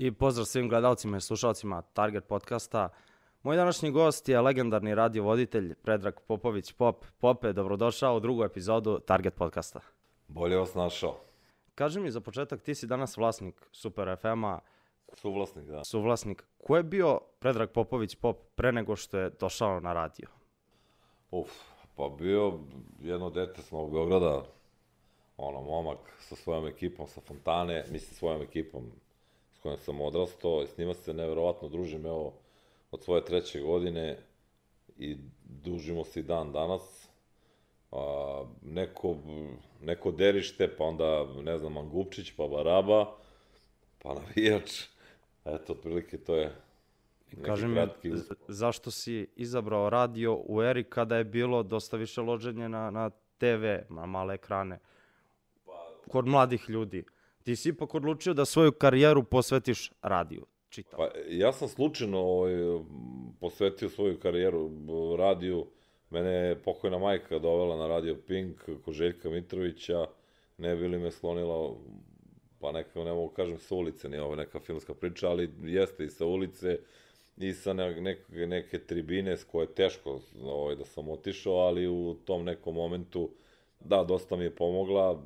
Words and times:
I 0.00 0.12
pozdrav 0.12 0.44
svim 0.44 0.68
gledalcima 0.68 1.16
i 1.16 1.20
slušalcima 1.20 1.82
Target 1.82 2.24
podcasta. 2.28 2.88
Moj 3.42 3.56
današnji 3.56 3.90
gost 3.90 4.28
je 4.28 4.40
legendarni 4.40 4.94
radiovoditelj 4.94 5.74
Predrag 5.74 6.14
Popović 6.28 6.72
Pop. 6.72 7.04
Pope, 7.18 7.52
dobrodošao 7.52 8.16
u 8.16 8.20
drugu 8.20 8.44
epizodu 8.44 8.98
Target 8.98 9.34
podcasta. 9.34 9.80
Bolje 10.28 10.56
vas 10.56 10.74
našao. 10.74 11.16
Kaži 11.74 12.00
mi 12.00 12.10
za 12.10 12.20
početak, 12.20 12.62
ti 12.62 12.74
si 12.74 12.86
danas 12.86 13.16
vlasnik 13.16 13.68
Super 13.72 14.16
FM-a, 14.20 14.58
Suvlasnik, 15.12 15.66
da. 15.66 15.84
suvlasnik. 15.84 16.44
Ko 16.58 16.76
je 16.76 16.82
bio 16.82 17.20
Predrag 17.38 17.70
Popović 17.70 18.14
Pop 18.14 18.38
pre 18.54 18.72
nego 18.72 18.96
što 18.96 19.18
je 19.18 19.30
došao 19.30 19.80
na 19.80 19.92
radio? 19.92 20.28
Uf, 21.30 21.50
pa 21.96 22.08
bio 22.18 22.58
jedno 23.00 23.30
dete 23.30 23.62
s 23.62 23.70
Novog 23.70 23.92
Beograda, 23.92 24.44
ono, 25.36 25.60
momak 25.60 25.98
sa 26.18 26.36
svojom 26.36 26.66
ekipom, 26.66 27.06
sa 27.06 27.20
Fontane, 27.20 27.84
mislim 27.90 28.14
svojom 28.14 28.42
ekipom 28.42 28.92
s 29.58 29.62
kojom 29.62 29.78
sam 29.78 30.00
odrastao, 30.00 30.66
s 30.66 30.78
njima 30.78 30.94
se 30.94 31.14
neverovatno 31.14 31.68
družim, 31.68 32.06
evo, 32.06 32.34
od 32.90 33.02
svoje 33.02 33.24
treće 33.24 33.60
godine 33.60 34.18
i 34.98 35.16
družimo 35.44 36.04
se 36.04 36.20
i 36.20 36.22
dan 36.22 36.52
danas. 36.52 37.08
A, 37.92 38.44
neko, 38.62 39.16
neko 39.80 40.10
derište, 40.10 40.76
pa 40.76 40.84
onda, 40.84 41.26
ne 41.42 41.58
znam, 41.58 41.72
Mangupčić, 41.72 42.32
pa 42.36 42.48
Baraba, 42.48 43.06
pa 43.98 44.14
navijač. 44.14 44.82
Eto, 45.44 45.72
otprilike 45.72 46.18
to 46.18 46.36
je 46.36 46.52
neki 47.32 47.42
Kaži 47.42 47.66
mi, 47.66 47.80
zašto 48.48 48.90
si 48.90 49.28
izabrao 49.36 49.90
radio 49.90 50.40
u 50.44 50.62
eri 50.62 50.84
kada 50.84 51.16
je 51.16 51.24
bilo 51.24 51.62
dosta 51.62 51.96
više 51.96 52.20
loženje 52.20 52.68
na, 52.68 52.90
na 52.90 53.10
TV, 53.38 53.94
na 53.94 54.06
male 54.06 54.34
ekrane, 54.34 54.78
kod 56.08 56.26
mladih 56.26 56.64
ljudi? 56.68 57.04
Ti 57.42 57.56
si 57.56 57.68
ipak 57.68 57.94
odlučio 57.94 58.34
da 58.34 58.44
svoju 58.44 58.72
karijeru 58.72 59.24
posvetiš 59.24 59.92
radiju, 60.02 60.46
čitam. 60.68 60.98
Pa 60.98 61.08
ja 61.28 61.52
sam 61.52 61.68
slučajno 61.68 62.18
ovaj, 62.18 62.54
posvetio 63.40 63.88
svoju 63.88 64.20
karijeru 64.20 64.70
radiju. 65.18 65.66
Mene 66.10 66.30
je 66.30 66.62
pokojna 66.62 66.98
majka 66.98 67.38
dovela 67.38 67.76
na 67.76 67.86
radio 67.86 68.16
Pink 68.26 68.68
kod 68.84 68.94
Željka 68.94 69.30
Mitrovića. 69.30 70.06
Ne 70.58 70.76
bi 70.76 70.88
li 70.88 70.98
me 70.98 71.10
sklonila, 71.10 71.74
pa 72.60 72.72
neka, 72.72 73.04
ne 73.04 73.12
mogu 73.12 73.28
kažem 73.28 73.58
sa 73.58 73.74
ulice, 73.74 74.08
nije 74.08 74.22
ovo 74.22 74.36
neka 74.36 74.60
filmska 74.60 74.94
priča, 74.94 75.28
ali 75.28 75.50
jeste 75.62 76.04
i 76.04 76.10
sa 76.10 76.26
ulice 76.26 76.78
i 77.36 77.52
sa 77.52 77.72
ne, 77.72 78.00
neke, 78.00 78.46
neke 78.46 78.78
tribine 78.78 79.36
s 79.36 79.44
koje 79.44 79.64
je 79.64 79.74
teško 79.74 80.20
ovaj, 80.42 80.76
da 80.76 80.84
sam 80.84 81.08
otišao, 81.08 81.54
ali 81.54 81.86
u 81.86 82.16
tom 82.24 82.44
nekom 82.44 82.74
momentu, 82.74 83.30
da, 83.80 84.04
dosta 84.04 84.36
mi 84.36 84.44
je 84.44 84.56
pomogla. 84.56 85.22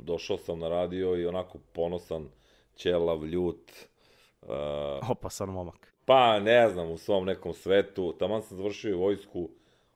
Došao 0.00 0.38
sam 0.38 0.58
na 0.58 0.68
radio 0.68 1.16
i 1.16 1.26
onako 1.26 1.58
ponosan, 1.72 2.28
ćelav, 2.76 3.26
ljut, 3.26 3.72
uh, 4.42 5.10
Opasan 5.10 5.48
momak. 5.48 5.94
Pa, 6.04 6.40
ne 6.40 6.68
znam, 6.68 6.90
u 6.90 6.98
svom 6.98 7.24
nekom 7.24 7.54
svetu. 7.54 8.14
Taman 8.18 8.42
sam 8.42 8.56
završio 8.56 8.90
i 8.90 8.94
vojsku, 8.94 9.48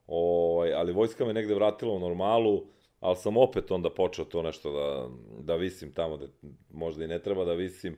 ovaj, 0.07 0.75
ali 0.75 0.93
vojska 0.93 1.25
me 1.25 1.33
negde 1.33 1.55
vratila 1.55 1.95
u 1.95 1.99
normalu, 1.99 2.67
ali 3.01 3.17
sam 3.17 3.37
opet 3.37 3.71
onda 3.71 3.91
počeo 3.91 4.25
to 4.25 4.43
nešto 4.43 4.73
da, 4.73 5.09
da 5.43 5.57
visim 5.57 5.93
tamo, 5.93 6.17
da 6.17 6.27
možda 6.71 7.05
i 7.05 7.09
ne 7.09 7.23
treba 7.23 7.45
da 7.45 7.53
visim, 7.53 7.97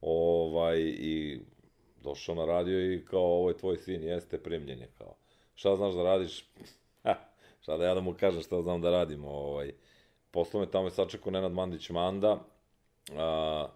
ovaj, 0.00 0.78
i 0.80 1.40
došao 2.02 2.34
na 2.34 2.44
radio 2.44 2.94
i 2.94 3.04
kao, 3.04 3.20
ovo 3.20 3.48
je 3.48 3.56
tvoj 3.56 3.76
sin, 3.76 4.02
jeste 4.02 4.42
primljen 4.42 4.80
je, 4.80 4.88
kao, 4.98 5.14
šta 5.54 5.76
znaš 5.76 5.94
da 5.94 6.02
radiš? 6.02 6.44
Ha, 7.02 7.14
šta 7.66 7.76
da 7.76 7.84
ja 7.84 7.94
da 7.94 8.00
mu 8.00 8.14
kažem 8.14 8.42
šta 8.42 8.62
znam 8.62 8.80
da 8.80 8.90
radim, 8.90 9.24
ovaj, 9.24 9.72
poslao 10.30 10.60
me 10.60 10.70
tamo 10.70 10.86
je 10.86 10.90
sačekao 10.90 11.32
Nenad 11.32 11.52
Mandić 11.52 11.90
Manda, 11.90 12.38
a, 13.16 13.68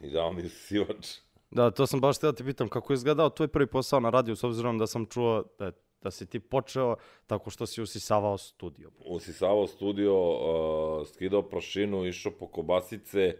i 0.00 0.10
dao 0.10 0.32
mi 0.32 0.48
sivač. 0.48 1.06
Da, 1.50 1.70
to 1.70 1.86
sam 1.86 2.00
baš 2.00 2.16
htio 2.16 2.32
da 2.32 2.36
ti 2.36 2.44
pitam 2.44 2.68
kako 2.68 2.92
je 2.92 2.94
izgledao 2.94 3.30
tvoj 3.30 3.48
prvi 3.48 3.66
posao 3.66 4.00
na 4.00 4.10
radiju, 4.10 4.36
s 4.36 4.44
obzirom 4.44 4.78
da 4.78 4.86
sam 4.86 5.06
čuo 5.06 5.44
da, 5.58 5.72
da 6.02 6.10
si 6.10 6.26
ti 6.26 6.40
počeo 6.40 6.96
tako 7.26 7.50
što 7.50 7.66
si 7.66 7.82
usisavao 7.82 8.38
studio. 8.38 8.90
usisavao 9.06 9.66
studio, 9.66 10.14
uh, 10.30 11.08
skidao 11.08 11.42
prašinu, 11.42 12.06
išao 12.06 12.32
po 12.38 12.46
kobasice, 12.46 13.34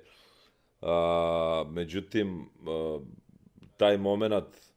uh, 0.81 0.89
međutim, 1.69 2.41
uh, 2.41 3.03
taj 3.77 3.99
moment 3.99 4.71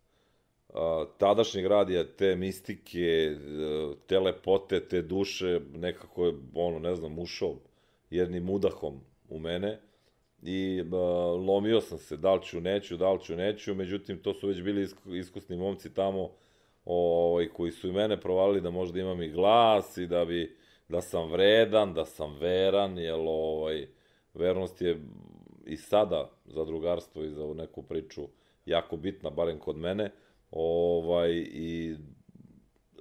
tadašnjeg 1.18 1.66
radija, 1.66 2.04
te 2.04 2.36
mistike, 2.36 3.36
uh, 3.36 3.96
te 4.08 4.20
lepote, 4.20 4.80
te 4.80 5.02
duše, 5.02 5.60
nekako 5.74 6.26
je, 6.26 6.34
ono, 6.56 6.80
ne 6.80 6.96
znam, 6.96 7.20
ušao 7.20 7.56
jednim 8.10 8.50
udahom 8.50 9.00
u 9.30 9.40
mene 9.40 9.80
i 10.44 10.82
uh, 10.82 10.92
lomio 11.48 11.82
sam 11.82 11.98
se, 11.98 12.18
da 12.18 12.34
li 12.34 12.42
ću, 12.44 12.62
neću, 12.62 12.98
da 12.98 13.12
li 13.12 13.20
ću, 13.24 13.36
neću, 13.36 13.76
međutim, 13.76 14.18
to 14.18 14.34
su 14.34 14.48
već 14.48 14.62
bili 14.62 14.82
isku- 14.82 15.16
iskusni 15.16 15.58
momci 15.58 15.94
tamo, 15.94 16.30
ovaj, 16.86 17.48
koji 17.48 17.72
su 17.72 17.88
i 17.88 17.92
mene 17.92 18.22
provalili 18.22 18.62
da 18.62 18.70
možda 18.70 19.00
imam 19.00 19.22
i 19.22 19.30
glas 19.32 19.98
i 19.98 20.08
da 20.08 20.26
bi 20.26 20.58
da 20.90 21.02
sam 21.02 21.32
vredan, 21.32 21.94
da 21.94 22.06
sam 22.06 22.38
veran, 22.40 22.98
jer 22.98 23.16
ovaj, 23.20 23.88
vernost 24.34 24.82
je 24.82 25.02
i 25.66 25.78
sada 25.78 26.30
za 26.46 26.66
drugarstvo 26.66 27.24
i 27.24 27.30
za 27.30 27.54
neku 27.54 27.82
priču 27.82 28.28
jako 28.66 28.98
bitna, 28.98 29.30
barem 29.30 29.60
kod 29.60 29.78
mene. 29.78 30.12
Ovaj, 30.56 31.31
I 31.52 31.96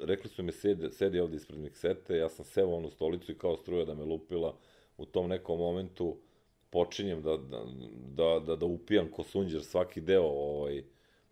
rekli 0.01 0.31
su 0.31 0.43
mi 0.43 0.53
sedi, 0.53 0.91
sedi 0.91 1.21
ovde 1.21 1.37
ispred 1.37 1.61
miksete, 1.61 2.17
ja 2.17 2.29
sam 2.29 2.45
seo 2.45 2.69
onu 2.69 2.91
stolicu 2.91 3.33
i 3.33 3.39
kao 3.39 3.57
struja 3.57 3.85
da 3.85 3.95
me 3.95 4.05
lupila 4.05 4.57
u 4.97 5.07
tom 5.07 5.29
nekom 5.29 5.59
momentu 5.59 6.17
počinjem 6.71 7.23
da, 7.23 7.37
da, 7.37 7.65
da, 8.17 8.41
da, 8.47 8.57
da 8.57 8.67
upijam 8.67 9.09
ko 9.11 9.23
sunđer 9.23 9.65
svaki 9.65 10.01
deo 10.01 10.25
ovaj, 10.25 10.83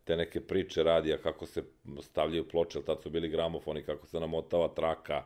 te 0.05 0.17
neke 0.17 0.41
priče 0.41 0.83
radija, 0.83 1.19
kako 1.19 1.47
se 1.47 1.63
stavljaju 2.01 2.49
ploče, 2.49 2.83
tad 2.83 3.03
su 3.03 3.11
bili 3.11 3.29
gramofoni, 3.29 3.83
kako 3.83 4.07
se 4.07 4.21
namotava 4.21 4.69
traka, 4.69 5.25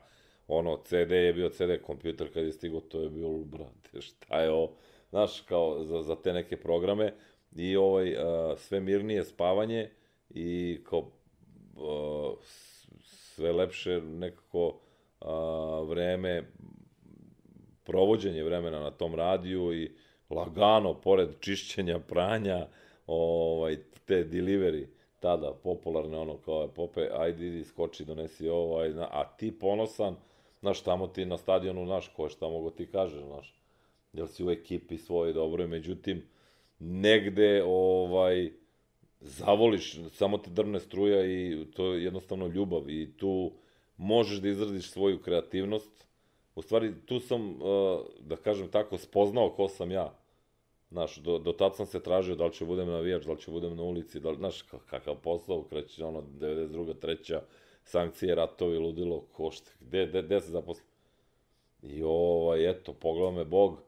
ono, 0.48 0.76
CD 0.84 1.10
je 1.10 1.32
bio 1.32 1.48
CD 1.48 1.82
kompjuter 1.82 2.32
kad 2.32 2.44
je 2.44 2.52
stigo, 2.52 2.80
to 2.80 3.00
je 3.00 3.10
bilo, 3.10 3.38
brate, 3.38 4.00
šta 4.00 4.40
je 4.40 4.50
ovo, 4.50 4.72
znaš, 5.10 5.40
kao 5.40 5.84
za, 5.84 6.02
za 6.02 6.16
te 6.16 6.32
neke 6.32 6.56
programe, 6.56 7.12
i 7.56 7.76
ovaj, 7.76 8.16
sve 8.56 8.80
mirnije 8.80 9.24
spavanje 9.24 9.90
i 10.30 10.80
kao 10.84 11.10
sve 13.02 13.52
lepše 13.52 14.00
nekako 14.00 14.80
vreme, 15.88 16.42
provođenje 17.84 18.44
vremena 18.44 18.80
na 18.80 18.90
tom 18.90 19.14
radiju 19.14 19.72
i 19.74 19.90
lagano, 20.30 20.94
pored 20.94 21.28
čišćenja, 21.40 21.98
pranja, 21.98 22.66
ovaj, 23.06 23.76
te 24.04 24.24
delivery, 24.24 24.86
tada 25.20 25.52
popularne, 25.62 26.18
ono 26.18 26.36
kao 26.36 26.68
Pope, 26.68 27.08
ajde 27.12 27.46
idi, 27.46 27.64
skoči, 27.64 28.04
donesi 28.04 28.48
ovo, 28.48 28.78
aj, 28.78 28.90
na, 28.90 29.08
a 29.10 29.24
ti 29.36 29.58
ponosan, 29.58 30.16
znaš, 30.60 30.82
tamo 30.82 31.06
ti 31.06 31.24
na 31.24 31.38
stadionu, 31.38 31.86
znaš, 31.86 32.08
ko 32.16 32.28
šta 32.28 32.48
mogo 32.48 32.70
ti 32.70 32.86
kažeš, 32.86 33.22
znaš, 33.22 33.54
jel 34.12 34.26
si 34.26 34.44
u 34.44 34.50
ekipi 34.50 34.98
svojoj 34.98 35.32
dobroj, 35.32 35.66
međutim, 35.66 36.22
negde, 36.78 37.62
ovaj, 37.66 38.50
zavoliš, 39.24 39.98
samo 40.12 40.38
te 40.38 40.50
drvne 40.50 40.80
struja 40.80 41.24
i 41.26 41.66
to 41.74 41.92
je 41.92 42.04
jednostavno 42.04 42.46
ljubav 42.46 42.90
i 42.90 43.12
tu 43.16 43.52
možeš 43.96 44.38
da 44.38 44.48
izradiš 44.48 44.90
svoju 44.90 45.22
kreativnost. 45.22 46.06
U 46.54 46.62
stvari, 46.62 46.94
tu 47.06 47.20
sam, 47.20 47.50
uh, 47.50 48.00
da 48.20 48.36
kažem 48.36 48.68
tako, 48.68 48.98
spoznao 48.98 49.50
ko 49.50 49.68
sam 49.68 49.90
ja. 49.90 50.14
Znaš, 50.90 51.16
do, 51.16 51.38
do 51.38 51.52
tad 51.52 51.76
sam 51.76 51.86
se 51.86 52.02
tražio 52.02 52.36
da 52.36 52.46
li 52.46 52.52
ću 52.52 52.66
budem 52.66 52.88
navijač, 52.88 53.24
da 53.24 53.32
li 53.32 53.40
ću 53.40 53.52
budem 53.52 53.76
na 53.76 53.82
ulici, 53.82 54.20
da 54.20 54.30
li, 54.30 54.36
znaš, 54.36 54.62
ka- 54.62 54.78
kakav 54.90 55.14
posao, 55.22 55.62
kreće 55.62 56.04
ono, 56.04 56.22
92. 56.22 56.94
treća, 57.00 57.42
sankcije, 57.84 58.34
ratovi, 58.34 58.78
ludilo, 58.78 59.20
ko 59.32 59.50
šta, 59.50 59.70
gde, 59.80 60.06
gde, 60.06 60.22
gde 60.22 60.40
se 60.40 60.50
zaposli? 60.50 60.84
I 61.82 62.02
ovaj, 62.02 62.70
eto, 62.70 62.92
pogledao 62.92 63.32
me 63.32 63.44
Bog, 63.44 63.82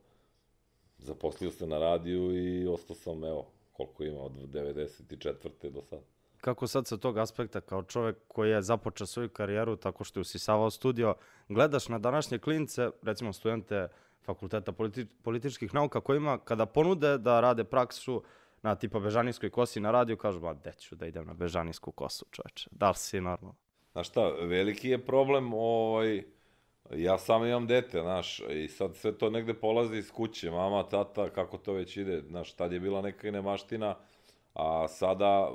zaposlio 0.99 1.51
se 1.51 1.67
na 1.67 1.79
radiju 1.79 2.37
i 2.37 2.67
ostao 2.67 2.97
sam, 2.97 3.25
evo, 3.25 3.47
koliko 3.77 4.05
ima, 4.05 4.21
od 4.21 4.33
94. 4.33 5.71
do 5.71 5.83
sad. 5.83 6.01
Kako 6.41 6.67
sad 6.67 6.87
sa 6.87 6.97
tog 6.97 7.19
aspekta, 7.19 7.61
kao 7.61 7.83
čovek 7.83 8.17
koji 8.29 8.51
je 8.51 8.63
započeo 8.63 9.07
svoju 9.07 9.29
karijeru 9.29 9.77
tako 9.77 10.05
što 10.05 10.21
je 10.21 10.23
usisavao 10.23 10.71
studio, 10.71 11.15
gledaš 11.49 11.89
na 11.89 11.99
današnje 11.99 12.39
klince, 12.39 12.91
recimo 13.03 13.33
studente 13.33 13.89
fakulteta 14.25 14.73
politi 14.73 15.07
političkih 15.23 15.75
nauka, 15.75 16.01
kojima 16.01 16.39
kada 16.39 16.67
ponude 16.67 17.19
da 17.19 17.41
rade 17.41 17.65
praksu 17.65 18.23
na 18.63 18.75
tipa 18.75 19.01
Bežanijskoj 19.01 19.51
kosi 19.51 19.81
na 19.81 19.91
radiju, 19.91 20.17
kažu, 20.17 20.41
ba, 20.41 20.55
gde 20.55 20.73
ću 20.73 20.95
da 20.95 21.07
idem 21.07 21.27
na 21.27 21.35
Bežanijsku 21.35 21.93
kosu, 21.93 22.27
čoveče, 22.31 22.69
da 22.71 22.89
li 22.89 22.97
si 22.97 23.21
normalno? 23.21 23.57
Znaš 23.93 24.09
šta, 24.09 24.29
veliki 24.29 24.89
je 24.89 25.05
problem, 25.05 25.55
ovaj, 25.55 26.25
ja 26.95 27.19
sam 27.19 27.47
imam 27.47 27.67
dete, 27.67 28.01
znaš, 28.01 28.41
i 28.51 28.69
sad 28.69 28.97
sve 28.97 29.13
to 29.19 29.31
negde 29.31 29.55
polazi 29.55 29.97
iz 29.97 30.11
kuće, 30.11 30.51
mama, 30.51 30.83
tata, 30.83 31.31
kako 31.31 31.59
to 31.59 31.73
već 31.73 31.97
ide, 31.97 32.21
znaš, 32.21 32.53
tad 32.53 32.73
je 32.73 32.81
bila 32.81 33.03
neka 33.03 33.31
nemaština, 33.31 33.97
a 34.55 34.89
sada, 34.89 35.51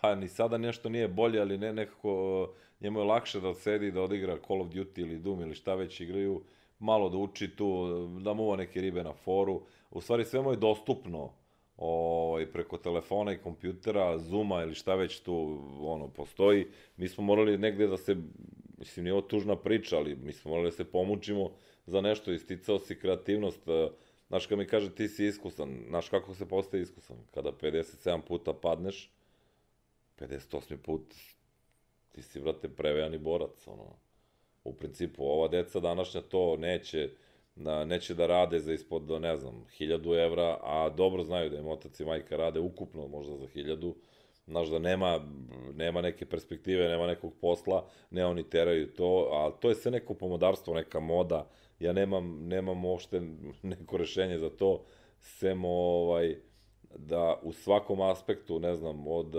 pa 0.00 0.14
ni 0.14 0.28
sada 0.28 0.58
nešto 0.58 0.88
nije 0.88 1.08
bolje, 1.08 1.40
ali 1.40 1.58
ne 1.58 1.72
nekako, 1.72 2.48
njemu 2.80 2.98
je 2.98 3.04
lakše 3.04 3.40
da 3.40 3.54
sedi, 3.54 3.90
da 3.90 4.02
odigra 4.02 4.38
Call 4.46 4.60
of 4.60 4.68
Duty 4.68 5.00
ili 5.00 5.18
Doom 5.18 5.40
ili 5.40 5.54
šta 5.54 5.74
već 5.74 6.00
igraju, 6.00 6.42
malo 6.78 7.08
da 7.08 7.16
uči 7.16 7.56
tu, 7.56 7.86
da 8.20 8.32
muva 8.32 8.56
neke 8.56 8.80
ribe 8.80 9.04
na 9.04 9.12
foru, 9.12 9.62
u 9.90 10.00
stvari 10.00 10.24
sve 10.24 10.42
mu 10.42 10.50
je 10.50 10.56
dostupno, 10.56 11.30
ovaj, 11.76 12.46
preko 12.46 12.78
telefona 12.78 13.32
i 13.32 13.38
kompjutera, 13.38 14.18
Zuma 14.18 14.62
ili 14.62 14.74
šta 14.74 14.94
već 14.94 15.20
tu 15.20 15.58
ono, 15.80 16.08
postoji, 16.08 16.66
mi 16.96 17.08
smo 17.08 17.24
morali 17.24 17.58
negde 17.58 17.86
da 17.86 17.96
se, 17.96 18.16
mislim, 18.82 19.04
nije 19.04 19.12
ovo 19.12 19.22
tužna 19.22 19.56
priča, 19.56 19.96
ali 19.96 20.16
mi 20.16 20.32
smo 20.32 20.50
morali 20.50 20.70
da 20.70 20.76
se 20.76 20.84
pomučimo 20.84 21.50
za 21.86 22.00
nešto, 22.00 22.32
isticao 22.32 22.78
si 22.78 22.98
kreativnost, 22.98 23.68
eh, 23.68 23.88
znaš 24.28 24.46
kad 24.46 24.58
mi 24.58 24.66
kaže 24.66 24.94
ti 24.94 25.08
si 25.08 25.26
iskusan, 25.26 25.84
znaš 25.88 26.08
kako 26.08 26.34
se 26.34 26.48
postaje 26.48 26.82
iskusan, 26.82 27.16
kada 27.34 27.52
57 27.52 28.20
puta 28.22 28.52
padneš, 28.52 29.10
58. 30.18 30.76
put 30.76 31.14
ti 32.12 32.22
si, 32.22 32.40
vrate, 32.40 32.68
prevejani 32.68 33.18
borac, 33.18 33.66
ono, 33.66 33.96
u 34.64 34.72
principu, 34.74 35.24
ova 35.24 35.48
deca 35.48 35.80
današnja 35.80 36.20
to 36.20 36.56
neće, 36.56 37.10
na, 37.54 37.84
neće 37.84 38.14
da 38.14 38.26
rade 38.26 38.58
za 38.60 38.72
ispod, 38.72 39.10
ne 39.20 39.36
znam, 39.36 39.66
1000 39.78 40.24
evra, 40.24 40.58
a 40.62 40.90
dobro 40.96 41.24
znaju 41.24 41.50
da 41.50 41.58
im 41.58 41.68
otac 41.68 42.00
i 42.00 42.04
majka 42.04 42.36
rade 42.36 42.60
ukupno 42.60 43.08
možda 43.08 43.36
za 43.36 43.46
1000, 43.46 43.94
znaš 44.52 44.68
da 44.68 44.78
nema, 44.78 45.20
nema 45.74 46.00
neke 46.00 46.26
perspektive, 46.26 46.88
nema 46.88 47.06
nekog 47.06 47.32
posla, 47.40 47.86
ne 48.10 48.26
oni 48.26 48.42
teraju 48.50 48.92
to, 48.92 49.28
a 49.32 49.50
to 49.60 49.68
je 49.68 49.74
sve 49.74 49.90
neko 49.90 50.14
pomodarstvo, 50.14 50.74
neka 50.74 51.00
moda, 51.00 51.48
ja 51.80 51.92
nemam, 51.92 52.46
nemam 52.48 52.84
uopšte 52.84 53.20
neko 53.72 53.96
rešenje 53.96 54.38
za 54.38 54.50
to, 54.50 54.84
sem 55.18 55.64
ovaj, 55.64 56.36
da 56.96 57.40
u 57.42 57.52
svakom 57.52 58.00
aspektu, 58.00 58.60
ne 58.60 58.74
znam, 58.74 59.06
od 59.06 59.36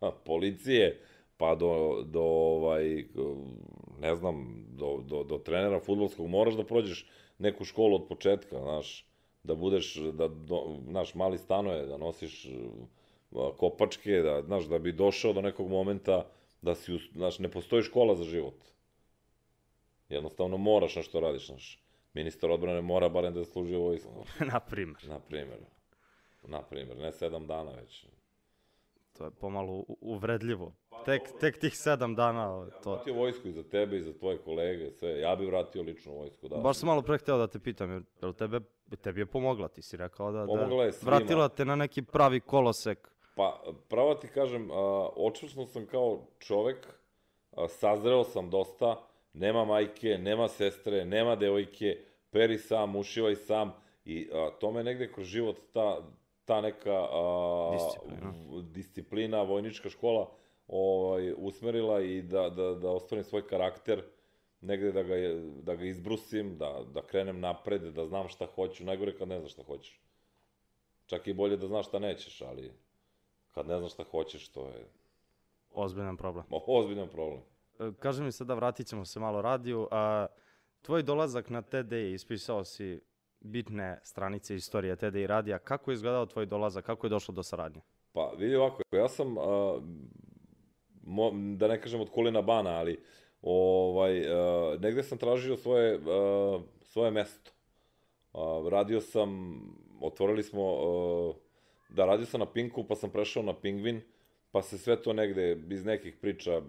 a, 0.00 0.10
policije, 0.26 1.00
pa 1.36 1.54
do, 1.54 2.02
do 2.06 2.22
ovaj, 2.22 3.04
ne 4.00 4.14
znam, 4.14 4.64
do, 4.68 5.02
do, 5.06 5.24
do 5.24 5.38
trenera 5.38 5.80
futbolskog 5.80 6.28
moraš 6.28 6.54
da 6.54 6.64
prođeš 6.64 7.06
neku 7.38 7.64
školu 7.64 7.94
od 7.94 8.08
početka, 8.08 8.60
znaš, 8.60 9.06
da 9.42 9.54
budeš, 9.54 9.94
da, 9.94 10.28
do, 10.28 10.78
znaš, 10.88 11.14
mali 11.14 11.38
stanoje, 11.38 11.86
da 11.86 11.96
nosiš 11.96 12.48
kopačke, 13.56 14.22
da, 14.22 14.42
znaš, 14.42 14.64
da 14.64 14.78
bi 14.78 14.92
došao 14.92 15.32
do 15.32 15.40
nekog 15.40 15.68
momenta 15.68 16.26
da 16.62 16.74
si, 16.74 16.98
znaš, 17.12 17.38
ne 17.38 17.50
postoji 17.50 17.82
škola 17.82 18.14
za 18.14 18.24
život. 18.24 18.56
Jednostavno 20.08 20.56
moraš 20.56 20.96
nešto 20.96 21.20
radiš, 21.20 21.46
znaš. 21.46 21.80
Ministar 22.14 22.50
odbrane 22.50 22.80
mora 22.80 23.08
barem 23.08 23.34
da 23.34 23.44
služi 23.44 23.76
vojsku. 23.76 24.24
Na 24.52 24.60
primer. 24.60 25.08
Na 25.08 25.18
primer. 25.18 25.58
Na 26.46 26.62
primer, 26.62 26.96
ne 26.96 27.12
sedam 27.12 27.46
dana 27.46 27.70
već. 27.70 28.06
To 29.12 29.24
je 29.24 29.30
pomalo 29.30 29.84
uvredljivo. 30.00 30.72
Tek, 31.04 31.22
tek 31.40 31.58
tih 31.60 31.76
sedam 31.76 32.14
dana. 32.14 32.70
To... 32.82 32.90
Ja 32.90 32.94
vratio 32.94 33.14
vojsku 33.14 33.48
i 33.48 33.52
za 33.52 33.62
tebe 33.62 33.96
i 33.96 34.02
za 34.02 34.12
tvoje 34.12 34.38
kolege, 34.38 34.90
sve. 34.90 35.20
Ja 35.20 35.36
bih 35.36 35.48
vratio 35.48 35.82
lično 35.82 36.12
vojsku, 36.12 36.48
da. 36.48 36.56
Baš 36.56 36.76
sam 36.76 36.86
malo 36.86 37.02
pre 37.02 37.18
hteo 37.18 37.38
da 37.38 37.46
te 37.46 37.58
pitam, 37.58 37.90
jer 37.90 38.34
tebe, 38.34 38.60
tebi 39.02 39.20
je 39.20 39.26
pomogla, 39.26 39.68
ti 39.68 39.82
si 39.82 39.96
rekao 39.96 40.32
da, 40.32 40.46
pomogla 40.46 40.76
da 40.76 40.84
je 40.84 40.92
svima. 40.92 41.10
vratila 41.10 41.48
te 41.48 41.64
na 41.64 41.76
neki 41.76 42.02
pravi 42.02 42.40
kolosek. 42.40 43.13
Pa, 43.34 43.62
pravo 43.88 44.14
ti 44.14 44.28
kažem, 44.28 44.68
očvrsno 45.16 45.66
sam 45.66 45.86
kao 45.86 46.26
čovek, 46.38 46.86
sazreo 47.68 48.24
sam 48.24 48.50
dosta, 48.50 48.96
nema 49.32 49.64
majke, 49.64 50.18
nema 50.18 50.48
sestre, 50.48 51.04
nema 51.04 51.36
devojke, 51.36 51.96
peri 52.30 52.58
sam, 52.58 52.96
ušivaj 52.96 53.36
sam 53.36 53.72
i 54.04 54.28
a, 54.32 54.50
to 54.60 54.70
me 54.72 54.84
negde 54.84 55.12
kroz 55.12 55.26
život 55.26 55.56
ta, 55.72 55.98
ta 56.44 56.60
neka 56.60 57.08
a, 57.10 57.70
Disciplina. 57.72 58.32
disciplina, 58.62 59.42
vojnička 59.42 59.90
škola 59.90 60.30
ovaj, 60.68 61.32
usmerila 61.36 62.00
i 62.02 62.22
da, 62.22 62.50
da, 62.50 62.74
da 62.74 62.90
ostvarim 62.90 63.24
svoj 63.24 63.46
karakter, 63.46 64.02
negde 64.60 64.92
da 64.92 65.02
ga, 65.02 65.14
da 65.62 65.74
ga 65.74 65.84
izbrusim, 65.84 66.58
da, 66.58 66.84
da 66.94 67.02
krenem 67.02 67.40
napred, 67.40 67.82
da 67.82 68.06
znam 68.06 68.28
šta 68.28 68.46
hoću, 68.46 68.84
najgore 68.84 69.16
kad 69.18 69.28
ne 69.28 69.40
znaš 69.40 69.52
šta 69.52 69.62
hoćeš. 69.62 70.00
Čak 71.06 71.26
i 71.26 71.32
bolje 71.32 71.56
da 71.56 71.66
znaš 71.66 71.86
šta 71.88 71.98
nećeš, 71.98 72.42
ali 72.42 72.72
kad 73.54 73.66
ne 73.66 73.78
znaš 73.78 73.92
šta 73.92 74.04
hoćeš, 74.10 74.48
to 74.48 74.66
je 74.68 74.86
Ozbiljan 75.74 76.16
problem. 76.16 76.44
ozbiljan 76.66 77.08
problem. 77.08 77.40
E, 77.78 77.90
Kaži 77.98 78.22
mi 78.22 78.32
sada, 78.32 78.54
vratit 78.54 78.86
ćemo 78.86 79.04
se 79.04 79.20
malo 79.20 79.42
radiju. 79.42 79.88
A, 79.90 80.26
tvoj 80.82 81.02
dolazak 81.02 81.50
na 81.50 81.62
TDI, 81.62 82.12
ispisao 82.12 82.64
si 82.64 83.00
bitne 83.40 84.00
stranice 84.02 84.54
istorije 84.54 84.96
TDI 84.96 85.26
radija. 85.26 85.58
Kako 85.58 85.90
je 85.90 85.94
izgledao 85.94 86.26
tvoj 86.26 86.46
dolazak? 86.46 86.84
Kako 86.84 87.06
je 87.06 87.10
došlo 87.10 87.34
do 87.34 87.42
saradnje? 87.42 87.80
Pa, 88.12 88.32
vidi 88.38 88.56
ovako, 88.56 88.82
ja 88.92 89.08
sam, 89.08 89.38
a, 89.38 89.80
mo, 91.02 91.30
da 91.56 91.68
ne 91.68 91.80
kažem 91.80 92.00
od 92.00 92.10
kolina 92.10 92.42
bana, 92.42 92.70
ali 92.70 93.02
ovaj, 93.42 94.28
a, 94.28 94.76
negde 94.80 95.02
sam 95.02 95.18
tražio 95.18 95.56
svoje, 95.56 96.00
a, 96.06 96.60
svoje 96.82 97.10
mesto. 97.10 97.50
A, 98.32 98.68
radio 98.70 99.00
sam, 99.00 99.60
otvorili 100.00 100.42
smo, 100.42 100.62
a, 100.62 101.32
da 101.94 102.04
radio 102.04 102.26
sam 102.26 102.40
na 102.40 102.46
Pinku, 102.46 102.84
pa 102.84 102.94
sam 102.94 103.10
prešao 103.10 103.42
na 103.42 103.54
Pingvin, 103.54 104.00
pa 104.50 104.62
se 104.62 104.78
sve 104.78 105.02
to 105.02 105.12
negde 105.12 105.58
iz 105.70 105.84
nekih 105.84 106.16
priča 106.20 106.62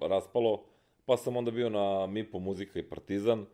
raspalo, 0.00 0.64
pa 1.04 1.16
sam 1.16 1.36
onda 1.36 1.50
bio 1.50 1.68
na 1.68 2.06
MIPO 2.06 2.38
Muzika 2.38 2.78
i 2.78 2.88
Partizan, 2.88 3.46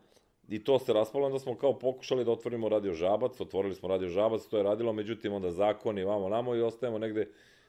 i 0.49 0.63
to 0.63 0.79
se 0.79 0.93
raspalo, 0.93 1.25
onda 1.25 1.39
smo 1.39 1.55
kao 1.55 1.79
pokušali 1.79 2.25
da 2.25 2.31
otvorimo 2.31 2.69
Radio 2.69 2.93
Žabac, 2.93 3.41
otvorili 3.41 3.75
smo 3.75 3.89
Radio 3.89 4.07
Žabac, 4.07 4.47
to 4.47 4.57
je 4.57 4.63
radilo, 4.63 4.93
međutim 4.93 5.33
onda 5.33 5.51
zakoni, 5.51 6.03
vamo 6.03 6.29
namo 6.29 6.55
i 6.55 6.61
ostajemo 6.61 6.97
negde 6.97 7.27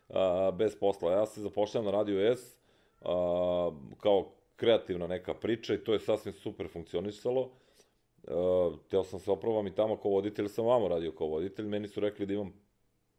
a, 0.09 0.51
bez 0.51 0.77
posla. 0.77 1.13
Ja 1.13 1.27
se 1.27 1.41
zapošljam 1.41 1.85
na 1.85 1.91
Radio 1.91 2.37
S 2.37 2.57
a, 3.01 3.71
kao 3.99 4.33
kreativna 4.57 5.07
neka 5.07 5.35
priča 5.35 5.75
i 5.75 5.85
to 5.85 5.93
je 5.93 6.01
sasvim 6.01 6.35
super 6.35 6.69
funkcionisalo. 6.69 7.51
Uh, 8.23 8.79
teo 8.91 9.05
sam 9.05 9.21
se 9.21 9.31
oprovam 9.31 9.67
i 9.67 9.75
tamo 9.75 9.97
kao 9.97 10.11
voditelj, 10.11 10.49
sam 10.49 10.67
vamo 10.67 10.89
radio 10.89 11.13
kao 11.13 11.27
voditelj, 11.27 11.67
meni 11.67 11.89
su 11.89 12.01
rekli 12.01 12.27
da 12.27 12.35
imam 12.35 12.53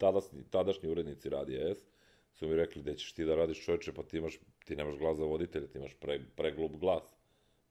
tadašnji, 0.01 0.43
tadašnji 0.49 0.89
urednici 0.89 1.29
Radija 1.29 1.75
S, 1.75 1.85
su 2.33 2.47
mi 2.47 2.55
rekli 2.55 2.81
da 2.81 2.95
ćeš 2.95 3.13
ti 3.13 3.25
da 3.25 3.35
radiš 3.35 3.65
čoveče, 3.65 3.93
pa 3.93 4.03
ti, 4.03 4.17
imaš, 4.17 4.39
ti 4.65 4.75
nemaš 4.75 4.97
glas 4.97 5.17
za 5.17 5.25
voditelja, 5.25 5.67
ti 5.67 5.77
imaš 5.77 5.93
pre, 5.99 6.19
preglub 6.35 6.75
glas. 6.79 7.15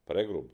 Pregrub 0.05 0.47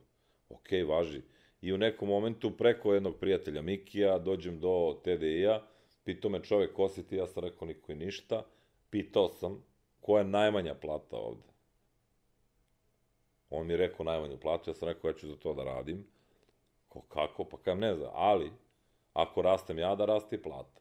ok, 0.48 0.68
važi. 0.88 1.22
I 1.60 1.72
u 1.72 1.78
nekom 1.78 2.08
momentu 2.08 2.56
preko 2.56 2.94
jednog 2.94 3.16
prijatelja 3.20 3.62
Mikija 3.62 4.18
dođem 4.18 4.60
do 4.60 5.00
TDI-a, 5.02 5.62
pitao 6.04 6.30
me 6.30 6.42
čovek 6.42 6.72
ko 6.72 6.88
si 6.88 7.06
ti, 7.06 7.16
ja 7.16 7.26
sam 7.26 7.44
rekao 7.44 7.68
niko 7.68 7.92
i 7.92 7.94
ništa, 7.94 8.44
pitao 8.90 9.28
sam 9.28 9.64
koja 10.00 10.20
je 10.20 10.28
najmanja 10.28 10.74
plata 10.74 11.16
ovde. 11.16 11.48
On 13.50 13.66
mi 13.66 13.72
je 13.72 13.76
rekao 13.76 14.04
najmanju 14.04 14.40
platu, 14.40 14.70
ja 14.70 14.74
sam 14.74 14.88
rekao 14.88 15.08
ja 15.08 15.14
ću 15.14 15.28
za 15.28 15.36
to 15.36 15.54
da 15.54 15.64
radim. 15.64 16.06
Ko 16.88 17.00
kako, 17.00 17.44
pa 17.44 17.56
kajem 17.56 17.78
ne 17.78 17.94
znam, 17.94 18.10
ali 18.14 18.52
ako 19.12 19.42
rastem 19.42 19.78
ja 19.78 19.94
da 19.94 20.04
raste 20.04 20.42
plata. 20.42 20.80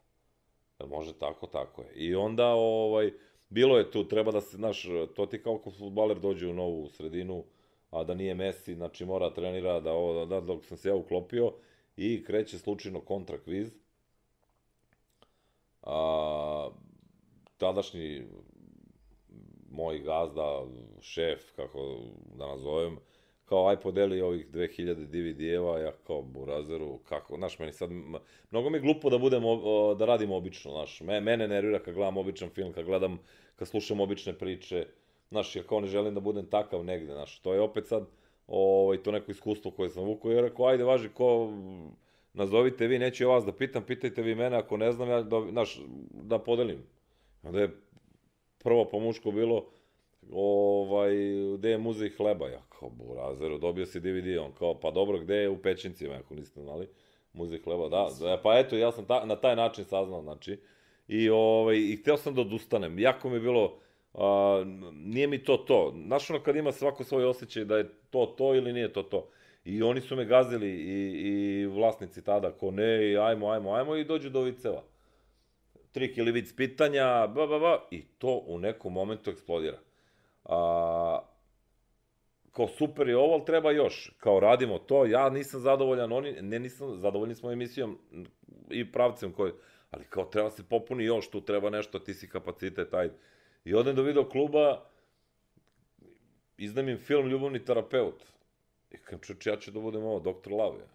Jel 0.79 0.89
može 0.89 1.13
tako, 1.13 1.48
tako 1.48 1.82
je. 1.82 1.94
I 1.96 2.15
onda, 2.15 2.48
ovaj, 2.48 3.12
bilo 3.50 3.77
je 3.77 3.91
tu, 3.91 4.08
treba 4.08 4.32
da 4.32 4.41
se, 4.41 4.58
znaš, 4.58 4.88
to 5.15 5.25
ti 5.25 5.44
kao 5.44 5.58
ko 5.58 5.72
futbaler 5.72 6.20
dođe 6.20 6.48
u 6.48 6.53
novu 6.53 6.89
sredinu, 6.89 7.44
a 7.89 8.03
da 8.03 8.13
nije 8.13 8.36
Messi, 8.36 8.75
znači 8.75 9.05
mora 9.05 9.29
da 9.29 9.36
trenira 9.36 9.79
da 9.79 9.94
ovo, 9.94 10.25
da, 10.25 10.41
dok 10.41 10.65
sam 10.65 10.77
se 10.77 10.89
ja 10.89 10.96
uklopio 10.96 11.53
i 11.98 12.24
kreće 12.24 12.60
slučajno 12.60 13.01
kontra 13.01 13.38
kviz. 13.38 13.77
A, 15.82 16.70
tadašnji 17.58 18.24
moj 19.72 20.00
gazda, 20.00 20.65
šef, 21.01 21.51
kako 21.55 22.00
da 22.36 22.48
nazovem, 22.48 22.98
kao 23.46 23.68
aj 23.68 23.80
podeli 23.80 24.22
ovih 24.22 24.48
2000 24.52 25.08
DVD-eva, 25.08 25.80
ja 25.80 25.92
kao 26.08 26.22
burazeru, 26.22 26.98
kako, 27.10 27.36
znaš, 27.36 27.60
meni 27.60 27.74
sad, 27.74 27.90
mnogo 28.52 28.70
mi 28.70 28.78
je 28.78 28.82
glupo 28.82 29.10
da 29.10 29.18
budem, 29.18 29.44
da 29.98 30.06
radim 30.06 30.32
obično, 30.32 30.72
znaš, 30.72 31.02
me, 31.02 31.22
mene 31.22 31.48
nervira 31.48 31.80
kad 31.80 31.94
gledam 31.94 32.18
običan 32.18 32.50
film, 32.50 32.74
kad 32.74 32.86
gledam, 32.86 33.20
kad 33.56 33.68
slušam 33.68 34.00
obične 34.00 34.34
priče, 34.34 34.86
Znaš, 35.30 35.56
ja 35.56 35.64
kao 35.64 35.80
ne 35.80 35.88
želim 35.88 36.14
da 36.14 36.20
budem 36.20 36.46
takav 36.46 36.84
negde, 36.86 37.14
znaš, 37.14 37.40
to 37.40 37.54
je 37.54 37.62
opet 37.62 37.88
sad 37.88 38.08
ovaj, 38.48 39.04
to 39.04 39.12
neko 39.12 39.32
iskustvo 39.32 39.72
koje 39.72 39.90
sam 39.90 40.04
vukao 40.04 40.32
i 40.32 40.42
rekao, 40.42 40.66
ajde, 40.66 40.84
važi, 40.84 41.10
ko, 41.10 41.52
nazovite 42.34 42.88
vi, 42.88 43.00
neću 43.00 43.24
ja 43.24 43.30
vas 43.30 43.46
da 43.46 43.52
pitam, 43.52 43.84
pitajte 43.84 44.22
vi 44.22 44.36
mene, 44.36 44.58
ako 44.58 44.78
ne 44.78 44.92
znam, 44.92 45.10
ja 45.10 45.22
da, 45.22 45.42
znaš, 45.52 45.82
da 46.12 46.40
podelim. 46.40 46.84
Onda 47.44 47.60
je 47.62 47.82
prvo 48.64 48.86
po 48.86 49.00
muško 49.00 49.32
bilo, 49.32 49.66
ovaj, 50.32 51.12
gde 51.58 51.70
je 51.70 51.77
muzej 51.77 52.10
hleba? 52.10 52.48
Ja 52.48 52.62
kao, 52.79 52.89
burazeru, 52.89 53.58
dobio 53.58 53.86
si 53.86 54.00
DVD, 54.00 54.38
on 54.39 54.51
kao, 54.51 54.79
pa 54.79 54.91
dobro, 54.91 55.20
gde 55.20 55.36
je 55.36 55.50
u 55.50 55.62
Pećincima, 55.62 56.15
ako 56.15 56.36
niste 56.36 56.62
znali, 56.62 56.88
muzej 57.34 57.60
hleba, 57.60 57.89
da, 57.89 58.08
da, 58.20 58.41
pa 58.44 58.60
eto, 58.60 58.77
ja 58.77 58.91
sam 58.91 59.05
ta, 59.05 59.25
na 59.25 59.36
taj 59.36 59.55
način 59.55 59.86
saznao, 59.86 60.22
znači, 60.22 60.60
i, 61.08 61.29
ovaj, 61.29 61.77
i 61.77 61.96
hteo 62.01 62.17
sam 62.17 62.36
da 62.36 62.41
odustanem, 62.41 63.00
jako 63.00 63.29
mi 63.29 63.36
je 63.36 63.39
bilo, 63.39 63.77
a, 64.13 64.63
nije 64.94 65.27
mi 65.27 65.44
to 65.44 65.58
to. 65.58 65.94
Znaš 66.05 66.29
ono 66.29 66.39
kad 66.39 66.55
ima 66.55 66.72
svako 66.72 67.03
svoj 67.03 67.25
osjećaj 67.25 67.65
da 67.65 67.77
je 67.77 67.89
to 68.10 68.25
to 68.38 68.55
ili 68.55 68.74
nije 68.74 68.94
to 68.94 69.03
to. 69.03 69.29
I 69.65 69.84
oni 69.84 70.01
su 70.01 70.15
me 70.15 70.25
gazili 70.25 70.70
i, 70.70 71.12
i 71.29 71.65
vlasnici 71.65 72.24
tada, 72.24 72.51
ko 72.51 72.72
ne, 72.72 73.15
ajmo, 73.15 73.50
ajmo, 73.50 73.74
ajmo 73.74 73.96
i 73.96 74.03
dođu 74.03 74.29
do 74.29 74.41
viceva. 74.41 74.84
Trik 75.91 76.17
ili 76.17 76.32
vic 76.32 76.55
pitanja, 76.55 77.27
ba, 77.27 77.48
ba, 77.48 77.60
ba, 77.60 77.88
i 77.91 78.01
to 78.17 78.44
u 78.48 78.60
nekom 78.60 78.94
momentu 78.94 79.32
eksplodira. 79.32 79.77
A, 80.46 81.20
kao 82.52 82.68
super 82.68 83.10
je 83.10 83.18
ovo, 83.18 83.34
ali 83.34 83.46
treba 83.46 83.72
još. 83.72 84.12
Kao 84.18 84.40
radimo 84.40 84.80
to, 84.80 85.06
ja 85.06 85.30
nisam 85.30 85.62
zadovoljan, 85.62 86.12
oni, 86.12 86.42
ne 86.42 86.60
nisam, 86.60 87.00
zadovoljni 87.00 87.36
smo 87.36 87.52
emisijom 87.52 88.00
i 88.70 88.92
pravcem 88.92 89.32
koji, 89.32 89.54
ali 89.92 90.06
kao 90.06 90.25
treba 90.25 90.50
se 90.50 90.64
popuni 90.70 91.04
još, 91.04 91.30
tu 91.30 91.42
treba 91.42 91.70
nešto, 91.70 92.00
ti 92.00 92.14
si 92.14 92.30
kapacitet, 92.30 92.94
ajde. 92.94 93.14
I 93.66 93.74
odem 93.74 93.96
do 93.96 94.04
video 94.04 94.30
kluba, 94.30 94.86
izdam 96.58 96.90
im 96.90 96.98
film 96.98 97.28
Ljubavni 97.28 97.66
terapeut. 97.66 98.24
I 98.92 98.98
kam 98.98 99.20
čeče, 99.20 99.50
ja 99.50 99.58
ću 99.58 99.72
da 99.72 99.80
budem 99.80 100.04
ovo, 100.04 100.20
doktor 100.20 100.54
Lave. 100.54 100.86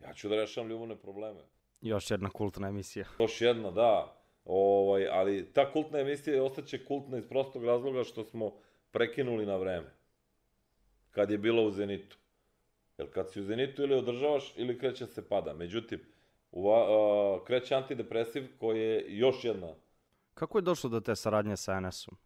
Ja 0.00 0.14
ću 0.14 0.28
da 0.28 0.36
rešavam 0.36 0.70
ljubavne 0.70 0.96
probleme. 0.96 1.40
Još 1.80 2.10
jedna 2.10 2.30
kultna 2.30 2.68
emisija. 2.68 3.06
Još 3.18 3.40
jedna, 3.40 3.70
da. 3.70 4.23
Ovaj, 4.44 5.08
ali 5.08 5.52
ta 5.52 5.72
kultna 5.72 5.98
emisija 5.98 6.44
ostaće 6.44 6.84
kultna 6.84 7.18
iz 7.18 7.28
prostog 7.28 7.64
razloga 7.64 8.04
što 8.04 8.24
smo 8.24 8.52
prekinuli 8.90 9.46
na 9.46 9.56
vreme. 9.56 9.90
Kad 11.10 11.30
je 11.30 11.38
bilo 11.38 11.62
u 11.62 11.70
Zenitu. 11.70 12.16
Jer 12.98 13.12
kad 13.12 13.32
si 13.32 13.40
u 13.40 13.44
Zenitu 13.44 13.82
ili 13.82 13.94
održavaš 13.94 14.52
ili 14.56 14.78
kreće 14.78 15.06
se 15.06 15.28
pada. 15.28 15.52
Međutim, 15.52 16.00
u, 16.52 16.70
a, 16.70 17.44
kreće 17.44 17.74
antidepresiv 17.74 18.46
koji 18.58 18.80
je 18.80 19.04
još 19.08 19.44
jedna. 19.44 19.68
Kako 20.34 20.58
je 20.58 20.62
došlo 20.62 20.90
do 20.90 21.00
te 21.00 21.16
saradnje 21.16 21.56
sa 21.56 21.80
NS-om? 21.80 22.16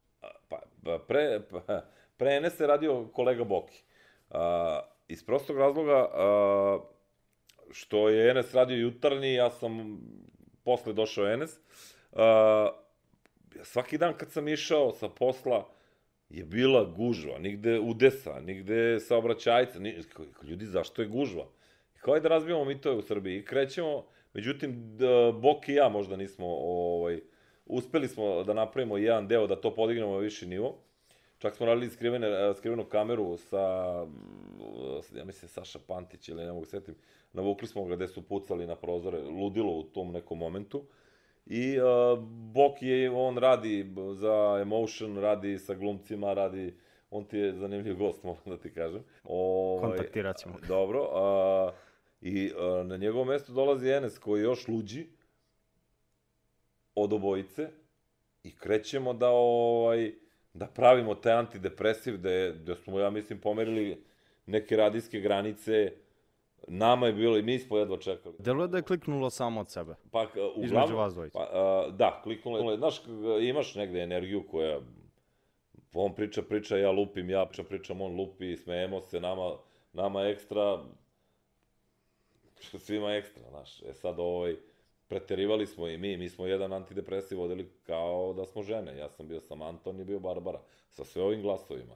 Pa, 0.48 0.60
pa, 0.84 0.98
pre, 0.98 1.40
pa, 1.50 1.84
pre 2.16 2.40
NS 2.40 2.60
je 2.60 2.66
radio 2.66 3.08
kolega 3.12 3.44
Boki. 3.44 3.82
A, 4.30 4.80
iz 5.08 5.24
prostog 5.24 5.58
razloga 5.58 6.08
a, 6.12 6.78
što 7.70 8.08
je 8.08 8.34
NS 8.34 8.54
radio 8.54 8.76
jutarnji, 8.76 9.34
ja 9.34 9.50
sam 9.50 10.00
posle 10.64 10.92
došao 10.92 11.36
NS. 11.36 11.58
A, 12.12 12.70
svaki 13.62 13.98
dan 13.98 14.14
kad 14.18 14.30
sam 14.30 14.48
išao 14.48 14.92
sa 14.92 15.08
posla, 15.08 15.68
je 16.30 16.44
bila 16.44 16.84
gužva, 16.84 17.38
nigde 17.38 17.80
udesa, 17.80 18.40
nigde 18.40 19.00
saobraćajca, 19.00 19.78
ljudi, 20.42 20.66
zašto 20.66 21.02
je 21.02 21.08
gužva? 21.08 21.46
Kao 22.00 22.14
je 22.14 22.20
da 22.20 22.28
razbijamo 22.28 22.64
mi 22.64 22.80
to 22.80 22.96
u 22.96 23.02
Srbiji 23.02 23.38
i 23.38 23.44
krećemo, 23.44 24.04
međutim, 24.34 24.96
da, 24.96 25.32
Bok 25.32 25.68
i 25.68 25.74
ja 25.74 25.88
možda 25.88 26.16
nismo, 26.16 26.46
ovaj, 26.46 27.20
uspeli 27.66 28.08
smo 28.08 28.44
da 28.44 28.54
napravimo 28.54 28.96
jedan 28.96 29.28
deo, 29.28 29.46
da 29.46 29.60
to 29.60 29.74
podignemo 29.74 30.12
na 30.12 30.18
viši 30.18 30.46
nivo, 30.46 30.78
Čak 31.38 31.54
smo 31.54 31.66
radili 31.66 31.90
skrivene, 31.90 32.54
skrivenu 32.54 32.84
kameru 32.84 33.36
sa, 33.36 33.58
ja 35.14 35.24
mislim, 35.24 35.48
Saša 35.48 35.78
Pantić 35.86 36.28
ili 36.28 36.44
ne 36.44 36.52
mogu 36.52 36.64
setim, 36.64 36.94
navukli 37.32 37.68
smo 37.68 37.84
ga 37.84 37.96
gde 37.96 38.08
su 38.08 38.22
pucali 38.22 38.66
na 38.66 38.74
prozore, 38.74 39.20
ludilo 39.20 39.72
u 39.72 39.82
tom 39.82 40.12
nekom 40.12 40.38
momentu. 40.38 40.82
I 41.50 41.78
uh, 41.80 42.18
Bok 42.54 42.82
je, 42.82 43.10
on 43.10 43.38
radi 43.38 43.94
za 44.14 44.58
Emotion, 44.62 45.18
radi 45.18 45.58
sa 45.58 45.74
glumcima, 45.74 46.34
radi, 46.34 46.74
on 47.10 47.24
ti 47.24 47.38
je 47.38 47.52
zanimljiv 47.52 47.96
gost, 47.96 48.22
moram 48.24 48.42
da 48.46 48.56
ti 48.56 48.74
kažem. 48.74 49.04
O, 49.24 49.74
ovaj, 49.76 49.88
Kontaktirat 49.88 50.36
ćemo. 50.36 50.54
Dobro, 50.68 51.08
a, 51.12 51.72
i 52.20 52.52
a, 52.56 52.82
na 52.82 52.96
njegovo 52.96 53.24
mesto 53.24 53.52
dolazi 53.52 53.90
Enes 53.90 54.18
koji 54.18 54.40
je 54.40 54.44
još 54.44 54.68
luđi 54.68 55.06
od 56.94 57.12
obojice 57.12 57.68
i 58.44 58.56
krećemo 58.56 59.12
da 59.12 59.28
ovaj 59.28 60.12
da 60.54 60.66
pravimo 60.66 61.14
taj 61.14 61.32
antidepresiv 61.32 62.16
da 62.16 62.30
je, 62.30 62.52
da 62.52 62.74
smo 62.74 62.98
ja 63.00 63.10
mislim 63.10 63.40
pomerili 63.40 64.04
neke 64.46 64.76
radijske 64.76 65.20
granice 65.20 65.92
Nama 66.66 67.06
je 67.06 67.12
bilo 67.12 67.38
i 67.38 67.42
mi 67.42 67.58
smo 67.58 67.78
jedva 67.78 67.98
čekali. 67.98 68.34
Delo 68.38 68.64
je 68.64 68.68
da 68.68 68.76
je 68.76 68.82
kliknulo 68.82 69.30
samo 69.30 69.60
od 69.60 69.70
sebe. 69.70 69.94
Pa, 70.10 70.22
uh, 70.22 70.28
uglavnom, 70.34 70.64
Između 70.64 70.96
vas 70.96 71.14
dvojica. 71.14 71.38
Pa, 71.38 71.86
uh, 71.88 71.94
da, 71.94 72.20
kliknulo 72.22 72.70
je. 72.70 72.76
Znaš, 72.76 73.02
imaš 73.40 73.74
negde 73.74 74.00
energiju 74.00 74.44
koja 74.50 74.80
on 75.94 76.14
priča, 76.14 76.42
priča, 76.42 76.76
ja 76.76 76.90
lupim, 76.90 77.30
ja 77.30 77.46
pričam, 77.46 77.64
pričam, 77.64 78.00
on 78.00 78.16
lupi, 78.16 78.56
smejemo 78.56 79.00
se, 79.00 79.20
nama, 79.20 79.56
nama 79.92 80.22
ekstra, 80.22 80.84
svima 82.60 83.14
ekstra, 83.14 83.42
znaš. 83.50 83.82
E 83.82 83.94
sad, 83.94 84.14
ovaj, 84.18 84.56
preterivali 85.08 85.66
smo 85.66 85.88
i 85.88 85.98
mi, 85.98 86.16
mi 86.16 86.28
smo 86.28 86.46
jedan 86.46 86.72
antidepresiv 86.72 87.38
vodili 87.38 87.70
kao 87.86 88.32
da 88.32 88.44
smo 88.44 88.62
žene. 88.62 88.96
Ja 88.96 89.08
sam 89.08 89.28
bio 89.28 89.40
sam 89.40 89.62
Anton 89.62 90.00
i 90.00 90.04
bio 90.04 90.20
Barbara, 90.20 90.60
sa 90.90 91.04
sve 91.04 91.22
ovim 91.22 91.42
glasovima. 91.42 91.94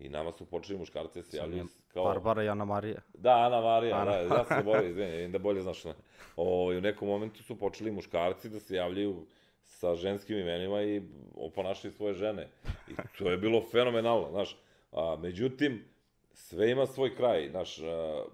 I 0.00 0.08
nama 0.08 0.32
su 0.32 0.46
počeli 0.46 0.78
muškarci 0.78 1.22
se 1.22 1.36
javljaju 1.36 1.66
kao... 1.88 2.04
Barbara 2.04 2.42
i 2.42 2.48
Ana 2.48 2.64
Marija. 2.64 3.00
Da, 3.14 3.30
Ana 3.30 3.60
Marija, 3.60 3.96
Ana. 3.96 4.10
da, 4.10 4.34
ja 4.34 4.44
se 4.44 4.62
bolje, 4.64 4.92
vidim 5.12 5.32
da 5.32 5.38
bolje 5.38 5.62
znaš. 5.62 5.84
O, 5.86 5.92
ovaj, 6.36 6.76
u 6.76 6.80
nekom 6.80 7.08
momentu 7.08 7.42
su 7.42 7.58
počeli 7.58 7.90
muškarci 7.90 8.48
da 8.48 8.60
se 8.60 8.76
javljaju 8.76 9.26
sa 9.64 9.94
ženskim 9.94 10.38
imenima 10.38 10.82
i 10.82 11.02
oponašali 11.34 11.92
svoje 11.94 12.14
žene. 12.14 12.48
I 12.88 12.92
to 13.18 13.30
je 13.30 13.36
bilo 13.36 13.62
fenomenalno, 13.70 14.30
znaš. 14.30 14.56
A, 14.92 15.16
međutim, 15.20 15.84
sve 16.32 16.70
ima 16.70 16.86
svoj 16.86 17.16
kraj, 17.16 17.48
znaš. 17.50 17.78
A, 17.78 18.24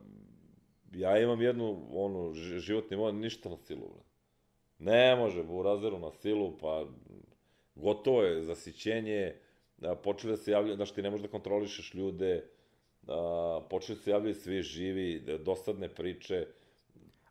ja 0.92 1.18
imam 1.18 1.42
jednu, 1.42 1.86
ono, 1.92 2.34
životni 2.34 2.96
mod, 2.96 3.14
ništa 3.14 3.48
na 3.48 3.56
silu. 3.56 3.90
Ne 4.78 5.16
može, 5.16 5.40
u 5.40 5.62
razeru 5.62 5.98
na 5.98 6.10
silu, 6.10 6.58
pa 6.60 6.84
gotovo 7.74 8.22
je 8.22 8.42
zasićenje, 8.42 9.34
počeli 10.02 10.32
da 10.32 10.36
se 10.36 10.50
javljaju, 10.50 10.76
znaš, 10.76 10.92
ti 10.92 11.02
ne 11.02 11.10
možeš 11.10 11.22
da 11.22 11.30
kontrolišeš 11.30 11.94
ljude, 11.94 12.44
počeli 13.70 13.98
da 13.98 14.02
se 14.02 14.10
javljaju 14.10 14.34
svi 14.34 14.62
živi, 14.62 15.38
dosadne 15.44 15.88
priče. 15.88 16.46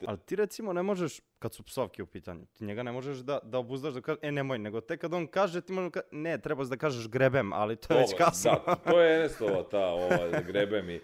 Ali 0.05 0.17
ti 0.19 0.35
recimo 0.35 0.73
ne 0.73 0.83
možeš, 0.83 1.21
kad 1.39 1.53
su 1.53 1.63
psovke 1.63 2.03
u 2.03 2.05
pitanju, 2.05 2.45
ti 2.45 2.65
njega 2.65 2.83
ne 2.83 2.91
možeš 2.91 3.17
da, 3.17 3.39
da 3.43 3.57
obuzdaš 3.57 3.93
da 3.93 4.01
kaže, 4.01 4.19
e 4.21 4.31
nemoj, 4.31 4.57
nego 4.57 4.81
te 4.81 4.97
kad 4.97 5.13
on 5.13 5.27
kaže, 5.27 5.61
ti 5.61 5.73
možeš 5.73 5.91
da 5.91 6.01
kaže, 6.01 6.07
ne, 6.11 6.41
treba 6.41 6.63
da 6.63 6.77
kažeš 6.77 7.07
grebem, 7.07 7.53
ali 7.53 7.75
to 7.75 7.93
je 7.93 7.99
već 7.99 8.13
kasno. 8.17 8.51
Da, 8.65 8.75
to 8.75 9.01
je 9.01 9.15
Enestova 9.19 9.63
ta, 9.63 9.87
ova, 9.87 10.41
grebem 10.47 10.89
i, 10.89 10.99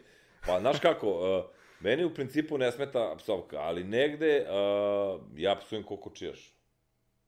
pa, 0.47 0.59
znaš 0.59 0.79
kako, 0.79 1.09
uh, 1.09 1.45
meni 1.79 2.05
u 2.05 2.13
principu 2.13 2.57
ne 2.57 2.71
smeta 2.71 3.15
psovka, 3.17 3.57
ali 3.57 3.83
negde 3.83 4.45
uh, 4.45 5.21
ja 5.35 5.55
psujem 5.55 5.83
koliko 5.83 6.09
čijaš. 6.09 6.55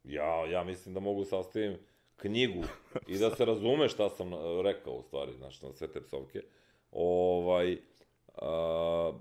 Ja, 0.03 0.45
ja 0.45 0.63
mislim 0.63 0.93
da 0.93 0.99
mogu 0.99 1.25
sastavim 1.25 1.77
knjigu 2.17 2.63
i 3.07 3.17
da 3.17 3.35
se 3.35 3.45
razume 3.45 3.89
šta 3.89 4.09
sam 4.09 4.31
rekao 4.63 4.93
u 4.93 5.01
stvari, 5.01 5.33
znaš, 5.33 5.61
na 5.61 5.73
sve 5.73 5.91
te 5.91 6.01
psovke. 6.03 6.41
Ovaj, 6.91 7.77
a, 8.35 9.11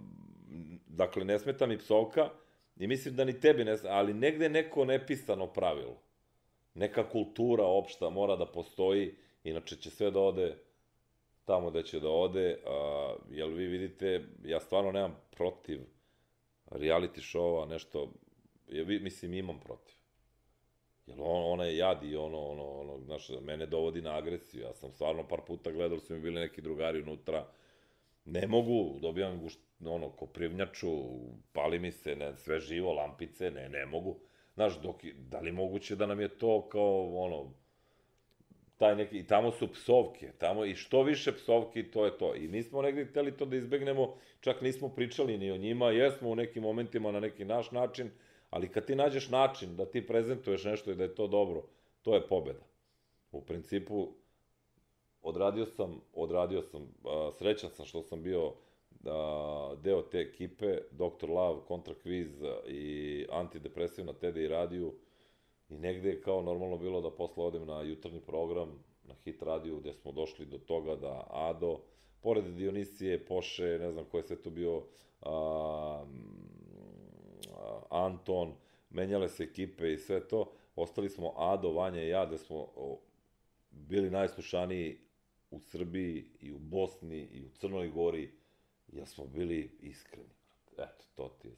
dakle, 0.86 1.24
ne 1.24 1.38
smeta 1.38 1.66
mi 1.66 1.78
psovka 1.78 2.30
i 2.76 2.86
mislim 2.86 3.16
da 3.16 3.24
ni 3.24 3.40
tebi 3.40 3.64
ne 3.64 3.76
smeta, 3.76 3.94
ali 3.94 4.14
negde 4.14 4.48
neko 4.48 4.84
nepisano 4.84 5.46
pravilo. 5.46 5.96
Neka 6.74 7.08
kultura 7.08 7.64
opšta 7.64 8.10
mora 8.10 8.36
da 8.36 8.46
postoji, 8.46 9.14
inače 9.44 9.76
će 9.76 9.90
sve 9.90 10.10
da 10.10 10.20
ode 10.20 10.56
tamo 11.44 11.70
da 11.70 11.82
će 11.82 12.00
da 12.00 12.10
ode, 12.10 12.58
a, 12.66 13.14
jel 13.30 13.48
vi 13.48 13.66
vidite, 13.66 14.24
ja 14.44 14.60
stvarno 14.60 14.92
nemam 14.92 15.16
protiv 15.30 15.80
reality 16.70 17.20
showa, 17.20 17.68
nešto, 17.68 18.12
ja, 18.68 18.84
mislim 18.84 19.34
imam 19.34 19.60
protiv. 19.60 20.01
Jer 21.06 21.20
on, 21.20 21.52
ona 21.52 21.64
je 21.64 21.76
jad 21.76 22.04
i 22.04 22.16
ono, 22.16 22.38
ono, 22.38 22.80
ono, 22.80 22.98
znaš, 22.98 23.28
mene 23.42 23.66
dovodi 23.66 24.02
na 24.02 24.16
agresiju. 24.16 24.62
Ja 24.62 24.74
sam 24.74 24.92
stvarno 24.92 25.28
par 25.28 25.40
puta 25.46 25.70
gledao, 25.70 25.98
su 25.98 26.14
mi 26.14 26.20
bili 26.20 26.40
neki 26.40 26.62
drugari 26.62 27.02
unutra. 27.02 27.46
Ne 28.24 28.46
mogu, 28.46 28.98
dobijam 29.00 29.40
gušt, 29.40 29.60
ono, 29.86 30.10
koprivnjaču, 30.10 30.88
pali 31.52 31.78
mi 31.78 31.92
se, 31.92 32.16
ne, 32.16 32.36
sve 32.36 32.60
živo, 32.60 32.92
lampice, 32.92 33.50
ne, 33.50 33.68
ne 33.68 33.86
mogu. 33.86 34.18
Znaš, 34.54 34.80
dok, 34.82 35.04
da 35.04 35.40
li 35.40 35.52
moguće 35.52 35.96
da 35.96 36.06
nam 36.06 36.20
je 36.20 36.28
to 36.28 36.68
kao, 36.68 37.14
ono, 37.16 37.52
taj 38.76 38.96
neki, 38.96 39.18
i 39.18 39.26
tamo 39.26 39.50
su 39.50 39.72
psovke, 39.72 40.32
tamo 40.38 40.64
i 40.64 40.74
što 40.74 41.02
više 41.02 41.32
psovki, 41.32 41.90
to 41.90 42.04
je 42.04 42.18
to. 42.18 42.34
I 42.34 42.48
mi 42.48 42.62
smo 42.62 42.82
negdje 42.82 43.04
hteli 43.04 43.36
to 43.36 43.44
da 43.44 43.56
izbegnemo, 43.56 44.14
čak 44.40 44.60
nismo 44.60 44.88
pričali 44.88 45.38
ni 45.38 45.50
o 45.50 45.56
njima, 45.56 45.90
jesmo 45.90 46.28
u 46.28 46.34
nekim 46.34 46.62
momentima 46.62 47.12
na 47.12 47.20
neki 47.20 47.44
naš 47.44 47.70
način, 47.70 48.10
Ali 48.52 48.68
kad 48.68 48.86
ti 48.86 48.94
nađeš 48.94 49.28
način 49.28 49.76
da 49.76 49.84
ti 49.84 50.06
prezentuješ 50.06 50.64
nešto 50.64 50.90
i 50.90 50.94
da 50.94 51.02
je 51.02 51.14
to 51.14 51.26
dobro, 51.26 51.62
to 52.02 52.14
je 52.14 52.28
pobeda. 52.28 52.64
U 53.30 53.40
principu, 53.40 54.08
odradio 55.22 55.66
sam, 55.66 56.00
odradio 56.12 56.62
sam, 56.62 56.94
srećan 57.38 57.70
sam 57.70 57.86
što 57.86 58.02
sam 58.02 58.22
bio 58.22 58.52
deo 59.82 60.02
te 60.02 60.18
ekipe, 60.18 60.78
Dr. 60.90 61.28
Love, 61.28 61.60
Kontra 61.68 61.94
Quiz 62.04 62.44
i 62.68 63.26
antidepresiv 63.30 64.04
na 64.04 64.12
TD 64.12 64.36
i 64.36 64.48
radiju. 64.48 64.94
I 65.68 65.78
negde 65.78 66.08
je 66.08 66.20
kao 66.20 66.42
normalno 66.42 66.78
bilo 66.78 67.00
da 67.00 67.10
posle 67.10 67.44
odem 67.44 67.66
na 67.66 67.82
jutarnji 67.82 68.20
program, 68.20 68.84
na 69.04 69.14
hit 69.14 69.42
radiju, 69.42 69.80
gde 69.80 69.92
smo 69.92 70.12
došli 70.12 70.46
do 70.46 70.58
toga 70.58 70.96
da 70.96 71.26
Ado, 71.30 71.80
pored 72.20 72.44
Dionisije, 72.44 73.24
Poše, 73.24 73.78
ne 73.80 73.90
znam 73.92 74.04
ko 74.04 74.16
je 74.16 74.22
sve 74.22 74.42
tu 74.42 74.50
bio, 74.50 74.82
a, 75.20 76.04
Anton, 77.90 78.54
menjale 78.90 79.28
se 79.28 79.44
ekipe 79.44 79.92
i 79.92 79.98
sve 79.98 80.28
to, 80.28 80.52
ostali 80.76 81.08
smo 81.08 81.32
Ado, 81.36 81.72
Vanja 81.72 82.02
i 82.02 82.08
ja, 82.08 82.26
da 82.26 82.38
smo 82.38 82.68
bili 83.70 84.10
najslušaniji 84.10 84.98
u 85.50 85.60
Srbiji 85.60 86.24
i 86.40 86.52
u 86.52 86.58
Bosni 86.58 87.28
i 87.32 87.44
u 87.44 87.48
Crnoj 87.48 87.88
Gori, 87.88 88.30
jer 88.88 89.06
smo 89.06 89.26
bili 89.26 89.70
iskreni. 89.80 90.34
Eto, 90.72 91.04
to 91.14 91.28
ti 91.28 91.48
je. 91.48 91.56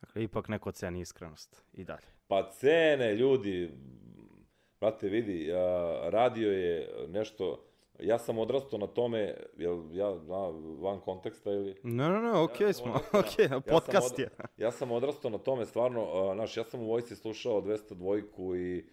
Dakle, 0.00 0.22
ipak 0.22 0.48
neko 0.48 0.72
ceni 0.72 1.00
iskrenost 1.00 1.62
i 1.72 1.84
dalje. 1.84 2.06
Pa 2.28 2.50
cene, 2.50 3.14
ljudi, 3.14 3.70
brate, 4.80 5.08
vidi, 5.08 5.50
radio 6.02 6.52
je 6.52 6.90
nešto, 7.08 7.64
ja 8.00 8.18
sam 8.18 8.38
odrastao 8.38 8.78
na 8.78 8.86
tome, 8.86 9.34
jel 9.56 9.82
ja 9.92 10.10
na, 10.10 10.48
van 10.78 11.00
konteksta 11.00 11.50
ili... 11.50 11.74
Ne, 11.82 12.08
ne, 12.08 12.20
ne, 12.20 12.30
okej 12.32 12.66
Ja 12.66 12.72
smo, 12.72 13.00
okej, 13.12 13.48
na- 13.48 13.60
podcast 13.72 14.08
sam 14.08 14.20
je. 14.20 14.30
od- 14.38 14.46
Ja 14.56 14.72
sam 14.72 14.90
odrastao 14.92 15.30
na 15.30 15.38
tome, 15.38 15.66
stvarno, 15.66 16.02
uh, 16.04 16.34
znaš, 16.34 16.56
ja 16.56 16.64
sam 16.64 16.80
u 16.80 16.86
vojsci 16.86 17.16
slušao 17.16 17.62
202 17.62 18.56
i 18.58 18.84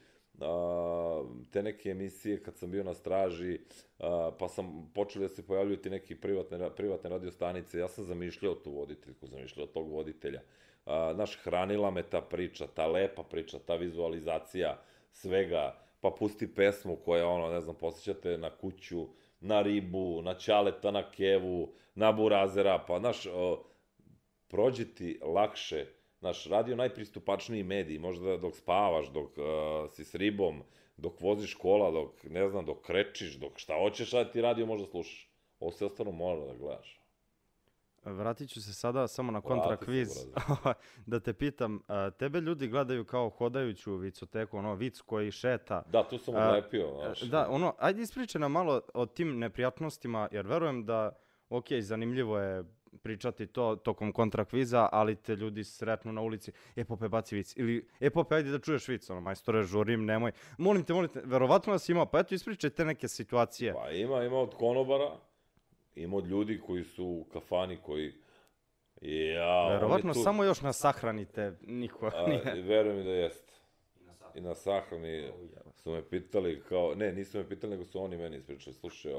a, 0.41 1.23
te 1.51 1.63
neke 1.63 1.89
emisije 1.89 2.43
kad 2.43 2.57
sam 2.57 2.71
bio 2.71 2.83
na 2.83 2.93
straži, 2.93 3.59
a, 3.99 4.31
pa 4.39 4.47
sam 4.47 4.91
počeli 4.93 5.25
da 5.25 5.29
se 5.29 5.47
pojavljuju 5.47 5.77
ti 5.77 5.89
neki 5.89 6.15
privatne, 6.15 6.69
privatne 6.71 7.09
radio 7.09 7.31
stanice, 7.31 7.79
ja 7.79 7.87
sam 7.87 8.03
zamišljao 8.03 8.55
tu 8.55 8.71
voditeljku, 8.71 9.27
zamišljao 9.27 9.67
tog 9.67 9.89
voditelja. 9.89 10.41
A, 10.85 11.11
znaš, 11.13 11.35
hranila 11.37 11.91
me 11.91 12.03
ta 12.03 12.21
priča, 12.21 12.67
ta 12.67 12.87
lepa 12.87 13.23
priča, 13.23 13.59
ta 13.59 13.75
vizualizacija 13.75 14.79
svega, 15.11 15.75
pa 16.05 16.11
pusti 16.11 16.55
pesmu 16.55 16.95
koja, 16.95 17.27
ono, 17.27 17.49
ne 17.49 17.61
znam, 17.61 17.75
posjećate 17.75 18.37
na 18.37 18.49
kuću, 18.49 19.07
na 19.39 19.61
ribu, 19.61 20.21
na 20.21 20.33
ćaleta, 20.33 20.91
na 20.91 21.11
kevu, 21.11 21.73
na 21.95 22.11
burazera, 22.11 22.83
pa, 22.87 22.99
znaš, 22.99 23.27
prođe 24.47 24.85
ti 24.93 25.19
lakše, 25.23 25.85
znaš, 26.19 26.45
radio 26.45 26.75
najpristupačniji 26.75 27.63
medij, 27.63 27.99
možda 27.99 28.37
dok 28.37 28.55
spavaš, 28.55 29.07
dok 29.07 29.37
uh, 29.37 29.45
si 29.89 30.05
s 30.05 30.15
ribom, 30.15 30.61
dok 30.97 31.21
voziš 31.21 31.53
kola, 31.53 31.91
dok, 31.91 32.23
ne 32.23 32.49
znam, 32.49 32.65
dok 32.65 32.85
krečiš, 32.85 33.39
dok 33.39 33.57
šta 33.59 33.73
hoćeš, 33.79 34.13
a 34.13 34.31
ti 34.31 34.41
radio 34.41 34.65
možda 34.65 34.87
slušaš. 34.87 35.29
Ovo 35.59 35.71
sve 35.71 35.87
ostalo 35.87 36.11
mora 36.11 36.45
da 36.45 36.53
gledaš. 36.53 37.01
Vratit 38.05 38.49
ću 38.49 38.61
se 38.61 38.73
sada 38.73 39.07
samo 39.07 39.31
na 39.31 39.41
kontra 39.41 39.77
kviz, 39.77 40.09
brate. 40.33 40.79
da 41.11 41.19
te 41.19 41.33
pitam, 41.33 41.79
tebe 42.17 42.41
ljudi 42.41 42.67
gledaju 42.67 43.05
kao 43.05 43.29
hodajuću 43.29 43.95
vicoteku, 43.95 44.57
ono, 44.57 44.75
vic 44.75 45.01
koji 45.01 45.31
šeta. 45.31 45.83
Da, 45.91 46.03
tu 46.03 46.17
sam 46.17 46.35
A, 46.35 46.47
odlepio, 46.47 46.93
znaš. 47.03 47.21
Da, 47.21 47.47
ono, 47.49 47.73
ajde 47.79 48.01
ispričaj 48.01 48.39
nam 48.39 48.51
malo 48.51 48.81
o 48.93 49.05
tim 49.05 49.39
neprijatnostima, 49.39 50.27
jer 50.31 50.47
verujem 50.47 50.85
da, 50.85 51.11
ok, 51.49 51.65
zanimljivo 51.79 52.39
je 52.39 52.63
pričati 53.03 53.47
to 53.47 53.75
tokom 53.75 54.11
kontra 54.11 54.45
kviza, 54.45 54.89
ali 54.91 55.15
te 55.15 55.35
ljudi 55.35 55.63
sretnu 55.63 56.13
na 56.13 56.21
ulici, 56.21 56.51
e 56.75 56.85
Pope 56.85 57.09
baci 57.09 57.35
vic, 57.35 57.53
ili 57.57 57.87
e 57.99 58.09
Pope 58.09 58.35
ajde 58.35 58.51
da 58.51 58.59
čuješ 58.59 58.87
vic, 58.87 59.09
ono, 59.09 59.21
majstore 59.21 59.63
žurim, 59.63 60.05
nemoj, 60.05 60.31
molim 60.57 60.83
te, 60.83 60.93
molim 60.93 61.09
te, 61.09 61.21
verovatno 61.25 61.73
nas 61.73 61.89
ima, 61.89 62.05
pa 62.05 62.19
eto 62.19 62.35
ispričaj 62.35 62.69
te 62.69 62.85
neke 62.85 63.07
situacije. 63.07 63.73
Pa 63.73 63.89
ima, 63.89 64.23
ima 64.23 64.37
od 64.37 64.55
konobara, 64.55 65.11
ima 65.95 66.17
od 66.17 66.27
ljudi 66.27 66.61
koji 66.67 66.83
su 66.83 67.05
u 67.05 67.23
kafani, 67.33 67.77
koji... 67.77 68.13
Ja, 69.01 69.67
verovatno 69.69 70.13
tu. 70.13 70.19
samo 70.23 70.43
još 70.43 70.61
nas 70.61 70.77
sahranite, 70.77 71.57
niko 71.61 72.11
A, 72.13 72.27
nije. 72.27 72.61
verujem 72.61 73.05
da 73.05 73.11
jeste. 73.11 73.53
I 74.35 74.41
na 74.41 74.55
sahrani 74.55 75.31
su 75.73 75.91
me 75.91 76.09
pitali 76.09 76.63
kao, 76.69 76.95
ne, 76.95 77.13
nisu 77.13 77.37
me 77.37 77.49
pitali, 77.49 77.71
nego 77.71 77.85
su 77.85 78.03
oni 78.03 78.17
meni 78.17 78.37
ispričali, 78.37 78.73
slušaj, 78.73 79.13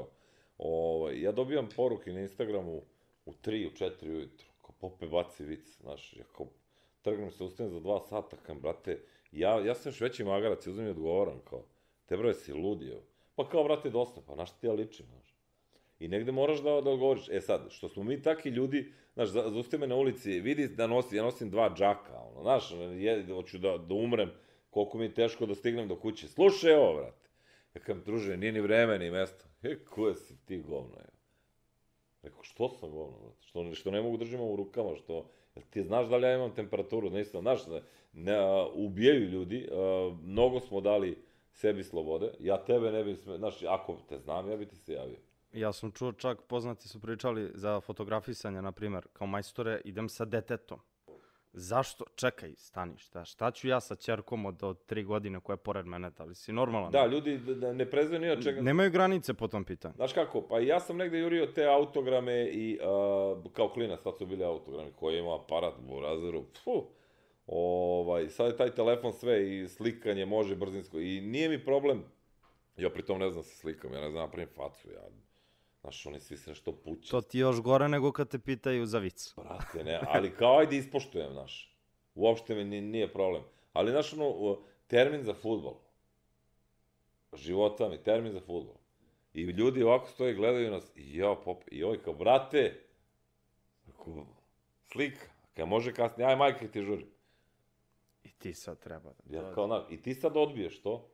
ovaj, 0.57 1.21
ja 1.21 1.31
dobijam 1.31 1.69
poruke 1.75 2.13
na 2.13 2.19
Instagramu 2.19 2.81
u 3.25 3.33
3, 3.43 3.67
u 3.67 3.69
4 3.69 4.09
ujutro, 4.09 4.47
kao 4.61 4.75
Pope 4.79 5.07
baci 5.07 5.43
vic, 5.43 5.77
znaš, 5.81 6.13
ja 6.13 6.23
kao, 6.37 6.47
trgnem 7.01 7.31
se, 7.31 7.43
ustanem 7.43 7.71
za 7.71 7.79
dva 7.79 7.99
sata, 7.99 8.37
kam, 8.45 8.59
brate, 8.59 8.99
ja, 9.31 9.65
ja 9.65 9.75
sam 9.75 9.89
još 9.89 10.01
veći 10.01 10.23
magarac, 10.23 10.67
i 10.67 10.69
uzmem 10.69 10.87
i 10.87 10.89
odgovoram, 10.89 11.39
kao, 11.49 11.63
te 12.05 12.17
bre, 12.17 12.33
si 12.33 12.53
ludi, 12.53 12.89
evo. 12.89 13.01
Pa 13.35 13.49
kao, 13.49 13.63
brate, 13.63 13.89
dosta, 13.89 14.21
pa 14.27 14.35
na 14.35 14.45
šta 14.45 14.57
ti 14.59 14.67
ja 14.67 14.73
ličim, 14.73 15.05
znaš. 15.05 15.26
I 15.99 16.07
negde 16.07 16.31
moraš 16.31 16.57
da, 16.61 16.81
da 16.81 16.89
odgovoriš. 16.89 17.29
E 17.29 17.41
sad, 17.41 17.61
što 17.69 17.89
smo 17.89 18.03
mi 18.03 18.21
taki 18.21 18.49
ljudi, 18.49 18.93
znaš, 19.13 19.29
za- 19.29 19.49
zaustavi 19.49 19.81
me 19.81 19.87
na 19.87 19.95
ulici, 19.95 20.39
vidi 20.39 20.67
da 20.67 20.87
nosi, 20.87 21.15
ja 21.15 21.23
nosim 21.23 21.49
dva 21.49 21.73
džaka, 21.75 22.19
ono, 22.19 22.41
znaš, 22.41 22.71
je, 22.97 23.25
hoću 23.33 23.57
da, 23.57 23.77
da 23.77 23.93
umrem, 23.93 24.31
koliko 24.69 24.97
mi 24.97 25.05
je 25.05 25.13
teško 25.13 25.45
da 25.45 25.55
stignem 25.55 25.87
do 25.87 25.95
kuće. 25.95 26.27
Slušaj 26.27 26.73
ovo, 26.73 26.93
brate. 26.93 27.27
Ja 27.75 27.81
kam, 27.81 28.03
druže, 28.05 28.37
nije 28.37 28.51
ni 28.51 28.61
vreme, 28.61 28.99
ni 28.99 29.11
mesto. 29.11 29.45
E, 29.63 29.75
ko 29.75 30.13
si 30.13 30.45
ti 30.45 30.57
govno, 30.57 30.95
je? 30.97 31.09
Rekao, 32.21 32.43
što 32.43 32.69
sam 32.69 32.91
govno, 32.91 33.17
brate? 33.19 33.41
Što, 33.41 33.73
što 33.73 33.91
ne 33.91 34.01
mogu 34.01 34.17
držimo 34.17 34.45
u 34.45 34.55
rukama, 34.55 34.95
što... 34.95 35.29
Jel 35.55 35.65
ti 35.69 35.83
znaš 35.83 36.07
da 36.07 36.17
li 36.17 36.23
ja 36.27 36.35
imam 36.35 36.55
temperaturu? 36.55 37.09
Nisam, 37.09 37.41
znaš, 37.41 37.67
ne, 37.67 37.81
ne, 38.13 38.37
ubijaju 38.73 39.29
ljudi, 39.29 39.69
a, 39.71 40.15
mnogo 40.23 40.59
smo 40.59 40.81
dali 40.81 41.17
sebi 41.51 41.83
slobode, 41.83 42.31
ja 42.39 42.57
tebe 42.65 42.91
ne 42.91 43.03
bih 43.03 43.17
sme, 43.17 43.37
znaš, 43.37 43.63
ako 43.63 43.97
te 44.09 44.17
znam, 44.17 44.49
ja 44.49 44.57
bi 44.57 44.65
ti 44.65 44.75
se 44.75 44.93
javio. 44.93 45.17
Ja 45.57 45.73
sam 45.73 45.91
čuo 45.91 46.11
čak, 46.11 46.41
poznati 46.41 46.87
su 46.87 47.01
pričali 47.01 47.51
za 47.53 47.81
fotografisanje, 47.81 48.61
na 48.61 48.71
primjer, 48.71 49.07
kao 49.13 49.27
majstore, 49.27 49.81
idem 49.85 50.09
sa 50.09 50.25
detetom. 50.25 50.79
Zašto? 51.53 52.05
Čekaj, 52.15 52.53
stani, 52.57 52.97
šta, 52.97 53.25
šta 53.25 53.51
ću 53.51 53.67
ja 53.67 53.79
sa 53.79 53.95
čerkom 53.95 54.45
od, 54.45 54.63
od 54.63 54.85
tri 54.85 55.03
godine 55.03 55.39
koja 55.39 55.53
je 55.53 55.57
pored 55.57 55.85
mene, 55.85 56.09
da 56.09 56.23
li 56.23 56.35
si 56.35 56.51
normalan? 56.51 56.91
Da, 56.91 57.05
ljudi 57.05 57.37
d- 57.37 57.55
d- 57.55 57.73
ne 57.73 57.89
prezve 57.89 58.19
ni 58.19 58.29
od 58.29 58.43
čega. 58.43 58.61
Nemaju 58.61 58.91
granice 58.91 59.33
po 59.33 59.47
tom 59.47 59.63
pitanju. 59.63 59.93
Znaš 59.95 60.13
kako, 60.13 60.41
pa 60.41 60.59
ja 60.59 60.79
sam 60.79 60.97
negde 60.97 61.19
jurio 61.19 61.45
te 61.45 61.65
autograme 61.65 62.47
i 62.47 62.79
uh, 63.45 63.51
kao 63.53 63.69
klinac, 63.69 63.99
tad 64.03 64.17
su 64.17 64.25
bili 64.25 64.43
autogrami 64.43 64.91
koji 64.99 65.19
ima 65.19 65.35
aparat 65.35 65.73
u 65.89 65.99
razeru, 65.99 66.43
pfu, 66.53 66.83
ovaj, 67.47 68.29
sad 68.29 68.47
je 68.47 68.57
taj 68.57 68.75
telefon 68.75 69.13
sve 69.13 69.57
i 69.57 69.67
slikanje 69.67 70.25
može 70.25 70.55
brzinsko 70.55 70.99
i 70.99 71.21
nije 71.21 71.49
mi 71.49 71.65
problem, 71.65 72.03
ja 72.77 72.89
pritom 72.89 73.19
ne 73.19 73.29
znam 73.31 73.43
se 73.43 73.55
slikam, 73.55 73.93
ja 73.93 74.01
ne 74.01 74.09
znam 74.09 74.21
napravim 74.23 74.49
facu, 74.55 74.91
ja, 74.91 75.01
znaš, 75.87 76.05
oni 76.05 76.19
svi 76.19 76.37
se 76.37 76.49
nešto 76.49 76.71
puće, 76.71 77.11
To 77.11 77.21
ti 77.21 77.37
je 77.37 77.41
još 77.41 77.61
gore 77.61 77.87
nego 77.87 78.11
kad 78.11 78.29
te 78.29 78.39
pitaju 78.39 78.85
za 78.85 78.99
vic. 78.99 79.33
brate, 79.35 79.83
ne, 79.83 79.99
ali 80.07 80.35
kao 80.35 80.57
ajde 80.59 80.77
ispoštujem, 80.77 81.31
znaš, 81.33 81.77
uopšte 82.15 82.55
mi 82.55 82.63
ni- 82.63 82.81
nije 82.81 83.13
problem, 83.13 83.43
ali 83.73 83.91
znaš, 83.91 84.13
ono, 84.13 84.57
termin 84.87 85.23
za 85.23 85.33
futbol, 85.33 85.75
života 87.33 87.89
mi, 87.89 88.03
termin 88.03 88.33
za 88.33 88.39
futbol, 88.39 88.75
I 89.33 89.41
ljudi 89.41 89.83
ovako 89.83 90.07
stoje 90.09 90.31
i 90.31 90.35
gledaju 90.35 90.71
nas, 90.71 90.91
i 90.95 91.17
ja, 91.17 91.35
pop, 91.45 91.63
i 91.71 91.83
ovaj 91.83 91.97
kao, 91.97 92.13
brate, 92.13 92.79
ako, 93.89 94.25
slika, 94.91 95.25
kad 95.53 95.67
može 95.67 95.93
kasnije, 95.93 96.27
aj 96.29 96.35
majka 96.35 96.67
ti 96.67 96.81
žuri. 96.81 97.05
I 98.23 98.29
ti 98.31 98.53
sad 98.53 98.79
treba 98.79 99.09
da... 99.23 99.37
Ja 99.37 99.53
kao, 99.53 99.67
na, 99.67 99.85
i 99.89 100.01
ti 100.01 100.15
sad 100.15 100.37
odbiješ 100.37 100.81
to, 100.81 101.09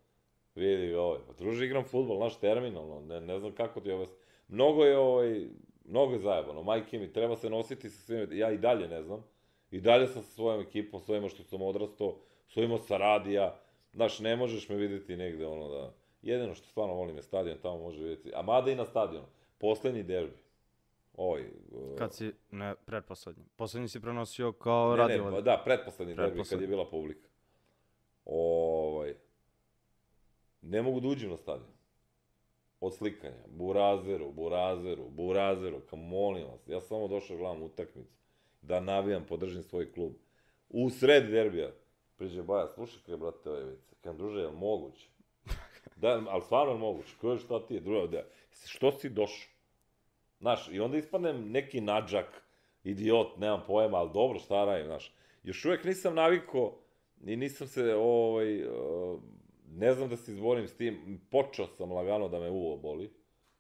vidi 0.56 0.94
ovaj, 0.94 1.20
pa 1.28 1.34
druže 1.34 1.66
igram 1.66 1.84
futbol, 1.84 2.20
naš 2.20 2.40
terminalno, 2.40 3.02
ne, 3.02 3.22
ne 3.22 3.40
znam 3.40 3.52
kako 3.56 3.82
ti 3.82 3.92
ovaj, 3.92 4.08
mnogo 4.54 4.86
je 4.86 4.98
ovaj, 4.98 5.48
mnogo 5.86 6.14
je 6.14 6.20
zajebano, 6.20 6.64
majke 6.64 7.00
mi, 7.00 7.14
treba 7.14 7.36
se 7.36 7.50
nositi 7.50 7.90
sa 7.90 8.02
svime, 8.02 8.38
ja 8.38 8.52
i 8.52 8.58
dalje 8.58 8.88
ne 8.88 9.04
znam, 9.04 9.24
i 9.72 9.82
dalje 9.82 10.08
sam 10.08 10.24
sa 10.24 10.30
svojom 10.30 10.62
ekipom, 10.62 11.00
svojima 11.00 11.30
što 11.30 11.44
sam 11.44 11.62
odrastao, 11.62 12.16
svojima 12.48 12.78
sa 12.78 12.98
radija, 12.98 13.60
znaš, 13.94 14.20
ne 14.20 14.36
možeš 14.36 14.70
me 14.70 14.76
videti 14.76 15.18
negde, 15.18 15.48
ono 15.48 15.70
da, 15.70 15.94
jedino 16.22 16.56
što 16.56 16.68
stvarno 16.68 16.94
volim 16.94 17.16
je 17.16 17.24
stadion, 17.24 17.58
tamo 17.62 17.78
može 17.78 18.04
videti, 18.04 18.32
a 18.36 18.42
mada 18.42 18.72
i 18.72 18.76
na 18.76 18.86
stadionu, 18.86 19.26
poslednji 19.58 20.04
derbi, 20.04 20.38
ovaj, 21.18 21.42
uh, 21.42 21.98
Kad 21.98 22.14
si, 22.14 22.32
ne, 22.52 22.76
pretposlednji. 22.86 23.44
Poslednji 23.56 23.88
si 23.88 24.02
prenosio 24.02 24.52
kao 24.52 24.92
ne, 24.92 24.98
radio. 24.98 25.26
ne, 25.26 25.32
pa 25.32 25.42
da, 25.42 25.62
pretposlednji 25.66 26.16
derbi 26.16 26.44
kad 26.50 26.62
je 26.62 26.68
bila 26.68 26.90
publika. 26.90 27.28
Ovaj, 28.26 29.16
ne 30.62 30.82
mogu 30.82 31.00
da 31.00 31.08
uđem 31.08 31.30
na 31.30 31.38
stadion. 31.38 31.73
Od 32.84 32.96
slikanja. 32.96 33.44
Burazeru, 33.48 34.32
burazeru, 34.32 35.10
burazeru, 35.10 35.80
kam 35.90 36.00
molim 36.00 36.48
vas. 36.48 36.68
Ja 36.68 36.80
sam 36.80 36.88
samo 36.88 37.08
došao 37.08 37.38
gledam 37.38 37.64
utakmicu. 37.64 38.18
Da 38.62 38.80
navijam, 38.80 39.26
podržim 39.26 39.64
svoj 39.64 39.92
klub. 39.94 40.12
U 40.70 40.90
sred 40.90 41.30
derbija. 41.30 41.72
Priđe 42.18 42.44
Baja, 42.44 42.68
slušaj 42.68 43.02
kaj, 43.06 43.18
brate, 43.18 43.50
ovaj 43.50 43.64
vic. 43.64 43.94
Kam, 44.02 44.18
druže, 44.18 44.40
je 44.40 44.48
li 44.48 44.56
moguće? 44.56 45.10
Da, 45.96 46.24
ali 46.30 46.42
stvarno 46.42 46.74
je 46.74 46.80
moguće. 46.80 47.16
Koje 47.22 47.38
šta 47.38 47.66
ti 47.68 47.74
je? 47.74 47.80
Drugo, 47.80 48.08
da, 48.08 48.24
što 48.66 48.92
si 48.92 49.10
došao? 49.10 49.52
Znaš, 50.40 50.70
i 50.72 50.80
onda 50.80 50.98
ispadnem 50.98 51.52
neki 51.52 51.82
nađak, 51.82 52.44
idiot, 52.84 53.38
nemam 53.38 53.64
pojma, 53.68 53.98
ali 53.98 54.10
dobro, 54.14 54.40
šta 54.40 54.66
radim, 54.66 54.86
znaš. 54.86 55.16
Još 55.44 55.66
uvek 55.66 55.84
nisam 55.84 56.16
naviko 56.16 56.80
i 57.26 57.36
nisam 57.36 57.68
se, 57.68 57.96
ovaj, 57.96 58.64
uh, 58.64 59.20
ne 59.78 59.94
znam 59.94 60.10
da 60.10 60.18
se 60.18 60.32
izborim 60.32 60.68
s 60.68 60.78
tim, 60.78 61.22
počeo 61.32 61.68
sam 61.68 61.92
lagano 61.92 62.28
da 62.28 62.40
me 62.40 62.50
uvo 62.50 62.78
boli, 62.78 63.12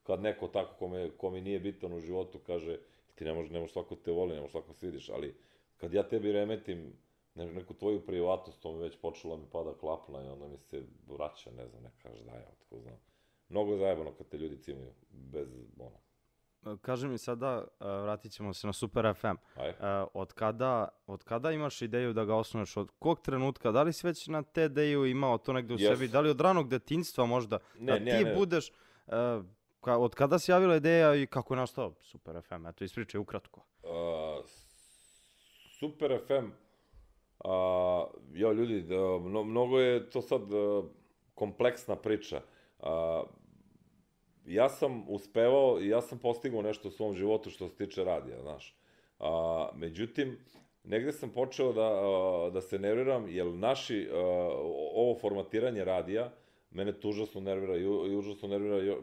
kad 0.04 0.21
neko 0.21 0.47
tako 0.47 0.76
ko, 0.80 0.88
me, 0.88 1.10
ko 1.17 1.30
mi 1.30 1.41
nije 1.41 1.60
bitan 1.60 1.93
u 1.93 1.99
životu 1.99 2.39
kaže, 2.39 2.80
ti 3.15 3.26
ne 3.26 3.34
možeš, 3.34 3.52
ne 3.52 3.60
možeš 3.60 3.73
svako 3.73 3.95
te 3.95 4.12
voli, 4.12 4.34
ne 4.34 4.39
možeš 4.39 4.52
svako 4.52 4.73
svidiš, 4.73 5.10
ali 5.10 5.36
kad 5.78 5.93
ja 5.93 6.04
tebi 6.04 6.32
remetim 6.32 6.93
ne, 7.36 7.45
neku 7.45 7.73
tvoju 7.73 8.06
privatnost, 8.06 8.62
to 8.62 8.73
mi 8.73 8.80
već 8.80 8.97
počelo 8.97 9.36
da 9.36 9.41
mi 9.41 9.49
pada 9.52 9.73
klapna 9.73 10.23
i 10.23 10.28
onda 10.28 10.47
mi 10.47 10.58
se 10.58 10.84
vraća, 11.08 11.52
ne 11.52 11.67
znam, 11.67 11.84
neka 11.84 12.15
ždaja, 12.15 12.47
otko 12.52 12.80
znam. 12.80 12.99
Mnogo 13.49 13.71
je 13.71 13.78
zajebano 13.78 14.12
kad 14.12 14.28
te 14.28 14.38
ljudi 14.38 14.58
cimaju, 14.58 14.91
bez, 15.10 15.47
ono, 15.80 15.97
Kaži 16.82 17.08
mi 17.08 17.17
sada, 17.17 17.58
uh, 17.58 17.88
vratit 18.04 18.32
ćemo 18.32 18.54
se 18.54 18.67
na 18.67 18.73
Super 18.73 19.13
FM. 19.15 19.36
aj. 19.56 19.69
Uh, 19.69 20.08
od, 20.13 20.34
kada, 20.34 20.89
od 21.08 21.23
kada 21.23 21.52
imaš 21.52 21.82
ideju 21.82 22.13
da 22.13 22.26
ga 22.26 22.36
osnuješ? 22.36 22.78
Od 22.78 22.91
kog 22.99 23.21
trenutka? 23.21 23.71
Da 23.71 23.84
li 23.84 23.93
si 23.93 24.08
već 24.08 24.28
na 24.28 24.43
te 24.43 24.63
ideju 24.63 25.06
imao 25.06 25.38
to 25.38 25.54
negde 25.54 25.73
u 25.73 25.78
Jes. 25.80 25.97
sebi? 25.97 26.08
Da 26.08 26.19
li 26.19 26.30
od 26.30 26.41
ranog 26.41 26.69
detinjstva 26.69 27.26
možda? 27.26 27.60
Ne, 27.80 27.93
da 27.93 27.99
ne, 27.99 28.17
ti 28.17 28.23
ne. 28.23 28.36
budeš... 28.36 28.71
Uh, 29.08 29.13
ka, 29.82 29.97
od 29.97 30.15
kada 30.15 30.39
se 30.39 30.52
javila 30.52 30.76
ideja 30.76 31.15
i 31.15 31.28
kako 31.28 31.54
je 31.54 31.58
nastao 31.58 31.93
Super 32.02 32.41
FM? 32.41 32.67
Eto, 32.67 32.84
ispričaj 32.84 33.19
ukratko. 33.19 33.62
Uh, 33.84 34.45
Super 35.80 36.19
FM, 36.28 36.47
a, 37.43 38.06
jo, 38.34 38.52
ljudi, 38.54 38.82
da, 38.82 38.95
mno, 39.19 39.43
mnogo 39.43 39.80
je 39.80 40.10
to 40.10 40.21
sad 40.21 40.41
uh, 40.54 40.86
kompleksna 41.36 41.95
priča. 41.95 42.41
A, 42.80 43.23
ja 44.45 44.69
sam 44.69 45.06
uspevao 45.08 45.79
ja 45.79 46.01
sam 46.01 46.19
postigao 46.19 46.62
nešto 46.62 46.88
u 46.88 46.91
svom 46.91 47.15
životu 47.15 47.49
što 47.49 47.69
se 47.69 47.75
tiče 47.75 48.03
radija, 48.03 48.41
znaš. 48.41 48.75
A, 49.19 49.69
međutim, 49.75 50.38
negde 50.84 51.12
sam 51.12 51.29
počeo 51.29 51.73
da, 51.73 51.82
a, 51.82 52.49
da 52.53 52.62
se 52.62 52.79
nerviram, 52.79 53.29
jer 53.29 53.47
naši, 53.47 54.10
a, 54.12 54.17
ovo 54.93 55.19
formatiranje 55.19 55.86
radija, 55.86 56.32
mene 56.71 56.91
to 56.91 57.10
užasno 57.10 57.41
nervira 57.41 57.77
i 57.77 58.15
užasno 58.15 58.47
nervira 58.47 58.95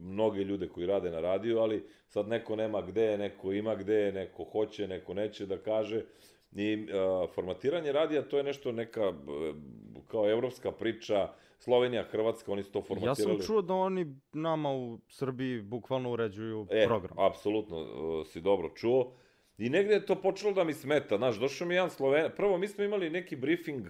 mnoge 0.00 0.44
ljude 0.44 0.68
koji 0.68 0.86
rade 0.86 1.10
na 1.10 1.20
radiju, 1.20 1.58
ali 1.58 1.84
sad 2.08 2.28
neko 2.28 2.56
nema 2.56 2.82
gde, 2.82 3.18
neko 3.18 3.52
ima 3.52 3.74
gde, 3.74 4.12
neko 4.12 4.44
hoće, 4.44 4.88
neko 4.88 5.14
neće 5.14 5.46
da 5.46 5.58
kaže. 5.58 6.04
I 6.52 6.74
uh, 6.74 7.30
formatiranje 7.34 7.92
radija 7.92 8.22
to 8.22 8.36
je 8.36 8.42
nešto 8.42 8.72
neka 8.72 9.12
kao 10.08 10.30
evropska 10.30 10.72
priča, 10.72 11.28
Slovenija, 11.60 12.04
Hrvatska, 12.04 12.52
oni 12.52 12.62
su 12.62 12.72
to 12.72 12.82
formatirali. 12.82 13.32
Ja 13.32 13.38
sam 13.38 13.46
čuo 13.46 13.62
da 13.62 13.74
oni 13.74 14.16
nama 14.32 14.72
u 14.72 14.98
Srbiji 15.08 15.62
bukvalno 15.62 16.12
uređuju 16.12 16.66
e, 16.70 16.86
program. 16.86 17.18
apsolutno 17.18 17.78
uh, 17.80 18.26
si 18.26 18.40
dobro 18.40 18.70
čuo. 18.74 19.12
I 19.58 19.68
negde 19.68 19.94
je 19.94 20.06
to 20.06 20.14
počelo 20.14 20.52
da 20.52 20.64
mi 20.64 20.72
smeta, 20.74 21.16
znaš, 21.16 21.36
došao 21.36 21.66
mi 21.68 21.74
jedan 21.74 21.90
Sloven... 21.90 22.30
Prvo, 22.36 22.58
mi 22.58 22.68
smo 22.68 22.84
imali 22.84 23.10
neki 23.10 23.36
briefing, 23.36 23.86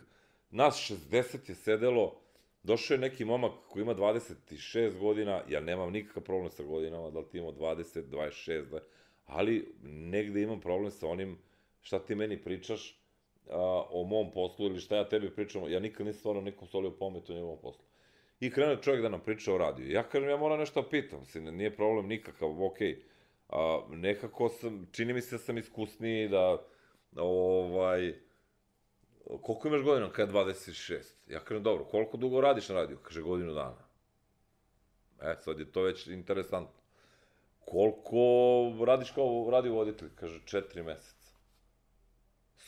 nas 0.50 0.92
60 1.10 1.48
je 1.48 1.54
sedelo, 1.54 2.20
došao 2.62 2.94
je 2.94 2.98
neki 2.98 3.24
momak 3.24 3.52
koji 3.68 3.82
ima 3.82 3.94
26 3.94 4.98
godina, 4.98 5.42
ja 5.48 5.60
nemam 5.60 5.92
nikakav 5.92 6.22
problem 6.22 6.50
sa 6.50 6.62
godinama, 6.62 7.10
da 7.10 7.18
li 7.18 7.28
ti 7.28 7.38
imamo 7.38 7.52
20, 7.52 8.02
26, 8.02 8.70
da, 8.70 8.80
ali 9.26 9.74
negde 9.82 10.42
imam 10.42 10.60
problem 10.60 10.90
sa 10.90 11.08
onim 11.08 11.38
šta 11.80 11.98
ti 11.98 12.14
meni 12.14 12.42
pričaš 12.42 12.99
a, 13.52 13.82
o 13.90 14.04
mom 14.04 14.30
poslu 14.30 14.66
ili 14.66 14.80
šta 14.80 14.96
ja 14.96 15.08
tebi 15.08 15.30
pričam, 15.30 15.72
ja 15.72 15.80
nikad 15.80 16.06
nisam 16.06 16.18
stvarno 16.18 16.40
nekom 16.40 16.68
solio 16.68 16.90
pomet 16.90 17.30
o 17.30 17.34
njegovom 17.34 17.58
poslu. 17.62 17.84
I 18.40 18.50
krene 18.50 18.82
čovjek 18.82 19.02
da 19.02 19.08
nam 19.08 19.20
priča 19.20 19.54
o 19.54 19.58
radiju. 19.58 19.90
Ja 19.90 20.02
kažem, 20.02 20.28
ja 20.28 20.36
moram 20.36 20.58
nešto 20.58 20.82
pitam, 20.82 21.24
se, 21.24 21.40
nije 21.40 21.76
problem 21.76 22.06
nikakav, 22.06 22.64
okej. 22.64 22.88
Okay. 22.88 23.00
A, 23.48 23.80
nekako 23.90 24.48
sam, 24.48 24.88
čini 24.92 25.12
mi 25.12 25.20
se 25.20 25.34
da 25.34 25.38
sam 25.38 25.58
iskusniji 25.58 26.28
da, 26.28 26.58
ovaj, 27.16 28.14
koliko 29.42 29.68
imaš 29.68 29.82
godina? 29.82 30.12
Kada 30.12 30.32
26. 30.32 31.14
Ja 31.28 31.40
kažem, 31.40 31.62
dobro, 31.62 31.84
koliko 31.84 32.16
dugo 32.16 32.40
radiš 32.40 32.68
na 32.68 32.74
radiju? 32.74 32.98
Kaže, 33.02 33.22
godinu 33.22 33.54
dana. 33.54 33.84
E, 35.22 35.34
sad 35.36 35.58
je 35.58 35.72
to 35.72 35.82
već 35.82 36.06
interesantno. 36.06 36.80
Koliko 37.64 38.84
radiš 38.84 39.10
kao 39.10 39.48
radio 39.50 39.72
voditelj? 39.72 40.08
Kaže, 40.14 40.40
četiri 40.44 40.82
meseca. 40.82 41.19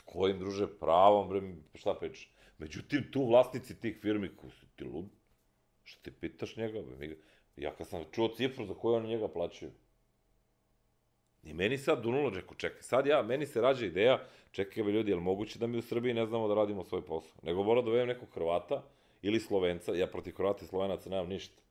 Kojim, 0.05 0.38
druže, 0.38 0.67
pravom, 0.81 1.29
bre, 1.29 1.41
šta 1.75 1.95
pričaš? 1.95 2.33
Međutim, 2.59 3.05
tu 3.12 3.27
vlasnici 3.27 3.81
tih 3.81 3.99
firmi, 4.01 4.37
koji 4.37 4.51
su 4.51 4.67
ti 4.77 4.85
lud, 4.85 5.09
šta 5.83 6.03
ti 6.03 6.11
pitaš 6.21 6.57
njega? 6.57 6.83
Bre? 6.83 7.17
Ja 7.57 7.75
kad 7.75 7.88
sam 7.88 8.05
čuo 8.12 8.29
cifru 8.29 8.67
za 8.67 8.75
koju 8.75 8.95
oni 8.95 9.09
njega 9.09 9.29
plaćaju, 9.29 9.71
I 11.43 11.55
meni 11.55 11.79
sad 11.79 12.03
dunulo, 12.03 12.31
rekao, 12.31 12.55
čekaj, 12.55 12.83
sad 12.83 13.07
ja, 13.07 13.23
meni 13.23 13.47
se 13.47 13.61
rađa 13.61 13.87
ideja, 13.87 14.19
čekaj, 14.51 14.85
ljudi, 14.85 15.11
je 15.11 15.15
li 15.15 15.23
moguće 15.23 15.59
da 15.59 15.67
mi 15.67 15.79
u 15.79 15.83
Srbiji 15.83 16.15
ne 16.15 16.27
znamo 16.27 16.49
da 16.49 16.55
radimo 16.55 16.85
svoj 16.85 17.03
posao? 17.05 17.37
Nego 17.43 17.62
mora 17.62 17.81
da 17.81 17.85
dovedem 17.85 18.09
nekog 18.09 18.29
Hrvata 18.35 18.83
ili 19.23 19.41
Slovenca, 19.41 19.95
ja 19.95 20.07
protiv 20.07 20.35
Hrvata 20.37 20.65
i 20.65 20.69
Slovenaca 20.69 21.11
nemam 21.11 21.29
ništa. 21.29 21.62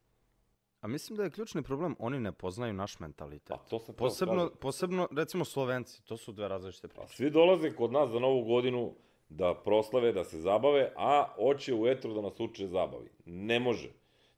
A 0.82 0.88
mislim 0.88 1.18
da 1.18 1.24
je 1.24 1.30
ključni 1.30 1.64
problem, 1.64 1.96
oni 2.00 2.20
ne 2.20 2.32
poznaju 2.32 2.74
naš 2.74 3.00
mentalitet. 3.00 3.48
Pa 3.48 3.58
to 3.58 3.80
sam 3.80 3.96
posebno, 3.96 4.50
posebno, 4.62 5.08
recimo, 5.18 5.46
Slovenci, 5.46 6.04
to 6.04 6.18
su 6.18 6.32
dve 6.32 6.48
različite 6.48 6.88
priče. 6.88 7.08
Svi 7.08 7.30
dolaze 7.30 7.76
kod 7.76 7.92
nas 7.92 8.10
za 8.10 8.20
novu 8.20 8.44
godinu 8.44 8.94
da 9.30 9.54
proslave, 9.64 10.12
da 10.12 10.24
se 10.24 10.40
zabave, 10.40 10.94
a 10.98 11.26
hoće 11.36 11.74
u 11.74 11.88
etru 11.88 12.14
da 12.14 12.22
nas 12.22 12.40
uče 12.40 12.68
zabavi. 12.68 13.10
Ne 13.26 13.60
može. 13.60 13.90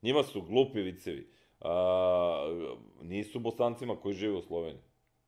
Njima 0.02 0.22
su 0.22 0.42
glupi 0.42 0.80
vicevi. 0.80 1.30
A, 1.60 2.72
nisu 3.02 3.40
bosancima 3.40 3.96
koji 3.96 4.14
žive 4.14 4.36
u 4.36 4.42
Sloveniji. 4.42 4.82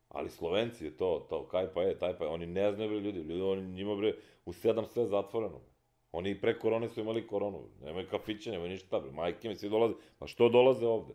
Ali 0.09 0.31
Slovenci 0.31 0.85
je 0.85 0.97
to, 0.97 1.27
to, 1.31 1.49
kaj 1.49 1.73
pa 1.75 1.83
je, 1.83 1.99
taj 1.99 2.19
pa 2.19 2.25
je, 2.25 2.31
oni 2.31 2.47
ne 2.47 2.73
znaju 2.73 2.91
bre 2.91 3.01
ljudi, 3.01 3.19
ljudi, 3.19 3.43
oni 3.43 3.63
njima 3.63 3.97
bre, 3.97 4.15
u 4.45 4.53
sedam 4.53 4.87
sve 4.87 5.07
zatvoreno. 5.07 5.61
Oni 6.13 6.31
i 6.31 6.41
pre 6.41 6.59
korone 6.59 6.89
su 6.89 7.01
imali 7.01 7.27
koronu, 7.27 7.63
nemaju 7.83 8.07
kafiće, 8.11 8.51
nemaju 8.51 8.71
ništa, 8.71 9.01
bre, 9.01 9.11
majke 9.11 9.49
mi 9.49 9.57
svi 9.57 9.69
dolaze, 9.69 9.95
pa 10.19 10.27
što 10.27 10.49
dolaze 10.49 10.87
ovde? 10.87 11.15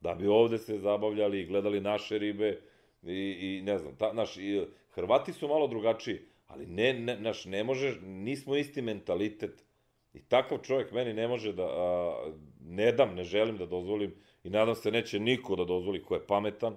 Da 0.00 0.14
bi 0.14 0.26
ovde 0.26 0.58
se 0.58 0.78
zabavljali 0.78 1.40
i 1.40 1.46
gledali 1.46 1.80
naše 1.80 2.18
ribe 2.18 2.60
i, 3.02 3.38
i 3.40 3.62
ne 3.62 3.78
znam, 3.78 3.96
ta, 3.96 4.12
naš, 4.12 4.36
i, 4.36 4.66
Hrvati 4.94 5.32
su 5.32 5.48
malo 5.48 5.66
drugačiji, 5.66 6.20
ali 6.46 6.66
ne, 6.66 6.92
ne, 6.92 7.20
naš, 7.20 7.44
ne 7.44 7.64
može, 7.64 8.00
nismo 8.00 8.56
isti 8.56 8.82
mentalitet. 8.82 9.64
I 10.14 10.22
takav 10.22 10.58
čovjek 10.58 10.92
meni 10.92 11.12
ne 11.12 11.28
može 11.28 11.52
da, 11.52 11.64
a, 11.64 12.32
ne 12.60 12.92
dam, 12.92 13.14
ne 13.14 13.24
želim 13.24 13.56
da 13.56 13.66
dozvolim 13.66 14.14
i 14.44 14.50
nadam 14.50 14.74
se 14.74 14.90
neće 14.90 15.20
niko 15.20 15.56
da 15.56 15.64
dozvoli 15.64 16.02
ko 16.02 16.14
je 16.14 16.26
pametan, 16.26 16.76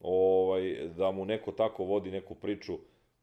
ovaj, 0.00 0.88
da 0.96 1.10
mu 1.10 1.24
neko 1.24 1.52
tako 1.52 1.84
vodi 1.84 2.10
neku 2.10 2.34
priču, 2.34 2.74
o, 2.74 2.78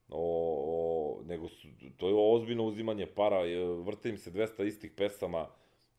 o, 0.10 0.85
nego 1.26 1.48
su, 1.48 1.68
to 1.98 2.08
je 2.08 2.16
ozbiljno 2.18 2.64
uzimanje 2.64 3.06
para, 3.06 3.42
vrte 3.84 4.10
im 4.10 4.18
se 4.18 4.32
200 4.32 4.66
istih 4.66 4.92
pesama, 4.92 5.48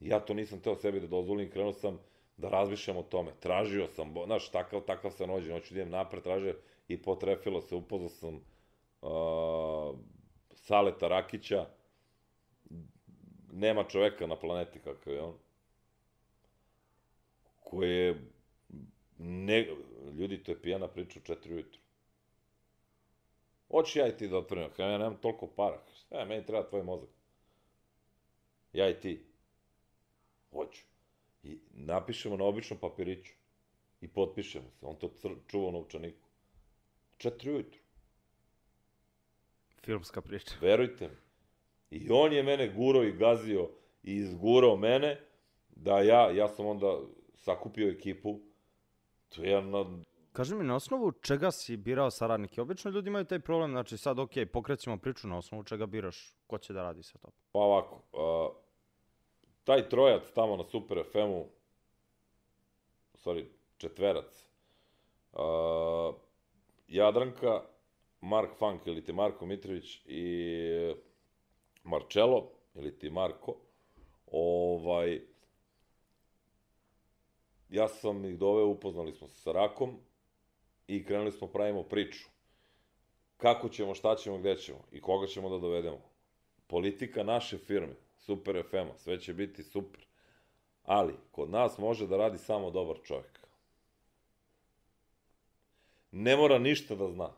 ja 0.01 0.21
to 0.21 0.35
nisam 0.35 0.61
teo 0.61 0.75
sebi 0.75 1.01
da 1.01 1.07
dozvolim, 1.07 1.51
krenuo 1.51 1.73
sam 1.73 1.99
da 2.37 2.49
razmišljam 2.49 2.97
o 2.97 3.03
tome, 3.03 3.33
tražio 3.41 3.87
sam, 3.87 4.15
znaš, 4.27 4.51
takav, 4.51 4.81
takav 4.81 5.11
sam 5.11 5.31
rođen, 5.31 5.53
hoću 5.53 5.75
da 5.75 5.81
idem 5.81 5.91
napred, 5.91 6.23
tražio 6.23 6.57
i 6.89 7.03
potrefilo 7.03 7.61
se, 7.61 7.75
upoznao 7.75 8.09
sam 8.09 8.35
uh, 8.35 9.99
Saleta 10.55 11.09
Rakića, 11.09 11.67
nema 13.53 13.85
čoveka 13.85 14.27
na 14.27 14.37
planeti 14.37 14.79
kakav 14.79 15.13
je 15.13 15.23
on, 15.23 15.35
koji 17.61 17.91
je 17.91 18.21
Ne, 19.19 19.67
ljudi, 20.19 20.43
to 20.43 20.53
je 20.53 20.63
pijana 20.63 20.89
priča 20.89 21.19
u 21.19 21.27
četiri 21.27 21.55
ujutru. 21.55 21.81
Hoću 23.77 23.99
ja 23.99 24.09
i 24.09 24.17
ti 24.17 24.29
da 24.29 24.39
otvorim, 24.39 24.71
ja 24.79 24.99
nemam 24.99 25.17
toliko 25.17 25.47
para. 25.47 25.83
E, 26.11 26.25
meni 26.25 26.47
treba 26.47 26.69
tvoj 26.69 26.83
mozak. 26.83 27.09
Ja 28.73 28.91
i 28.91 29.01
ti. 29.01 29.25
Hoću. 30.53 30.83
I 31.43 31.59
napišemo 31.71 32.37
na 32.37 32.45
običnom 32.45 32.81
papiriću. 32.81 33.33
I 34.01 34.09
potpišemo 34.09 34.71
se. 34.71 34.87
On 34.87 34.97
to 34.97 35.11
čuva 35.47 35.69
u 35.69 35.73
novčaniku. 35.73 36.29
Četiri 37.17 37.51
ujutru. 37.51 37.81
Filmska 39.85 40.21
priča. 40.21 40.55
Verujte 40.61 41.09
mi. 41.09 41.17
I 41.91 42.11
on 42.11 42.33
je 42.33 42.43
mene 42.43 42.69
gurao 42.69 43.05
i 43.05 43.17
gazio 43.17 43.71
i 44.03 44.15
izgurao 44.15 44.77
mene 44.77 45.21
da 45.69 46.01
ja, 46.01 46.31
ja 46.31 46.49
sam 46.49 46.67
onda 46.67 47.01
sakupio 47.35 47.91
ekipu 47.91 48.41
To 49.29 49.43
je 49.43 49.51
jedna... 49.51 49.85
Kaži 50.37 50.55
mi, 50.55 50.65
na 50.65 50.75
osnovu 50.77 51.13
čega 51.13 51.51
si 51.51 51.77
birao 51.77 52.11
saradnike? 52.11 52.61
Obično 52.61 52.91
ljudi 52.91 53.09
imaju 53.09 53.25
taj 53.25 53.39
problem, 53.41 53.71
znači 53.71 53.97
sad, 53.97 54.19
ok, 54.19 54.31
pokrećemo 54.53 54.97
priču, 54.97 55.29
na 55.29 55.39
osnovu 55.39 55.65
čega 55.65 55.87
biraš 55.87 56.35
ko 56.47 56.59
će 56.59 56.73
da 56.73 56.83
radi 56.83 57.03
sa 57.03 57.19
tobom? 57.19 57.39
Pa 57.53 57.59
ovako, 57.59 57.95
uh, 58.13 58.57
taj 59.65 59.89
trojac 59.89 60.23
tamo 60.35 60.57
na 60.57 60.65
Super 60.65 61.05
FM-u, 61.13 61.47
sorry, 63.15 63.45
četverac, 63.77 64.49
uh, 65.33 65.41
Jadranka, 66.89 67.63
Mark 68.21 68.51
Funk 68.59 68.87
ili 68.87 69.05
ti 69.05 69.13
Marko 69.13 69.47
Mitrović 69.47 70.01
i 70.07 70.95
Marcello 71.83 72.51
ili 72.75 72.99
ti 72.99 73.11
Marko, 73.11 73.57
ovaj, 74.33 75.21
ja 77.69 77.89
sam 77.89 78.25
ih 78.25 78.39
doveo, 78.39 78.67
upoznali 78.67 79.13
smo 79.13 79.29
se 79.29 79.41
sa 79.41 79.53
Rakom 79.53 79.99
i 80.89 81.05
krenuli 81.05 81.33
smo 81.33 81.47
pravimo 81.47 81.83
priču. 81.83 82.29
Kako 83.37 83.69
ćemo, 83.69 83.95
šta 83.95 84.17
ćemo, 84.17 84.39
gde 84.39 84.57
ćemo 84.57 84.79
i 84.93 85.01
koga 85.01 85.27
ćemo 85.27 85.49
da 85.49 85.59
dovedemo. 85.59 86.01
Politika 86.67 87.23
naše 87.23 87.59
firme, 87.59 87.95
Super 88.27 88.63
FM-a, 88.71 88.99
sve 88.99 89.21
će 89.21 89.35
biti 89.35 89.63
super. 89.63 90.07
Ali, 90.83 91.15
kod 91.31 91.51
nas 91.51 91.79
može 91.79 92.07
da 92.07 92.17
radi 92.17 92.39
samo 92.39 92.71
dobar 92.71 92.97
čovjek. 93.05 93.41
Ne 96.11 96.37
mora 96.37 96.59
ništa 96.59 96.95
da 96.95 97.09
zna. 97.09 97.33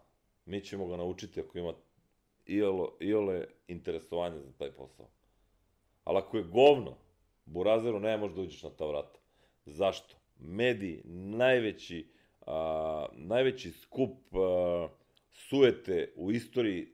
Mi 0.45 0.61
ćemo 0.61 0.87
ga 0.87 0.97
naučiti 0.97 1.41
ako 1.41 1.59
ima 1.59 1.75
iole, 2.47 2.89
iole 3.01 3.47
interesovanje 3.69 4.41
za 4.41 4.53
taj 4.53 4.71
posao. 4.71 5.09
Ali 6.05 6.19
ako 6.19 6.37
je 6.37 6.43
govno, 6.43 6.97
burazeru 7.45 8.01
ne 8.01 8.17
možeš 8.17 8.37
da 8.37 8.43
uđeš 8.43 8.63
na 8.63 8.71
ta 8.71 8.87
vrata. 8.87 9.19
Zašto? 9.67 10.17
Mediji, 10.39 11.03
najveći, 11.05 12.09
a, 12.49 13.07
najveći 13.13 13.71
skup 13.71 14.19
a, 14.35 14.89
suete 15.33 16.13
u 16.17 16.31
istoriji 16.31 16.89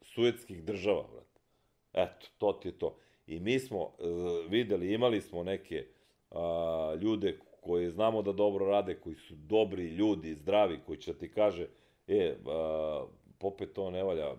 suetskih 0.00 0.64
država, 0.64 1.04
brate. 1.12 1.40
Eto, 1.92 2.26
to 2.38 2.52
ti 2.52 2.68
je 2.68 2.78
to. 2.78 2.96
I 3.26 3.40
mi 3.40 3.58
smo 3.58 3.80
a, 3.80 4.04
e, 4.44 4.48
videli, 4.48 4.94
imali 4.94 5.20
smo 5.20 5.42
neke 5.42 5.86
a, 6.30 6.98
ljude 7.00 7.38
koje 7.60 7.90
znamo 7.90 8.22
da 8.22 8.32
dobro 8.32 8.66
rade, 8.66 8.94
koji 8.94 9.14
su 9.14 9.34
dobri 9.34 9.88
ljudi, 9.88 10.34
zdravi, 10.34 10.80
koji 10.86 10.98
će 10.98 11.12
da 11.12 11.18
ti 11.18 11.32
kaže, 11.32 11.68
e, 12.06 12.36
a, 12.46 13.06
popet 13.38 13.72
to 13.72 13.90
ne 13.90 14.02
valja, 14.02 14.30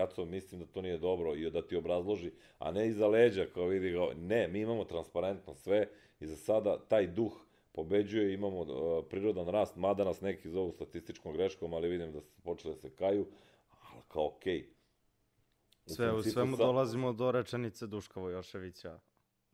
a, 0.00 0.06
to 0.06 0.24
mislim 0.24 0.60
da 0.60 0.66
to 0.66 0.82
nije 0.82 0.98
dobro 0.98 1.34
i 1.34 1.50
da 1.50 1.62
ti 1.62 1.76
obrazloži, 1.76 2.30
a 2.58 2.70
ne 2.70 2.88
iza 2.88 3.08
leđa 3.08 3.46
kao 3.54 3.66
vidi 3.66 3.90
ga, 3.90 4.06
ne, 4.16 4.48
mi 4.48 4.60
imamo 4.60 4.84
transparentno 4.84 5.54
sve 5.54 5.88
i 6.20 6.26
za 6.26 6.36
sada 6.36 6.78
taj 6.88 7.06
duh 7.06 7.47
pobeđuje, 7.72 8.34
imamo 8.34 8.60
uh, 8.60 9.04
prirodan 9.08 9.48
rast, 9.48 9.76
mada 9.76 10.04
nas 10.04 10.20
neki 10.20 10.50
zovu 10.50 10.72
statističkom 10.72 11.32
greškom, 11.32 11.74
ali 11.74 11.88
vidim 11.88 12.12
da 12.12 12.20
su 12.20 12.42
počeli 12.42 12.74
da 12.74 12.80
se 12.80 12.90
kaju, 12.90 13.26
ali 13.70 14.02
kao 14.08 14.26
okej. 14.26 14.58
Okay. 14.58 15.94
Sve 15.94 16.12
u 16.12 16.22
svemu 16.22 16.56
sam... 16.56 16.66
dolazimo 16.66 17.12
do 17.12 17.30
rečenice 17.32 17.86
Duška 17.86 18.20
Vojoševića, 18.20 18.98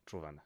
čuvene. 0.04 0.40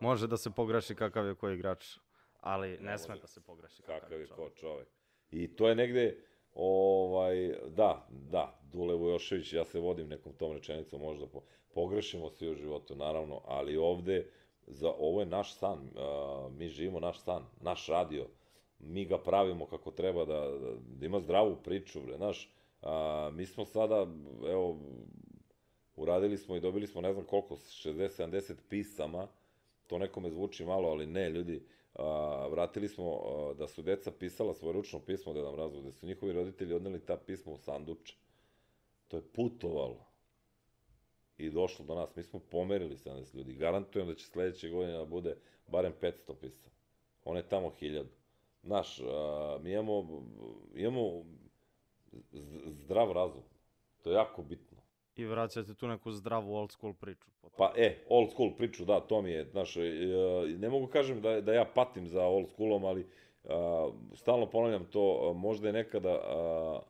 Može 0.00 0.26
da 0.26 0.36
se 0.36 0.50
pogreši 0.50 0.94
kakav 0.94 1.26
je 1.26 1.34
koji 1.34 1.54
igrač, 1.54 1.98
ali 2.40 2.68
ne, 2.68 2.90
ne 2.90 2.98
sme 2.98 3.18
da 3.18 3.26
se 3.26 3.40
pogreši 3.40 3.82
kakav, 3.82 4.00
kakav 4.00 4.20
je 4.20 4.26
ko 4.26 4.50
čovek. 4.50 4.88
I 5.30 5.56
to 5.56 5.68
je 5.68 5.74
negde, 5.74 6.24
ovaj, 6.54 7.58
da, 7.68 8.08
da, 8.10 8.60
Dule 8.62 8.94
Vojošević, 8.94 9.52
ja 9.52 9.64
se 9.64 9.80
vodim 9.80 10.08
nekom 10.08 10.32
tom 10.32 10.52
rečenicom, 10.52 11.00
možda 11.00 11.26
po, 11.26 11.42
pogrešimo 11.74 12.30
svi 12.30 12.50
u 12.50 12.54
životu, 12.54 12.94
naravno, 12.94 13.40
ali 13.44 13.76
ovde, 13.76 14.30
za, 14.66 14.92
ovo 14.98 15.20
je 15.20 15.26
naš 15.26 15.54
san, 15.54 15.90
mi 16.56 16.68
živimo 16.68 17.00
naš 17.00 17.20
san, 17.20 17.42
naš 17.60 17.86
radio, 17.86 18.26
mi 18.78 19.04
ga 19.04 19.18
pravimo 19.18 19.66
kako 19.66 19.90
treba, 19.90 20.24
da, 20.24 20.40
da, 20.98 21.06
ima 21.06 21.20
zdravu 21.20 21.56
priču, 21.64 22.00
bre, 22.00 22.16
znaš, 22.16 22.52
a, 22.82 23.30
mi 23.32 23.46
smo 23.46 23.64
sada, 23.64 24.06
evo, 24.48 24.78
uradili 25.96 26.38
smo 26.38 26.56
i 26.56 26.60
dobili 26.60 26.86
smo 26.86 27.00
ne 27.00 27.12
znam 27.12 27.24
koliko, 27.24 27.54
60-70 27.54 28.54
pisama, 28.68 29.28
to 29.86 29.98
nekome 29.98 30.30
zvuči 30.30 30.64
malo, 30.64 30.88
ali 30.88 31.06
ne, 31.06 31.30
ljudi, 31.30 31.66
a, 31.94 32.46
vratili 32.50 32.88
smo 32.88 33.12
a, 33.12 33.54
da 33.54 33.68
su 33.68 33.82
deca 33.82 34.10
pisala 34.10 34.54
svoje 34.54 34.72
ručno 34.72 35.00
pismo 35.00 35.32
da 35.32 35.42
nam 35.42 35.84
da 35.84 35.92
su 35.92 36.06
njihovi 36.06 36.32
roditelji 36.32 36.74
odneli 36.74 37.00
ta 37.00 37.16
pisma 37.16 37.52
u 37.52 37.58
sanduče. 37.58 38.14
To 39.08 39.16
je 39.16 39.22
putovalo 39.22 40.15
i 41.38 41.50
došlo 41.50 41.84
do 41.84 41.94
nas. 41.94 42.16
Mi 42.16 42.22
smo 42.22 42.40
pomerili 42.50 42.96
70 42.96 43.36
ljudi. 43.36 43.54
Garantujem 43.54 44.08
da 44.08 44.14
će 44.14 44.26
sledeće 44.26 44.70
godine 44.70 44.92
da 44.92 45.04
bude 45.04 45.36
barem 45.66 45.92
500 46.00 46.34
pisa. 46.40 46.70
On 47.24 47.36
je 47.36 47.48
tamo 47.48 47.72
1000. 47.80 48.04
Znaš, 48.62 49.00
a, 49.00 49.58
mi 49.62 49.72
imamo, 49.72 50.22
imamo 50.74 51.24
zdrav 52.66 53.12
razum. 53.12 53.42
To 54.02 54.10
je 54.10 54.14
jako 54.14 54.42
bitno. 54.42 54.76
I 55.16 55.24
vraćate 55.24 55.74
tu 55.74 55.88
neku 55.88 56.12
zdravu 56.12 56.54
old 56.54 56.72
school 56.72 56.94
priču. 56.94 57.30
Potom. 57.40 57.56
Pa 57.56 57.72
e, 57.76 57.98
old 58.08 58.30
school 58.30 58.56
priču, 58.56 58.84
da, 58.84 59.00
to 59.00 59.22
mi 59.22 59.30
je, 59.30 59.44
znaš, 59.44 59.76
e, 59.76 59.80
ne 60.58 60.68
mogu 60.68 60.86
kažem 60.86 61.20
da, 61.20 61.40
da 61.40 61.52
ja 61.52 61.64
patim 61.74 62.08
za 62.08 62.24
old 62.24 62.48
schoolom, 62.48 62.84
ali 62.84 63.06
a, 63.44 63.90
stalno 64.14 64.46
ponavljam 64.46 64.84
to, 64.84 65.32
možda 65.34 65.66
je 65.66 65.72
nekada, 65.72 66.20
a, 66.24 66.80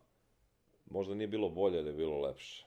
možda 0.89 1.15
nije 1.15 1.27
bilo 1.27 1.49
bolje, 1.49 1.83
da 1.83 1.89
je 1.89 1.95
bilo 1.95 2.21
lepše. 2.21 2.66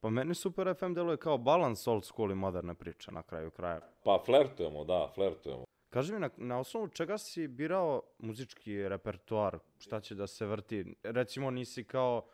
Pa 0.00 0.10
meni 0.10 0.34
Super 0.34 0.74
FM 0.78 0.94
deluje 0.94 1.16
kao 1.16 1.38
balans 1.38 1.86
old 1.86 2.04
school 2.04 2.32
i 2.32 2.34
moderne 2.34 2.74
priče 2.74 3.12
na 3.12 3.22
kraju 3.22 3.50
kraja. 3.50 3.80
Pa 4.04 4.22
flertujemo, 4.26 4.84
da, 4.84 5.08
flertujemo. 5.14 5.64
Kaži 5.90 6.12
mi, 6.12 6.20
na, 6.20 6.30
na 6.36 6.58
osnovu 6.58 6.88
čega 6.88 7.18
si 7.18 7.48
birao 7.48 8.02
muzički 8.18 8.88
repertoar? 8.88 9.58
Šta 9.78 10.00
će 10.00 10.14
da 10.14 10.26
se 10.26 10.46
vrti? 10.46 10.96
Recimo, 11.02 11.50
nisi 11.50 11.84
kao, 11.84 12.26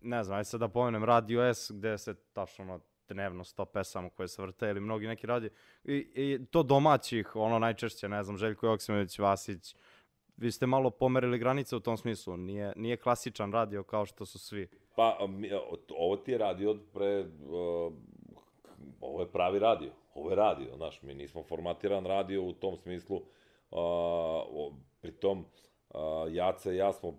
ne 0.00 0.24
znam, 0.24 0.38
aj 0.38 0.44
sad 0.44 0.60
da 0.60 0.68
pomenem 0.68 1.04
Radio 1.04 1.42
S, 1.42 1.70
gde 1.70 1.98
se 1.98 2.14
tačno 2.14 2.64
ono, 2.64 2.80
dnevno 3.08 3.44
sto 3.44 3.64
pesama 3.64 4.10
koje 4.10 4.28
se 4.28 4.42
vrte, 4.42 4.68
ili 4.68 4.80
mnogi 4.80 5.06
neki 5.06 5.26
radi. 5.26 5.50
I, 5.84 5.94
i 6.14 6.46
to 6.50 6.62
domaćih, 6.62 7.36
ono 7.36 7.58
najčešće, 7.58 8.08
ne 8.08 8.22
znam, 8.22 8.36
Željko 8.36 8.66
Joksimović, 8.66 9.18
Vasić, 9.18 9.74
vi 10.38 10.52
ste 10.52 10.66
malo 10.66 10.90
pomerili 10.90 11.38
granice 11.38 11.76
u 11.76 11.80
tom 11.80 11.96
smislu. 11.96 12.36
Nije, 12.36 12.72
nije 12.76 12.96
klasičan 12.96 13.52
radio 13.52 13.82
kao 13.82 14.06
što 14.06 14.26
su 14.26 14.38
svi. 14.38 14.68
Pa, 14.96 15.18
ovo 15.98 16.16
ti 16.16 16.32
je 16.32 16.38
radio 16.38 16.78
pre... 16.92 17.26
Ovo 19.00 19.20
je 19.20 19.32
pravi 19.32 19.58
radio. 19.58 19.90
Ovo 20.14 20.30
je 20.30 20.36
radio, 20.36 20.76
znaš, 20.76 21.02
mi 21.02 21.14
nismo 21.14 21.42
formatiran 21.42 22.06
radio 22.06 22.42
u 22.42 22.52
tom 22.52 22.76
smislu. 22.76 23.22
Uh, 23.70 24.74
pritom, 25.00 25.44
uh, 25.88 26.00
Jaca 26.30 26.72
i 26.72 26.76
ja 26.76 26.92
smo 26.92 27.18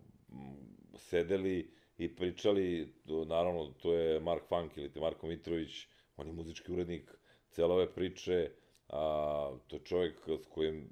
sedeli 0.95 1.71
i 1.97 2.15
pričali, 2.15 2.93
naravno, 3.27 3.65
to 3.81 3.93
je 3.93 4.19
Mark 4.19 4.43
Funk 4.49 4.77
ili 4.77 4.91
te 4.91 4.99
Marko 4.99 5.27
Mitrović, 5.27 5.87
on 6.17 6.27
je 6.27 6.33
muzički 6.33 6.71
urednik 6.71 7.11
cele 7.49 7.73
ove 7.73 7.93
priče, 7.93 8.51
a, 8.89 9.57
to 9.67 9.75
je 9.75 9.83
čovjek 9.83 10.19
s 10.43 10.45
kojim 10.49 10.89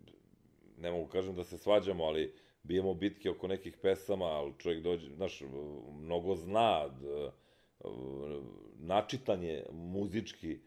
ne 0.78 0.92
mogu 0.92 1.08
kažem 1.08 1.36
da 1.36 1.44
se 1.44 1.58
svađamo, 1.58 2.04
ali 2.04 2.34
bijemo 2.64 2.94
bitke 2.94 3.30
oko 3.30 3.48
nekih 3.48 3.78
pesama, 3.82 4.26
ali 4.26 4.54
čovjek 4.58 4.84
dođe, 4.84 5.10
znaš, 5.10 5.44
mnogo 5.92 6.36
zna, 6.36 6.90
načitan 8.80 9.44
je 9.44 9.66
muzički, 9.72 10.60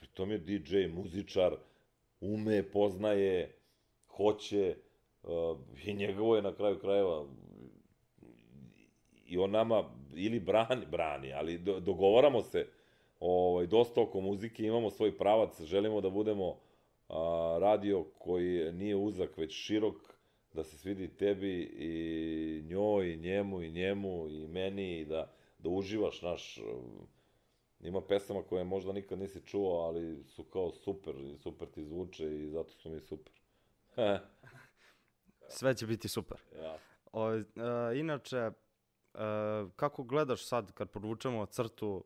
pritom 0.00 0.30
je 0.30 0.38
DJ, 0.38 0.86
muzičar, 0.88 1.56
ume, 2.20 2.62
poznaje, 2.62 3.56
hoće, 4.08 4.76
i 5.84 5.94
njegovo 5.94 6.36
je 6.36 6.42
na 6.42 6.54
kraju 6.54 6.78
krajeva, 6.78 7.26
i 9.26 9.38
on 9.38 9.50
nama 9.50 9.84
ili 10.14 10.40
brani, 10.40 10.86
brani, 10.90 11.32
ali 11.32 11.58
dogovaramo 11.58 12.42
se 12.42 12.66
ovaj, 13.20 13.66
dosta 13.66 14.00
oko 14.00 14.20
muzike, 14.20 14.62
imamo 14.62 14.90
svoj 14.90 15.18
pravac, 15.18 15.62
želimo 15.62 16.00
da 16.00 16.10
budemo 16.10 16.56
a, 17.14 17.58
radio 17.60 18.04
koji 18.18 18.72
nije 18.72 18.96
uzak, 18.96 19.36
već 19.36 19.52
širok, 19.52 19.96
da 20.52 20.64
se 20.64 20.78
svidi 20.78 21.08
tebi 21.08 21.62
i 21.62 22.62
njoj, 22.68 23.12
i 23.12 23.16
njemu, 23.16 23.62
i 23.62 23.70
njemu, 23.70 24.28
i 24.28 24.48
meni, 24.48 25.00
i 25.00 25.04
da, 25.04 25.32
da 25.58 25.68
uživaš, 25.68 26.22
naš, 26.22 26.58
ima 27.80 28.00
pesama 28.00 28.42
koje 28.42 28.64
možda 28.64 28.92
nikad 28.92 29.18
nisi 29.18 29.40
čuo, 29.46 29.78
ali 29.78 30.24
su 30.24 30.44
kao 30.44 30.72
super, 30.72 31.14
i 31.16 31.36
super 31.36 31.68
ti 31.68 31.84
zvuče 31.84 32.36
i 32.36 32.50
zato 32.50 32.70
su 32.70 32.90
mi 32.90 33.00
super. 33.00 33.32
Sve 35.48 35.74
će 35.76 35.86
biti 35.86 36.08
super. 36.08 36.38
Ja. 36.62 36.78
O, 37.12 37.34
e, 37.34 37.42
inače, 37.94 38.36
e, 38.36 38.50
kako 39.76 40.02
gledaš 40.02 40.46
sad 40.46 40.72
kad 40.72 40.90
podvučemo 40.90 41.46
crtu, 41.46 42.04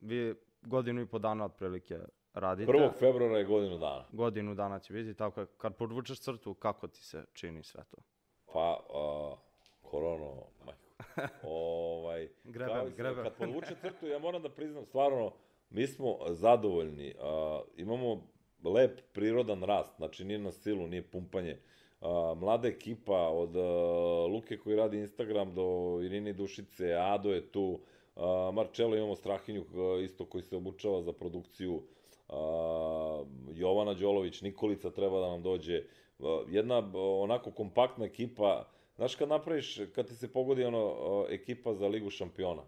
vi 0.00 0.34
godinu 0.62 1.00
i 1.00 1.06
po 1.06 1.18
dana 1.18 1.44
otprilike 1.44 1.98
radite. 2.36 2.72
1. 2.72 2.90
februara 2.98 3.38
je 3.38 3.44
godinu 3.44 3.78
dana. 3.78 4.04
Godinu 4.12 4.54
dana 4.54 4.78
će 4.78 4.92
biti, 4.92 5.14
tako 5.14 5.40
je. 5.40 5.46
Kad 5.56 5.76
podvučeš 5.76 6.20
crtu, 6.20 6.54
kako 6.54 6.88
ti 6.88 7.04
se 7.04 7.24
čini 7.32 7.62
sve 7.62 7.84
to? 7.90 7.96
Pa, 8.52 8.78
uh, 8.88 9.38
korono, 9.90 10.34
majko. 10.64 10.82
ovaj, 11.48 12.28
greben, 12.44 12.92
greben. 12.96 13.24
Kad 13.24 13.36
podvuče 13.36 13.74
crtu, 13.80 14.06
ja 14.06 14.18
moram 14.18 14.42
da 14.42 14.48
priznam, 14.48 14.84
stvarno, 14.84 15.32
mi 15.70 15.86
smo 15.86 16.18
zadovoljni. 16.28 17.14
Uh, 17.18 17.60
imamo 17.76 18.22
lep 18.64 19.00
prirodan 19.12 19.62
rast, 19.62 19.96
znači 19.96 20.24
nije 20.24 20.38
na 20.38 20.52
silu, 20.52 20.86
nije 20.86 21.10
pumpanje. 21.10 21.58
Uh, 22.00 22.08
mlada 22.38 22.68
ekipa 22.68 23.28
od 23.28 23.56
uh, 23.56 24.32
Luke 24.32 24.58
koji 24.58 24.76
radi 24.76 24.98
Instagram 24.98 25.54
do 25.54 25.98
Irine 26.02 26.32
Dušice, 26.32 26.94
Ado 26.94 27.32
je 27.32 27.52
tu, 27.52 27.80
uh, 28.16 28.22
Marčelo 28.54 28.96
imamo 28.96 29.14
Strahinju 29.14 29.60
uh, 29.60 30.04
isto 30.04 30.24
koji 30.24 30.42
se 30.42 30.56
obučava 30.56 31.02
za 31.02 31.12
produkciju 31.12 31.74
uh, 31.74 31.82
Jovana 33.54 33.94
Đolović, 33.94 34.40
Nikolica 34.42 34.90
treba 34.90 35.20
da 35.20 35.30
nam 35.30 35.42
dođe, 35.42 35.82
uh, 36.18 36.28
jedna 36.48 36.92
onako 36.94 37.50
kompaktna 37.50 38.04
ekipa, 38.04 38.68
znaš 38.96 39.14
kad 39.14 39.28
napraviš, 39.28 39.78
kad 39.94 40.06
ti 40.06 40.14
se 40.14 40.32
pogodi 40.32 40.64
ono 40.64 40.86
uh, 40.86 41.26
ekipa 41.28 41.74
za 41.74 41.88
Ligu 41.88 42.10
šampiona, 42.10 42.62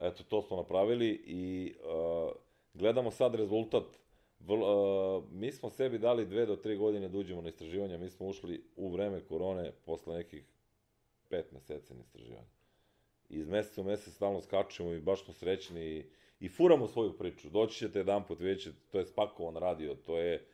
eto 0.00 0.24
to 0.24 0.42
smo 0.42 0.56
napravili 0.56 1.08
i 1.26 1.74
uh, 1.80 2.32
gledamo 2.74 3.10
sad 3.10 3.34
rezultat, 3.34 3.84
Vl, 4.40 4.52
uh, 4.52 5.24
mi 5.30 5.52
smo 5.52 5.70
sebi 5.70 5.98
dali 5.98 6.26
dve 6.26 6.46
do 6.46 6.56
tri 6.56 6.76
godine 6.76 7.08
da 7.08 7.18
uđemo 7.18 7.42
na 7.42 7.48
istraživanja, 7.48 7.98
mi 7.98 8.10
smo 8.10 8.26
ušli 8.26 8.64
u 8.76 8.88
vreme 8.88 9.20
korone 9.20 9.72
posle 9.84 10.16
nekih 10.16 10.44
pet 11.28 11.52
meseci 11.52 11.94
na 11.94 12.00
istraživanja. 12.00 12.46
Iz 13.28 13.48
meseca 13.48 13.80
u 13.80 13.84
mesec 13.84 14.14
stalno 14.14 14.40
skačemo 14.40 14.92
i 14.92 15.00
baš 15.00 15.24
smo 15.24 15.34
srećni 15.34 15.80
i 15.80 16.04
i 16.40 16.48
furamo 16.48 16.86
svoju 16.86 17.18
priču. 17.18 17.50
Doći 17.50 17.78
ćete 17.78 17.98
jedan 17.98 18.26
put, 18.26 18.40
vidjet 18.40 18.62
ćete, 18.62 18.78
to 18.92 18.98
je 18.98 19.06
spakovan 19.06 19.56
radio, 19.56 19.94
to 19.94 20.18
je 20.18 20.46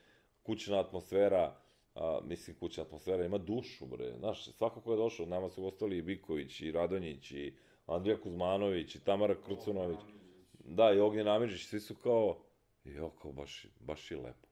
kućna 0.43 0.81
atmosfera, 0.81 1.57
a, 1.95 2.21
mislim 2.25 2.57
kućna 2.57 2.83
atmosfera 2.83 3.25
ima 3.25 3.39
dušu, 3.39 3.87
bre. 3.87 4.15
Znaš, 4.19 4.53
svako 4.53 4.81
ko 4.81 4.93
je 4.93 4.97
došao, 4.97 5.27
nama 5.27 5.49
su 5.49 5.67
ostali 5.67 5.99
i 5.99 6.03
Biković, 6.03 6.61
i 6.61 6.73
Radonjić, 6.73 7.31
i 7.31 7.55
Andrija 7.87 8.21
Kuzmanović, 8.21 8.95
i 8.95 9.05
Tamara 9.05 9.35
Krucunović. 9.47 9.99
Da, 10.65 10.93
i 10.93 11.01
Ognjen 11.01 11.29
Amidžić, 11.29 11.67
svi 11.67 11.81
su 11.81 11.95
kao, 11.95 12.39
jo, 12.85 13.11
kao 13.23 13.33
baš, 13.33 13.67
baš 13.81 14.11
i 14.11 14.17
lepo. 14.17 14.49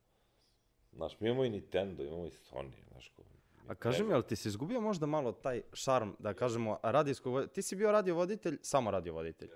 Znaš, 0.92 1.20
mi 1.20 1.28
imamo 1.28 1.44
i 1.44 1.50
Nintendo, 1.50 2.02
imamo 2.02 2.26
i 2.26 2.30
Sony, 2.30 2.88
znaš, 2.90 3.08
kao, 3.16 3.24
A 3.68 3.74
kaži 3.74 4.04
mi, 4.04 4.12
ali 4.12 4.22
ti 4.22 4.36
si 4.36 4.48
izgubio 4.48 4.80
možda 4.80 5.06
malo 5.06 5.32
taj 5.32 5.62
šarm, 5.72 6.10
da 6.18 6.34
kažemo, 6.34 6.78
radijskog, 6.82 7.48
ti 7.48 7.62
si 7.62 7.76
bio 7.76 7.92
radiovoditelj, 7.92 8.58
samo 8.62 8.90
radiovoditelj. 8.90 9.48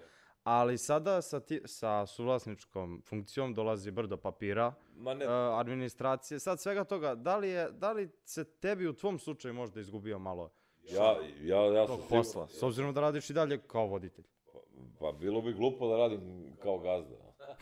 Ali 0.45 0.79
sada 0.79 1.23
sa, 1.23 1.41
ti, 1.41 1.61
sa 1.65 2.07
suvlasničkom 2.07 3.03
funkcijom 3.05 3.55
dolazi 3.55 3.91
brdo 3.91 4.17
papira, 4.17 4.75
Ma 4.97 5.15
ne... 5.15 5.25
uh, 5.27 5.33
administracije, 5.33 6.41
sad 6.41 6.61
svega 6.61 6.85
toga, 6.85 7.15
da 7.15 7.37
li, 7.37 7.49
je, 7.49 7.71
da 7.71 7.93
li 7.93 8.11
se 8.25 8.45
tebi 8.45 8.87
u 8.87 8.93
tvom 8.93 9.19
slučaju 9.19 9.55
možda 9.55 9.81
izgubio 9.81 10.19
malo 10.19 10.51
Ja, 10.91 11.17
ja, 11.43 11.65
ja 11.65 11.87
sam 11.87 11.99
posla, 12.09 12.49
s 12.49 12.63
obzirom 12.63 12.95
da 12.95 13.01
radiš 13.01 13.31
i 13.31 13.33
dalje 13.33 13.59
kao 13.59 13.87
voditelj? 13.87 14.25
Pa, 14.99 15.13
bilo 15.13 15.43
bi 15.43 15.53
glupo 15.53 15.89
da 15.89 15.97
radim 15.97 16.53
kao 16.63 16.79
gazda. 16.79 17.17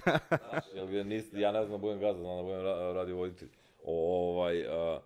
Znaš, 0.50 0.64
jer 0.90 1.06
nis, 1.06 1.32
ja 1.32 1.52
ne 1.52 1.64
znam 1.64 1.72
da 1.72 1.78
budem 1.78 2.00
gazda, 2.00 2.22
znam 2.22 2.36
da 2.36 2.42
budem 2.42 2.64
radio 2.94 3.16
voditelj. 3.16 3.48
O, 3.84 4.30
ovaj, 4.30 4.66
a, 4.66 5.00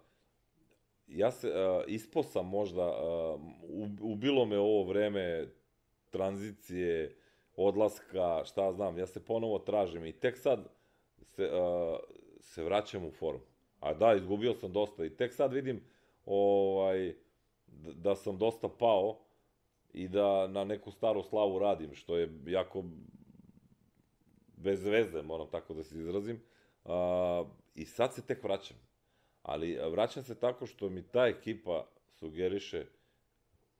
ja 1.06 1.30
se, 1.30 1.48
uh, 1.48 1.84
ispo 1.86 2.22
sam 2.22 2.46
možda, 2.46 2.86
uh, 2.86 3.40
ubilo 4.00 4.44
me 4.44 4.58
ovo 4.58 4.84
vreme 4.84 5.46
tranzicije, 6.10 7.16
odlaska, 7.56 8.44
šta 8.44 8.72
znam, 8.72 8.98
ja 8.98 9.06
se 9.06 9.24
ponovo 9.24 9.58
tražim 9.58 10.04
i 10.04 10.12
tek 10.12 10.38
sad 10.38 10.68
se, 11.22 11.44
uh, 11.44 11.98
se 12.40 12.64
vraćam 12.64 13.04
u 13.04 13.10
formu. 13.10 13.40
A 13.80 13.94
da, 13.94 14.14
izgubio 14.14 14.54
sam 14.54 14.72
dosta 14.72 15.04
i 15.04 15.16
tek 15.16 15.34
sad 15.34 15.52
vidim 15.52 15.84
ovaj, 16.24 17.14
da 17.94 18.16
sam 18.16 18.38
dosta 18.38 18.68
pao 18.68 19.18
i 19.92 20.08
da 20.08 20.46
na 20.46 20.64
neku 20.64 20.90
staru 20.90 21.22
slavu 21.22 21.58
radim, 21.58 21.94
što 21.94 22.16
je 22.16 22.30
jako 22.46 22.84
bez 24.56 24.86
veze, 24.86 25.22
moram 25.22 25.50
tako 25.50 25.74
da 25.74 25.82
se 25.82 25.98
izrazim. 25.98 26.42
Uh, 26.84 26.92
I 27.74 27.84
sad 27.84 28.14
se 28.14 28.26
tek 28.26 28.44
vraćam. 28.44 28.76
Ali 29.42 29.78
vraćam 29.90 30.22
se 30.22 30.38
tako 30.38 30.66
što 30.66 30.88
mi 30.88 31.02
ta 31.02 31.26
ekipa 31.26 31.86
sugeriše 32.08 32.86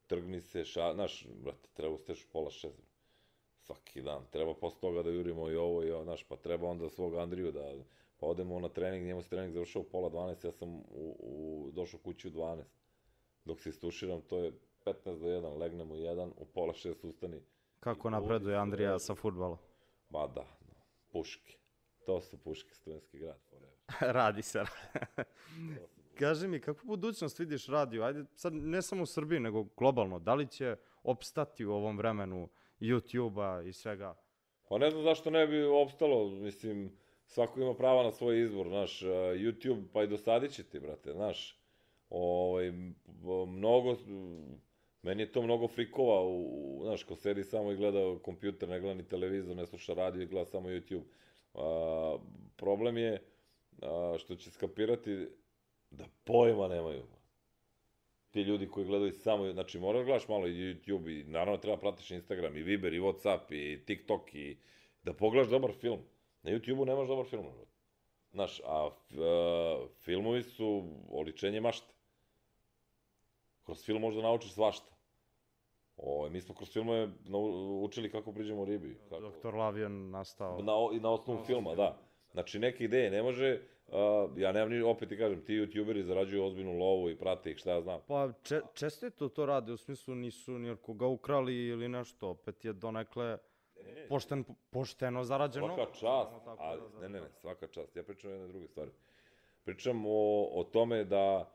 trgni 0.06 0.40
se, 0.40 0.64
ša, 0.64 0.94
znaš, 0.94 1.26
brate, 1.44 1.68
treba 1.74 1.94
usteš 1.94 2.26
pola 2.32 2.50
šest, 2.50 2.82
svaki 3.66 4.02
dan, 4.02 4.22
treba 4.30 4.54
posle 4.54 4.80
toga 4.80 5.02
da 5.02 5.10
jurimo 5.10 5.50
i 5.50 5.56
ovo 5.56 5.84
i 5.84 5.90
ovo, 5.90 6.04
znaš, 6.04 6.24
pa 6.24 6.36
treba 6.36 6.68
onda 6.68 6.88
svog 6.88 7.14
Andriju 7.14 7.52
da, 7.52 7.72
pa 8.20 8.26
odemo 8.26 8.60
na 8.60 8.68
trening, 8.68 9.06
njemu 9.06 9.22
se 9.22 9.28
trening 9.28 9.52
završao 9.52 9.82
u 9.82 9.84
pola 9.84 10.10
12, 10.10 10.46
ja 10.46 10.52
sam 10.52 10.68
u, 10.68 11.16
u, 11.18 11.70
došao 11.72 12.00
kući 12.00 12.28
u 12.28 12.30
12. 12.30 12.62
Dok 13.44 13.60
se 13.60 13.68
istuširam, 13.68 14.20
to 14.20 14.38
je 14.38 14.52
15 14.84 14.94
do 15.04 15.26
1, 15.26 15.58
legnem 15.58 15.90
u 15.90 15.94
1, 15.94 16.30
u 16.36 16.44
pola 16.44 16.72
6 16.72 16.94
ustani. 17.02 17.42
Kako 17.80 18.10
napreduje 18.10 18.56
Andrija 18.56 18.98
sa 18.98 19.14
futbalom? 19.14 19.58
Ma 20.10 20.26
da, 20.26 20.44
no, 20.68 20.74
puške. 21.12 21.56
To 22.06 22.20
su 22.20 22.38
puške, 22.38 22.74
studentski 22.74 23.18
grad. 23.18 23.38
Radi 24.18 24.42
se. 24.42 24.62
Kaži 26.18 26.48
mi, 26.48 26.60
kakvu 26.60 26.86
budućnost 26.86 27.38
vidiš 27.38 27.66
radio? 27.66 28.02
Ajde, 28.02 28.24
sad 28.34 28.52
ne 28.52 28.82
samo 28.82 29.02
u 29.02 29.06
Srbiji, 29.06 29.40
nego 29.40 29.64
globalno. 29.76 30.18
Da 30.18 30.34
li 30.34 30.46
će 30.46 30.76
opstati 31.02 31.64
u 31.64 31.72
ovom 31.72 31.98
vremenu 31.98 32.48
YouTube-a 32.80 33.62
i 33.62 33.72
svega? 33.72 34.14
Pa 34.68 34.78
ne 34.78 34.90
znam 34.90 35.02
zašto 35.02 35.30
ne 35.30 35.46
bi 35.46 35.64
opstalo, 35.64 36.30
mislim, 36.30 36.96
svako 37.26 37.60
ima 37.60 37.74
prava 37.74 38.02
na 38.02 38.10
svoj 38.10 38.42
izbor, 38.42 38.68
znaš, 38.68 39.00
YouTube, 39.36 39.84
pa 39.92 40.02
i 40.02 40.06
dosadit 40.06 40.52
će 40.52 40.62
ti, 40.62 40.80
brate, 40.80 41.12
znaš, 41.12 41.60
ovaj, 42.10 42.72
mnogo, 43.46 43.96
meni 45.02 45.22
je 45.22 45.32
to 45.32 45.42
mnogo 45.42 45.68
frikova, 45.68 46.22
u, 46.24 46.80
znaš, 46.82 47.04
ko 47.04 47.16
sedi 47.16 47.44
samo 47.44 47.72
i 47.72 47.76
gleda 47.76 48.18
kompjuter, 48.22 48.68
ne 48.68 48.80
gleda 48.80 48.94
ni 48.94 49.08
televizor, 49.08 49.56
ne 49.56 49.66
sluša 49.66 49.94
radio 49.94 50.22
i 50.22 50.26
gleda 50.26 50.46
samo 50.46 50.68
YouTube. 50.68 51.04
A, 51.54 52.18
problem 52.56 52.96
je 52.96 53.22
a, 53.82 54.14
što 54.18 54.36
će 54.36 54.50
skapirati 54.50 55.28
da 55.90 56.04
pojma 56.24 56.68
nemaju. 56.68 57.02
Ti 58.30 58.40
ljudi 58.42 58.68
koji 58.68 58.86
gledaju 58.86 59.12
samo, 59.12 59.52
znači 59.52 59.78
moraš 59.78 60.00
da 60.00 60.04
gledaš 60.04 60.28
malo 60.28 60.46
i 60.46 60.52
YouTube 60.52 61.20
i 61.20 61.24
naravno 61.24 61.56
treba 61.56 61.76
pratiš 61.76 62.10
Instagram 62.10 62.56
i 62.56 62.62
Viber 62.62 62.94
i 62.94 63.00
Whatsapp 63.00 63.52
i 63.52 63.84
TikTok 63.84 64.34
i 64.34 64.56
da 65.02 65.12
pogledaš 65.12 65.50
dobar 65.50 65.72
film. 65.72 66.00
Na 66.42 66.50
YouTube-u 66.50 66.84
nemaš 66.84 67.08
dobar 67.08 67.26
film. 67.26 67.46
Znaš, 68.32 68.60
a, 68.60 68.90
a 69.18 69.86
filmovi 70.04 70.42
su 70.42 70.84
oličenje 71.10 71.60
mašte. 71.60 71.94
Kroz 73.64 73.84
film 73.84 74.00
možda 74.00 74.22
naučiš 74.22 74.52
svašta. 74.52 74.96
O, 75.96 76.28
mi 76.30 76.40
smo 76.40 76.54
kroz 76.54 76.72
filmove 76.72 77.08
učili 77.82 78.10
kako 78.10 78.32
priđemo 78.32 78.64
ribi. 78.64 78.98
Kako... 79.08 79.20
Doktor 79.20 79.54
Lavion 79.54 80.10
nastao. 80.10 80.58
Na, 80.58 81.00
na 81.00 81.10
osnovu 81.10 81.44
filma, 81.46 81.74
da. 81.74 81.98
Znači, 82.36 82.58
neke 82.58 82.84
ideje 82.84 83.10
ne 83.10 83.22
može, 83.22 83.60
uh, 83.88 83.94
ja 84.36 84.52
nemam 84.52 84.70
ni, 84.70 84.82
opet 84.82 85.08
ti 85.08 85.18
kažem, 85.18 85.40
ti 85.44 85.52
youtuberi 85.52 86.02
zarađuju 86.02 86.44
ozbiljnu 86.44 86.78
lovu 86.78 87.10
i 87.10 87.16
prate 87.16 87.50
ih, 87.50 87.56
šta 87.56 87.70
ja 87.70 87.80
znam. 87.80 88.00
Pa 88.06 88.28
če, 88.42 88.60
čestito 88.74 89.28
to 89.28 89.46
rade, 89.46 89.72
u 89.72 89.76
smislu 89.76 90.14
nisu 90.14 90.58
ni 90.58 90.76
koga 90.76 91.06
ukrali 91.06 91.66
ili 91.66 91.88
nešto, 91.88 92.28
opet 92.28 92.64
je 92.64 92.72
donekle 92.72 93.38
ne, 93.84 94.06
pošten, 94.08 94.44
pošteno 94.70 95.24
zarađeno. 95.24 95.74
Svaka 95.74 95.92
čast, 95.92 96.32
ali, 96.58 96.80
da 96.92 97.00
ne, 97.00 97.08
ne, 97.08 97.20
ne, 97.20 97.30
svaka 97.40 97.66
čast. 97.66 97.96
Ja 97.96 98.02
pričam 98.02 98.30
o 98.30 98.34
jedne 98.34 98.48
druge 98.48 98.68
stvari. 98.68 98.90
Pričam 99.64 100.06
o, 100.06 100.48
o 100.52 100.64
tome 100.64 101.04
da 101.04 101.52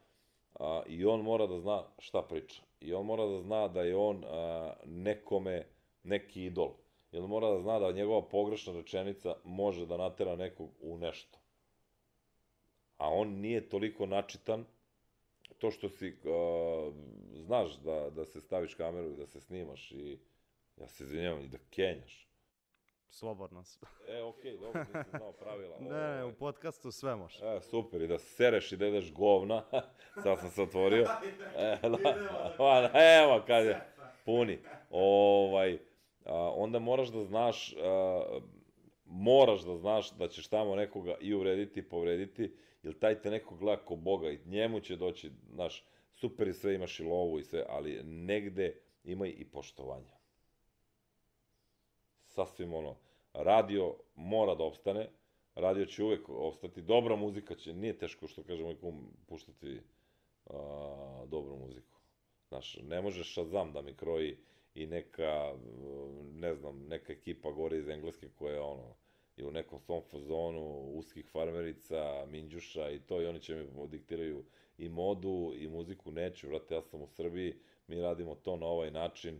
a, 0.60 0.82
i 0.88 1.06
on 1.06 1.22
mora 1.22 1.48
da 1.48 1.60
zna 1.60 1.84
šta 2.00 2.22
priča. 2.22 2.63
I 2.80 2.94
on 2.94 3.06
mora 3.06 3.26
da 3.26 3.41
zna 3.41 3.67
da 3.67 3.82
je 3.82 3.96
on 3.96 4.24
a, 4.26 4.74
nekome 4.86 5.65
neki 6.04 6.46
idol. 6.46 6.74
On 7.13 7.30
mora 7.30 7.50
da 7.50 7.60
zna 7.60 7.80
da 7.80 7.91
njegova 7.91 8.21
pogrešna 8.21 8.74
rečenica 8.74 9.36
može 9.43 9.86
da 9.86 9.97
natera 9.97 10.36
nekog 10.36 10.69
u 10.82 10.97
nešto. 10.97 11.39
A 12.97 13.10
on 13.10 13.30
nije 13.30 13.69
toliko 13.69 14.06
načitan, 14.06 14.65
to 15.58 15.71
što 15.71 15.89
si, 15.89 16.08
uh, 16.24 16.93
znaš 17.45 17.76
da, 17.76 18.10
da 18.10 18.26
se 18.26 18.41
staviš 18.41 18.76
kameru 18.76 19.12
i 19.12 19.15
da 19.15 19.28
se 19.28 19.41
snimaš 19.41 19.91
i, 19.91 20.19
ja 20.78 20.88
se 20.88 21.04
izvinjavam, 21.04 21.41
i 21.41 21.47
da 21.47 21.58
kenjaš. 21.69 22.28
Slobodno. 23.10 23.63
e, 24.08 24.21
okej, 24.21 24.52
okay, 24.52 24.60
dobro, 24.60 24.86
nisi 24.93 25.10
znao 25.10 25.32
pravila. 25.32 25.78
ne, 25.89 26.15
ne, 26.15 26.26
u 26.26 26.34
podcastu 26.34 26.91
sve 26.91 27.15
može. 27.15 27.45
E, 27.45 27.62
super, 27.62 28.02
i 28.02 28.08
da 28.08 28.17
sereš 28.19 28.71
i 28.71 28.78
da 28.78 28.88
ideš 28.88 29.13
govna. 29.13 29.63
Sad 30.24 30.39
sam 30.39 30.50
se 30.50 30.62
otvorio. 30.62 31.08
E, 31.58 31.78
da, 32.58 32.91
evo 33.24 33.43
kad 33.47 33.65
je, 33.65 33.82
puni. 34.26 34.60
Ovaj, 34.89 35.80
a, 36.25 36.53
onda 36.55 36.79
moraš 36.79 37.10
da 37.10 37.23
znaš, 37.23 37.73
a, 37.73 38.39
moraš 39.05 39.62
da 39.62 39.77
znaš 39.77 40.12
da 40.12 40.27
ćeš 40.27 40.47
tamo 40.47 40.75
nekoga 40.75 41.15
i 41.21 41.34
uvrediti 41.34 41.79
i 41.79 41.89
povrediti, 41.89 42.53
jer 42.84 42.99
taj 42.99 43.21
te 43.21 43.31
neko 43.31 43.55
gleda 43.55 43.86
ko 43.86 43.95
Boga 43.95 44.31
i 44.31 44.39
njemu 44.45 44.79
će 44.79 44.95
doći, 44.95 45.31
znaš, 45.53 45.86
super 46.15 46.47
i 46.47 46.53
sve, 46.53 46.75
imaš 46.75 46.99
i 46.99 47.03
lovu 47.03 47.39
i 47.39 47.43
sve, 47.43 47.65
ali 47.69 48.03
negde 48.03 48.75
ima 49.03 49.27
i 49.27 49.45
poštovanja. 49.45 50.17
Sasvim 52.27 52.73
ono, 52.73 52.95
radio 53.34 53.95
mora 54.15 54.55
da 54.55 54.63
opstane, 54.63 55.10
radio 55.55 55.86
će 55.86 56.03
uvek 56.03 56.29
opstati, 56.29 56.81
dobra 56.81 57.15
muzika 57.15 57.55
će, 57.55 57.73
nije 57.73 57.97
teško 57.97 58.27
što 58.27 58.43
kaže 58.43 58.63
moj 58.63 58.79
kum, 58.79 59.07
puštati 59.27 59.81
a, 60.45 61.25
dobru 61.27 61.57
muziku. 61.57 61.99
Znaš, 62.47 62.77
ne 62.84 63.01
možeš 63.01 63.34
Shazam 63.34 63.73
da 63.73 63.81
mi 63.81 63.93
kroji 63.93 64.38
i 64.75 64.88
neka, 64.88 65.53
ne 66.34 66.55
znam, 66.55 66.88
neka 66.88 67.13
ekipa 67.13 67.51
gore 67.51 67.77
iz 67.77 67.89
Engleske 67.89 68.29
koja 68.29 68.53
je 68.53 68.62
ono, 68.62 68.95
je 69.38 69.45
u 69.45 69.51
nekom 69.51 69.79
svom 69.79 70.01
fazonu 70.12 70.91
uskih 70.93 71.29
farmerica, 71.31 72.25
minđuša 72.27 72.89
i 72.89 72.99
to 72.99 73.21
i 73.21 73.25
oni 73.25 73.39
će 73.39 73.55
mi 73.55 73.88
diktiraju 73.88 74.45
i 74.77 74.89
modu 74.89 75.51
i 75.55 75.67
muziku 75.67 76.12
neću, 76.12 76.47
vrate, 76.47 76.75
ja 76.75 76.81
sam 76.81 77.01
u 77.01 77.07
Srbiji, 77.07 77.55
mi 77.88 78.01
radimo 78.01 78.36
to 78.36 78.57
na 78.57 78.65
ovaj 78.65 78.91
način, 78.91 79.39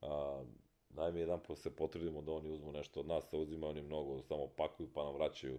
a, 0.00 0.44
daj 0.88 1.12
mi 1.12 1.20
jedan 1.20 1.40
put 1.42 1.58
se 1.58 1.76
potrudimo 1.76 2.22
da 2.22 2.32
oni 2.32 2.48
uzmu 2.48 2.72
nešto 2.72 3.00
od 3.00 3.06
nas, 3.06 3.34
a 3.34 3.38
uzima 3.38 3.66
oni 3.66 3.82
mnogo, 3.82 4.22
samo 4.22 4.48
pakuju 4.56 4.92
pa 4.94 5.04
nam 5.04 5.14
vraćaju, 5.14 5.58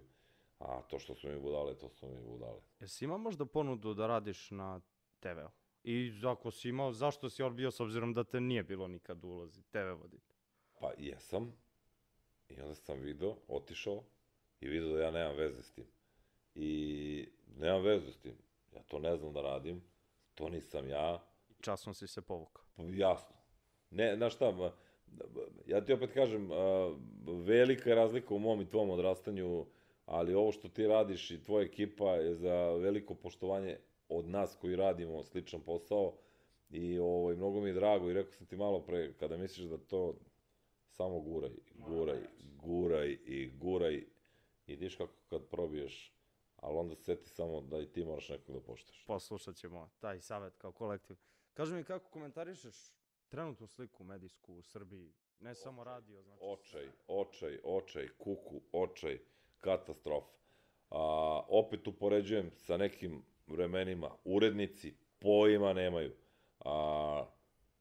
a 0.58 0.82
to 0.82 0.98
što 0.98 1.14
su 1.14 1.28
mi 1.28 1.40
budale, 1.40 1.78
to 1.78 1.88
su 1.88 2.06
mi 2.06 2.20
budale. 2.20 2.60
Jesi 2.80 3.04
imao 3.04 3.18
možda 3.18 3.46
ponudu 3.46 3.94
da 3.94 4.06
radiš 4.06 4.50
na 4.50 4.80
TV-u? 5.20 5.63
I 5.84 6.12
ako 6.26 6.50
si 6.50 6.68
imao, 6.68 6.92
zašto 6.92 7.30
si 7.30 7.42
odbio 7.42 7.70
s 7.70 7.80
obzirom 7.80 8.14
da 8.14 8.24
te 8.24 8.40
nije 8.40 8.62
bilo 8.62 8.88
nikad 8.88 9.24
u 9.24 9.28
ulozi, 9.28 9.62
TV 9.62 9.78
voditi? 10.00 10.34
Pa 10.80 10.92
jesam. 10.98 11.52
I 12.48 12.60
onda 12.60 12.74
sam 12.74 13.00
video, 13.00 13.36
otišao 13.48 14.02
i 14.60 14.68
video 14.68 14.96
da 14.96 15.02
ja 15.02 15.10
nemam 15.10 15.36
veze 15.36 15.62
s 15.62 15.72
tim. 15.72 15.86
I 16.54 17.28
nemam 17.56 17.82
vezu 17.82 18.12
s 18.12 18.18
tim. 18.18 18.34
Ja 18.74 18.82
to 18.82 18.98
ne 18.98 19.16
znam 19.16 19.32
da 19.32 19.42
radim. 19.42 19.82
To 20.34 20.48
nisam 20.48 20.88
ja. 20.88 21.22
Časno 21.60 21.94
si 21.94 22.06
se 22.06 22.22
povukao. 22.22 22.64
Pa, 22.76 22.82
jasno. 22.82 23.36
Ne, 23.90 24.16
znaš 24.16 24.34
šta, 24.34 24.72
ja 25.66 25.84
ti 25.84 25.92
opet 25.92 26.12
kažem, 26.12 26.50
velika 27.26 27.90
je 27.90 27.96
razlika 27.96 28.34
u 28.34 28.38
mom 28.38 28.60
i 28.60 28.68
tvom 28.68 28.90
odrastanju, 28.90 29.66
ali 30.06 30.34
ovo 30.34 30.52
što 30.52 30.68
ti 30.68 30.86
radiš 30.86 31.30
i 31.30 31.42
tvoja 31.42 31.64
ekipa 31.64 32.14
je 32.14 32.34
za 32.34 32.72
veliko 32.72 33.14
poštovanje 33.14 33.78
od 34.18 34.28
nas 34.28 34.56
koji 34.60 34.76
radimo 34.76 35.22
sličan 35.22 35.60
posao 35.60 36.12
i 36.70 36.98
ovaj, 36.98 37.36
mnogo 37.36 37.60
mi 37.60 37.68
je 37.68 37.74
drago 37.74 38.10
i 38.10 38.14
rekao 38.14 38.32
sam 38.32 38.46
ti 38.46 38.56
malo 38.56 38.80
pre, 38.80 39.12
kada 39.12 39.36
misliš 39.36 39.66
da 39.66 39.78
to 39.78 40.14
samo 40.88 41.20
guraj, 41.20 41.50
guraj, 41.74 42.20
guraj 42.62 43.18
i 43.24 43.50
guraj 43.58 44.04
i 44.66 44.76
diš 44.76 44.96
kako 44.96 45.12
kad 45.30 45.44
probiješ, 45.44 46.12
ali 46.56 46.76
onda 46.76 46.94
seti 46.94 47.28
samo 47.28 47.60
da 47.60 47.80
i 47.80 47.86
ti 47.86 48.04
moraš 48.04 48.28
nekog 48.28 48.54
da 48.54 48.60
poštaš. 48.60 49.04
Poslušat 49.06 49.56
ćemo 49.56 49.90
taj 50.00 50.20
savet 50.20 50.56
kao 50.56 50.72
kolektiv. 50.72 51.16
Kaži 51.54 51.74
mi 51.74 51.84
kako 51.84 52.10
komentarišeš 52.10 52.76
trenutnu 53.28 53.66
sliku 53.66 54.04
medijsku 54.04 54.54
u 54.54 54.62
Srbiji, 54.62 55.12
ne 55.40 55.54
samo 55.54 55.84
radio, 55.84 56.22
znači... 56.22 56.40
Očaj, 56.44 56.88
očaj, 57.08 57.58
očaj, 57.64 58.08
kuku, 58.18 58.60
očaj, 58.72 59.18
katastrofa. 59.60 60.32
A, 60.90 61.42
opet 61.48 61.86
upoređujem 61.88 62.50
sa 62.56 62.76
nekim 62.76 63.22
vremenima 63.46 64.10
urednici 64.24 64.94
pojma 65.18 65.72
nemaju. 65.72 66.12
A, 66.60 67.26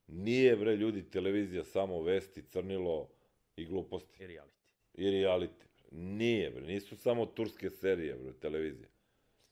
nije, 0.08 0.56
bre, 0.56 0.76
ljudi, 0.76 1.10
televizija 1.10 1.64
samo 1.64 2.02
vesti, 2.02 2.42
crnilo 2.42 3.10
i 3.56 3.66
gluposti. 3.66 4.24
I 4.24 4.28
reality. 4.28 4.64
I 4.94 5.06
reality. 5.06 5.66
Nije, 5.92 6.52
bre, 6.52 6.62
nisu 6.62 6.96
samo 6.96 7.26
turske 7.26 7.70
serije, 7.70 8.16
bre, 8.16 8.34
televizija. 8.34 8.90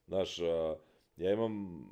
Znaš, 0.07 0.39
a, 0.39 0.75
ja 1.17 1.31
imam 1.31 1.85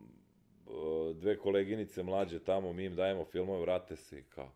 dve 1.14 1.38
koleginice 1.38 2.04
mlađe 2.04 2.40
tamo, 2.40 2.74
mi 2.74 2.86
im 2.86 2.96
dajemo 2.96 3.26
filmove, 3.26 3.62
vrate 3.62 3.96
se 3.96 4.20
i 4.20 4.24
kao, 4.24 4.52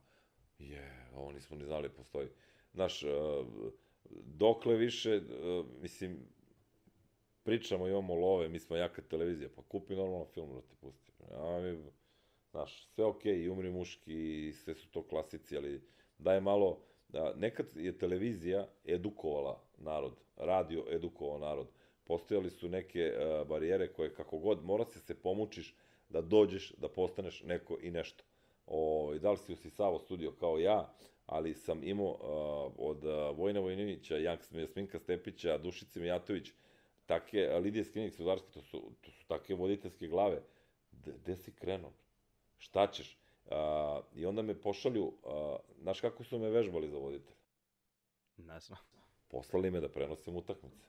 je, 0.59 1.07
ovo 1.15 1.31
nismo 1.31 1.57
ni 1.57 1.65
znali 1.65 1.89
postoji. 1.89 2.27
Znaš, 2.73 3.03
uh, 3.03 3.09
dokle 4.25 4.75
više, 4.75 5.21
mislim, 5.81 6.19
pričamo, 7.43 7.87
imamo 7.87 8.15
love, 8.15 8.49
mi 8.49 8.59
smo 8.59 8.75
jaka 8.75 9.01
televizija, 9.01 9.49
pa 9.55 9.61
kupi 9.61 9.95
normalno 9.95 10.25
film 10.25 10.53
da 10.53 10.61
te 10.61 10.75
pusti. 10.81 11.11
A 11.31 11.59
mi, 11.61 11.77
znaš, 12.51 12.87
sve 12.87 13.05
okej, 13.05 13.33
okay, 13.33 13.43
i 13.43 13.49
umri 13.49 13.71
muški, 13.71 14.47
i 14.47 14.53
sve 14.53 14.75
su 14.75 14.91
to 14.91 15.03
klasici, 15.07 15.57
ali 15.57 15.81
daj 16.17 16.41
malo, 16.41 16.79
da, 17.09 17.33
nekad 17.35 17.65
je 17.75 17.97
televizija 17.97 18.67
edukovala 18.85 19.63
narod, 19.77 20.13
radio 20.37 20.85
edukovao 20.89 21.39
narod. 21.39 21.67
Postojali 22.03 22.49
su 22.49 22.69
neke 22.69 23.11
uh, 23.11 23.47
barijere 23.47 23.93
koje 23.93 24.13
kako 24.13 24.37
god, 24.37 24.65
mora 24.65 24.85
se 24.85 24.99
se 24.99 25.21
pomučiš 25.21 25.75
da 26.09 26.21
dođeš, 26.21 26.71
da 26.77 26.89
postaneš 26.89 27.43
neko 27.43 27.77
i 27.81 27.91
nešto. 27.91 28.23
O, 28.67 29.11
i 29.15 29.19
da 29.19 29.31
li 29.31 29.37
si 29.37 29.53
usisavao 29.53 29.99
studio 29.99 30.31
kao 30.31 30.59
ja, 30.59 30.93
ali 31.25 31.53
sam 31.53 31.83
imao 31.83 32.09
uh, 32.09 32.73
od 32.77 33.05
uh, 33.05 33.37
Vojna 33.37 33.59
Vojninića, 33.59 34.17
Jasminka 34.17 34.99
Stepića, 34.99 35.57
Dušice 35.57 35.99
Mijatović, 35.99 36.51
take, 37.05 37.59
Lidije 37.59 37.83
Skrinik 37.85 38.13
Sudarski, 38.13 38.51
to 38.51 38.61
su, 38.61 38.91
to 39.01 39.11
su 39.11 39.25
take 39.27 39.55
voditeljske 39.55 40.07
glave. 40.07 40.41
Gde 40.91 41.35
si 41.35 41.51
krenuo? 41.51 41.91
Šta 42.57 42.87
ćeš? 42.91 43.17
Uh, 43.45 43.51
I 44.15 44.25
onda 44.25 44.41
me 44.41 44.61
pošalju, 44.61 45.03
uh, 45.03 45.13
znaš 45.81 46.01
kako 46.01 46.23
su 46.23 46.39
me 46.39 46.49
vežbali 46.49 46.89
za 46.89 46.97
voditelj? 46.97 47.35
Ne 48.37 48.59
znam. 48.59 48.79
Poslali 49.27 49.71
me 49.71 49.81
da 49.81 49.89
prenosim 49.89 50.35
utakmice. 50.35 50.85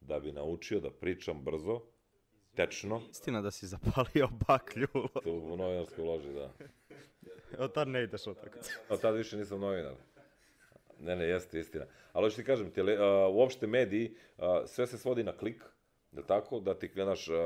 Da 0.00 0.20
bi 0.20 0.32
naučio 0.32 0.80
da 0.80 0.90
pričam 0.90 1.44
brzo, 1.44 1.80
tečno. 2.54 3.02
Istina 3.10 3.40
da 3.40 3.50
si 3.50 3.66
zapalio 3.66 4.28
baklju. 4.48 4.88
U 5.24 5.56
novinarskoj 5.56 6.04
loži, 6.04 6.32
da. 6.32 6.52
Od 7.58 7.74
tad 7.74 7.88
ne 7.88 8.02
ideš 8.02 8.26
utakmice. 8.26 8.72
Od 8.88 9.00
tad 9.00 9.16
više 9.16 9.36
nisam 9.36 9.60
novinar. 9.60 9.94
Ne, 11.00 11.16
ne, 11.16 11.24
jeste 11.24 11.60
istina. 11.60 11.84
Ali 12.12 12.26
hoću 12.26 12.36
ti 12.36 12.44
kažem, 12.44 12.70
tele, 12.70 12.94
uh, 12.94 13.34
uopšte 13.34 13.66
mediji, 13.66 14.14
uh, 14.38 14.44
sve 14.66 14.86
se 14.86 14.98
svodi 14.98 15.24
na 15.24 15.32
klik, 15.36 15.62
da 16.12 16.22
tako, 16.22 16.60
da 16.60 16.78
ti, 16.78 16.90
znaš, 16.94 17.28
uh, 17.28 17.36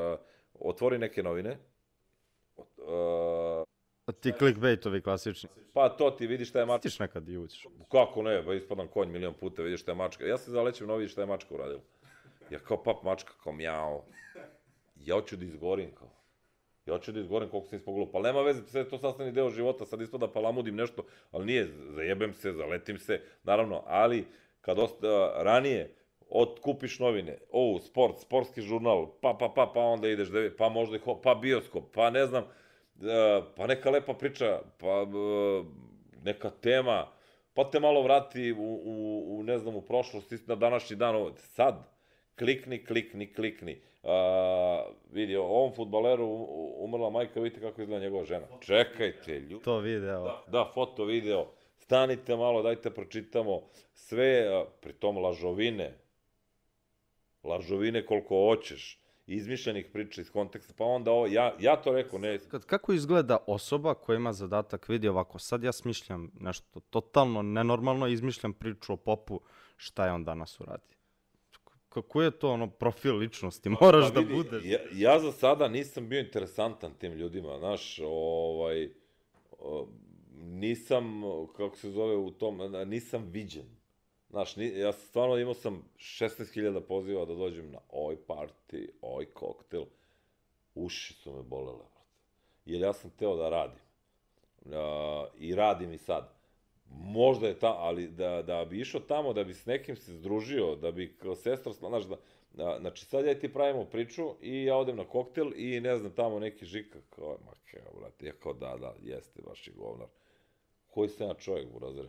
otvori 0.60 0.98
neke 0.98 1.22
novine, 1.22 1.58
uh, 2.56 3.64
Ti 4.20 4.32
clickbaitovi 4.38 5.00
klasični. 5.02 5.48
pa 5.72 5.88
to 5.88 6.10
ti 6.10 6.26
vidiš 6.26 6.48
šta 6.48 6.58
je 6.60 6.66
mačka. 6.66 6.82
Tiš 6.82 6.98
nekad 6.98 7.28
i 7.28 7.36
uđeš. 7.38 7.66
Kako 7.90 8.22
ne, 8.22 8.44
pa 8.44 8.54
ispadam 8.54 8.88
konj 8.88 9.08
milion 9.08 9.34
puta, 9.34 9.62
vidiš 9.62 9.80
šta 9.80 9.90
je 9.90 9.94
mačka. 9.94 10.26
Ja 10.26 10.38
se 10.38 10.50
zalećem 10.50 10.90
vidiš 10.96 11.12
šta 11.12 11.20
je 11.20 11.26
mačka 11.26 11.54
uradila. 11.54 11.80
Ja 12.50 12.58
kao 12.58 12.82
pap 12.82 13.02
mačka, 13.02 13.32
kao 13.42 13.52
mjao. 13.52 14.04
Ja 14.96 15.14
hoću 15.14 15.36
da 15.36 15.44
izgorim, 15.44 15.94
kao. 15.94 16.10
Ja 16.86 16.94
hoću 16.94 17.12
da 17.12 17.20
izgorim 17.20 17.48
koliko 17.48 17.68
sam 17.68 17.78
ispogledao. 17.78 18.12
Pa 18.12 18.20
nema 18.20 18.42
veze, 18.42 18.62
sve 18.66 18.88
to 18.88 18.98
sastavni 18.98 19.32
deo 19.32 19.50
života, 19.50 19.84
sad 19.84 20.00
ispada 20.00 20.28
palamudim 20.28 20.76
nešto, 20.76 21.02
ali 21.30 21.46
nije, 21.46 21.68
zajebem 21.94 22.34
se, 22.34 22.52
zaletim 22.52 22.98
se, 22.98 23.20
naravno, 23.42 23.82
ali 23.86 24.26
kad 24.60 24.78
osta, 24.78 25.32
ranije 25.42 25.94
otkupiš 26.28 26.98
novine, 26.98 27.38
o, 27.50 27.78
sport, 27.80 28.18
sportski 28.18 28.62
žurnal, 28.62 29.06
pa, 29.20 29.36
pa, 29.38 29.48
pa, 29.48 29.70
pa 29.74 29.80
onda 29.80 30.08
ideš, 30.08 30.28
da, 30.28 30.48
pa 30.58 30.68
možda 30.68 30.98
pa 31.22 31.34
bioskop, 31.34 31.84
pa 31.94 32.10
ne 32.10 32.26
znam, 32.26 32.44
pa 33.56 33.66
neka 33.66 33.90
lepa 33.90 34.14
priča, 34.14 34.60
pa 34.78 35.06
neka 36.22 36.50
tema, 36.50 37.06
pa 37.54 37.70
te 37.70 37.80
malo 37.80 38.02
vrati 38.02 38.52
u, 38.52 38.80
u, 38.84 39.38
u 39.38 39.42
ne 39.42 39.58
znam, 39.58 39.76
u 39.76 39.80
prošlost, 39.80 40.32
na 40.46 40.54
današnji 40.54 40.96
dan, 40.96 41.16
ovo, 41.16 41.32
sad, 41.36 41.93
klikni, 42.38 42.84
klikni, 42.84 43.32
klikni. 43.32 43.80
A, 44.02 44.84
vidi, 45.12 45.36
ovom 45.36 45.72
futbaleru 45.74 46.26
umrla 46.78 47.10
majka, 47.10 47.40
vidite 47.40 47.60
kako 47.60 47.82
izgleda 47.82 48.04
njegova 48.04 48.24
žena. 48.24 48.46
Čekajte, 48.60 49.40
ljudi. 49.40 49.64
To 49.64 49.78
video. 49.78 50.42
Da, 50.46 50.70
foto, 50.74 51.04
video. 51.04 51.46
Stanite 51.76 52.36
malo, 52.36 52.62
dajte 52.62 52.90
pročitamo. 52.90 53.60
Sve, 53.94 54.46
a, 54.48 54.64
pritom 54.80 55.18
lažovine. 55.18 55.94
Lažovine 57.44 58.06
koliko 58.06 58.34
hoćeš. 58.48 59.00
Izmišljenih 59.26 59.86
priča 59.92 60.20
iz 60.20 60.30
konteksta. 60.30 60.74
Pa 60.76 60.84
onda 60.84 61.10
ovo, 61.10 61.26
ja, 61.26 61.54
ja 61.60 61.76
to 61.76 61.92
rekao, 61.92 62.18
ne, 62.18 62.38
Kad, 62.38 62.64
kako 62.64 62.92
izgleda 62.92 63.36
osoba 63.46 63.94
koja 63.94 64.16
ima 64.16 64.32
zadatak, 64.32 64.88
vidi 64.88 65.08
ovako, 65.08 65.38
sad 65.38 65.62
ja 65.62 65.72
smišljam 65.72 66.30
nešto 66.40 66.80
totalno 66.80 67.42
nenormalno, 67.42 68.06
izmišljam 68.06 68.52
priču 68.52 68.92
o 68.92 68.96
popu, 68.96 69.40
šta 69.76 70.06
je 70.06 70.12
on 70.12 70.24
danas 70.24 70.60
uradio? 70.60 70.96
Kako 71.94 72.22
je 72.22 72.30
to 72.30 72.50
ono 72.50 72.70
profil 72.70 73.16
ličnosti, 73.16 73.68
moraš 73.80 74.04
Pa 74.04 74.10
da 74.10 74.20
vidi, 74.20 74.34
budeš. 74.34 74.64
Ja, 74.64 74.78
ja 74.92 75.20
za 75.20 75.32
sada 75.32 75.68
nisam 75.68 76.08
bio 76.08 76.20
interesantan 76.20 76.94
tim 76.98 77.12
ljudima, 77.12 77.58
znaš, 77.58 78.00
ovaj, 78.04 78.88
nisam, 80.36 81.22
kako 81.56 81.76
se 81.76 81.90
zove 81.90 82.16
u 82.16 82.30
tom, 82.30 82.60
nisam 82.86 83.28
viđen. 83.30 83.66
Znaš, 84.30 84.56
ni, 84.56 84.78
ja 84.78 84.92
stvarno 84.92 85.38
imao 85.38 85.54
sam 85.54 85.84
16.000 85.96 86.80
poziva 86.80 87.24
da 87.24 87.34
dođem 87.34 87.70
na 87.70 87.78
oj 87.92 88.16
party, 88.26 88.88
oj 89.02 89.24
koktel. 89.24 89.84
Uši 90.74 91.14
su 91.14 91.32
me 91.32 91.42
bolele, 91.42 91.78
brate. 91.78 92.10
Jer 92.64 92.80
ja 92.80 92.92
sam 92.92 93.10
teo 93.10 93.36
da 93.36 93.48
radim. 93.48 93.78
A, 94.72 95.26
I 95.38 95.54
radim 95.54 95.92
i 95.92 95.98
sad. 95.98 96.34
Možda 96.90 97.46
je 97.46 97.58
ta, 97.58 97.74
ali 97.78 98.08
da, 98.08 98.42
da 98.42 98.64
bi 98.64 98.80
išao 98.80 99.00
tamo, 99.00 99.32
da 99.32 99.44
bi 99.44 99.54
s 99.54 99.66
nekim 99.66 99.96
se 99.96 100.12
združio, 100.12 100.76
da 100.76 100.92
bi 100.92 101.16
kao 101.16 101.34
sestra, 101.34 101.72
znaš, 101.72 102.04
da, 102.04 102.16
da, 102.52 102.78
znači 102.80 103.04
sad 103.04 103.26
ja 103.26 103.38
ti 103.38 103.52
pravimo 103.52 103.84
priču 103.84 104.34
i 104.40 104.64
ja 104.64 104.76
odem 104.76 104.96
na 104.96 105.04
koktel 105.04 105.52
i 105.56 105.80
ne 105.80 105.96
znam, 105.96 106.12
tamo 106.12 106.38
neki 106.38 106.64
žika, 106.64 106.98
kao, 107.10 107.38
ma 107.44 107.52
kao, 107.70 108.00
brate, 108.00 108.26
ja 108.26 108.32
kao, 108.32 108.52
da, 108.52 108.76
da, 108.80 108.94
jeste, 109.02 109.42
baš 109.42 109.68
i 109.68 109.72
govnar. 109.72 110.08
Koji 110.86 111.08
sam 111.08 111.28
ja 111.28 111.34
čovjek, 111.34 111.72
burazere? 111.72 112.08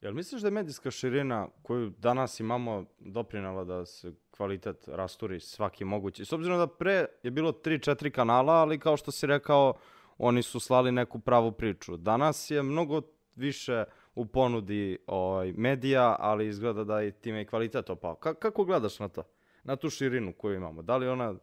Jel 0.00 0.14
misliš 0.14 0.42
da 0.42 0.48
je 0.48 0.52
medijska 0.52 0.90
širina 0.90 1.48
koju 1.62 1.90
danas 1.90 2.40
imamo 2.40 2.84
doprinala 2.98 3.64
da 3.64 3.86
se 3.86 4.12
kvalitet 4.30 4.88
rasturi 4.88 5.40
svaki 5.40 5.84
mogući? 5.84 6.24
S 6.24 6.32
obzirom 6.32 6.58
da 6.58 6.66
pre 6.66 7.06
je 7.22 7.30
bilo 7.30 7.52
3-4 7.52 8.10
kanala, 8.10 8.52
ali 8.52 8.78
kao 8.78 8.96
što 8.96 9.12
si 9.12 9.26
rekao, 9.26 9.74
oni 10.18 10.42
su 10.42 10.60
slali 10.60 10.92
neku 10.92 11.18
pravu 11.18 11.52
priču. 11.52 11.96
Danas 11.96 12.50
je 12.50 12.62
mnogo 12.62 13.02
više 13.38 13.84
u 14.14 14.26
ponudi 14.26 14.98
ovaj, 15.06 15.52
medija, 15.52 16.16
ali 16.18 16.46
izgleda 16.48 16.84
da 16.84 17.00
je 17.00 17.10
time 17.10 17.42
i 17.42 17.46
kvalitet 17.46 17.90
opao. 17.90 18.14
Ka 18.14 18.34
kako 18.34 18.64
gledaš 18.64 18.98
na 18.98 19.08
to? 19.08 19.22
Na 19.64 19.76
tu 19.76 19.90
širinu 19.90 20.32
koju 20.32 20.54
imamo? 20.56 20.82
Da 20.82 20.96
li 20.96 21.08
ona 21.08 21.34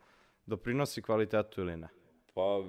doprinosi 0.45 1.01
kvalitetu 1.01 1.61
ili 1.61 1.77
ne? 1.77 1.87
Pa, 2.33 2.63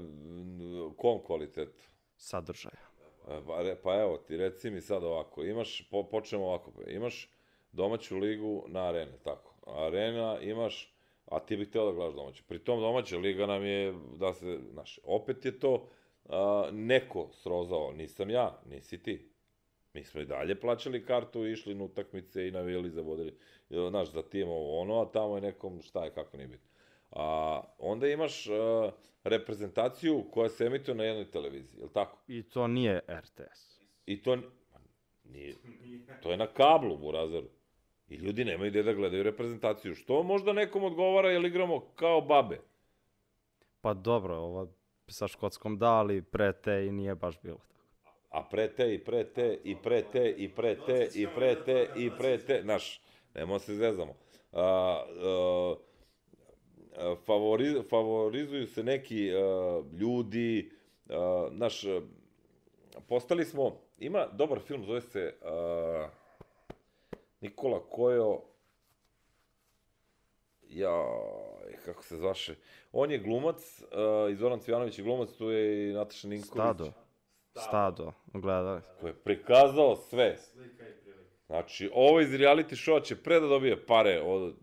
kom 0.97 1.18
kvalitetu? 1.27 1.83
Sadržaja. 2.16 2.87
E, 3.29 3.41
Pa, 3.47 3.62
re- 3.62 3.77
pa 3.83 4.01
evo 4.01 4.16
ti, 4.16 4.37
reci 4.37 4.70
mi 4.70 4.81
sad 4.81 5.05
ovako, 5.05 5.45
imaš, 5.45 5.89
po, 5.91 6.09
počnemo 6.09 6.45
ovako, 6.45 6.72
imaš 6.87 7.31
domaću 7.72 8.18
ligu 8.18 8.64
na 8.68 8.81
arene, 8.89 9.18
tako. 9.24 9.55
Arena 9.66 10.39
imaš, 10.41 10.95
a 11.27 11.41
ti 11.41 11.57
bih 11.57 11.68
hteo 11.68 11.87
da 11.87 11.93
gledaš 11.93 12.14
domaću. 12.14 12.45
Pri 12.49 12.59
tom 12.59 12.81
domaća 12.81 13.18
liga 13.18 13.47
nam 13.47 13.64
je, 13.64 13.95
da 14.16 14.33
se, 14.33 14.59
znaš, 14.72 14.99
opet 15.05 15.45
je 15.45 15.59
to 15.61 15.89
a, 16.29 16.68
neko 16.72 17.29
srozao, 17.33 17.93
nisam 17.93 18.31
ja, 18.31 18.61
nisi 18.70 19.03
ti. 19.03 19.31
Mi 19.95 20.05
smo 20.05 20.20
i 20.20 20.27
dalje 20.27 20.61
plaćali 20.61 21.05
kartu, 21.05 21.47
išli 21.47 21.74
na 21.74 21.85
utakmice 21.85 22.49
i 22.49 22.51
navijali, 22.51 22.91
zavodili, 22.91 23.39
e, 23.70 23.89
znaš, 23.91 24.12
za 24.12 24.22
tim 24.22 24.49
ovo 24.49 24.81
ono, 24.81 25.03
a 25.03 25.12
tamo 25.12 25.35
je 25.35 25.41
nekom 25.41 25.83
šta 25.83 26.05
je, 26.05 26.11
kako 26.11 26.37
nije 26.37 26.49
bitno. 26.49 26.68
A, 27.11 27.61
onda 27.79 28.09
imaš 28.09 28.47
a, 28.47 28.91
reprezentaciju 29.24 30.24
koja 30.31 30.49
se 30.49 30.64
emituje 30.64 30.95
na 30.95 31.05
jednoj 31.05 31.31
televiziji, 31.31 31.79
je 31.79 31.85
li 31.85 31.93
tako? 31.93 32.18
I 32.29 32.43
to 32.43 32.66
nije 32.66 33.01
RTS. 33.09 33.83
I 34.07 34.22
to 34.22 34.39
nije, 35.24 35.55
to 36.22 36.31
je 36.31 36.37
na 36.37 36.47
kablu, 36.47 36.97
burazeru. 36.97 37.49
I 38.09 38.14
ljudi 38.14 38.45
nemaju 38.45 38.70
gde 38.70 38.83
da 38.83 38.93
gledaju 38.93 39.22
reprezentaciju. 39.22 39.95
Što 39.95 40.22
možda 40.22 40.53
nekom 40.53 40.85
odgovara 40.85 41.31
jer 41.31 41.45
igramo 41.45 41.81
kao 41.81 42.20
babe. 42.20 42.59
Pa 43.81 43.95
dobro, 43.95 44.37
ovo 44.37 44.68
sa 45.09 45.29
Škotskom 45.29 45.79
da, 45.79 45.91
ali 45.91 46.23
pre 46.23 46.53
te 46.53 46.87
i 46.87 46.93
nije 46.93 47.15
baš 47.15 47.41
bilo 47.43 47.57
tako. 47.57 47.77
A 48.31 48.43
pre 48.51 48.69
te 48.69 48.95
i 48.95 49.05
pre 49.05 49.25
te 49.25 49.59
i 49.65 49.77
pre 49.83 50.03
te 50.13 50.31
i 50.31 50.49
pre 50.49 50.77
te 50.87 51.09
i 51.15 51.27
pre 51.35 51.55
te 51.65 51.89
i 51.97 52.11
pre 52.19 52.39
te, 52.39 52.61
znaš, 52.63 53.01
nemo 53.35 53.59
se 53.59 53.75
zezamo. 53.75 54.15
A, 54.53 55.05
a, 56.97 57.15
favori, 57.27 57.83
favorizuju 57.91 58.67
se 58.67 58.83
neki 58.83 59.31
a, 59.35 59.83
ljudi, 59.93 60.71
a, 61.09 61.49
znaš, 61.57 61.85
postali 63.09 63.45
smo, 63.45 63.77
ima 63.99 64.27
dobar 64.33 64.61
film, 64.61 64.85
zove 64.85 65.01
se 65.01 65.35
a, 65.43 66.09
Nikola 67.41 67.81
Kojo, 67.91 68.43
ja, 70.71 71.05
kako 71.85 72.03
se 72.03 72.17
zvaše, 72.17 72.55
on 72.93 73.11
je 73.11 73.19
glumac, 73.19 73.83
uh, 73.83 74.33
i 74.33 74.37
Zoran 74.37 74.61
Cvijanović 74.61 74.99
je 74.99 75.05
glumac, 75.05 75.33
tu 75.33 75.51
je 75.51 75.91
i 75.91 75.93
Nataša 75.93 76.29
Ninković. 76.29 76.53
Stado. 76.53 76.93
Stado, 77.55 78.12
gledali. 78.33 78.81
Koji 79.01 79.11
je 79.11 79.14
prikazao 79.14 79.97
sve. 79.97 80.37
Znači, 81.47 81.91
ovo 81.95 82.21
iz 82.21 82.29
reality 82.29 82.75
showa 82.75 83.05
će 83.05 83.17
pre 83.17 83.41
da 83.41 83.47
dobije 83.47 83.87
pare 83.87 84.23
od, 84.25 84.55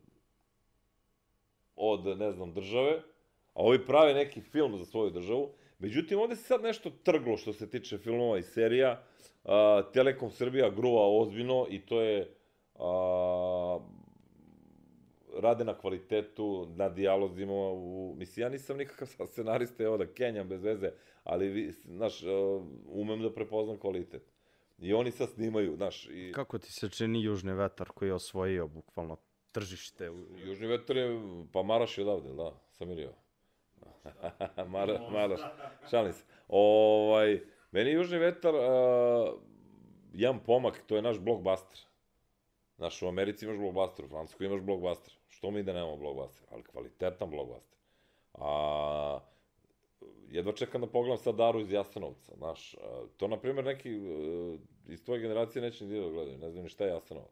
od, 1.76 2.18
ne 2.18 2.32
znam, 2.32 2.54
države, 2.54 3.01
A 3.54 3.62
ovi 3.62 3.86
prave 3.86 4.14
neki 4.14 4.41
film 4.41 4.78
za 4.78 4.86
svoju 4.86 5.10
državu. 5.10 5.49
Međutim, 5.80 6.20
ovde 6.20 6.36
se 6.36 6.43
sad 6.43 6.62
nešto 6.62 6.89
trglo 7.04 7.38
što 7.38 7.54
se 7.54 7.70
tiče 7.70 7.97
filmova 7.97 8.38
i 8.38 8.43
serija. 8.43 9.04
A, 9.43 9.82
Telekom 9.93 10.32
Srbija 10.32 10.70
gruva 10.70 11.22
ozbiljno 11.22 11.68
i 11.70 11.86
to 11.86 12.01
je 12.01 12.36
a, 12.76 13.80
rade 15.41 15.63
na 15.63 15.77
kvalitetu, 15.77 16.67
na 16.75 16.89
dijalozima, 16.89 17.53
u, 17.53 18.15
mislim, 18.17 18.41
ja 18.41 18.49
nisam 18.49 18.77
nikakav 18.77 19.07
scenarista, 19.31 19.84
evo 19.84 19.97
da 19.97 20.13
kenjam 20.13 20.47
bez 20.47 20.63
veze, 20.63 20.91
ali, 21.23 21.47
vi, 21.47 21.71
znaš, 21.71 22.23
umem 22.86 23.21
da 23.21 23.34
prepoznam 23.34 23.77
kvalitet. 23.77 24.34
I 24.79 24.93
oni 24.93 25.11
sad 25.11 25.29
snimaju, 25.29 25.75
znaš... 25.75 26.09
I... 26.11 26.31
Kako 26.36 26.57
ti 26.57 26.71
se 26.71 26.89
čini 26.89 27.23
Južni 27.23 27.53
vetar 27.53 27.88
koji 27.88 28.09
je 28.09 28.13
osvojio 28.13 28.67
bukvalno 28.67 29.17
tržište? 29.51 30.09
U... 30.09 30.25
Južni 30.45 30.67
vetar 30.67 30.97
je, 30.97 31.21
pa 31.53 31.63
Maraš 31.63 31.97
je 31.97 32.03
odavde, 32.03 32.34
da, 32.34 32.51
sam 32.71 32.91
Ilio. 32.91 33.13
Mara, 34.73 35.09
Maraš, 35.11 35.39
šalim 35.89 36.13
se. 36.13 36.23
Ovaj, 36.47 37.41
meni 37.71 37.91
Južni 37.91 38.17
vetar, 38.17 38.55
uh, 38.55 38.61
jedan 40.13 40.39
pomak, 40.39 40.84
to 40.88 40.95
je 40.95 41.01
naš 41.01 41.19
blockbuster. 41.19 41.79
Znaš, 42.77 43.01
u 43.01 43.07
Americi 43.07 43.45
imaš 43.45 43.57
blockbuster, 43.57 44.05
u 44.05 44.07
Francuskoj 44.07 44.47
imaš 44.47 44.61
blockbuster. 44.61 45.13
Što 45.44 45.52
mi 45.52 45.64
da 45.64 45.74
nemamo 45.74 45.98
blockbuster? 45.98 46.48
Ali 46.52 46.64
kvalitetan 46.64 47.30
blockbuster. 47.30 47.78
A, 48.34 49.20
jedva 50.30 50.52
čekam 50.52 50.82
da 50.82 50.88
pogledam 50.88 51.18
sad 51.18 51.36
Daru 51.36 51.60
iz 51.60 51.72
Jasenovca, 51.72 52.34
znaš. 52.38 52.76
To, 53.18 53.28
na 53.28 53.38
primjer, 53.39 53.66
neki 53.66 53.89
e, 53.89 54.58
iz 54.88 55.04
tvoje 55.04 55.22
generacije 55.22 55.62
neće 55.62 55.86
ni 55.86 56.02
da 56.02 56.10
gledaju, 56.10 56.38
ne 56.38 56.50
znam 56.50 56.64
ni 56.64 56.70
šta 56.70 56.84
je 56.84 56.89
Jasenovac. 56.89 57.32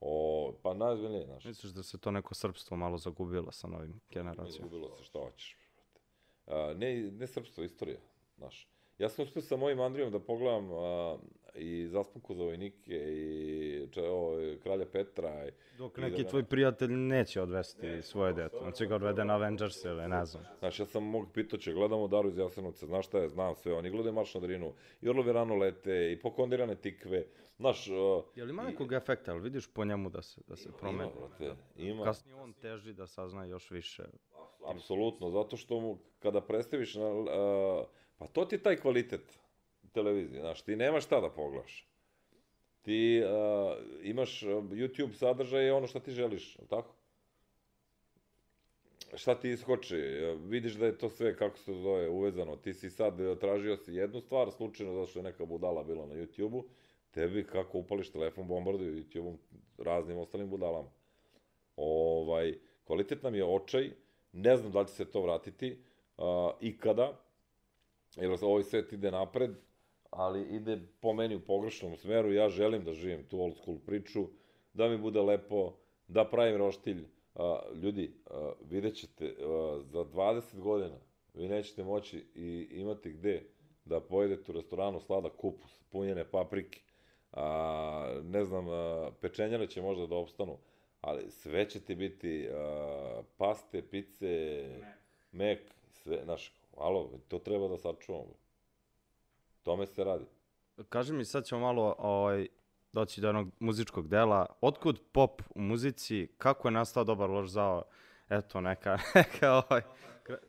O, 0.00 0.52
pa 0.62 0.74
najzbiljnije, 0.74 1.24
znaš. 1.24 1.44
Misliš 1.44 1.72
da 1.72 1.82
se 1.82 1.98
to 1.98 2.10
neko 2.10 2.34
srpstvo 2.34 2.76
malo 2.76 2.98
zagubilo 2.98 3.52
sa 3.52 3.68
novim 3.68 4.00
generacijama? 4.10 4.68
Zagubilo 4.68 4.96
se, 4.96 5.04
šta 5.04 5.18
hoćeš. 5.18 5.56
A, 6.46 6.74
ne, 6.76 7.10
ne 7.10 7.26
srpstvo, 7.26 7.64
istorija, 7.64 8.00
znaš. 8.36 8.68
Ja 8.98 9.08
sam 9.08 9.24
uspio 9.24 9.42
sa 9.42 9.56
mojim 9.56 9.80
Andrijom 9.80 10.12
da 10.12 10.20
pogledam 10.20 10.72
a, 10.72 11.18
i 11.58 11.88
Zaspanku 11.88 12.34
za 12.34 12.44
vojnike 12.44 12.94
i 12.94 13.86
če, 13.90 14.02
o, 14.02 14.36
Kralja 14.62 14.86
Petra. 14.92 15.48
I, 15.48 15.50
Dok 15.78 15.96
neki 15.96 16.22
da, 16.22 16.28
tvoj 16.28 16.44
prijatelj 16.44 16.90
neće 16.92 17.42
odvesti 17.42 17.86
ne, 17.86 18.02
svoje 18.02 18.32
dete, 18.32 18.56
on 18.56 18.72
će 18.72 18.86
ga 18.86 18.94
odvede 18.94 19.24
na 19.24 19.34
Avengers 19.34 19.84
ili 19.84 20.08
ne 20.08 20.24
znam. 20.24 20.44
Znaš, 20.58 20.80
ja 20.80 20.86
sam 20.86 21.04
mog 21.04 21.26
će, 21.60 21.72
gledamo 21.72 22.08
Daru 22.08 22.28
iz 22.28 22.38
Jasenovca, 22.38 22.86
znaš 22.86 23.06
šta 23.06 23.18
je, 23.18 23.28
znam 23.28 23.54
sve, 23.54 23.74
oni 23.74 23.90
gledaju 23.90 24.12
Marš 24.12 24.34
na 24.34 24.40
Drinu, 24.40 24.72
i 25.00 25.08
Orlovi 25.08 25.32
rano 25.32 25.56
lete, 25.56 26.12
i 26.12 26.20
pokondirane 26.20 26.74
tikve, 26.74 27.24
znaš... 27.56 27.88
Uh, 27.88 28.24
je 28.34 28.44
li 28.44 28.50
ima 28.50 28.62
nekog 28.62 28.92
efekta, 28.92 29.32
ali 29.32 29.40
vidiš 29.40 29.72
po 29.72 29.84
njemu 29.84 30.10
da 30.10 30.22
se, 30.22 30.40
da 30.48 30.56
se 30.56 30.68
promeni? 30.80 31.10
Ima, 31.10 31.28
brate, 31.28 31.56
ima. 31.76 32.04
Kasnije 32.04 32.34
on 32.34 32.52
teži 32.52 32.92
da 32.92 33.06
sazna 33.06 33.44
još 33.44 33.70
više. 33.70 34.04
Apsolutno, 34.66 35.30
zato 35.30 35.56
što 35.56 35.80
mu, 35.80 35.98
kada 36.18 36.40
predstaviš 36.40 36.94
na... 36.94 37.08
Uh, 37.08 37.26
pa 38.18 38.26
to 38.26 38.44
ti 38.44 38.54
je 38.54 38.62
taj 38.62 38.76
kvalitet 38.76 39.38
televizije, 39.92 40.40
znaš, 40.40 40.62
ti 40.62 40.76
nemaš 40.76 41.04
šta 41.04 41.20
da 41.20 41.30
pogledaš. 41.30 41.88
Ti 42.82 43.22
uh, 43.24 43.84
imaš 44.02 44.42
YouTube 44.42 45.12
sadržaj 45.12 45.66
i 45.66 45.70
ono 45.70 45.86
što 45.86 46.00
ti 46.00 46.10
želiš, 46.10 46.56
tako? 46.70 46.94
Šta 49.14 49.34
ti 49.34 49.50
iskoči? 49.50 49.96
Vidiš 50.44 50.74
da 50.74 50.86
je 50.86 50.98
to 50.98 51.08
sve, 51.08 51.36
kako 51.36 51.58
se 51.58 51.72
zove, 51.72 52.08
uvezano. 52.08 52.56
Ti 52.56 52.74
si 52.74 52.90
sad 52.90 53.38
tražio 53.40 53.76
si 53.76 53.94
jednu 53.94 54.20
stvar, 54.20 54.52
slučajno 54.52 54.94
zato 54.94 55.06
što 55.06 55.18
je 55.18 55.22
neka 55.22 55.44
budala 55.44 55.84
bila 55.84 56.06
na 56.06 56.14
YouTube-u, 56.14 56.64
tebi 57.10 57.46
kako 57.46 57.78
upališ 57.78 58.10
telefon 58.10 58.48
bombarduju 58.48 59.02
YouTube-om 59.02 59.38
raznim 59.78 60.18
ostalim 60.18 60.50
budalama. 60.50 60.88
Ovaj, 61.76 62.58
kvalitet 62.84 63.22
nam 63.22 63.34
je 63.34 63.44
očaj, 63.44 63.90
ne 64.32 64.56
znam 64.56 64.72
da 64.72 64.80
li 64.80 64.86
će 64.86 64.92
se 64.92 65.10
to 65.10 65.22
vratiti, 65.22 65.78
uh, 66.16 66.24
ikada, 66.60 67.20
jer 68.16 68.38
ovaj 68.42 68.62
svet 68.62 68.92
ide 68.92 69.10
napred, 69.10 69.50
ali 70.10 70.56
ide 70.56 70.78
po 71.00 71.12
meni 71.12 71.36
u 71.36 71.40
pogrešnom 71.40 71.96
smeru, 71.96 72.32
ja 72.32 72.48
želim 72.48 72.84
da 72.84 72.92
živim 72.92 73.24
tu 73.24 73.40
old 73.40 73.56
school 73.56 73.78
priču, 73.86 74.26
da 74.72 74.88
mi 74.88 74.98
bude 74.98 75.20
lepo, 75.20 75.72
da 76.08 76.24
pravim 76.24 76.56
roštilj. 76.56 77.04
A, 77.34 77.60
ljudi, 77.82 78.14
a, 78.30 78.52
vidjet 78.70 78.96
ćete, 78.96 79.24
a, 79.24 79.80
za 79.82 80.04
20 80.04 80.60
godina 80.60 80.96
vi 81.34 81.48
nećete 81.48 81.84
moći 81.84 82.26
i 82.34 82.68
imati 82.70 83.12
gde 83.12 83.42
da 83.84 84.00
pojedete 84.00 84.52
u 84.52 84.54
restoranu 84.54 85.00
slada 85.00 85.28
kupus, 85.28 85.82
punjene 85.90 86.30
paprike, 86.30 86.80
a, 87.32 88.20
ne 88.22 88.44
znam, 88.44 88.68
a, 88.68 89.10
pečenjare 89.20 89.66
će 89.66 89.82
možda 89.82 90.06
da 90.06 90.16
opstanu, 90.16 90.58
ali 91.00 91.30
sve 91.30 91.68
će 91.70 91.80
ti 91.80 91.94
biti 91.94 92.48
a, 92.52 93.22
paste, 93.36 93.82
pice, 93.82 94.64
mek, 95.32 95.60
sve, 95.90 96.20
znaš, 96.24 96.54
alo, 96.76 97.10
to 97.28 97.38
treba 97.38 97.68
da 97.68 97.78
sačuvamo 97.78 98.47
tome 99.68 99.86
se 99.86 100.04
radi. 100.04 100.24
Kaži 100.88 101.12
mi, 101.12 101.24
sad 101.24 101.44
ćemo 101.44 101.60
malo 101.60 101.94
ovaj, 101.98 102.46
doći 102.92 103.20
do 103.20 103.28
jednog 103.28 103.48
muzičkog 103.60 104.08
dela. 104.08 104.46
Otkud 104.60 105.00
pop 105.12 105.42
u 105.54 105.60
muzici? 105.60 106.28
Kako 106.38 106.68
je 106.68 106.72
nastao 106.72 107.04
dobar 107.04 107.30
loš 107.30 107.48
zao? 107.48 107.82
Eto, 108.28 108.60
neka, 108.60 108.98
neka 109.14 109.52
ovaj... 109.52 109.82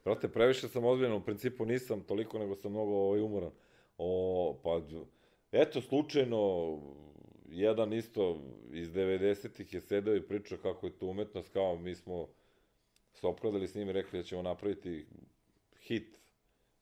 Brate, 0.03 0.28
previše 0.28 0.67
sam 0.67 0.86
ozbiljan, 0.86 1.13
u 1.13 1.24
principu 1.24 1.65
nisam 1.65 2.01
toliko, 2.01 2.39
nego 2.39 2.55
sam 2.55 2.72
mnogo 2.72 2.91
ovaj, 2.91 3.22
umoran. 3.22 3.51
O, 3.97 4.59
pa, 4.63 4.82
eto, 5.51 5.82
slučajno, 5.82 6.39
jedan 7.49 7.93
isto 7.93 8.41
iz 8.72 8.91
90-ih 8.91 9.74
je 9.74 9.82
sedeo 9.82 10.15
i 10.15 10.28
pričao 10.28 10.57
kako 10.57 10.86
je 10.86 10.97
to 10.97 11.05
umetnost, 11.05 11.53
kao 11.53 11.76
mi 11.76 11.95
smo 11.95 12.28
se 13.13 13.28
opkladali 13.28 13.67
s 13.67 13.76
njim 13.76 13.89
i 13.89 13.93
rekli 13.93 14.20
da 14.20 14.24
ćemo 14.24 14.41
napraviti 14.41 15.05
hit 15.80 16.20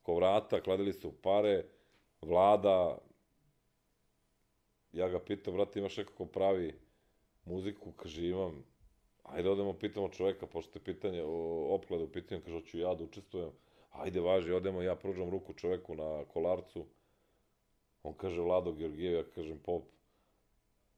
ko 0.02 0.14
vrata, 0.14 0.60
kladili 0.60 0.92
su 0.92 1.12
pare, 1.22 1.64
vlada, 2.20 2.98
ja 4.92 5.08
ga 5.08 5.20
pitam, 5.20 5.54
brate, 5.54 5.78
imaš 5.78 5.96
nekako 5.96 6.26
pravi 6.26 6.74
muziku, 7.44 7.92
kaže, 7.92 8.28
imam, 8.28 8.64
ajde 9.22 9.50
odemo 9.50 9.72
pitamo 9.72 10.08
čoveka, 10.08 10.46
pošto 10.46 10.78
je 10.78 10.84
pitanje 10.84 11.22
o 11.24 11.66
opkladu 11.74 12.04
u 12.04 12.12
pitanju, 12.12 12.40
kaže, 12.44 12.60
hoću 12.60 12.78
ja 12.78 12.94
da 12.94 13.04
učestvujem, 13.04 13.50
ajde 13.90 14.20
važi, 14.20 14.52
odemo, 14.52 14.82
ja 14.82 14.94
pružam 14.96 15.30
ruku 15.30 15.52
čoveku 15.52 15.94
na 15.94 16.24
kolarcu, 16.24 16.86
on 18.02 18.14
kaže 18.14 18.40
Vlado 18.40 18.72
Georgijev, 18.72 19.14
ja 19.14 19.24
kažem 19.34 19.58
pop, 19.58 19.82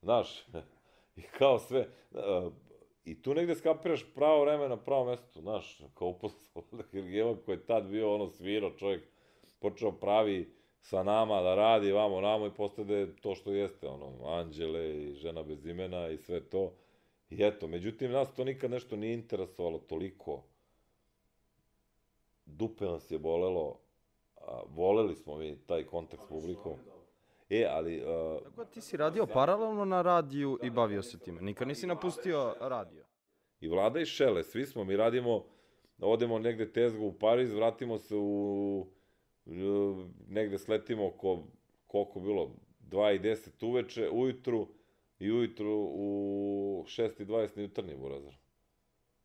znaš, 0.02 0.46
i 1.16 1.22
kao 1.22 1.58
sve, 1.58 1.88
i 3.04 3.22
tu 3.22 3.34
negde 3.34 3.54
skapiraš 3.54 4.14
pravo 4.14 4.44
vreme 4.44 4.68
na 4.68 4.76
pravo 4.76 5.04
mesto, 5.04 5.40
znaš, 5.40 5.82
kao 5.94 6.08
uposao 6.08 6.62
Vlada 6.70 6.88
Georgijeva 6.92 7.36
koji 7.44 7.56
je 7.56 7.66
tad 7.66 7.86
bio 7.86 8.14
ono 8.14 8.28
svirao 8.28 8.70
čovjek, 8.70 9.02
počeo 9.60 9.92
pravi 9.92 10.59
sa 10.80 11.02
nama 11.02 11.42
da 11.42 11.54
radi 11.54 11.92
vamo 11.92 12.20
namo 12.20 12.46
i 12.46 12.54
postade 12.54 13.16
to 13.16 13.34
što 13.34 13.52
jeste, 13.52 13.88
ono, 13.88 14.26
anđele 14.26 14.96
i 14.96 15.14
žena 15.14 15.42
bez 15.42 15.66
imena 15.66 16.08
i 16.08 16.16
sve 16.16 16.40
to. 16.40 16.72
I 17.30 17.44
eto, 17.44 17.66
međutim, 17.66 18.12
nas 18.12 18.34
to 18.34 18.44
nikad 18.44 18.70
nešto 18.70 18.96
nije 18.96 19.14
interesovalo 19.14 19.78
toliko. 19.78 20.42
Dupe 22.46 22.84
nas 22.84 23.10
je 23.10 23.18
bolelo, 23.18 23.78
a, 24.36 24.62
voleli 24.68 25.14
smo 25.14 25.36
mi 25.36 25.58
taj 25.66 25.84
kontakt 25.84 26.22
s 26.22 26.28
publikom. 26.28 26.72
E, 27.50 27.66
ali... 27.70 28.02
Uh, 28.04 28.42
Tako 28.42 28.64
ti 28.64 28.80
si 28.80 28.96
radio 28.96 29.26
paralelno 29.26 29.84
na 29.84 30.02
radiju 30.02 30.58
i 30.62 30.70
bavio 30.70 31.02
se 31.02 31.18
time. 31.18 31.40
Nikad 31.40 31.68
nisi 31.68 31.86
napustio 31.86 32.54
radio. 32.60 33.04
I 33.60 33.68
Vlada 33.68 34.00
i 34.00 34.06
Šele, 34.06 34.42
svi 34.42 34.66
smo, 34.66 34.84
mi 34.84 34.96
radimo, 34.96 35.44
odemo 36.00 36.38
negde 36.38 36.72
tezgu 36.72 37.06
u 37.06 37.12
Pariz, 37.12 37.52
vratimo 37.52 37.98
se 37.98 38.14
u 38.16 38.86
negde 40.28 40.58
sletimo 40.58 41.06
oko, 41.06 41.42
koliko 41.86 42.20
bilo, 42.20 42.50
2 42.90 43.16
i 43.16 43.18
10 43.18 43.66
uveče, 43.66 44.08
ujutru, 44.10 44.68
i 45.18 45.32
ujutru 45.32 45.90
u 45.94 46.84
6 46.86 47.22
i 47.22 47.26
20 47.26 47.56
na 47.56 47.62
jutarnji 47.62 47.96
burazar. 47.96 48.34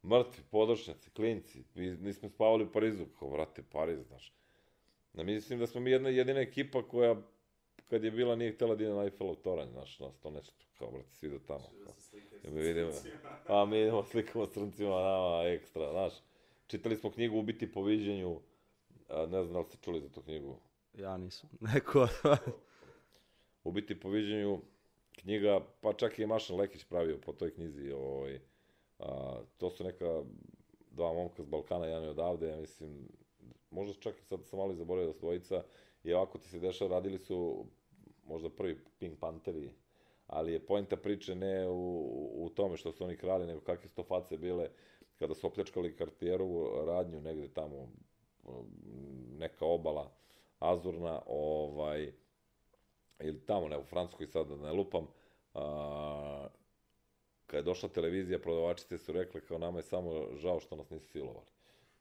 Mrtvi, 0.04 0.44
podršnjaci, 0.52 1.10
klinci, 1.10 1.64
mi 1.76 1.90
nismo 1.92 2.30
spavali 2.30 2.64
u 2.64 2.72
Parizu, 2.72 3.06
kao 3.20 3.30
vrate, 3.30 3.64
Pariz, 3.72 4.00
znaš. 4.08 4.34
Ja 5.14 5.24
mislim 5.24 5.60
da 5.60 5.68
smo 5.68 5.82
mi 5.82 5.92
jedna 5.92 6.10
jedina 6.10 6.40
ekipa 6.40 6.88
koja 6.88 7.16
kad 7.90 8.04
je 8.04 8.12
bila 8.12 8.36
nije 8.36 8.52
htela 8.52 8.76
da 8.76 8.84
ide 8.84 8.94
na 8.94 9.04
Eiffelov 9.04 9.36
toranj, 9.36 9.70
znaš, 9.70 10.00
nas 10.00 10.20
to 10.20 10.32
nešto, 10.32 10.66
kao, 10.78 10.92
brate, 10.92 11.14
svi 11.14 11.30
do 11.30 11.40
tamo. 11.48 11.70
Kao. 11.84 11.94
Mi 12.52 12.62
vidimo, 12.62 12.92
a 13.48 13.66
mi 13.66 13.82
idemo 13.82 14.04
slikamo 14.04 14.46
s 14.46 14.54
crncima, 14.54 15.02
nama 15.02 15.44
ekstra, 15.44 15.92
znaš. 15.92 16.14
Čitali 16.68 16.96
smo 16.96 17.12
knjigu 17.12 17.38
Ubiti 17.38 17.72
po 17.72 17.84
viđenju, 17.84 18.40
A, 19.16 19.26
ne 19.26 19.44
znam 19.44 19.54
da 19.54 19.60
li 19.60 19.66
ste 19.66 19.78
čuli 19.82 20.02
za 20.02 20.10
tu 20.10 20.22
knjigu. 20.22 20.58
Ja 20.94 21.18
nisam. 21.18 21.50
Neko 21.74 22.08
U 23.64 23.72
biti 23.72 24.00
po 24.00 24.10
viđenju 24.10 24.62
knjiga, 25.12 25.60
pa 25.82 25.94
čak 25.94 26.20
i 26.20 26.26
Mašan 26.26 26.58
Lekić 26.58 26.84
pravio 26.84 27.18
po 27.26 27.34
toj 27.34 27.54
knjizi. 27.54 27.92
Ovaj, 27.92 28.40
a, 29.00 29.40
to 29.58 29.70
su 29.70 29.84
neka 29.84 30.24
dva 30.92 31.14
momka 31.14 31.44
s 31.44 31.48
Balkana, 31.48 31.86
jedan 31.86 32.04
je 32.04 32.10
odavde, 32.10 32.48
ja 32.48 32.58
mislim, 32.58 33.08
možda 33.72 33.94
čak 33.94 34.20
i 34.20 34.24
sad 34.24 34.46
sam 34.46 34.60
malo 34.60 34.74
zaboravio 34.74 35.08
da 35.08 35.14
su 35.14 35.20
dvojica, 35.20 35.64
i 36.04 36.14
ovako 36.14 36.38
ti 36.38 36.50
se 36.50 36.60
dešava, 36.60 36.96
radili 36.96 37.20
su 37.20 37.66
možda 38.26 38.50
prvi 38.50 38.80
Pink 39.00 39.20
Pantheri, 39.20 39.72
ali 40.28 40.54
je 40.54 40.66
pojenta 40.66 40.98
priče 40.98 41.36
ne 41.36 41.70
u, 41.70 42.46
u 42.46 42.50
tome 42.50 42.78
što 42.78 42.92
su 42.92 43.04
oni 43.04 43.18
krali, 43.18 43.48
nego 43.48 43.62
kakve 43.62 43.90
su 43.90 43.96
to 43.96 44.04
face 44.04 44.38
bile, 44.38 44.70
kada 45.20 45.34
su 45.34 45.48
opljačkali 45.48 45.96
kartijeru 45.96 46.86
radnju 46.86 47.22
negde 47.22 47.48
tamo, 47.48 47.90
neka 49.38 49.66
obala 49.66 50.12
azurna, 50.60 51.22
ovaj, 51.26 52.12
ili 53.20 53.46
tamo, 53.46 53.68
ne, 53.68 53.78
u 53.78 53.84
Francuskoj 53.84 54.28
sad 54.28 54.48
da 54.48 54.56
ne 54.56 54.72
lupam, 54.72 55.08
a, 55.54 56.48
kad 57.46 57.58
je 57.58 57.64
došla 57.64 57.90
televizija, 57.90 58.40
prodavačice 58.40 58.98
su 58.98 59.12
rekli 59.12 59.42
kao 59.42 59.58
nama 59.58 59.80
je 59.80 59.84
samo 59.84 60.36
žao 60.36 60.60
što 60.60 60.76
nas 60.76 60.90
nisu 60.90 61.08
silovali. 61.08 61.46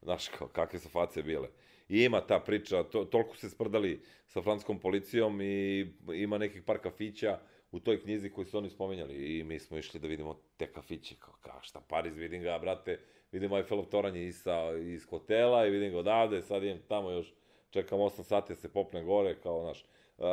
Znaš, 0.03 0.29
kao, 0.29 0.49
kakve 0.49 0.79
su 0.79 0.89
face 0.89 1.23
bile. 1.23 1.49
I 1.89 2.05
ima 2.05 2.21
ta 2.21 2.41
priča, 2.41 2.83
to, 2.83 3.05
toliko 3.05 3.37
se 3.37 3.51
sprdali 3.51 4.03
sa 4.27 4.43
francuskom 4.43 4.81
policijom 4.81 5.41
i 5.41 5.87
ima 6.15 6.39
nekih 6.39 6.63
par 6.63 6.79
kafića 6.79 7.39
u 7.73 7.81
toj 7.81 8.03
knjizi 8.03 8.31
koji 8.31 8.45
su 8.45 8.59
oni 8.59 8.71
spomenjali. 8.71 9.39
I 9.39 9.45
mi 9.45 9.59
smo 9.59 9.79
išli 9.79 10.01
da 10.01 10.09
vidimo 10.09 10.41
te 10.57 10.73
kafiće, 10.73 11.15
kao, 11.19 11.35
kao 11.41 11.63
šta, 11.63 11.81
Pariz, 11.89 12.17
vidim 12.17 12.43
ga, 12.43 12.59
brate, 12.59 13.01
vidim 13.35 13.53
Eiffelov 13.53 13.85
toranje 13.85 14.27
iz, 14.27 14.45
iz 14.83 15.07
hotela 15.07 15.67
i 15.67 15.71
vidim 15.71 15.93
ga 15.93 15.99
odavde, 15.99 16.43
sad 16.43 16.63
idem 16.63 16.79
tamo 16.89 17.11
još, 17.11 17.35
čekam 17.71 17.99
8 17.99 18.23
sati 18.23 18.53
da 18.53 18.55
se 18.55 18.73
popne 18.73 19.05
gore, 19.05 19.41
kao, 19.41 19.63
znaš. 19.63 19.85
Uh, 20.19 20.25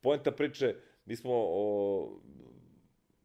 poenta 0.00 0.30
priče, 0.30 0.74
mi 1.04 1.16
smo 1.16 1.32
o, 1.34 2.08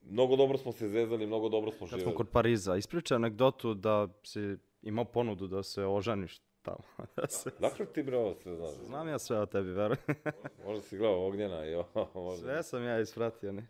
mnogo 0.04 0.36
dobro 0.36 0.58
smo 0.58 0.72
se 0.72 0.88
zezali, 0.88 1.28
mnogo 1.28 1.50
dobro 1.50 1.72
smo 1.72 1.88
živjeli. 1.88 2.04
Kad 2.04 2.14
smo 2.14 2.18
kod 2.18 2.30
Pariza, 2.30 2.76
ispričaj 2.76 3.16
anegdotu 3.16 3.74
da 3.74 4.08
si 4.24 4.58
imao 4.82 5.06
ponudu 5.06 5.48
da 5.48 5.64
se 5.64 5.86
oženiš 5.86 6.42
tamo. 6.62 6.84
da 7.18 7.28
se... 7.28 7.52
Dakle 7.60 7.86
ti 7.86 8.04
bre 8.04 8.18
ovo 8.18 8.34
sve 8.34 8.56
znaš? 8.56 8.70
Znam 8.70 9.08
ja 9.08 9.20
sve 9.20 9.40
o 9.40 9.46
tebi, 9.46 9.72
verujem. 9.72 10.04
možda 10.66 10.82
si 10.82 10.98
gledao 10.98 11.28
Ognjena 11.28 11.66
i 11.66 11.74
ovo. 11.76 12.10
Možda... 12.26 12.44
Sve 12.44 12.64
sam 12.64 12.84
ja 12.84 13.00
ispratio, 13.00 13.52
ne? 13.52 13.68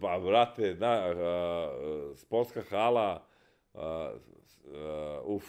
Pa, 0.00 0.18
brate, 0.18 0.74
na, 0.74 0.90
a, 0.90 2.12
sportska 2.16 2.62
hala, 2.70 3.26
a, 3.74 4.12
a, 4.74 5.20
uf. 5.24 5.44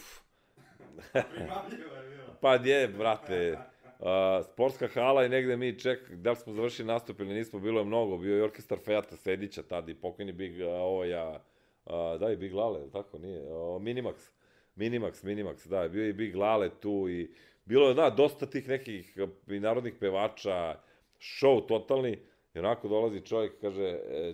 pa 2.41 2.57
gdje, 2.57 2.87
brate, 2.87 3.57
a, 3.99 4.41
sportska 4.43 4.87
hala 4.87 5.25
i 5.25 5.29
negde 5.29 5.57
mi 5.57 5.79
ček, 5.79 6.11
da 6.11 6.29
li 6.29 6.35
smo 6.35 6.53
završili 6.53 6.87
nastup 6.87 7.19
ili 7.19 7.33
nismo, 7.33 7.59
bilo 7.59 7.81
je 7.81 7.85
mnogo, 7.85 8.17
bio 8.17 8.35
je 8.35 8.43
orkestar 8.43 8.79
Fejata 8.85 9.15
Sedića 9.15 9.63
tad 9.63 9.89
i 9.89 9.95
pokojni 9.95 10.31
Big, 10.31 10.61
ovo 10.61 11.05
ja, 11.05 11.43
a, 11.85 12.17
da 12.19 12.31
i 12.31 12.37
Big 12.37 12.53
Lale, 12.53 12.91
tako? 12.91 13.17
Nije, 13.17 13.53
o, 13.53 13.79
Minimax, 13.79 14.31
Minimax, 14.75 15.23
Minimax, 15.23 15.67
da, 15.67 15.87
bio 15.87 16.03
je 16.03 16.09
i 16.09 16.13
Big 16.13 16.35
Lale 16.35 16.69
tu 16.69 17.09
i 17.09 17.33
bilo 17.65 17.87
je, 17.87 17.93
da, 17.93 18.09
dosta 18.09 18.45
tih 18.45 18.67
nekih 18.67 19.17
i 19.47 19.59
narodnih 19.59 19.93
pevača, 19.99 20.75
show 21.19 21.67
totalni, 21.67 22.19
i 22.53 22.59
onako 22.59 22.87
dolazi 22.87 23.21
čovjek 23.21 23.61
kaže, 23.61 23.83
e, 23.83 24.33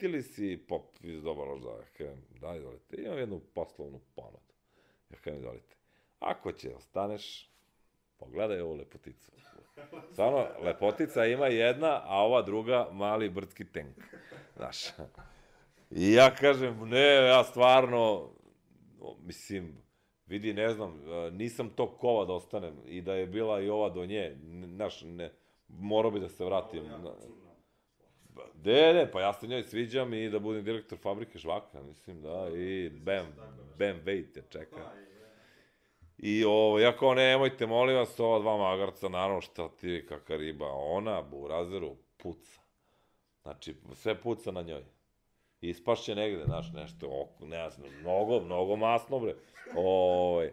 ti 0.00 0.08
li 0.08 0.22
si 0.22 0.56
pop 0.68 0.96
iz 1.02 1.22
doba 1.22 1.44
ložda? 1.44 1.70
Ja 1.70 1.86
kažem, 1.98 2.22
da, 2.40 2.54
izvolite, 2.56 2.96
imam 2.96 3.18
jednu 3.18 3.40
poslovnu 3.54 4.00
ponudu. 4.14 4.54
Ja 5.10 5.16
kažem, 5.16 5.38
izvolite, 5.38 5.76
ako 6.18 6.52
će, 6.52 6.74
ostaneš, 6.74 7.50
pogledaj 8.18 8.60
ovu 8.60 8.74
lepoticu. 8.74 9.32
Stvarno, 10.12 10.46
lepotica 10.62 11.26
ima 11.26 11.46
jedna, 11.46 12.00
a 12.04 12.24
ova 12.24 12.42
druga 12.42 12.88
mali 12.92 13.30
brdski 13.30 13.64
tank. 13.64 13.96
Znaš. 14.56 14.88
I 15.90 16.12
ja 16.12 16.34
kažem, 16.34 16.88
ne, 16.88 17.14
ja 17.14 17.44
stvarno, 17.44 18.30
mislim, 19.22 19.82
vidi, 20.26 20.52
ne 20.54 20.68
znam, 20.68 21.00
nisam 21.32 21.70
to 21.70 21.96
kova 21.96 22.24
da 22.24 22.32
ostanem 22.32 22.74
i 22.86 23.00
da 23.00 23.14
je 23.14 23.26
bila 23.26 23.60
i 23.60 23.68
ova 23.68 23.90
do 23.90 24.06
nje, 24.06 24.36
znaš, 24.74 25.02
ne, 25.02 25.32
morao 25.68 26.10
bi 26.10 26.20
da 26.20 26.28
se 26.28 26.44
vratim. 26.44 26.84
De, 28.54 28.92
ne, 28.94 29.10
pa 29.10 29.20
ja 29.20 29.32
se 29.32 29.46
njoj 29.46 29.62
sviđam 29.62 30.14
i 30.14 30.28
da 30.28 30.38
budem 30.38 30.64
direktor 30.64 30.98
fabrike 30.98 31.38
žvaka, 31.38 31.82
mislim, 31.82 32.22
da, 32.22 32.48
i 32.56 32.88
bam, 32.88 33.26
bam, 33.78 34.00
vejte, 34.04 34.42
čeka. 34.48 34.90
I 36.18 36.44
ovo, 36.44 36.78
ja 36.78 36.96
kao, 36.96 37.14
nemojte, 37.14 37.66
molim 37.66 37.96
vas, 37.96 38.20
ova 38.20 38.38
dva 38.38 38.56
magarca, 38.56 39.08
naravno, 39.08 39.40
šta 39.40 39.68
ti, 39.68 40.06
kakva 40.08 40.36
riba, 40.36 40.72
ona, 40.72 41.22
burazeru, 41.22 41.96
puca. 42.16 42.60
Znači, 43.42 43.74
sve 43.94 44.20
puca 44.20 44.50
na 44.50 44.62
njoj. 44.62 44.82
Ispašće 45.60 46.14
negde, 46.14 46.44
znaš, 46.44 46.72
nešto, 46.72 47.06
oko, 47.06 47.46
ne 47.46 47.70
znam, 47.70 47.88
mnogo, 48.00 48.40
mnogo 48.40 48.76
masno, 48.76 49.18
bre. 49.18 49.34
Ovo, 49.74 50.44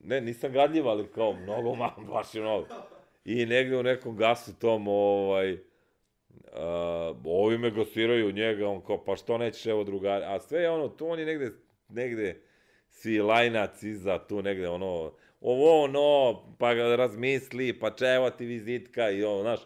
ne, 0.00 0.20
nisam 0.20 0.52
gadljiv, 0.52 0.88
ali 0.88 1.06
kao, 1.06 1.32
mnogo 1.32 1.74
masno, 1.74 2.04
baš 2.04 2.34
je 2.34 2.40
mnogo. 2.40 2.66
I 3.24 3.46
negde 3.46 3.76
u 3.76 3.82
nekom 3.82 4.16
gasu 4.16 4.58
tom, 4.58 4.88
ovaj, 4.88 5.58
uh, 6.52 7.16
ovi 7.24 7.58
me 7.58 7.70
gostiraju 7.70 8.32
njega, 8.32 8.68
on 8.68 8.80
kao, 8.80 9.04
pa 9.04 9.16
što 9.16 9.38
nećeš, 9.38 9.66
evo 9.66 9.84
drugari, 9.84 10.24
a 10.24 10.40
sve 10.40 10.60
je 10.60 10.70
ono, 10.70 10.88
tu 10.88 11.08
on 11.08 11.18
je 11.18 11.26
negde, 11.26 11.50
negde, 11.88 12.42
svi 12.90 13.20
lajnac 13.20 13.82
iza, 13.82 14.18
tu 14.18 14.42
negde, 14.42 14.68
ono, 14.68 15.12
ovo, 15.40 15.84
ono, 15.84 16.42
pa 16.58 16.74
ga 16.74 16.96
razmisli, 16.96 17.78
pa 17.78 17.90
čevo 17.90 18.30
ti 18.30 18.46
vizitka 18.46 19.10
i 19.10 19.24
ono, 19.24 19.42
znaš, 19.42 19.60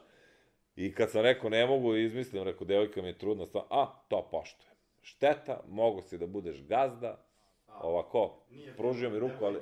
i 0.77 0.95
kad 0.95 1.11
sam 1.11 1.23
rekao 1.23 1.51
ne 1.51 1.67
mogu, 1.67 1.97
izmislim, 1.97 2.43
rekao, 2.43 2.67
devojka 2.67 3.03
mi 3.03 3.09
je 3.09 3.19
trudna, 3.19 3.47
stvar, 3.47 3.65
a, 3.71 3.87
to 4.09 4.29
poštujem. 4.31 4.75
Šteta, 5.03 5.61
mogu 5.69 6.03
si 6.03 6.19
da 6.19 6.27
budeš 6.27 6.63
gazda, 6.63 7.26
ovako, 7.83 8.35
pružio 8.77 9.11
mi 9.11 9.19
ruku, 9.19 9.45
ali, 9.45 9.59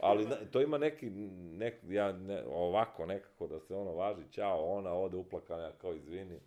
ali 0.00 0.26
to 0.52 0.60
ima 0.60 0.78
neki, 0.78 1.10
nek, 1.10 1.74
ja, 1.88 2.12
ne, 2.12 2.44
ovako 2.46 3.06
nekako 3.06 3.46
da 3.46 3.60
se 3.60 3.74
ono 3.74 3.92
važi, 3.92 4.22
ćao, 4.30 4.64
ona 4.64 4.92
ode 4.92 5.16
uplakana, 5.16 5.72
kao 5.72 5.94
izvini. 5.94 6.40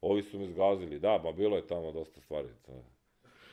Ovi 0.00 0.22
su 0.22 0.38
mi 0.38 0.48
zgazili, 0.48 0.98
da, 0.98 1.20
ba 1.22 1.32
bilo 1.32 1.56
je 1.56 1.66
tamo 1.66 1.92
dosta 1.92 2.20
stvari. 2.20 2.48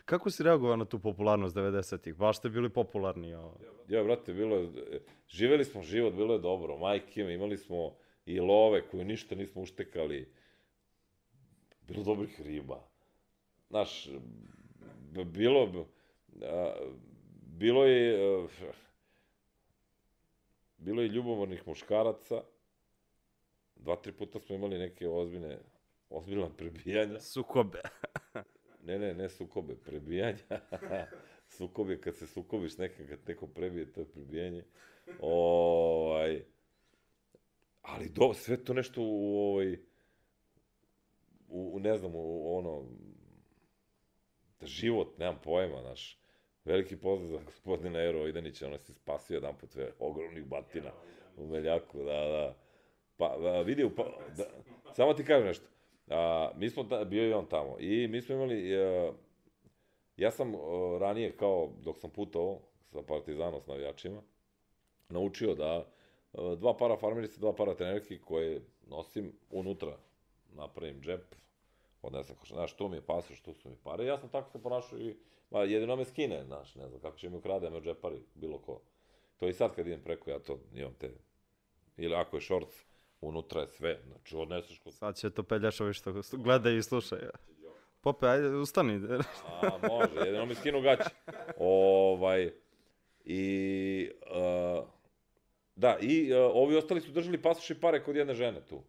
Kako 0.06 0.30
si 0.30 0.43
reagovao 0.43 0.76
na 0.76 0.86
tu 0.86 0.99
popularnost 0.99 1.56
90-ih? 1.56 2.16
Baš 2.16 2.38
ste 2.38 2.49
bili 2.49 2.70
popularni. 2.70 3.36
O... 3.36 3.54
Ja, 3.88 4.04
brate, 4.04 4.34
bilo 4.34 4.58
je, 4.58 4.70
živeli 5.28 5.66
smo 5.66 5.82
život, 5.82 6.14
bilo 6.14 6.34
je 6.34 6.39
dobro, 6.39 6.78
majke, 6.78 7.22
imali 7.22 7.58
smo 7.58 7.95
i 8.26 8.39
love 8.39 8.82
koje 8.88 9.06
ništa 9.06 9.36
nismo 9.36 9.62
uštekali. 9.62 10.34
Bilo 11.88 12.04
dobrih 12.04 12.41
riba. 12.41 12.84
Znaš, 13.70 14.10
bilo, 15.26 15.86
a, 16.41 16.73
bilo 17.43 17.86
je, 17.86 18.19
a, 18.43 18.47
bilo 20.77 21.01
je 21.01 21.07
ljubomornih 21.07 21.67
muškaraca, 21.67 22.43
dva, 23.75 23.95
tri 23.95 24.11
puta 24.11 24.39
smo 24.39 24.55
imali 24.55 24.77
neke 24.77 25.07
ozbiljne, 25.07 25.59
ozbiljna 26.09 26.49
prebijanja. 26.57 27.19
Sukobe. 27.19 27.82
ne, 28.88 28.99
ne, 28.99 29.13
ne 29.13 29.29
sukobe, 29.29 29.75
prebijanja. 29.75 30.38
Sukob 31.57 31.89
je 31.89 32.01
kad 32.01 32.15
se 32.15 32.27
sukobiš 32.27 32.77
nekim, 32.77 33.07
kad 33.07 33.19
neko 33.27 33.47
prebije, 33.47 33.93
to 33.93 33.99
je 34.01 34.05
prebijanje. 34.05 34.63
Ovaj, 35.19 36.43
ali 37.82 38.09
do, 38.09 38.34
sve 38.34 38.63
to 38.63 38.73
nešto 38.73 39.01
u, 39.01 39.38
ovaj, 39.38 39.73
u, 41.49 41.71
u 41.75 41.79
ne 41.79 41.97
znam, 41.97 42.11
u 42.15 42.57
ono, 42.57 42.86
da 44.59 44.67
život, 44.67 45.17
nemam 45.17 45.39
pojma, 45.43 45.82
znaš, 45.82 46.20
veliki 46.66 46.97
pozdrav 46.97 47.28
za 47.28 47.45
gospodina 47.45 47.99
Ero 47.99 48.28
Idanića, 48.28 48.68
ono 48.68 48.78
se 48.78 48.93
spasio 48.93 49.36
jedan 49.36 49.57
put 49.57 49.70
sve 49.70 49.91
ogromnih 49.99 50.45
batina 50.45 50.91
u 51.38 51.47
Meljaku, 51.47 51.97
da, 51.97 52.28
da. 52.28 52.55
Pa, 53.18 53.38
da, 53.38 53.62
vidi, 53.62 53.89
pa, 53.95 54.03
da, 54.38 54.43
samo 54.93 55.14
ti 55.14 55.26
kažem 55.26 55.47
nešto, 55.47 55.66
a, 56.07 56.51
mi 56.55 56.70
smo, 56.70 56.84
ta, 56.84 57.03
bio 57.03 57.30
i 57.30 57.34
on 57.34 57.45
tamo, 57.45 57.76
i 57.80 58.07
mi 58.07 58.22
smo 58.22 58.36
imali, 58.36 58.78
a, 58.78 59.12
ja 60.18 60.32
sam 60.32 60.55
a, 60.55 60.57
ranije, 60.99 61.38
kao, 61.38 61.70
dok 61.84 61.99
sam 61.99 62.09
putao 62.09 62.59
sa 62.91 63.01
Partizanom, 63.01 63.62
s 63.62 63.68
navijačima, 63.68 64.22
naučio 65.09 65.55
da 65.55 65.86
a, 66.34 66.55
dva 66.55 66.78
para 66.78 66.97
farmerice, 66.97 67.39
dva 67.39 67.53
para 67.53 67.76
trenerki 67.76 68.20
koje 68.20 68.62
nosim 68.88 69.34
unutra, 69.51 69.97
napravim 70.53 71.01
džep, 71.01 71.36
odnesem 72.01 72.36
koša, 72.36 72.55
znaš, 72.55 72.74
tu 72.74 72.88
mi 72.88 72.97
je 72.97 73.05
pasoš, 73.05 73.41
tu 73.41 73.53
su 73.53 73.70
mi 73.70 73.76
pare, 73.84 74.05
ja 74.05 74.18
sam 74.18 74.30
tako 74.30 74.49
se 74.49 74.62
ponašao 74.64 74.99
i, 74.99 75.16
ma, 75.52 75.64
jedino 75.64 75.95
me 75.95 76.06
skine, 76.06 76.43
znaš, 76.45 76.76
ne 76.76 76.88
znam, 76.88 77.02
kako 77.02 77.18
će 77.18 77.30
mi 77.30 77.38
ukrade, 77.38 77.70
me 77.70 77.82
džepari, 77.82 78.22
bilo 78.34 78.58
ko. 78.60 78.82
To 79.38 79.47
i 79.47 79.54
sad 79.54 79.76
kad 79.76 79.88
idem 79.88 80.02
preko, 80.04 80.30
ja 80.30 80.39
to 80.39 80.60
imam 80.74 80.93
te, 80.93 81.12
ili 81.97 82.16
ako 82.16 82.38
je 82.38 82.41
šorc, 82.41 82.86
unutra 83.22 83.62
je 83.62 83.68
sve, 83.68 83.99
znači 84.08 84.36
odneseš 84.36 84.80
kod... 84.80 84.93
Sad 84.93 85.18
će 85.18 85.30
to 85.30 85.43
peljašovi 85.43 85.93
što 85.93 86.14
gledaju 86.32 86.78
i 86.78 86.84
slušaju. 86.84 87.30
Pope, 88.02 88.28
ajde, 88.28 88.47
ustani. 88.47 88.93
A, 89.45 89.88
može, 89.89 90.26
jedino 90.26 90.45
mi 90.45 90.56
skinu 90.56 90.82
gaće. 90.82 91.10
Ovaj, 91.58 92.52
i, 93.26 94.12
uh, 94.32 94.86
da, 95.76 95.97
i 96.02 96.34
uh, 96.34 96.52
ovi 96.54 96.76
ostali 96.76 97.02
su 97.02 97.12
držali 97.12 97.41
pasoš 97.41 97.70
i 97.70 97.80
pare 97.82 98.04
kod 98.04 98.16
jedne 98.16 98.34
žene 98.34 98.66
tu. 98.66 98.84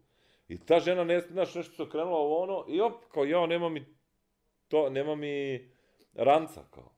I 0.48 0.58
ta 0.58 0.80
žena, 0.80 1.04
ne, 1.04 1.20
znaš, 1.20 1.54
nešto 1.54 1.74
se 1.74 1.82
okrenula 1.82 2.18
ovo 2.18 2.42
ono, 2.42 2.64
i 2.68 2.80
op, 2.80 3.04
kao, 3.12 3.24
ja, 3.24 3.46
nema 3.46 3.68
mi 3.68 3.84
to, 4.68 4.90
nema 4.90 5.14
mi 5.14 5.68
ranca, 6.14 6.64
kao. 6.70 6.92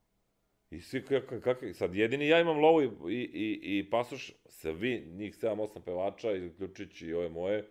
I 0.70 0.80
svi 0.80 1.04
kako, 1.04 1.40
kako, 1.40 1.72
sad 1.72 1.94
jedini 1.94 2.28
ja 2.28 2.40
imam 2.40 2.58
lovu 2.58 2.82
i, 2.82 2.86
i, 3.12 3.78
i 3.78 3.90
pasoš, 3.90 4.32
se 4.46 4.72
vi, 4.72 5.06
njih 5.16 5.34
7-8 5.34 5.80
pevača, 5.84 6.28
uključujući 6.54 7.06
i 7.06 7.14
ove 7.14 7.28
moje, 7.28 7.70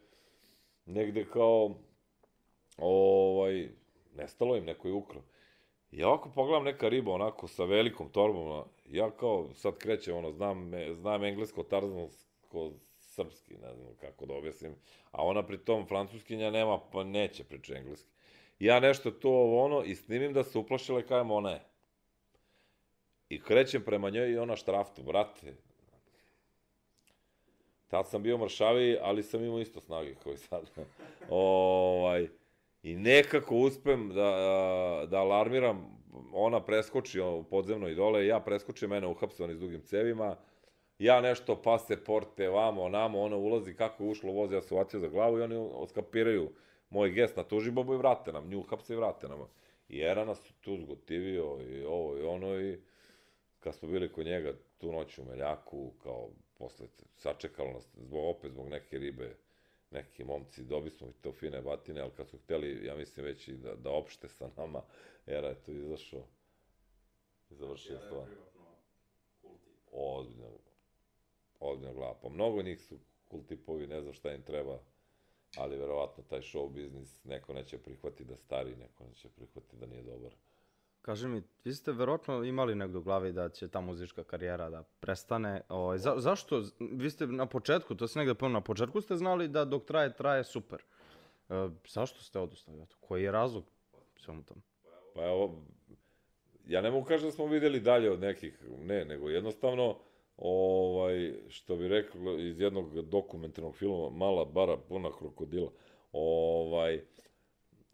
negde 0.85 1.25
kao, 1.25 1.75
ovaj, 2.77 3.69
nestalo 4.15 4.55
im, 4.55 4.65
neko 4.65 4.87
je 4.87 4.93
ukrao. 4.93 5.23
I 5.91 5.99
ja 5.99 6.07
ovako 6.07 6.31
pogledam 6.35 6.63
neka 6.63 6.89
riba 6.89 7.11
onako 7.11 7.47
sa 7.47 7.63
velikom 7.63 8.09
torbom, 8.09 8.63
ja 8.85 9.11
kao 9.11 9.49
sad 9.53 9.77
krećem, 9.77 10.17
ono, 10.17 10.31
znam, 10.31 10.71
znam 10.93 11.23
englesko, 11.23 11.63
tarzansko, 11.63 12.71
srpski, 12.99 13.53
ne 13.53 13.75
znam 13.75 13.95
kako 14.01 14.25
da 14.25 14.33
objasnim, 14.33 14.75
a 15.11 15.25
ona 15.25 15.43
pri 15.43 15.57
tom 15.57 15.87
francuskinja 15.87 16.51
nema, 16.51 16.79
pa 16.91 17.03
neće 17.03 17.43
pričati 17.43 17.79
engleski. 17.79 18.12
Ja 18.63 18.79
nešto 18.79 19.11
to 19.11 19.31
ono 19.51 19.83
i 19.83 19.95
snimim 19.95 20.33
da 20.33 20.43
se 20.43 20.57
uplašila 20.57 20.99
i 20.99 21.03
kajem 21.03 21.31
ona 21.31 21.49
je. 21.49 21.61
I 23.29 23.41
krećem 23.41 23.83
prema 23.83 24.09
njoj 24.09 24.31
i 24.31 24.37
ona 24.37 24.55
štraftu, 24.55 25.03
brate. 25.03 25.53
Tad 27.87 28.09
sam 28.09 28.23
bio 28.23 28.37
mršaviji, 28.37 28.97
ali 29.01 29.23
sam 29.23 29.43
imao 29.43 29.59
isto 29.59 29.81
snage 29.81 30.15
kao 30.23 30.33
i 30.33 30.37
sad. 30.37 30.69
ovaj, 31.29 32.27
I 32.83 32.95
nekako 32.95 33.55
uspem 33.55 34.09
da, 34.09 35.07
da 35.09 35.17
alarmiram, 35.17 35.99
ona 36.33 36.63
preskoči 36.63 37.19
podzemno 37.49 37.89
i 37.89 37.95
dole, 37.95 38.25
ja 38.25 38.39
preskočim, 38.39 38.89
mene 38.89 39.07
uhapse 39.07 39.43
oni 39.43 39.55
s 39.55 39.59
dugim 39.59 39.81
cevima, 39.81 40.35
ja 40.99 41.21
nešto 41.21 41.61
paseporte, 41.61 42.49
vamo, 42.49 42.89
namo, 42.89 43.21
ona 43.21 43.35
ulazi, 43.35 43.73
kako 43.73 44.03
je 44.03 44.09
ušlo 44.09 44.31
voz, 44.31 44.51
ja 44.51 44.61
se 44.61 44.73
uvatio 44.73 44.99
za 44.99 45.07
glavu 45.07 45.39
i 45.39 45.41
oni 45.41 45.55
oskapiraju 45.73 46.51
moj 46.93 47.09
gest 47.09 47.37
na 47.37 47.43
tuži 47.43 47.71
bobu 47.71 47.93
i 47.93 47.97
vrate 47.97 48.31
nam, 48.31 48.49
nju 48.49 48.59
uhapse 48.59 48.93
i 48.93 48.95
vrate 48.95 49.27
nam. 49.27 49.47
I 49.89 49.99
Era 49.99 50.25
nas 50.25 50.41
tu 50.61 50.77
zgotivio 50.77 51.57
i 51.61 51.83
ovo 51.83 52.17
i 52.17 52.23
ono 52.23 52.61
i 52.61 52.79
kad 53.59 53.75
smo 53.75 53.89
bili 53.89 54.11
kod 54.11 54.25
njega 54.25 54.53
tu 54.77 54.91
noć 54.91 55.17
u 55.17 55.25
Meljaku, 55.25 55.91
kao 56.03 56.29
posle 56.57 56.87
sačekalo 57.17 57.71
nas, 57.71 57.87
zbog, 57.97 58.37
opet 58.37 58.51
zbog 58.51 58.69
neke 58.69 58.97
ribe, 58.97 59.35
neki 59.91 60.23
momci, 60.23 60.63
dobi 60.63 60.89
smo 60.89 61.07
to 61.21 61.31
fine 61.31 61.61
batine, 61.61 62.01
ali 62.01 62.11
kad 62.17 62.29
su 62.29 62.37
hteli, 62.37 62.85
ja 62.85 62.95
mislim 62.95 63.25
već 63.25 63.47
i 63.47 63.53
da, 63.53 63.75
da 63.75 63.91
opšte 63.91 64.29
sa 64.29 64.49
nama, 64.57 64.81
Era 65.27 65.47
je 65.47 65.61
tu 65.65 65.71
izašao 65.71 66.23
i 67.49 67.55
završio 67.55 67.99
stvar. 67.99 68.27
Ozbiljno, 69.91 70.47
ozbiljno 71.59 71.93
glava. 71.93 72.15
Pa 72.21 72.29
mnogo 72.29 72.61
njih 72.61 72.81
su 72.81 72.97
kultipovi, 73.27 73.87
ne 73.87 74.01
znam 74.01 74.13
šta 74.13 74.33
im 74.33 74.41
treba, 74.41 74.79
ali 75.57 75.77
verovatno 75.77 76.23
taj 76.23 76.39
show 76.39 76.69
biznis 76.69 77.23
neko 77.23 77.53
neće 77.53 77.77
prihvati 77.77 78.23
da 78.23 78.37
stari, 78.37 78.75
neko 78.75 79.03
neće 79.03 79.29
prihvati 79.29 79.77
da 79.77 79.85
nije 79.85 80.03
dobar. 80.03 80.31
Kaži 81.01 81.27
mi, 81.27 81.41
vi 81.63 81.73
ste 81.73 81.91
verovatno 81.91 82.43
imali 82.43 82.75
negdje 82.75 82.97
u 82.97 83.03
glavi 83.03 83.31
da 83.31 83.49
će 83.49 83.67
ta 83.67 83.81
muzička 83.81 84.23
karijera 84.23 84.69
da 84.69 84.83
prestane. 84.99 85.61
O, 85.69 85.75
ovaj, 85.75 85.97
za, 85.97 86.13
zašto? 86.17 86.63
Vi 86.79 87.09
ste 87.09 87.27
na 87.27 87.45
početku, 87.45 87.95
to 87.95 88.07
se 88.07 88.19
negde 88.19 88.33
ponovno, 88.33 88.59
na 88.59 88.63
početku 88.63 89.01
ste 89.01 89.15
znali 89.15 89.47
da 89.47 89.65
dok 89.65 89.85
traje, 89.85 90.15
traje 90.15 90.43
super. 90.43 90.79
E, 91.49 91.69
zašto 91.87 92.23
ste 92.23 92.39
odustali? 92.39 92.85
Koji 92.99 93.23
je 93.23 93.31
razlog 93.31 93.63
svemu 94.17 94.43
tom? 94.43 94.61
Pa 95.15 95.25
evo, 95.25 95.63
ja 96.67 96.81
ne 96.81 96.91
mogu 96.91 97.05
kažem 97.05 97.27
da 97.27 97.31
smo 97.31 97.45
videli 97.45 97.79
dalje 97.79 98.11
od 98.11 98.19
nekih, 98.19 98.59
ne, 98.79 99.05
nego 99.05 99.29
jednostavno, 99.29 99.99
ovaj, 100.37 101.33
što 101.47 101.75
bi 101.75 101.87
rekao 101.87 102.39
iz 102.39 102.59
jednog 102.59 103.01
dokumentarnog 103.01 103.75
filma, 103.75 104.09
Mala 104.09 104.45
bara 104.45 104.77
puna 104.77 105.09
krokodila, 105.17 105.71
ovaj, 106.11 107.01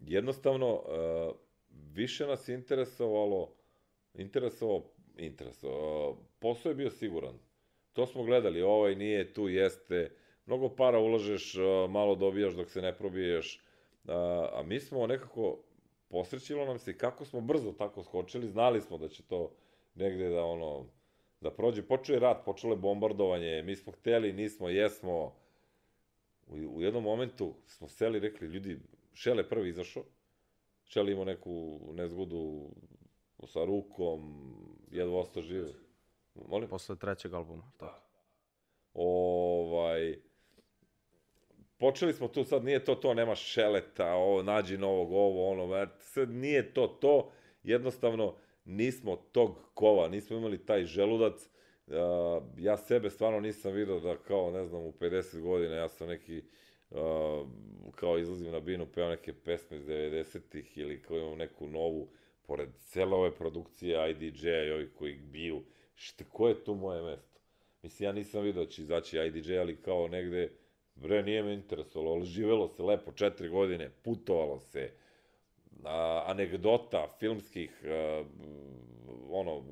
jednostavno, 0.00 0.74
uh, 0.74 1.36
više 1.94 2.26
nas 2.26 2.48
interesovalo, 2.48 3.52
interesovao, 4.14 4.82
interesovao, 5.16 6.16
posao 6.38 6.70
je 6.70 6.74
bio 6.74 6.90
siguran. 6.90 7.38
To 7.92 8.06
smo 8.06 8.24
gledali, 8.24 8.62
ovaj 8.62 8.94
nije, 8.94 9.32
tu 9.32 9.48
jeste, 9.48 10.10
mnogo 10.46 10.68
para 10.68 10.98
ulažeš, 10.98 11.54
malo 11.88 12.14
dobijaš 12.14 12.54
dok 12.54 12.70
se 12.70 12.82
ne 12.82 12.96
probiješ, 12.98 13.60
a 14.52 14.62
mi 14.64 14.80
smo 14.80 15.06
nekako, 15.06 15.58
posrećilo 16.08 16.64
nam 16.64 16.78
se 16.78 16.98
kako 16.98 17.24
smo 17.24 17.40
brzo 17.40 17.72
tako 17.72 18.02
skočili, 18.02 18.48
znali 18.48 18.80
smo 18.80 18.98
da 18.98 19.08
će 19.08 19.22
to 19.22 19.52
negde 19.94 20.28
da 20.28 20.44
ono, 20.44 20.86
da 21.40 21.50
prođe, 21.50 21.82
počeo 21.82 22.14
je 22.14 22.20
rat, 22.20 22.44
počelo 22.44 22.72
je 22.72 22.78
bombardovanje, 22.78 23.62
mi 23.62 23.76
smo 23.76 23.92
hteli, 23.92 24.32
nismo, 24.32 24.68
jesmo, 24.68 25.34
u, 26.46 26.54
u 26.54 26.82
jednom 26.82 27.02
momentu 27.02 27.54
smo 27.66 27.88
seli, 27.88 28.20
rekli, 28.20 28.48
ljudi, 28.48 28.78
Šele 29.14 29.48
prvi 29.48 29.68
izašao, 29.68 30.02
Šele 30.84 31.12
imao 31.12 31.24
neku 31.24 31.80
nezgodu 31.92 32.70
sa 33.46 33.64
rukom, 33.64 34.20
jedva 34.90 35.18
ostao 35.18 35.42
živ. 35.42 35.64
Molim? 36.48 36.68
Posle 36.68 36.96
trećeg 36.96 37.34
albuma, 37.34 37.72
tako. 37.76 38.00
Ovaj, 38.94 40.18
počeli 41.78 42.12
smo 42.12 42.28
tu, 42.28 42.44
sad 42.44 42.64
nije 42.64 42.84
to 42.84 42.94
to, 42.94 43.14
nema 43.14 43.34
šeleta, 43.34 44.14
ovo, 44.14 44.42
nađi 44.42 44.78
novog, 44.78 45.12
ovo, 45.12 45.50
ono, 45.50 45.86
sad 45.98 46.30
nije 46.30 46.74
to 46.74 46.86
to, 46.86 47.30
jednostavno, 47.62 48.36
nismo 48.64 49.16
tog 49.16 49.58
kova, 49.74 50.08
nismo 50.08 50.36
imali 50.36 50.66
taj 50.66 50.84
želudac, 50.84 51.48
uh, 51.86 51.94
ja 52.58 52.76
sebe 52.76 53.10
stvarno 53.10 53.40
nisam 53.40 53.72
vidio 53.72 54.00
da 54.00 54.16
kao, 54.16 54.50
ne 54.50 54.66
znam, 54.66 54.82
u 54.82 54.92
50 54.92 55.40
godina 55.40 55.74
ja 55.74 55.88
sam 55.88 56.08
neki, 56.08 56.42
uh, 56.90 56.98
kao 57.94 58.18
izlazim 58.18 58.52
na 58.52 58.60
binu, 58.60 58.86
peo 58.94 59.08
neke 59.08 59.32
pesme 59.32 59.76
iz 59.76 59.86
90-ih 59.86 60.78
ili 60.78 61.02
kao 61.02 61.16
imam 61.16 61.38
neku 61.38 61.66
novu, 61.66 62.08
pored 62.46 62.68
cele 62.78 63.14
ove 63.14 63.34
produkcije 63.34 64.10
IDJ-a 64.10 64.64
i 64.64 64.70
ovih 64.70 64.88
koji 64.98 65.14
biju, 65.14 65.62
šta, 65.94 66.24
ko 66.24 66.48
je 66.48 66.64
tu 66.64 66.74
moje 66.74 67.02
mesto? 67.02 67.40
Mislim, 67.82 68.06
ja 68.06 68.12
nisam 68.12 68.42
vidio 68.42 68.64
da 68.64 68.70
će 68.70 68.82
izaći 68.82 69.18
IDJ, 69.18 69.58
ali 69.58 69.76
kao 69.76 70.08
negde, 70.08 70.52
bre, 70.94 71.22
nije 71.22 71.42
me 71.42 71.54
interesovalo, 71.54 72.12
ali 72.12 72.24
živelo 72.24 72.68
se 72.68 72.82
lepo 72.82 73.12
četiri 73.12 73.48
godine, 73.48 73.90
putovalo 74.02 74.58
se, 74.58 74.90
a, 75.84 76.24
anegdota 76.26 77.08
filmskih, 77.18 77.84
a, 77.84 78.24
ono, 79.30 79.62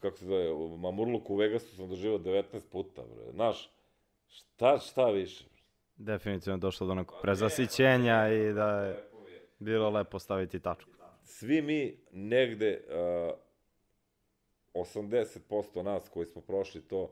kako 0.00 0.16
se 0.16 0.24
zove, 0.24 0.76
Mamurluk 0.76 1.30
u 1.30 1.36
Vegasu 1.36 1.76
sam 1.76 1.88
doživao 1.88 2.18
19 2.18 2.42
puta, 2.72 3.02
bre. 3.02 3.32
Znaš, 3.32 3.70
šta, 4.28 4.78
šta 4.78 5.10
više? 5.10 5.44
Definitivno 5.96 6.58
došlo 6.58 6.86
do 6.86 6.94
nekog 6.94 7.18
prezasićenja 7.22 8.28
i 8.28 8.52
da 8.52 8.84
je 8.84 9.08
bilo 9.58 9.90
lepo 9.90 10.18
staviti 10.18 10.60
tačku. 10.60 10.90
Svi 11.22 11.62
mi 11.62 11.96
negde, 12.12 12.80
uh, 12.88 13.38
80% 14.74 15.82
nas 15.82 16.08
koji 16.08 16.26
smo 16.26 16.42
prošli 16.42 16.82
to, 16.82 17.10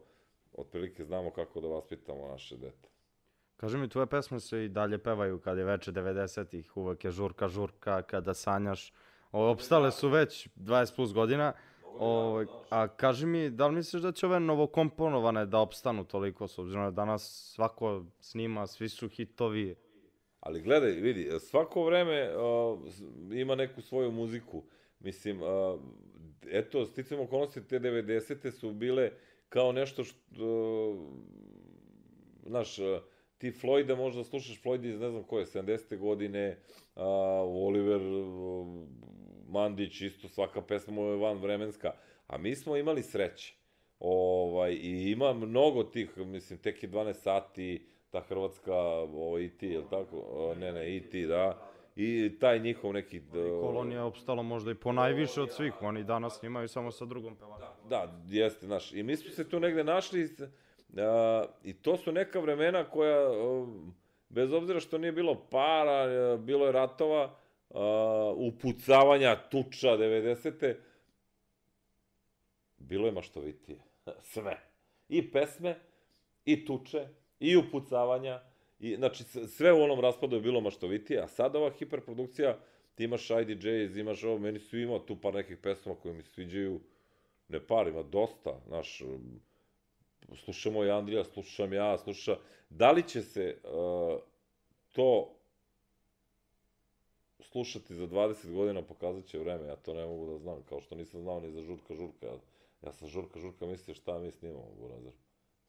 otprilike 0.53 1.05
znamo 1.05 1.31
kako 1.31 1.61
da 1.61 1.69
vaspitamo 1.69 2.29
naše 2.29 2.57
dete. 2.57 2.89
Kaži 3.57 3.79
mi, 3.79 3.89
tvoje 3.89 4.07
pesme 4.07 4.41
se 4.41 4.65
i 4.65 4.69
dalje 4.69 4.99
pevaju 4.99 5.39
kad 5.39 5.59
je 5.59 5.65
veče 5.65 5.93
90-ih, 5.93 6.77
uvek 6.77 7.05
je 7.05 7.11
žurka, 7.11 7.49
žurka, 7.49 8.03
kada 8.03 8.35
sanjaš. 8.35 8.93
Opstale 9.33 9.91
su 9.93 10.09
već 10.09 10.49
20 10.57 10.97
plus 10.97 11.13
godina. 11.15 11.53
O, 11.99 12.45
a 12.71 12.89
kaži 12.89 13.27
mi, 13.27 13.51
da 13.51 13.67
li 13.67 13.75
misliš 13.75 14.03
da 14.03 14.13
će 14.13 14.27
ove 14.27 14.41
novokomponovane 14.41 15.47
da 15.47 15.59
opstanu 15.59 16.05
toliko, 16.05 16.49
s 16.49 16.59
obzirom 16.59 16.85
da 16.85 16.91
danas 16.91 17.53
svako 17.55 18.05
snima, 18.21 18.67
svi 18.67 18.89
su 18.89 19.09
hitovi? 19.09 19.75
Ali 20.41 20.63
gledaj, 20.63 20.91
vidi, 20.91 21.31
svako 21.41 21.85
vreme 21.85 22.31
uh, 22.37 22.81
ima 23.33 23.55
neku 23.55 23.81
svoju 23.81 24.11
muziku. 24.11 24.63
Mislim, 25.01 25.43
uh, 25.43 25.81
eto, 26.51 26.87
sticamo 26.87 27.23
okolnosti, 27.23 27.69
te 27.69 27.81
90. 27.81 28.51
su 28.51 28.73
bile 28.73 29.11
kao 29.49 29.73
nešto 29.73 30.05
što, 30.05 30.45
uh, 30.91 30.97
znaš, 32.47 32.79
uh, 32.79 32.87
ti 33.39 33.51
Floyda 33.51 33.97
možda 33.97 34.25
slušaš 34.25 34.63
Floyd 34.63 34.85
iz 34.85 35.01
ne 35.01 35.11
znam 35.11 35.23
koje, 35.23 35.45
70. 35.45 35.99
godine, 35.99 36.59
uh, 36.95 37.03
Oliver 37.67 38.03
uh, 38.03 38.67
Mandić, 39.49 40.01
isto 40.01 40.29
svaka 40.29 40.63
pesma 40.63 40.95
mu 40.95 41.03
je 41.03 41.17
van 41.17 41.39
vremenska, 41.39 41.93
a 42.27 42.39
mi 42.39 42.57
smo 42.57 42.77
imali 42.77 43.03
sreće. 43.03 43.55
Ovaj, 43.99 44.73
I 44.73 45.11
ima 45.11 45.33
mnogo 45.33 45.85
tih, 45.85 46.19
mislim, 46.19 46.59
tek 46.59 46.83
je 46.83 46.91
12 46.91 47.13
sati, 47.13 47.87
ta 48.11 48.21
hrvatska, 48.21 48.75
ovo, 48.75 49.39
IT, 49.39 49.63
je 49.63 49.79
li 49.79 49.85
tako? 49.91 50.55
Ne, 50.59 50.73
ne, 50.73 50.97
IT, 50.97 51.29
da. 51.29 51.69
I 51.97 52.39
taj 52.41 52.59
njihov 52.59 52.93
neki... 52.93 53.21
Da, 53.21 53.61
kolonija 53.61 53.99
je 53.99 54.05
opstala 54.05 54.43
možda 54.43 54.71
i 54.71 54.75
po 54.75 54.93
najviše 54.93 55.43
od 55.43 55.53
svih, 55.53 55.83
oni 55.83 56.05
danas 56.05 56.39
snimaju 56.39 56.69
samo 56.69 56.91
sa 56.91 57.05
drugom 57.05 57.37
pevačom. 57.37 57.69
Da, 57.89 58.07
da, 58.07 58.13
jeste, 58.29 58.67
znaš. 58.67 58.93
I 58.93 59.03
mi 59.03 59.17
smo 59.17 59.31
se 59.31 59.49
tu 59.49 59.61
negde 59.61 59.85
našli, 59.85 60.29
A, 60.39 60.47
I 61.65 61.73
to 61.73 61.97
su 61.97 62.13
neka 62.13 62.41
vremena 62.41 62.85
koja, 62.85 63.29
bez 64.29 64.53
obzira 64.53 64.81
što 64.81 64.99
nije 64.99 65.13
bilo 65.13 65.47
para, 65.51 66.37
bilo 66.37 66.67
je 66.67 66.73
ratova, 66.73 67.37
upucavanja, 68.37 69.37
tuča, 69.51 69.89
90. 69.89 70.75
Bilo 72.79 73.07
je 73.07 73.13
maštovitije. 73.13 73.79
Sve. 74.33 74.57
I 75.09 75.31
pesme, 75.31 75.77
i 76.45 76.65
tuče, 76.65 77.09
i 77.41 77.57
upucavanja, 77.57 78.41
i, 78.81 78.97
znači 78.97 79.25
sve 79.25 79.73
u 79.73 79.83
onom 79.83 80.01
raspadu 80.01 80.37
je 80.37 80.43
bilo 80.43 80.61
maštovitije, 80.61 81.21
a 81.21 81.29
sad 81.29 81.57
ova 81.57 81.71
hiperprodukcija, 81.71 82.59
ti 82.95 83.05
imaš 83.05 83.31
IDJs, 83.31 83.97
imaš 83.97 84.25
ovo, 84.25 84.39
meni 84.39 84.59
su 84.59 84.79
imao 84.79 84.99
tu 84.99 85.21
par 85.21 85.35
nekih 85.35 85.59
pesma 85.59 85.95
koje 85.95 86.15
mi 86.15 86.23
sviđaju, 86.23 86.81
ne 87.49 87.67
par, 87.67 87.89
ima 87.89 88.03
dosta, 88.03 88.61
znaš, 88.67 89.03
slušamo 90.35 90.85
i 90.85 90.91
Andrija, 90.91 91.25
slušam 91.25 91.73
ja, 91.73 91.99
sluša... 91.99 92.37
Da 92.71 92.91
li 92.91 93.09
će 93.09 93.23
se 93.23 93.57
uh, 93.65 94.21
to 94.93 95.37
slušati 97.41 97.95
za 97.95 98.07
20 98.07 98.53
godina 98.53 98.83
pokazat 98.83 99.25
će 99.25 99.39
vreme, 99.39 99.67
ja 99.67 99.77
to 99.77 99.95
ne 99.95 100.07
mogu 100.07 100.27
da 100.27 100.39
znam, 100.39 100.63
kao 100.69 100.81
što 100.81 100.95
nisam 100.95 101.21
znao 101.21 101.41
ni 101.41 101.53
za 101.53 101.63
Žurka 101.63 101.95
Žurka, 101.95 102.27
ja, 102.27 102.39
ja 102.83 102.93
sam 102.93 103.09
Žurka 103.09 103.41
Žurka 103.41 103.67
mislio 103.67 103.95
šta 103.95 104.19
mi 104.19 104.31
snimamo, 104.31 104.75
Burazir. 104.81 105.13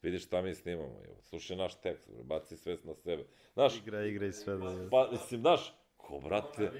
Vidiš 0.01 0.25
šta 0.25 0.41
mi 0.41 0.55
snimamo, 0.55 1.01
evo, 1.05 1.15
slušaj 1.21 1.57
naš 1.57 1.75
tekst, 1.81 2.11
bre, 2.11 2.23
baci 2.23 2.57
svest 2.57 2.85
na 2.85 2.93
sebe. 2.93 3.25
Znaš, 3.53 3.77
Igra, 3.77 4.05
igra 4.05 4.25
i 4.25 4.31
sve 4.31 4.57
da... 4.57 4.89
pa, 4.91 5.09
mislim, 5.11 5.41
znaš, 5.41 5.73
ko, 5.97 6.19
brate, 6.19 6.71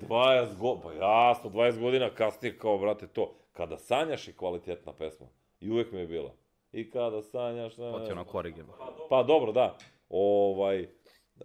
20 0.00 0.56
godina, 0.58 0.82
pa 0.82 0.92
jasno, 0.92 1.50
20 1.50 1.80
godina 1.80 2.14
kasnije, 2.14 2.58
kao, 2.58 2.78
brate, 2.78 3.06
to, 3.06 3.34
kada 3.52 3.78
sanjaš 3.78 4.28
je 4.28 4.34
kvalitetna 4.34 4.92
pesma, 4.92 5.26
i 5.60 5.70
uvek 5.70 5.92
mi 5.92 5.98
je 5.98 6.06
bila. 6.06 6.34
I 6.74 6.90
kada 6.90 7.22
sanjaš... 7.22 7.76
Ne, 7.76 7.92
Potpuno 7.92 8.14
na 8.14 8.24
korigima. 8.24 8.72
Pa 9.10 9.22
dobro, 9.22 9.52
da. 9.52 9.76
Ovaj, 10.08 10.88
da, 11.34 11.44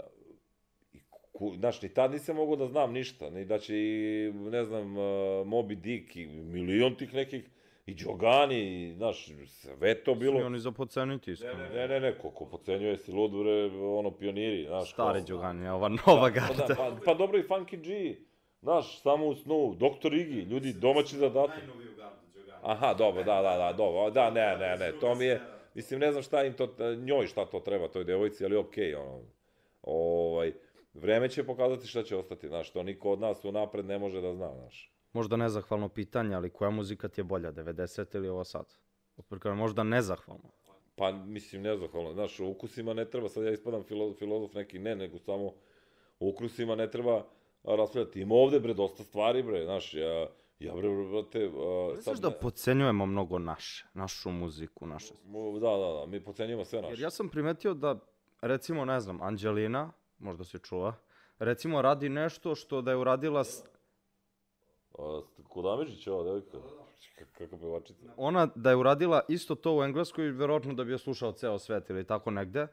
i 0.93 0.99
ku- 1.31 1.53
znaš, 1.55 1.81
ni 1.81 1.89
tad 1.89 2.11
nisam 2.11 2.35
mogao 2.35 2.55
da 2.55 2.67
znam 2.67 2.93
ništa, 2.93 3.29
ni 3.29 3.45
da 3.45 3.59
će 3.59 3.75
i, 3.75 4.31
ne 4.33 4.65
znam, 4.65 4.97
uh, 4.97 5.03
Moby 5.45 5.75
Dick 5.75 6.15
i 6.15 6.25
milion 6.27 6.95
tih 6.95 7.13
nekih, 7.13 7.49
i 7.85 7.95
Đogani, 7.95 8.59
i, 8.81 8.93
znaš, 8.93 9.29
sve 9.47 9.95
to 9.95 10.13
Svi 10.13 10.19
bilo... 10.19 10.45
oni 10.45 10.59
za 10.59 10.71
poceniti, 10.71 11.31
iskreno. 11.31 11.63
Ne, 11.65 11.87
ne, 11.87 11.99
ne, 11.99 12.17
ko, 12.17 12.29
ko 12.29 12.45
pocenjuje 12.45 12.97
si 12.97 13.11
lud, 13.11 13.31
bre, 13.33 13.51
ono, 13.89 14.11
pioniri, 14.11 14.65
znaš. 14.65 14.91
Stari 14.91 15.19
kao- 15.19 15.27
Đogani, 15.27 15.69
ova 15.69 15.87
nova 15.89 16.01
Pa, 16.21 16.29
da, 16.29 16.29
garda. 16.29 16.75
pa, 16.75 16.95
pa 17.05 17.13
dobro 17.13 17.37
i 17.39 17.43
Funky 17.43 17.77
G, 17.77 18.15
znaš, 18.61 19.01
samo 19.01 19.25
u 19.27 19.35
snu, 19.35 19.75
Doktor 19.79 20.13
Igi, 20.13 20.41
ljudi, 20.41 20.73
domaći 20.73 21.17
zadatak. 21.17 21.63
Aha, 22.63 22.93
dobro, 22.93 23.23
da, 23.23 23.41
da, 23.41 23.57
da, 23.57 23.73
dobro, 23.77 24.09
da, 24.09 24.29
ne, 24.29 24.57
ne, 24.57 24.77
ne, 24.77 24.91
to 24.99 25.15
mi 25.15 25.25
je, 25.25 25.41
mislim, 25.73 25.99
ne 25.99 26.11
znam 26.11 26.23
šta 26.23 26.43
im 26.43 26.53
to, 26.53 26.75
njoj 26.97 27.27
šta 27.27 27.45
to 27.45 27.59
treba, 27.59 27.87
toj 27.87 28.03
devojci, 28.03 28.45
ali 28.45 28.55
okej, 28.55 28.95
ono, 28.95 29.21
ovaj, 29.81 30.53
vreme 30.93 31.29
će 31.29 31.45
pokazati 31.45 31.87
šta 31.87 32.03
će 32.03 32.15
ostati, 32.15 32.47
znaš, 32.47 32.71
to 32.71 32.83
niko 32.83 33.11
od 33.11 33.19
nas 33.19 33.45
unapred 33.45 33.85
ne 33.85 33.99
može 33.99 34.21
da 34.21 34.33
zna, 34.33 34.53
znaš. 34.55 34.91
Možda 35.13 35.37
nezahvalno 35.37 35.89
pitanje, 35.89 36.35
ali 36.35 36.49
koja 36.49 36.69
muzika 36.69 37.07
ti 37.07 37.21
je 37.21 37.25
bolja, 37.25 37.51
90 37.51 38.15
ili 38.15 38.29
ovo 38.29 38.43
sad? 38.43 38.65
Otprilike, 39.17 39.49
možda 39.49 39.83
nezahvalno. 39.83 40.51
Pa, 40.95 41.11
mislim, 41.11 41.61
nezahvalno, 41.61 42.13
znaš, 42.13 42.39
u 42.39 42.47
ukusima 42.47 42.93
ne 42.93 43.05
treba, 43.05 43.29
sad 43.29 43.43
ja 43.43 43.51
ispadam 43.51 43.83
filo, 43.83 44.13
filozof 44.13 44.53
neki, 44.53 44.79
ne, 44.79 44.95
nego 44.95 45.19
samo 45.19 45.53
u 46.19 46.29
ukusima 46.29 46.75
ne 46.75 46.91
treba 46.91 47.25
raspravljati. 47.63 48.21
Ima 48.21 48.35
ovde, 48.35 48.59
bre, 48.59 48.73
dosta 48.73 49.03
stvari, 49.03 49.43
bre, 49.43 49.63
znaš, 49.65 49.93
ja, 49.93 50.27
ja 50.59 50.73
bre, 50.73 50.89
brate, 51.05 51.47
uh, 51.47 51.95
Misliš 51.95 52.19
da 52.19 52.31
pocenjujemo 52.31 53.05
mnogo 53.05 53.39
naše, 53.39 53.85
našu 53.93 54.31
muziku, 54.31 54.87
naše... 54.87 55.13
Da, 55.53 55.69
da, 55.69 55.93
da, 55.93 56.05
mi 56.07 56.23
pocenjujemo 56.23 56.65
sve 56.65 56.81
naše. 56.81 56.91
Jer 56.91 56.99
ja 56.99 57.09
sam 57.09 57.29
primetio 57.29 57.73
da, 57.73 57.99
recimo, 58.41 58.85
ne 58.85 58.99
znam, 58.99 59.21
Anđelina, 59.21 59.91
možda 60.19 60.43
se 60.43 60.59
čuva, 60.59 60.93
recimo 61.39 61.81
radi 61.81 62.09
nešto 62.09 62.55
što 62.55 62.81
da 62.81 62.91
je 62.91 62.97
uradila, 62.97 63.43
s- 63.43 63.63
A, 64.93 65.21
kod 65.43 65.65
Amidžića 65.65 66.13
ova 66.13 66.23
devojka? 66.23 66.57
K- 67.15 67.25
Kako 67.33 67.57
pevačica? 67.57 68.13
ona 68.17 68.45
da 68.55 68.69
je 68.69 68.75
uradila 68.75 69.21
isto 69.27 69.55
to 69.55 69.77
u 69.77 69.83
Engleskoj, 69.83 70.31
verovatno 70.31 70.73
da 70.73 70.83
bi 70.83 70.91
je 70.91 70.97
slušao 70.97 71.31
ceo 71.31 71.59
svet 71.59 71.89
ili 71.89 72.07
tako 72.07 72.31
negde, 72.31 72.67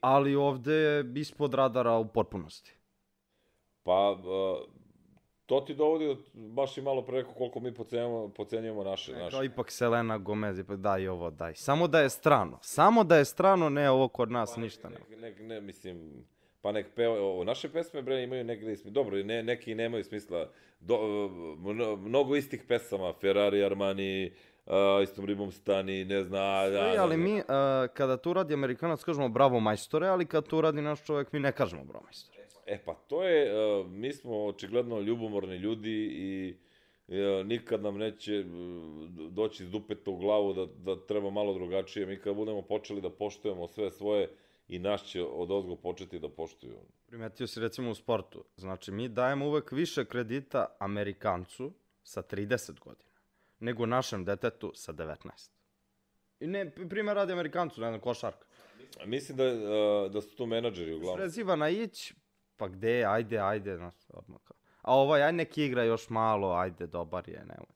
ali 0.00 0.36
ovde 0.36 0.74
je 0.74 1.12
ispod 1.16 1.54
radara 1.54 1.92
u 1.92 2.08
potpunosti. 2.08 2.74
Pa, 3.82 3.92
a, 3.92 4.64
to 5.54 5.60
ti 5.62 5.74
dovodi, 5.74 6.06
do- 6.06 6.16
baš 6.34 6.78
i 6.78 6.82
malo 6.82 7.02
pre 7.02 7.16
rekao 7.16 7.32
koliko 7.32 7.60
mi 7.60 7.74
pocenjujemo, 7.74 8.28
pocenjujemo 8.28 8.84
naše, 8.84 9.12
naše. 9.12 9.30
Kao 9.30 9.44
ipak 9.44 9.70
Selena 9.70 10.18
Gomez, 10.18 10.58
ipak 10.58 10.76
daj 10.76 11.08
ovo, 11.08 11.30
daj. 11.30 11.54
Samo 11.54 11.88
da 11.88 12.00
je 12.00 12.10
strano. 12.10 12.58
Samo 12.62 13.04
da 13.04 13.16
je 13.16 13.24
strano, 13.24 13.68
ne 13.68 13.90
ovo 13.90 14.08
kod 14.08 14.30
nas 14.30 14.56
ništa 14.56 14.88
ne. 14.88 14.96
Ne, 15.10 15.30
ne, 15.30 15.44
ne, 15.44 15.60
mislim, 15.60 16.24
pa 16.60 16.72
nek 16.72 16.86
peva, 16.90 17.14
ovo, 17.14 17.44
naše 17.44 17.68
pesme, 17.68 18.02
bre, 18.02 18.22
imaju 18.22 18.44
negde 18.44 18.66
smisla. 18.66 18.90
Dobro, 18.92 19.16
ne, 19.18 19.42
neki 19.42 19.74
nemaju 19.74 20.04
smisla. 20.04 20.48
Do, 20.80 20.98
mno- 21.58 21.96
mnogo 21.98 22.36
istih 22.36 22.62
pesama, 22.62 23.12
Ferrari, 23.12 23.64
Armani, 23.64 24.32
uh, 24.66 24.72
istom 25.02 25.24
ribom 25.24 25.52
stani, 25.52 26.04
ne 26.04 26.22
zna... 26.22 26.38
Da, 26.62 26.78
Sve, 26.82 26.96
ali 26.98 27.16
mi, 27.16 27.34
uh, 27.34 27.44
kada 27.94 28.16
to 28.16 28.30
uradi 28.30 28.54
Amerikanac, 28.54 29.04
kažemo 29.04 29.28
bravo 29.28 29.60
majstore, 29.60 30.08
ali 30.08 30.26
kad 30.26 30.46
to 30.46 30.58
uradi 30.58 30.82
naš 30.82 31.04
čovjek, 31.04 31.32
mi 31.32 31.40
ne 31.40 31.52
kažemo 31.52 31.84
bravo 31.84 32.04
majstore. 32.04 32.43
E 32.66 32.78
pa 32.84 32.94
to 32.94 33.24
je, 33.24 33.52
uh, 33.80 33.86
mi 33.90 34.12
smo 34.12 34.44
očigledno 34.44 35.00
ljubomorni 35.00 35.56
ljudi 35.56 36.08
i 36.12 36.56
uh, 37.08 37.46
nikad 37.46 37.82
nam 37.82 37.98
neće 37.98 38.40
uh, 38.40 38.46
doći 39.30 39.62
iz 39.62 39.70
dupeta 39.70 40.10
u 40.10 40.16
glavu 40.16 40.52
da, 40.54 40.66
da 40.66 41.06
treba 41.06 41.30
malo 41.30 41.54
drugačije. 41.54 42.06
Mi 42.06 42.20
kad 42.20 42.34
budemo 42.36 42.62
počeli 42.62 43.00
da 43.00 43.10
poštujemo 43.10 43.68
sve 43.68 43.90
svoje 43.90 44.30
i 44.68 44.78
naš 44.78 45.04
će 45.10 45.22
od 45.22 45.50
ozgo 45.50 45.76
početi 45.76 46.18
da 46.18 46.28
poštuju. 46.28 46.76
Primetio 47.06 47.46
si 47.46 47.60
recimo 47.60 47.90
u 47.90 47.94
sportu. 47.94 48.44
Znači, 48.56 48.92
mi 48.92 49.08
dajemo 49.08 49.46
uvek 49.46 49.72
više 49.72 50.04
kredita 50.04 50.76
Amerikancu 50.78 51.72
sa 52.02 52.22
30 52.22 52.80
godina, 52.80 53.10
nego 53.60 53.86
našem 53.86 54.24
detetu 54.24 54.72
sa 54.74 54.92
19. 54.92 55.50
I 56.40 56.46
ne, 56.46 56.70
p- 56.70 56.88
primer 56.88 57.14
radi 57.16 57.32
Amerikancu, 57.32 57.80
ne 57.80 57.88
znam, 57.88 58.00
košarka. 58.00 58.46
Mislim 59.06 59.36
da, 59.38 59.44
da 60.08 60.20
su 60.20 60.36
tu 60.36 60.46
menadžeri 60.46 60.92
uglavnom. 60.92 61.16
Preziva 61.16 61.56
na 61.56 61.68
ić, 61.70 62.14
pa 62.56 62.68
gde, 62.68 63.04
ajde, 63.04 63.38
ajde, 63.38 63.76
znaš, 63.76 63.94
odmah 64.08 64.40
kao. 64.44 64.56
A 64.82 64.96
ovaj, 64.96 65.22
aj 65.22 65.32
neki 65.32 65.64
igra 65.64 65.84
još 65.84 66.08
malo, 66.10 66.52
ajde, 66.52 66.86
dobar 66.86 67.28
je, 67.28 67.38
nemoj. 67.38 67.74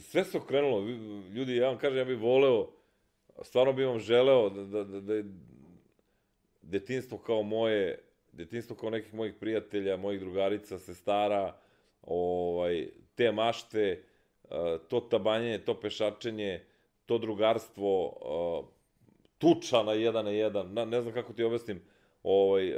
Sve 0.00 0.24
se 0.24 0.38
okrenulo. 0.38 0.88
Ljudi, 1.34 1.56
ja 1.56 1.68
vam 1.68 1.78
kažem, 1.78 1.98
ja 1.98 2.04
bih 2.04 2.20
voleo, 2.20 2.70
stvarno 3.42 3.72
bih 3.72 3.86
vam 3.86 3.98
želeo 3.98 4.50
da, 4.50 4.64
da, 4.64 4.84
da, 4.84 5.00
da 5.00 5.14
je 5.14 5.24
detinstvo 6.62 7.18
kao 7.18 7.42
moje, 7.42 7.98
detinstvo 8.32 8.76
kao 8.76 8.90
nekih 8.90 9.14
mojih 9.14 9.34
prijatelja, 9.40 9.96
mojih 9.96 10.20
drugarica, 10.20 10.78
sestara, 10.78 11.56
ovaj, 12.02 12.88
te 13.14 13.32
mašte, 13.32 14.04
to 14.88 15.00
tabanjenje, 15.00 15.58
to 15.58 15.80
pešačenje, 15.80 16.64
to 17.06 17.18
drugarstvo, 17.18 18.12
tuča 19.38 19.82
na 19.82 19.92
jedan 19.92 20.24
na 20.24 20.30
jedan, 20.30 20.72
na, 20.72 20.84
ne 20.84 21.00
znam 21.00 21.14
kako 21.14 21.32
ti 21.32 21.44
objasnim, 21.44 21.82
ovaj, 22.24 22.72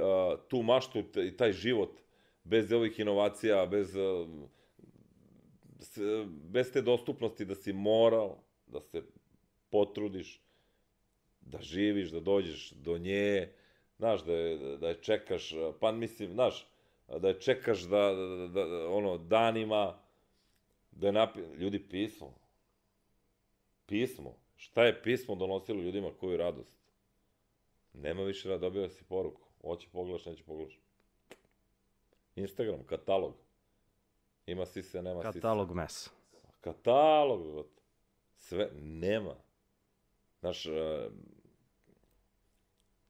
tu 0.49 0.63
maštu 0.63 1.05
i 1.15 1.37
taj 1.37 1.53
život, 1.53 2.01
bez 2.45 2.73
ovih 2.73 3.01
inovacija, 3.01 3.67
bez 3.67 3.97
bez 6.29 6.73
te 6.73 6.83
dostupnosti 6.83 7.45
da 7.45 7.55
si 7.55 7.73
morao 7.73 8.39
da 8.67 8.81
se 8.81 9.03
potrudiš, 9.71 10.41
da 11.41 11.59
živiš, 11.63 12.11
da 12.11 12.21
dođeš 12.21 12.71
do 12.71 12.99
nje, 12.99 13.49
znaš, 13.99 14.25
da 14.25 14.33
je, 14.33 14.77
da 14.77 14.89
je 14.89 15.03
čekaš, 15.03 15.55
pa 15.81 15.93
mislim, 15.93 16.33
znaš, 16.33 16.67
da 17.21 17.29
je 17.29 17.41
čekaš 17.41 17.81
da, 17.81 18.15
da, 18.15 18.47
da, 18.49 18.65
da 18.65 18.89
ono, 18.89 19.19
danima, 19.19 19.99
da 20.91 21.07
je 21.07 21.13
napi... 21.13 21.41
Ljudi, 21.41 21.89
pismo. 21.89 22.35
Pismo. 23.87 24.35
Šta 24.57 24.85
je 24.85 25.03
pismo 25.03 25.35
donosilo 25.35 25.83
ljudima 25.83 26.11
koju 26.21 26.37
radost? 26.37 26.77
Nema 28.03 28.23
više 28.23 28.49
da 28.49 28.59
dobio 28.59 28.89
si 28.89 29.05
poruku. 29.05 29.41
Hoće 29.61 29.89
pogledaš, 29.93 30.27
neće 30.27 30.45
pogledaš. 30.45 30.81
Instagram, 32.37 32.85
katalog. 32.87 33.35
Ima 34.47 34.67
sise, 34.67 35.03
nema 35.03 35.23
sise. 35.23 35.33
Katalog 35.33 35.75
mesa. 35.75 36.11
Katalog, 36.61 37.53
brate. 37.53 37.83
Sve, 38.37 38.71
nema. 38.83 39.35
Znaš, 40.41 40.67
e, 40.67 41.09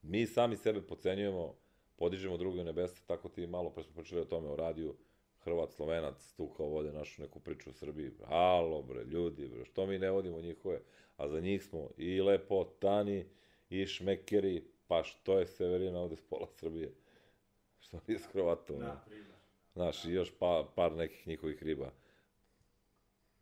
mi 0.03 0.27
sami 0.27 0.57
sebe 0.57 0.83
pocenjujemo, 0.83 1.55
podižemo 1.97 2.37
druge 2.37 2.61
u 2.61 2.65
nebesa, 2.65 3.03
tako 3.07 3.29
ti 3.29 3.47
malo 3.47 3.71
pre 3.71 3.85
smo 3.85 3.95
pričali 3.95 4.21
o 4.21 4.25
tome 4.25 4.49
o 4.49 4.57
radiju, 4.57 4.97
Hrvat, 5.39 5.73
Slovenac, 5.73 6.33
tu 6.37 6.49
kao 6.49 6.67
vode 6.67 6.93
našu 6.93 7.23
neku 7.23 7.41
priču 7.41 7.71
u 7.71 7.73
Srbiji. 7.73 8.11
Halo, 8.25 8.83
bre, 8.83 9.05
ljudi, 9.05 9.49
bre, 9.49 9.65
što 9.65 9.87
mi 9.87 9.99
ne 9.99 10.11
vodimo 10.11 10.41
njihove, 10.41 10.81
a 11.17 11.29
za 11.29 11.41
njih 11.41 11.65
smo 11.65 11.91
i 11.97 12.21
lepotani, 12.21 13.27
i 13.71 13.87
šmekeri, 13.87 14.65
pa 14.87 15.03
što 15.03 15.39
je 15.39 15.47
Severina 15.47 16.01
ovde 16.01 16.17
s 16.17 16.23
pola 16.23 16.47
Srbije? 16.47 16.95
Što 17.79 18.01
nije 18.07 18.19
s 18.19 18.27
Hrvatom? 18.27 18.79
ne? 18.79 18.93
Znaš, 19.73 20.05
i 20.05 20.13
još 20.13 20.33
pa, 20.39 20.69
par 20.75 20.93
nekih 20.93 21.27
njihovih 21.27 21.63
riba. 21.63 21.91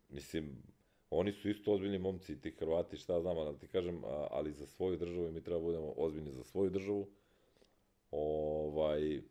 Mislim, 0.09 0.63
oni 1.09 1.31
su 1.31 1.49
isto 1.49 1.73
ozbiljni 1.73 1.99
momci, 1.99 2.41
ti 2.41 2.51
Hrvati, 2.51 2.97
šta 2.97 3.21
znam, 3.21 3.35
da 3.35 3.57
ti 3.57 3.67
kažem, 3.67 4.01
ali 4.31 4.53
za 4.53 4.65
svoju 4.65 4.97
državu 4.97 5.27
i 5.27 5.31
mi 5.31 5.43
treba 5.43 5.59
budemo 5.61 5.93
ozbiljni 5.97 6.31
za 6.31 6.43
svoju 6.43 6.69
državu. 6.69 7.07
Ovaj, 8.11 9.21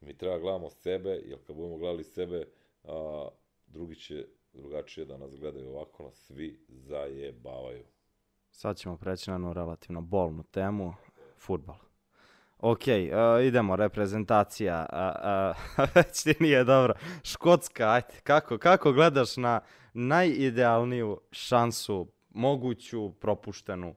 mi 0.00 0.16
treba 0.18 0.38
gledamo 0.38 0.70
sebe, 0.70 1.10
jer 1.10 1.38
kad 1.46 1.56
budemo 1.56 1.76
gledali 1.76 2.04
sebe, 2.04 2.46
a, 2.84 3.28
drugi 3.66 3.94
će 3.94 4.26
drugačije 4.52 5.04
da 5.04 5.16
nas 5.16 5.36
gledaju 5.36 5.70
ovako, 5.70 6.02
nas 6.02 6.14
svi 6.14 6.58
zajebavaju. 6.68 7.84
Sad 8.50 8.76
ćemo 8.76 8.96
preći 8.96 9.30
na 9.30 9.34
jednu 9.34 9.52
relativno 9.52 10.00
bolnu 10.00 10.42
temu, 10.42 10.94
futbal. 11.38 11.76
Ok, 12.58 12.80
uh, 12.80 13.46
idemo, 13.46 13.76
reprezentacija, 13.76 14.86
uh, 14.92 15.78
uh, 15.84 15.88
već 15.94 16.22
ti 16.22 16.34
nije 16.40 16.64
dobro. 16.64 16.94
Škotska, 17.24 17.90
ajde, 17.90 18.20
kako, 18.22 18.58
kako 18.58 18.92
gledaš 18.92 19.36
na 19.36 19.60
najidealniju 19.94 21.20
šansu, 21.32 22.08
moguću, 22.30 23.10
propuštenu? 23.10 23.94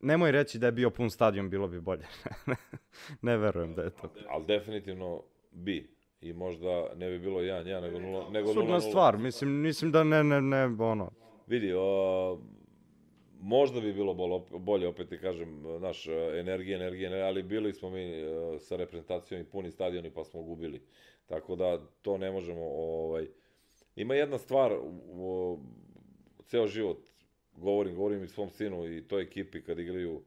Nemoj 0.00 0.32
reći 0.32 0.58
da 0.58 0.66
je 0.66 0.72
bio 0.72 0.90
pun 0.90 1.10
stadion, 1.10 1.50
bilo 1.50 1.68
bi 1.68 1.80
bolje. 1.80 2.06
ne 3.22 3.36
verujem 3.36 3.74
da 3.74 3.82
je 3.82 3.90
to. 3.90 4.12
Ali 4.28 4.46
definitivno 4.46 5.22
bi. 5.50 6.00
I 6.20 6.32
možda 6.32 6.86
ne 6.96 7.10
bi 7.10 7.18
bilo 7.18 7.40
1-1, 7.40 7.80
nego 7.80 7.98
0 7.98 8.30
nego 8.30 8.48
0-0. 8.48 8.54
Sudna 8.54 8.80
stvar, 8.80 9.18
mislim, 9.18 9.50
mislim 9.50 9.92
da 9.92 10.04
ne, 10.04 10.24
ne, 10.24 10.40
ne, 10.40 10.64
ono, 10.64 11.10
Vidi, 11.46 11.72
o, 11.76 12.38
možda 13.40 13.80
bi 13.80 13.92
bilo 13.92 14.14
bol, 14.14 14.38
bolje, 14.58 14.88
opet 14.88 15.08
ti 15.08 15.18
kažem, 15.18 15.62
naš 15.80 16.06
energije, 16.06 16.76
energije, 16.76 17.06
energije, 17.06 17.22
ali 17.22 17.42
bili 17.42 17.72
smo 17.72 17.90
mi 17.90 18.02
e, 18.02 18.58
sa 18.58 18.76
reprezentacijom 18.76 19.40
i 19.40 19.44
puni 19.44 19.70
stadioni 19.70 20.10
pa 20.10 20.24
smo 20.24 20.42
gubili. 20.42 20.82
Tako 21.26 21.56
da 21.56 21.86
to 22.02 22.18
ne 22.18 22.30
možemo, 22.30 22.64
ovaj... 22.64 23.26
Ima 23.96 24.14
jedna 24.14 24.38
stvar, 24.38 24.72
u, 25.12 25.58
ceo 26.44 26.66
život, 26.66 26.98
govorim, 27.56 27.94
govorim 27.94 28.24
i 28.24 28.28
svom 28.28 28.50
sinu 28.50 28.86
i 28.86 29.08
toj 29.08 29.22
ekipi 29.22 29.62
kad 29.62 29.78
igraju 29.78 30.22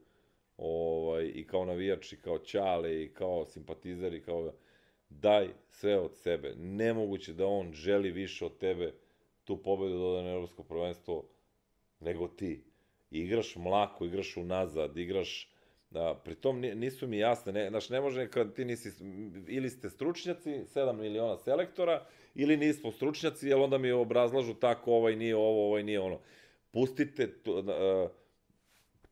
ovaj, 0.57 1.31
i 1.35 1.47
kao 1.47 1.65
navijač, 1.65 2.13
i 2.13 2.17
kao 2.17 2.39
čale, 2.39 3.03
i 3.03 3.13
kao 3.13 3.45
simpatizer, 3.45 4.13
i 4.13 4.21
kao 4.21 4.53
daj 5.09 5.47
sve 5.69 5.99
od 5.99 6.15
sebe. 6.15 6.53
Nemoguće 6.57 7.33
da 7.33 7.47
on 7.47 7.73
želi 7.73 8.11
više 8.11 8.45
od 8.45 8.57
tebe 8.57 8.93
tu 9.43 9.57
pobedu 9.57 9.97
da 9.99 10.05
ode 10.05 10.23
na 10.23 10.29
evropsko 10.29 10.63
prvenstvo 10.63 11.23
nego 11.99 12.27
ti. 12.27 12.63
Igraš 13.13 13.55
mlako, 13.55 14.05
igraš 14.05 14.37
unazad, 14.37 14.97
igraš 14.97 15.49
Da, 15.93 16.21
pritom 16.23 16.59
nisu 16.59 17.07
mi 17.07 17.17
jasne, 17.17 17.51
ne, 17.53 17.69
znaš, 17.69 17.89
ne 17.89 18.01
može 18.01 18.27
kad 18.27 18.53
ti 18.55 18.65
nisi, 18.65 18.89
ili 19.47 19.69
ste 19.69 19.89
stručnjaci, 19.89 20.49
7 20.49 20.93
miliona 20.93 21.37
selektora, 21.37 22.05
ili 22.35 22.57
nismo 22.57 22.91
stručnjaci, 22.91 23.47
jer 23.47 23.59
onda 23.59 23.77
mi 23.77 23.91
obrazlažu 23.91 24.53
tako, 24.53 24.93
ovaj 24.93 25.15
nije 25.15 25.35
ovo, 25.35 25.67
ovaj 25.67 25.83
nije 25.83 25.99
ono. 25.99 26.19
Pustite, 26.71 27.27
to, 27.43 27.59
uh, 27.59 28.09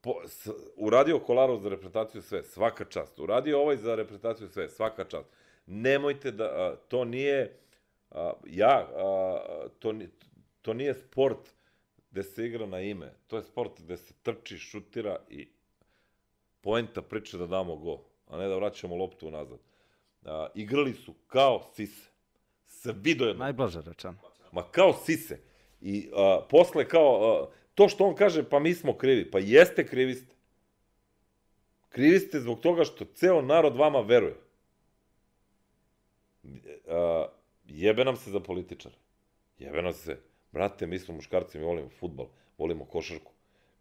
po, 0.02 0.22
s, 0.28 0.50
uradio 0.76 1.20
Kolarov 1.20 1.60
za 1.60 1.70
reprezentaciju 1.70 2.22
sve, 2.22 2.44
svaka 2.44 2.86
čast. 2.86 3.20
Uradio 3.20 3.62
ovaj 3.62 3.78
za 3.78 3.96
reprezentaciju 3.96 4.48
sve, 4.48 4.70
svaka 4.70 5.04
čast. 5.04 5.30
Nemojte 5.66 6.32
da, 6.32 6.46
uh, 6.46 6.80
to 6.88 7.06
nije, 7.06 7.60
uh, 8.12 8.18
ja, 8.46 8.90
uh, 8.90 9.72
to, 9.80 9.94
to 10.62 10.74
nije 10.74 10.94
sport 10.94 11.54
gde 12.12 12.24
se 12.24 12.46
igra 12.46 12.66
na 12.66 12.82
ime. 12.82 13.14
To 13.28 13.38
je 13.38 13.44
sport 13.44 13.82
gde 13.82 13.98
se 13.98 14.14
trči, 14.24 14.58
šutira 14.58 15.20
i 15.30 15.48
poenta 16.62 17.02
priče 17.02 17.38
da 17.38 17.48
damo 17.48 17.76
go, 17.76 18.00
a 18.28 18.38
ne 18.38 18.48
da 18.48 18.56
vraćamo 18.56 18.96
loptu 18.96 19.28
unazad. 19.28 19.60
A, 20.26 20.48
igrali 20.56 20.94
su 20.94 21.14
kao 21.28 21.64
sise. 21.76 22.10
Sve 22.68 22.94
do 22.94 23.26
jedno. 23.26 23.44
Najblaže 23.44 23.82
rečeno. 23.82 24.16
Ma 24.52 24.64
kao 24.72 24.94
sise. 24.94 25.40
I 25.82 26.10
a, 26.16 26.42
posle 26.50 26.88
kao, 26.88 27.42
a, 27.42 27.48
to 27.76 27.90
što 27.90 28.06
on 28.06 28.16
kaže, 28.16 28.50
pa 28.50 28.60
mi 28.60 28.74
smo 28.74 28.98
krivi. 28.98 29.32
Pa 29.32 29.40
jeste 29.40 29.88
krivi 29.88 30.16
ste. 30.16 30.36
Krivi 31.90 32.20
ste 32.20 32.40
zbog 32.40 32.60
toga 32.60 32.84
što 32.84 33.06
ceo 33.06 33.42
narod 33.42 33.76
vama 33.76 34.02
veruje. 34.02 34.36
A, 36.88 37.28
jebe 37.66 38.06
nam 38.06 38.16
se 38.16 38.32
za 38.32 38.40
političare. 38.40 38.96
Jebe 39.58 39.82
nam 39.82 39.94
se. 39.94 40.31
Brate, 40.52 40.88
mi 40.88 41.00
smo 41.00 41.16
muškarci, 41.16 41.58
mi 41.60 41.66
volimo 41.66 41.90
futbol, 41.90 42.28
volimo 42.58 42.86
košarku 42.86 43.32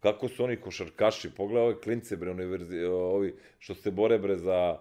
kako 0.01 0.27
su 0.27 0.43
oni 0.43 0.55
košarkaši, 0.55 1.29
pogledaj 1.35 1.63
ove 1.63 1.81
klince, 1.81 2.15
bre, 2.17 2.31
univerzi, 2.31 2.83
ovi 2.83 3.35
što 3.59 3.75
se 3.75 3.91
bore, 3.91 4.17
bre, 4.19 4.37
za, 4.37 4.77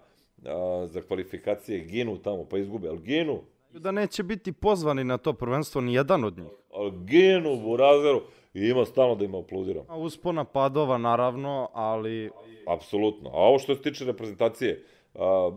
a, 0.47 0.87
za 0.87 1.03
kvalifikacije, 1.03 1.81
ginu 1.81 2.19
tamo, 2.19 2.45
pa 2.45 2.59
izgube, 2.59 2.89
ali 2.89 2.99
ginu. 2.99 3.41
Da 3.73 3.91
neće 3.91 4.23
biti 4.23 4.53
pozvani 4.53 5.05
na 5.05 5.19
to 5.19 5.33
prvenstvo 5.33 5.81
ni 5.81 5.95
jedan 5.95 6.25
od 6.25 6.39
njih. 6.39 6.49
Ali 6.75 6.93
ginu, 7.05 7.57
burazeru, 7.57 8.23
i 8.55 8.61
ima 8.69 8.85
stalno 8.85 9.15
da 9.15 9.25
ima 9.25 9.39
aplaudiram. 9.39 9.85
Uspona 9.89 10.45
padova, 10.45 10.99
naravno, 10.99 11.69
ali... 11.73 12.31
Apsolutno. 12.67 13.31
A 13.31 13.37
ovo 13.37 13.59
što 13.59 13.75
se 13.75 13.83
tiče 13.83 14.05
reprezentacije, 14.05 14.85
a, 15.15 15.51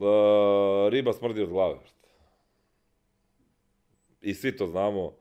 a, 0.00 0.88
riba 0.90 1.12
smrdi 1.12 1.42
od 1.42 1.48
glave. 1.48 1.78
I 4.26 4.34
svi 4.34 4.56
to 4.56 4.66
znamo 4.66 5.16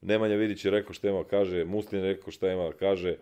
Nemanja 0.00 0.36
Vidić 0.36 0.64
je 0.64 0.70
rekao 0.70 0.92
šta 0.92 1.08
ima 1.08 1.22
da 1.22 1.28
kaže, 1.28 1.64
Muslin 1.64 2.04
je 2.04 2.12
rekao 2.12 2.30
šta 2.30 2.52
ima 2.52 2.64
da 2.64 2.72
kaže, 2.72 3.16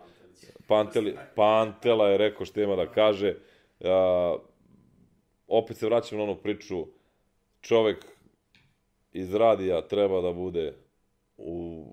Panteli, 0.67 1.17
Pantela 1.35 2.09
je 2.09 2.19
rekao 2.19 2.47
šta 2.47 2.63
ima 2.63 2.77
da 2.77 2.87
kaže. 2.91 3.35
A, 3.81 4.37
opet 5.47 5.77
se 5.77 5.87
vraćam 5.87 6.19
na 6.19 6.25
onu 6.25 6.37
priču, 6.37 6.87
čovek 7.61 8.05
iz 9.13 9.35
radija 9.35 9.89
treba 9.89 10.21
da 10.21 10.33
bude 10.33 10.75
u 11.37 11.87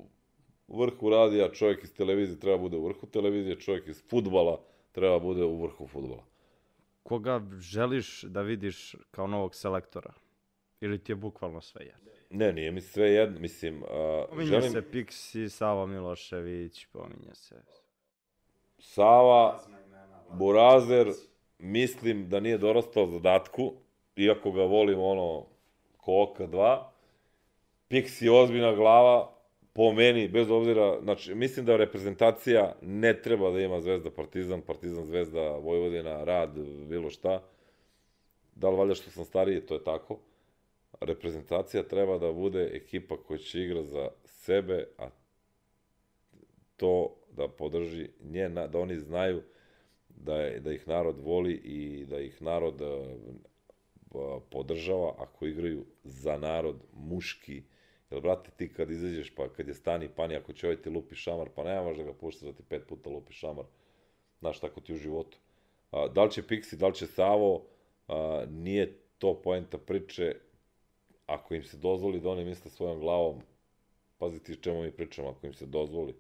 vrhu 0.68 1.10
radija, 1.10 1.52
čovjek 1.52 1.84
iz 1.84 1.94
televizije 1.94 2.40
treba 2.40 2.58
da 2.58 2.62
bude 2.62 2.78
u 2.78 2.86
vrhu 2.86 3.08
televizije, 3.08 3.60
čovjek 3.60 3.88
iz 3.88 4.04
futbala 4.10 4.62
treba 4.92 5.14
da 5.14 5.26
bude 5.26 5.44
u 5.44 5.62
vrhu 5.62 5.88
futbala. 5.88 6.24
Koga 7.04 7.42
želiš 7.60 8.24
da 8.24 8.42
vidiš 8.42 8.96
kao 9.12 9.28
novog 9.28 9.56
selektora? 9.56 10.14
Ili 10.82 11.04
ti 11.04 11.12
je 11.12 11.16
bukvalno 11.16 11.62
sve 11.62 11.86
jedno? 11.86 12.12
Ne, 12.32 12.54
nije 12.54 12.72
mi 12.72 12.82
sve 12.82 13.12
jedno, 13.12 13.40
mislim... 13.40 13.84
Uh, 13.84 13.90
pominje 14.30 14.48
želim... 14.48 14.72
se 14.72 14.82
Pixi, 14.82 15.50
Sava 15.50 15.86
Milošević, 15.86 16.86
pominje 16.86 17.34
se... 17.34 17.56
Sava, 18.80 19.60
Burazer, 20.34 21.08
mislim 21.60 22.30
da 22.30 22.40
nije 22.40 22.58
dorastao 22.58 23.08
zadatku, 23.08 23.74
iako 24.16 24.52
ga 24.52 24.64
volim 24.64 25.00
ono, 25.00 25.46
ko 25.98 26.22
oka 26.22 26.48
dva. 26.48 26.92
Pixi 27.90 28.26
je 28.26 28.32
ozbiljna 28.32 28.74
glava, 28.76 29.32
po 29.74 29.94
meni, 29.94 30.28
bez 30.28 30.52
obzira, 30.52 31.00
znači, 31.02 31.36
mislim 31.36 31.66
da 31.66 31.78
reprezentacija 31.78 32.76
ne 32.82 33.22
treba 33.22 33.52
da 33.52 33.60
ima 33.60 33.82
Zvezda 33.82 34.12
Partizan, 34.12 34.62
Partizan 34.62 35.06
Zvezda 35.06 35.50
Vojvodina, 35.50 36.24
Rad, 36.24 36.60
bilo 36.90 37.10
šta. 37.10 37.44
Da 38.56 38.70
li 38.70 38.78
valjda 38.78 38.96
što 38.96 39.12
sam 39.12 39.26
stariji, 39.26 39.62
to 39.62 39.74
je 39.74 39.84
tako 39.84 40.20
reprezentacija 41.00 41.84
treba 41.84 42.18
da 42.18 42.32
bude 42.32 42.70
ekipa 42.74 43.18
koja 43.18 43.38
će 43.38 43.62
igra 43.62 43.84
za 43.84 44.10
sebe, 44.26 44.88
a 44.98 45.10
to 46.78 47.16
da 47.32 47.48
podrži 47.48 48.10
njena, 48.24 48.68
da 48.68 48.80
oni 48.80 48.98
znaju 48.98 49.42
da, 50.10 50.42
je, 50.42 50.60
da 50.60 50.74
ih 50.74 50.88
narod 50.88 51.20
voli 51.20 51.54
i 51.54 52.06
da 52.06 52.20
ih 52.20 52.42
narod 52.42 52.82
a, 52.82 54.40
podržava 54.50 55.16
ako 55.18 55.46
igraju 55.46 55.86
za 56.04 56.38
narod 56.38 56.76
muški. 56.94 57.64
Jer, 58.12 58.22
brate, 58.22 58.52
ti 58.58 58.74
kad 58.74 58.92
izađeš, 58.92 59.36
pa 59.36 59.50
kad 59.50 59.68
je 59.68 59.74
stani 59.74 60.10
pani, 60.16 60.36
ako 60.36 60.54
će 60.54 60.68
ovaj 60.68 60.82
ti 60.82 60.90
lupi 60.90 61.16
šamar, 61.16 61.50
pa 61.56 61.64
nema 61.64 61.84
možda 61.84 62.04
ga 62.04 62.14
pušta 62.14 62.46
da 62.46 62.54
ti 62.54 62.64
pet 62.70 62.88
puta 62.88 63.10
lupi 63.10 63.34
šamar. 63.34 63.66
Znaš, 64.40 64.60
tako 64.60 64.82
ti 64.82 64.94
u 64.94 64.98
životu. 64.98 65.38
A, 65.92 66.08
da 66.08 66.24
li 66.24 66.32
će 66.32 66.42
Pixi, 66.42 66.76
da 66.76 66.88
li 66.88 66.94
će 66.94 67.08
Savo, 67.08 67.66
a, 68.08 68.46
nije 68.50 68.98
to 69.18 69.42
poenta 69.42 69.78
priče, 69.78 70.36
ako 71.34 71.56
im 71.56 71.64
se 71.64 71.78
dozvoli 71.78 72.20
da 72.20 72.30
oni 72.30 72.46
misle 72.46 72.72
svojom 72.72 73.00
glavom, 73.00 73.42
pazite 74.18 74.56
čemu 74.56 74.82
mi 74.82 74.92
pričamo, 74.92 75.30
ako 75.30 75.48
im 75.48 75.54
se 75.54 75.66
dozvoli 75.66 76.16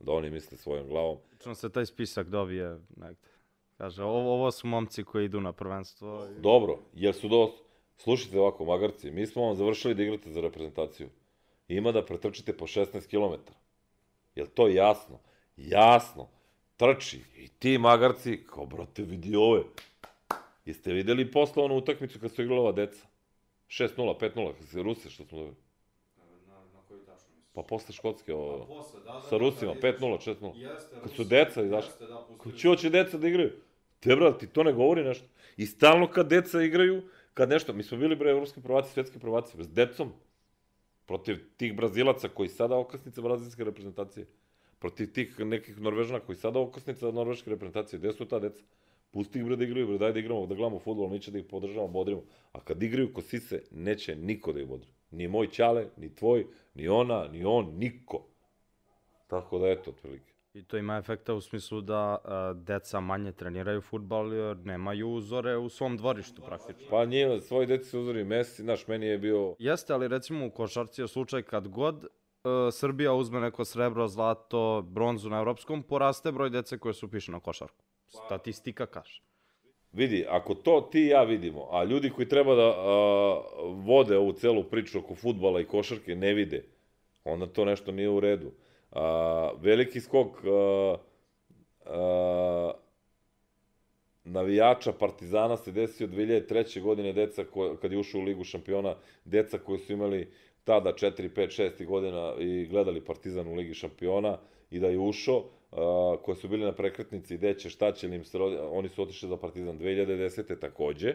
da 0.00 0.12
oni 0.12 0.30
misle 0.30 0.58
svojom 0.58 0.88
glavom.Čno 0.88 1.54
se 1.54 1.72
taj 1.72 1.86
spisak 1.86 2.28
dobije 2.28 2.78
negde. 2.96 3.28
Kaže, 3.78 4.02
ovo, 4.02 4.34
ovo 4.34 4.50
su 4.50 4.66
momci 4.66 5.04
koji 5.04 5.24
idu 5.24 5.40
na 5.40 5.52
prvenstvo. 5.52 6.28
Dobro, 6.38 6.78
jer 6.94 7.14
su 7.14 7.28
do... 7.28 7.52
Slušajte 7.96 8.40
ovako, 8.40 8.64
magarci, 8.64 9.10
mi 9.10 9.26
smo 9.26 9.42
vam 9.42 9.56
završili 9.56 9.94
da 9.94 10.02
igrate 10.02 10.30
za 10.30 10.40
reprezentaciju. 10.40 11.08
Ima 11.68 11.92
da 11.92 12.04
pretrčite 12.04 12.56
po 12.56 12.66
16 12.66 13.06
km. 13.08 13.52
Je 14.34 14.46
to 14.46 14.68
jasno? 14.68 15.18
Jasno. 15.56 16.28
Trči. 16.76 17.20
I 17.36 17.48
ti 17.48 17.78
magarci, 17.78 18.44
kao 18.46 18.66
brate, 18.66 19.02
vidi 19.02 19.36
ove. 19.36 19.62
Jeste 20.64 20.92
videli 20.92 21.30
posle 21.30 21.62
onu 21.62 21.76
utakmicu 21.76 22.20
kad 22.20 22.32
su 22.32 22.42
igrala 22.42 22.60
ova 22.60 22.72
deca? 22.72 23.06
6-0, 23.68 24.18
5-0, 24.20 24.82
Rusi 24.82 25.10
što 25.10 25.24
smo 25.24 25.38
dobili. 25.38 25.56
Na, 26.46 26.54
na 26.74 26.80
koju 26.88 27.00
tačno 27.00 27.28
misliš? 27.34 27.52
Pa 27.52 27.62
posle 27.62 27.94
Škotske, 27.94 28.34
o, 28.34 28.58
pa 28.58 28.66
posle, 28.66 29.00
da, 29.00 29.12
da, 29.12 29.20
sa 29.20 29.36
Rusima, 29.36 29.74
da, 29.74 29.80
5-0, 29.80 30.00
6-0. 30.00 30.56
Jeste, 30.56 30.96
Kad 31.02 31.12
su 31.12 31.24
deca 31.24 31.62
izašli. 31.62 31.90
Jeste, 31.90 32.06
da, 32.06 32.26
Kad 32.68 32.78
će 32.78 32.90
deca 32.90 33.18
da 33.18 33.28
igraju? 33.28 33.52
Te, 34.00 34.16
brat, 34.16 34.38
ti 34.38 34.46
to 34.46 34.62
ne 34.62 34.72
govori 34.72 35.04
nešto. 35.04 35.26
I 35.56 35.66
stalno 35.66 36.10
kad 36.10 36.28
deca 36.28 36.62
igraju, 36.62 37.02
kad 37.34 37.48
nešto, 37.48 37.72
mi 37.72 37.82
smo 37.82 37.98
bili, 37.98 38.16
bre, 38.16 38.30
evropski 38.30 38.62
prvaci, 38.62 38.92
svetski 38.92 39.18
prvaci, 39.18 39.64
s 39.64 39.68
decom, 39.68 40.12
protiv 41.06 41.38
tih 41.56 41.76
Brazilaca 41.76 42.28
koji 42.28 42.48
sada 42.48 42.76
okasnica 42.76 43.22
brazilske 43.22 43.64
reprezentacije, 43.64 44.26
protiv 44.78 45.12
tih 45.12 45.38
nekih 45.38 45.80
Norvežana 45.80 46.20
koji 46.20 46.36
sada 46.36 46.60
okasnica 46.60 47.10
norveške 47.10 47.50
reprezentacije, 47.50 47.98
gde 47.98 48.12
su 48.12 48.24
ta 48.24 48.38
deca? 48.38 48.62
Pusti 49.16 49.38
ih 49.38 49.44
bre 49.44 49.56
da 49.56 49.64
igraju, 49.64 49.86
bre, 49.86 49.98
daj 49.98 50.12
da 50.12 50.18
igramo, 50.18 50.46
da 50.46 50.54
gledamo 50.54 50.78
futbol, 50.78 51.08
mi 51.08 51.20
će 51.20 51.30
da 51.30 51.38
ih 51.38 51.44
podržavamo, 51.50 51.88
bodrimo. 51.88 52.22
A 52.52 52.60
kad 52.60 52.82
igraju 52.82 53.12
ko 53.14 53.22
sise, 53.22 53.62
neće 53.70 54.16
niko 54.16 54.52
da 54.52 54.60
ih 54.60 54.68
bodri. 54.68 54.88
Ni 55.10 55.28
moj 55.28 55.48
ćale, 55.50 55.86
ni 55.96 56.14
tvoj, 56.14 56.46
ni 56.74 56.88
ona, 56.88 57.28
ni 57.32 57.44
on, 57.44 57.70
niko. 57.78 58.26
Tako 59.26 59.58
da 59.58 59.68
eto, 59.68 59.90
otprilike. 59.90 60.32
I 60.54 60.62
to 60.62 60.76
ima 60.76 60.96
efekta 60.96 61.34
u 61.34 61.40
smislu 61.40 61.80
da 61.80 62.18
uh, 62.24 62.62
deca 62.62 63.00
manje 63.00 63.32
treniraju 63.32 63.80
futbal 63.80 64.32
jer 64.32 64.56
nemaju 64.56 65.10
uzore 65.10 65.56
u 65.56 65.68
svom 65.68 65.96
dvorištu 65.96 66.42
praktično. 66.42 66.86
Pa 66.90 67.06
nije, 67.06 67.40
svoji 67.40 67.66
deci 67.66 67.90
su 67.90 68.00
uzori 68.00 68.24
Messi, 68.24 68.64
naš 68.64 68.86
meni 68.86 69.06
je 69.06 69.18
bio... 69.18 69.54
Jeste, 69.58 69.92
ali 69.92 70.08
recimo 70.08 70.46
u 70.46 70.50
košarci 70.50 71.00
je 71.00 71.08
slučaj 71.08 71.42
kad 71.42 71.68
god 71.68 72.04
uh, 72.04 72.50
Srbija 72.72 73.14
uzme 73.14 73.40
neko 73.40 73.64
srebro, 73.64 74.08
zlato, 74.08 74.82
bronzu 74.82 75.30
na 75.30 75.38
evropskom, 75.38 75.82
poraste 75.82 76.32
broj 76.32 76.50
dece 76.50 76.78
koje 76.78 76.94
su 76.94 77.06
upiše 77.06 77.32
na 77.32 77.40
košarku. 77.40 77.85
Statistika 78.08 78.86
kaže. 78.86 79.20
vidi, 79.92 80.24
ako 80.28 80.54
to 80.54 80.88
ti 80.92 81.00
i 81.00 81.08
ja 81.08 81.22
vidimo, 81.22 81.68
a 81.70 81.84
ljudi 81.84 82.10
koji 82.10 82.28
treba 82.28 82.54
da 82.54 82.68
a, 82.68 83.40
vode 83.86 84.16
ovu 84.16 84.32
celu 84.32 84.64
priču 84.64 84.98
oko 84.98 85.14
futbala 85.14 85.60
i 85.60 85.64
košarke 85.64 86.14
ne 86.14 86.34
vide, 86.34 86.64
onda 87.24 87.46
to 87.46 87.64
nešto 87.64 87.92
nije 87.92 88.08
u 88.08 88.20
redu. 88.20 88.52
A, 88.92 89.50
veliki 89.60 90.00
skok 90.00 90.44
a, 90.44 90.96
a, 91.86 92.72
navijača 94.24 94.92
Partizana 94.92 95.56
se 95.56 95.72
desio 95.72 96.06
2003. 96.06 96.82
godine, 96.82 97.12
deca 97.12 97.44
ko, 97.44 97.76
kad 97.82 97.92
je 97.92 97.98
ušao 97.98 98.20
u 98.20 98.24
Ligu 98.24 98.44
šampiona, 98.44 98.96
deca 99.24 99.58
koji 99.58 99.78
su 99.78 99.92
imali 99.92 100.32
tada 100.64 100.92
4, 100.92 101.30
5, 101.36 101.62
6 101.78 101.86
godina 101.86 102.34
i 102.38 102.66
gledali 102.66 103.04
Partizan 103.04 103.48
u 103.48 103.54
Ligi 103.54 103.74
šampiona 103.74 104.38
i 104.70 104.78
da 104.78 104.88
je 104.88 104.98
ušao, 104.98 105.44
uh, 105.70 105.78
koji 106.22 106.36
su 106.36 106.48
bili 106.48 106.64
na 106.64 106.72
prekretnici 106.72 107.34
i 107.34 107.38
deće 107.38 107.70
šta 107.70 107.92
će 107.92 108.06
im 108.06 108.24
se 108.24 108.38
oni 108.70 108.88
su 108.88 109.02
otišli 109.02 109.28
za 109.28 109.36
Partizan 109.36 109.78
2010. 109.78 110.60
takođe. 110.60 111.14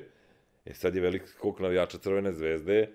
E 0.65 0.73
sad 0.73 0.95
je 0.95 1.01
veliki 1.01 1.27
skok 1.27 1.59
navijača 1.59 1.97
Crvene 1.97 2.31
zvezde, 2.31 2.89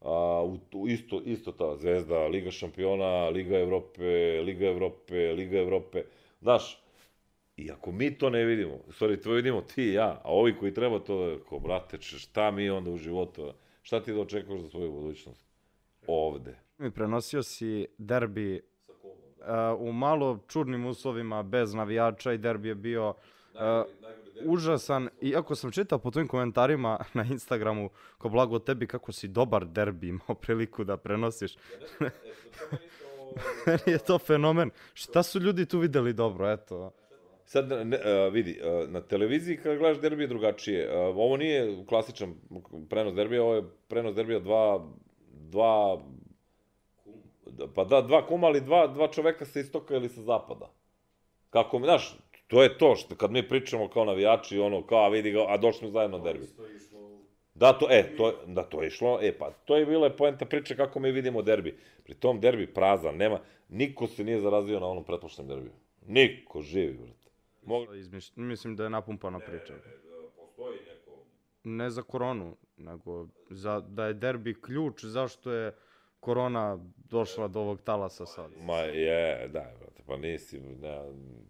a, 0.00 0.42
u, 0.44 0.58
u, 0.72 0.88
isto, 0.88 1.22
isto 1.24 1.52
ta 1.52 1.76
zvezda, 1.76 2.26
Liga 2.26 2.50
šampiona, 2.50 3.28
Liga 3.28 3.58
Evrope, 3.58 4.40
Liga 4.44 4.66
Evrope, 4.66 5.14
Liga 5.14 5.58
Evrope. 5.58 6.02
Znaš, 6.40 6.82
I 7.56 7.70
ako 7.70 7.92
mi 7.92 8.18
to 8.18 8.30
ne 8.30 8.44
vidimo, 8.44 8.78
stvari, 8.90 9.20
to 9.20 9.30
vidimo 9.32 9.60
ti 9.60 9.82
i 9.82 9.92
ja, 9.92 10.20
a 10.24 10.32
ovi 10.32 10.56
koji 10.58 10.74
treba 10.74 10.98
to 10.98 11.38
ko, 11.48 11.58
brate, 11.58 12.00
šta 12.00 12.50
mi 12.50 12.70
onda 12.70 12.90
u 12.90 12.96
životu, 12.96 13.52
šta 13.82 14.02
ti 14.02 14.12
da 14.12 14.20
očekuješ 14.20 14.62
za 14.62 14.68
svoju 14.68 14.92
budućnost? 14.92 15.46
Ovde. 16.06 16.56
Mi 16.78 16.90
prenosio 16.90 17.42
si 17.42 17.86
derbi 17.98 18.60
u 19.78 19.92
malo 19.92 20.38
čudnim 20.48 20.86
uslovima, 20.86 21.42
bez 21.42 21.74
navijača 21.74 22.32
i 22.32 22.38
derbi 22.38 22.68
je 22.68 22.74
bio 22.74 23.08
uh, 23.08 23.60
užasan. 24.44 25.08
Iako 25.20 25.54
sam 25.54 25.70
čitao 25.70 25.98
po 25.98 26.10
tvojim 26.10 26.28
komentarima 26.28 26.98
na 27.14 27.24
Instagramu, 27.24 27.90
ko 28.18 28.28
blago 28.28 28.58
tebi 28.58 28.86
kako 28.86 29.12
si 29.12 29.28
dobar 29.28 29.66
derbi 29.66 30.08
imao 30.08 30.34
priliku 30.42 30.84
da 30.84 30.96
prenosiš. 30.96 31.56
Meni 33.66 33.80
je 33.86 33.98
to 33.98 34.18
fenomen. 34.18 34.70
Šta 34.94 35.22
su 35.22 35.40
ljudi 35.40 35.66
tu 35.66 35.78
videli 35.78 36.12
dobro, 36.12 36.52
eto. 36.52 36.92
Sad, 37.44 37.68
ne, 37.68 37.96
uh, 37.96 38.32
vidi, 38.32 38.60
uh, 38.60 38.90
na 38.90 39.00
televiziji 39.00 39.56
kada 39.56 39.76
gledaš 39.76 40.00
derbi 40.00 40.22
je 40.22 40.26
drugačije. 40.26 40.88
Uh, 40.88 41.16
ovo 41.16 41.36
nije 41.36 41.84
klasičan 41.88 42.34
prenos 42.90 43.14
derbija, 43.14 43.42
ovo 43.42 43.54
je 43.54 43.62
prenos 43.88 44.14
derbija 44.14 44.40
dva, 44.40 44.86
dva 45.32 46.02
pa 47.74 47.84
da, 47.84 48.02
dva 48.02 48.26
kuma, 48.26 48.46
ali 48.46 48.60
dva, 48.60 48.86
dva 48.86 49.08
čoveka 49.08 49.44
sa 49.44 49.60
istoka 49.60 49.96
ili 49.96 50.08
sa 50.08 50.22
zapada. 50.22 50.70
Kako, 51.50 51.78
znaš, 51.78 52.16
to 52.46 52.62
je 52.62 52.78
to, 52.78 52.96
što 52.96 53.14
kad 53.14 53.30
mi 53.32 53.48
pričamo 53.48 53.88
kao 53.88 54.04
navijači, 54.04 54.58
ono, 54.58 54.86
kao, 54.86 55.04
a 55.04 55.08
vidi 55.08 55.30
ga, 55.30 55.44
a 55.48 55.56
došli 55.56 55.78
smo 55.78 55.90
zajedno 55.90 56.18
derbi. 56.18 56.46
Da, 57.54 57.72
to, 57.72 57.86
e, 57.90 58.16
to, 58.16 58.32
da, 58.46 58.62
to 58.62 58.82
je 58.82 58.86
išlo, 58.86 59.18
e, 59.22 59.38
pa, 59.38 59.50
to 59.50 59.76
je 59.76 59.86
bila 59.86 60.10
poenta 60.10 60.44
priče 60.44 60.76
kako 60.76 61.00
mi 61.00 61.12
vidimo 61.12 61.42
derbi. 61.42 61.78
Pri 62.04 62.14
tom 62.14 62.40
derbi 62.40 62.66
prazan, 62.66 63.16
nema, 63.16 63.40
niko 63.68 64.06
se 64.06 64.24
nije 64.24 64.40
zarazio 64.40 64.80
na 64.80 64.86
onom 64.86 65.04
pretpošljem 65.04 65.48
derbiju. 65.48 65.72
Niko 66.06 66.62
živi, 66.62 66.92
brate. 66.92 67.30
Mogu... 67.62 67.94
Izmiš, 67.94 68.36
mislim 68.36 68.76
da 68.76 68.84
je 68.84 68.90
napumpana 68.90 69.38
priča. 69.38 69.72
Ne, 69.72 69.78
ne, 69.78 70.28
postoji 70.36 70.78
neko... 70.78 71.24
Ne 71.64 71.90
za 71.90 72.02
koronu, 72.02 72.56
nego 72.76 73.26
za, 73.50 73.80
da 73.80 74.06
je 74.06 74.14
derbi 74.14 74.60
ključ 74.60 75.04
zašto 75.04 75.52
je 75.52 75.72
korona 76.26 76.78
došla 77.10 77.48
do 77.48 77.60
ovog 77.60 77.80
talasa 77.82 78.26
sad. 78.26 78.50
Ma 78.62 78.78
je, 78.78 79.48
da, 79.48 79.72
brate, 79.78 80.02
pa 80.06 80.16
nisi, 80.16 80.60
ne, 80.60 81.00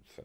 sve. 0.05 0.25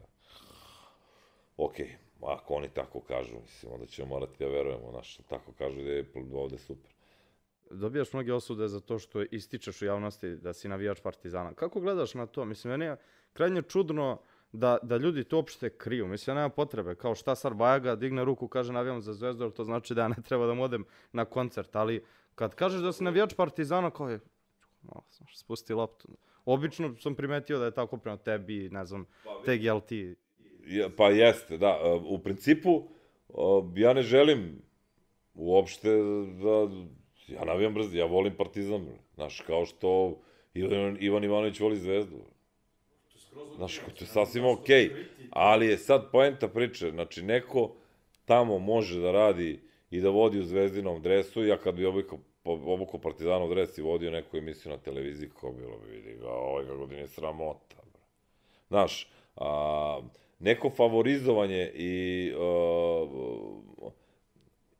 Okej, 1.56 1.86
okay, 2.20 2.34
ako 2.34 2.54
oni 2.54 2.68
tako 2.68 3.00
kažu, 3.00 3.34
mislim, 3.40 3.72
onda 3.72 3.86
ćemo 3.86 4.08
morati 4.08 4.38
da 4.38 4.50
verujemo, 4.50 4.90
znaš, 4.90 5.16
tako 5.28 5.52
kažu 5.52 5.82
da 5.82 5.90
je 5.90 6.06
ovde 6.34 6.58
super. 6.58 6.90
Dobijaš 7.70 8.12
mnoge 8.12 8.32
osude 8.32 8.68
za 8.68 8.80
to 8.80 8.98
što 8.98 9.22
ističeš 9.22 9.82
u 9.82 9.84
javnosti 9.84 10.36
da 10.36 10.52
si 10.52 10.68
navijač 10.68 11.00
Partizana. 11.00 11.54
Kako 11.54 11.80
gledaš 11.80 12.14
na 12.14 12.26
to? 12.26 12.44
Mislim, 12.44 12.70
meni 12.70 12.84
je 12.84 12.96
krajnje 13.32 13.62
čudno 13.62 14.18
da, 14.52 14.78
da 14.82 14.96
ljudi 14.96 15.24
to 15.24 15.36
uopšte 15.36 15.70
kriju. 15.70 16.06
Mislim, 16.06 16.36
nema 16.36 16.48
potrebe. 16.48 16.94
Kao 16.94 17.14
šta 17.14 17.34
sad 17.34 17.54
Bajaga 17.54 17.96
digne 17.96 18.24
ruku, 18.24 18.48
kaže 18.48 18.72
navijam 18.72 19.00
za 19.00 19.12
Zvezdu, 19.12 19.50
to 19.50 19.64
znači 19.64 19.94
da 19.94 20.02
ja 20.02 20.08
ne 20.08 20.16
treba 20.28 20.46
da 20.46 20.54
modem 20.54 20.84
na 21.12 21.24
koncert. 21.24 21.76
Ali 21.76 22.04
kad 22.34 22.54
kažeš 22.54 22.80
da 22.80 22.92
si 22.92 23.04
navijač 23.04 23.34
Partizana, 23.34 23.90
kao 23.90 24.10
je, 24.10 24.20
malo 24.82 25.04
znaš, 25.10 25.38
spusti 25.38 25.74
loptu. 25.74 26.08
Obično 26.44 26.96
sam 26.96 27.14
primetio 27.14 27.58
da 27.58 27.64
je 27.64 27.74
tako 27.74 27.96
prema 27.96 28.16
tebi, 28.16 28.68
ne 28.72 28.84
znam, 28.84 29.06
GLT. 29.46 29.92
Ja, 30.66 30.88
pa 30.96 31.10
jeste, 31.10 31.58
da. 31.58 31.80
E, 31.84 31.92
u 31.92 32.18
principu, 32.18 32.82
ja 33.76 33.92
ne 33.92 34.02
želim 34.02 34.62
uopšte 35.34 35.88
da... 36.42 36.70
Ja 37.28 37.44
navijam 37.44 37.74
brzo, 37.74 37.96
ja 37.96 38.06
volim 38.06 38.36
Partizan, 38.36 38.86
znaš, 39.14 39.40
kao 39.40 39.66
što 39.66 40.18
Ivan, 40.54 40.96
Ivan 41.00 41.24
Ivanović 41.24 41.60
voli 41.60 41.76
Zvezdu. 41.76 42.16
Znaš, 43.56 43.76
to 43.76 44.04
je 44.04 44.06
sasvim 44.06 44.44
okej, 44.44 44.88
okay, 44.88 45.04
ali 45.30 45.66
je 45.66 45.78
sad 45.78 46.10
poenta 46.12 46.48
priče, 46.48 46.90
znači 46.90 47.22
neko 47.22 47.74
tamo 48.24 48.58
može 48.58 49.00
da 49.00 49.12
radi 49.12 49.60
i 49.90 50.00
da 50.00 50.10
vodi 50.10 50.40
u 50.40 50.44
zvezdinom 50.44 51.02
dresu, 51.02 51.44
ja 51.44 51.56
kad 51.56 51.74
bi 51.74 51.86
obukao, 51.86 52.18
obukao 52.44 53.00
partizanov 53.00 53.48
dres 53.48 53.78
i 53.78 53.82
vodio 53.82 54.10
neku 54.10 54.36
emisiju 54.36 54.72
na 54.72 54.78
televiziji, 54.78 55.30
ko 55.30 55.52
bilo 55.52 55.78
bi 55.78 55.90
vidi 55.90 56.14
ga, 56.14 56.28
ovaj 56.28 56.64
kako 56.64 56.78
godine 56.78 57.00
je 57.00 57.08
sramota. 57.08 57.76
Bro. 57.92 58.00
Znaš, 58.68 59.08
a, 59.36 60.00
neko 60.38 60.70
favorizovanje 60.70 61.72
i 61.74 62.32
a, 62.38 63.90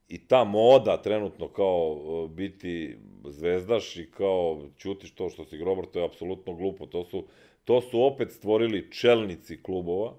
i 0.08 0.26
ta 0.28 0.44
moda 0.44 1.02
trenutno 1.02 1.48
kao 1.48 2.28
biti 2.28 2.98
zvezdaš 3.24 3.96
i 3.96 4.10
kao 4.10 4.62
ćutiš 4.78 5.14
to 5.14 5.28
što 5.28 5.44
si 5.44 5.58
grobar, 5.58 5.86
to 5.86 5.98
je 5.98 6.04
apsolutno 6.04 6.54
glupo. 6.54 6.86
To 6.86 7.04
su 7.04 7.24
To 7.64 7.80
su 7.80 8.02
opet 8.02 8.32
stvorili 8.32 8.90
čelnici 8.92 9.62
klubova 9.62 10.14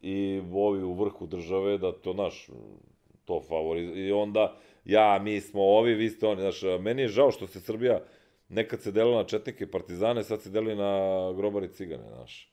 i 0.00 0.42
ovi 0.52 0.82
u 0.82 0.92
vrhu 0.92 1.26
države 1.26 1.78
da 1.78 1.92
to, 1.92 2.12
naš, 2.12 2.50
to 3.24 3.40
favoriz... 3.48 3.90
I 3.96 4.12
onda, 4.12 4.56
ja, 4.84 5.18
mi 5.22 5.40
smo 5.40 5.62
ovi, 5.62 5.94
vi 5.94 6.10
ste 6.10 6.26
oni, 6.26 6.40
znaš, 6.40 6.62
meni 6.80 7.02
je 7.02 7.08
žao 7.08 7.30
što 7.30 7.46
se 7.46 7.60
Srbija 7.60 8.00
nekad 8.48 8.82
se 8.82 8.92
delila 8.92 9.16
na 9.16 9.24
četnike 9.24 9.64
i 9.64 9.70
partizane, 9.70 10.22
sad 10.22 10.42
se 10.42 10.50
deli 10.50 10.76
na 10.76 11.32
grobari 11.36 11.68
cigane, 11.72 12.08
znaš. 12.08 12.52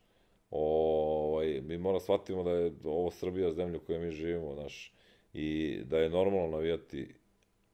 Ovaj, 0.50 1.60
mi 1.60 1.78
mora 1.78 2.00
shvatimo 2.00 2.42
da 2.42 2.50
je 2.50 2.72
ovo 2.84 3.10
Srbija 3.10 3.52
zemlja 3.52 3.76
u 3.76 3.80
kojoj 3.80 4.04
mi 4.04 4.10
živimo, 4.10 4.54
znaš, 4.54 4.92
i 5.34 5.78
da 5.84 5.98
je 5.98 6.10
normalno 6.10 6.56
navijati 6.56 7.14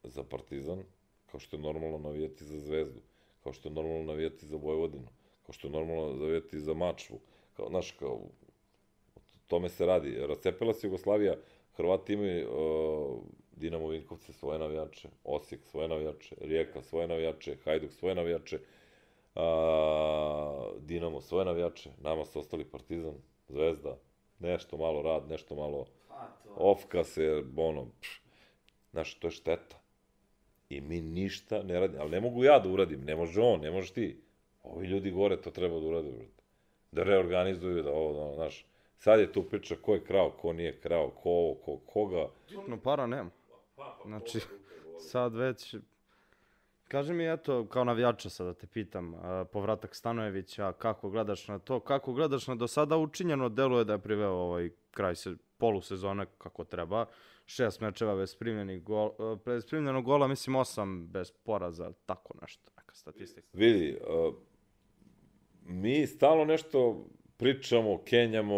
za 0.02 0.22
partizan, 0.22 0.82
kao 1.30 1.40
što 1.40 1.56
je 1.56 1.62
normalno 1.62 1.98
navijati 1.98 2.44
za 2.44 2.58
zvezdu 2.58 3.00
kao 3.48 3.52
što 3.52 3.68
je 3.68 3.74
normalno 3.74 4.04
navijati 4.04 4.46
za 4.46 4.56
Vojvodinu, 4.56 5.08
kao 5.46 5.52
što 5.52 5.68
je 5.68 5.72
normalno 5.72 6.12
navijati 6.12 6.60
za 6.60 6.74
Mačvu, 6.74 7.20
kao, 7.56 7.68
znaš, 7.68 7.90
kao, 7.90 8.20
o 9.16 9.20
tome 9.46 9.68
se 9.68 9.86
radi. 9.86 10.16
Racepila 10.26 10.74
se 10.74 10.86
Jugoslavija, 10.86 11.36
Hrvati 11.78 12.12
imaju 12.12 12.48
uh, 12.48 13.18
Dinamo 13.56 13.88
Vinkovce 13.88 14.32
svoje 14.32 14.58
navijače, 14.58 15.08
Osijek 15.24 15.64
svoje 15.64 15.88
navijače, 15.88 16.36
Rijeka 16.40 16.82
svoje 16.82 17.08
navijače, 17.08 17.56
Hajduk 17.64 17.92
svoje 17.92 18.14
navijače, 18.14 18.58
uh, 19.34 19.42
Dinamo 20.80 21.20
svoje 21.20 21.44
navijače, 21.44 21.90
nama 22.02 22.24
su 22.24 22.38
ostali 22.38 22.64
Partizan, 22.64 23.14
Zvezda, 23.48 23.98
nešto 24.38 24.76
malo 24.76 25.02
rad, 25.02 25.28
nešto 25.28 25.54
malo 25.54 25.84
pa 26.08 26.28
ofka 26.56 27.04
se, 27.04 27.42
ono, 27.56 27.86
pš, 28.00 28.22
znaš, 28.90 29.14
to 29.14 29.26
je 29.26 29.30
šteta. 29.30 29.76
I 30.70 30.80
mi 30.80 31.00
ništa 31.00 31.62
ne 31.62 31.80
radimo. 31.80 32.02
Ali 32.02 32.10
ne 32.10 32.20
mogu 32.20 32.44
ja 32.44 32.58
da 32.58 32.68
uradim, 32.68 33.04
ne 33.04 33.16
može 33.16 33.40
on, 33.40 33.60
ne 33.60 33.70
možeš 33.70 33.90
ti. 33.90 34.20
Ovi 34.62 34.86
ljudi 34.86 35.10
gore 35.10 35.40
to 35.42 35.50
treba 35.50 35.80
da 35.80 35.86
urade. 35.86 36.28
Da 36.92 37.02
reorganizuju, 37.02 37.82
da 37.82 37.92
ovo, 37.92 38.12
da, 38.12 38.34
znaš. 38.34 38.66
Sad 38.98 39.20
je 39.20 39.32
tu 39.32 39.42
priča 39.42 39.76
ko 39.82 39.94
je 39.94 40.04
krao, 40.04 40.30
ko 40.30 40.52
nije 40.52 40.80
krao, 40.80 41.10
ko 41.10 41.30
ovo, 41.30 41.54
ko, 41.54 41.78
koga. 41.86 42.28
No, 42.68 42.80
para 42.80 43.06
nema. 43.06 43.30
Znači, 44.04 44.40
sad 44.98 45.34
već... 45.34 45.76
Kaži 46.88 47.12
mi, 47.12 47.32
eto, 47.32 47.66
kao 47.66 47.84
navijača 47.84 48.30
sada 48.30 48.54
te 48.54 48.66
pitam, 48.66 49.14
povratak 49.52 49.94
Stanojevića, 49.94 50.72
kako 50.72 51.10
gledaš 51.10 51.48
na 51.48 51.58
to, 51.58 51.80
kako 51.80 52.12
gledaš 52.12 52.46
na 52.46 52.54
do 52.54 52.66
sada 52.66 52.96
učinjeno, 52.96 53.48
deluje 53.48 53.84
da 53.84 53.92
je 53.92 53.98
priveo 53.98 54.32
ovaj 54.32 54.70
kraj 54.90 55.14
se, 55.14 55.34
polusezone 55.58 56.26
kako 56.38 56.64
treba, 56.64 57.06
šest 57.46 57.80
mečeva 57.80 58.16
bez 58.16 58.36
primljenih 58.36 58.82
gol, 58.82 59.08
e, 59.08 59.36
bez 59.44 59.66
primljenog 59.66 60.04
gola, 60.04 60.28
mislim 60.28 60.56
osam 60.56 61.06
bez 61.06 61.30
poraza, 61.30 61.92
tako 62.06 62.34
nešto, 62.40 62.70
neka 62.76 62.94
statistika. 62.94 63.48
Vidi, 63.52 63.98
uh, 64.00 64.34
mi 65.64 66.06
stalno 66.06 66.44
nešto 66.44 67.06
pričamo, 67.38 67.98
kenjamo, 68.04 68.56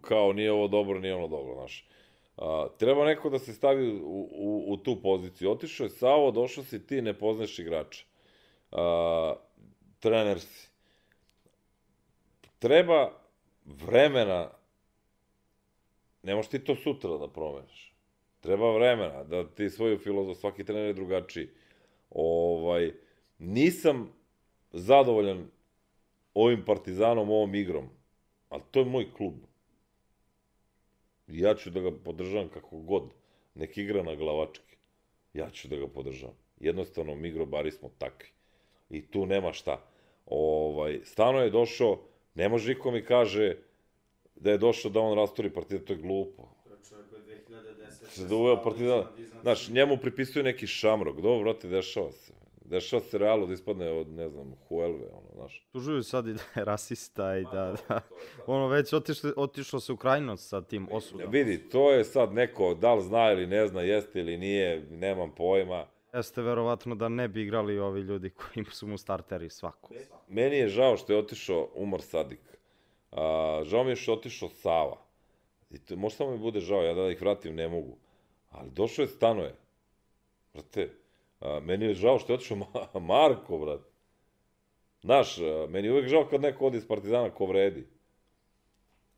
kao 0.00 0.32
nije 0.32 0.52
ovo 0.52 0.68
dobro, 0.68 1.00
nije 1.00 1.14
ono 1.14 1.28
dobro, 1.28 1.54
znaš. 1.54 1.88
Uh, 2.36 2.44
treba 2.78 3.04
neko 3.04 3.30
da 3.30 3.38
se 3.38 3.52
stavi 3.52 3.92
u, 3.92 4.28
u, 4.32 4.64
u 4.68 4.76
tu 4.76 5.02
poziciju. 5.02 5.50
Otišao 5.50 5.84
je 5.84 5.90
Savo, 5.90 6.30
došao 6.30 6.64
si 6.64 6.86
ti, 6.86 7.02
ne 7.02 7.14
poznaš 7.14 7.58
igrača. 7.58 8.04
Uh, 8.70 8.78
trener 10.00 10.40
si. 10.40 10.70
Treba 12.58 13.12
vremena 13.64 14.50
ne 16.22 16.34
možeš 16.34 16.50
ti 16.50 16.64
to 16.64 16.76
sutra 16.76 17.18
da 17.18 17.28
promeniš. 17.28 17.92
Treba 18.40 18.72
vremena, 18.72 19.24
da 19.24 19.48
ti 19.48 19.70
svoju 19.70 19.98
filozof, 19.98 20.36
svaki 20.36 20.64
trener 20.64 20.86
je 20.86 20.92
drugačiji. 20.92 21.48
Ovaj, 22.10 22.92
nisam 23.38 24.12
zadovoljan 24.72 25.50
ovim 26.34 26.64
partizanom, 26.64 27.30
ovom 27.30 27.54
igrom, 27.54 27.88
ali 28.52 28.62
to 28.70 28.80
je 28.80 28.86
moj 28.86 29.06
klub. 29.16 29.34
Ja 31.26 31.54
ću 31.54 31.70
da 31.70 31.80
ga 31.80 31.90
podržavam 32.04 32.48
kako 32.48 32.76
god. 32.76 33.02
Nek 33.54 33.76
igra 33.76 34.02
na 34.02 34.14
glavačke. 34.14 34.76
Ja 35.34 35.50
ću 35.50 35.68
da 35.68 35.76
ga 35.76 35.88
podržavam. 35.88 36.36
Jednostavno, 36.60 37.14
mi 37.14 37.30
grobari 37.30 37.72
smo 37.72 37.90
takvi. 37.98 38.28
I 38.90 39.06
tu 39.06 39.26
nema 39.26 39.52
šta. 39.52 39.80
Ovaj, 40.26 41.00
stano 41.04 41.38
je 41.38 41.50
došao, 41.50 42.00
ne 42.34 42.48
može 42.48 42.68
niko 42.68 42.90
mi 42.90 43.04
kaže 43.04 43.56
da 44.34 44.50
je 44.50 44.58
došao 44.58 44.90
da 44.90 45.00
on 45.00 45.16
rastori 45.16 45.50
partizan, 45.50 45.84
to 45.86 45.92
je 45.92 45.98
glupo. 45.98 46.48
Se 48.08 48.26
da 48.26 48.36
uveo 48.36 48.62
partizan, 48.62 49.04
znaš, 49.42 49.68
njemu 49.68 49.96
pripisuju 49.96 50.42
neki 50.42 50.66
šamrok, 50.66 51.20
dobro, 51.20 51.42
brate, 51.42 51.68
dešava 51.68 52.12
se. 52.12 52.41
Dešava 52.72 53.02
se 53.02 53.18
realno 53.18 53.46
da 53.46 53.52
ispadne 53.52 53.90
od, 53.90 54.08
ne 54.08 54.28
znam, 54.28 54.54
Huelve, 54.68 55.06
ono, 55.12 55.28
znaš. 55.34 55.66
Tužuju 55.72 56.02
sad 56.02 56.26
i 56.26 56.32
da 56.32 56.42
je 56.56 56.64
rasista 56.64 57.36
i 57.38 57.44
da, 57.44 57.74
da 57.88 58.00
ono 58.46 58.68
već 58.68 58.92
otišlo, 58.92 59.32
otišlo 59.36 59.80
se 59.80 59.92
u 59.92 59.96
krajnost 59.96 60.48
sa 60.48 60.62
tim 60.62 60.88
osudom. 60.90 61.30
Vidi, 61.30 61.68
to 61.68 61.90
je 61.92 62.04
sad 62.04 62.32
neko, 62.32 62.74
da 62.74 62.94
li 62.94 63.02
zna 63.02 63.32
ili 63.32 63.46
ne 63.46 63.66
zna, 63.66 63.82
jeste 63.82 64.20
ili 64.20 64.36
nije, 64.36 64.86
nemam 64.90 65.34
pojma. 65.34 65.86
Jeste 66.14 66.42
verovatno 66.42 66.94
da 66.94 67.08
ne 67.08 67.28
bi 67.28 67.42
igrali 67.42 67.78
ovi 67.78 68.00
ljudi 68.00 68.30
koji 68.30 68.64
su 68.70 68.86
mu 68.86 68.98
starteri 68.98 69.50
svako. 69.50 69.94
Meni 70.28 70.56
je 70.56 70.68
žao 70.68 70.96
što 70.96 71.12
je 71.12 71.18
otišao 71.18 71.68
Umar 71.74 72.00
Sadik. 72.00 72.58
A, 73.10 73.60
žao 73.64 73.84
mi 73.84 73.90
je 73.90 73.96
što 73.96 74.12
je 74.12 74.18
otišao 74.18 74.48
Sava. 74.48 74.96
I 75.70 75.78
to, 75.78 75.96
možda 75.96 76.16
samo 76.16 76.30
mi 76.30 76.38
bude 76.38 76.60
žao, 76.60 76.82
ja 76.82 76.94
da 76.94 77.10
ih 77.10 77.20
vratim 77.20 77.54
ne 77.54 77.68
mogu. 77.68 77.96
Ali 78.50 78.70
došao 78.70 79.02
je 79.02 79.08
Stanoje. 79.08 79.54
Brate, 80.54 81.01
a, 81.42 81.60
meni 81.60 81.84
je 81.84 81.94
žao 81.94 82.18
što 82.18 82.32
je 82.32 82.34
otišao 82.34 82.56
Ma 82.56 83.00
Marko, 83.14 83.58
brate. 83.58 83.90
Znaš, 85.02 85.38
meni 85.68 85.88
je 85.88 85.92
uvek 85.92 86.08
žao 86.08 86.26
kad 86.30 86.40
neko 86.40 86.66
odi 86.66 86.78
iz 86.78 86.88
Partizana 86.88 87.30
ko 87.30 87.46
vredi. 87.46 87.86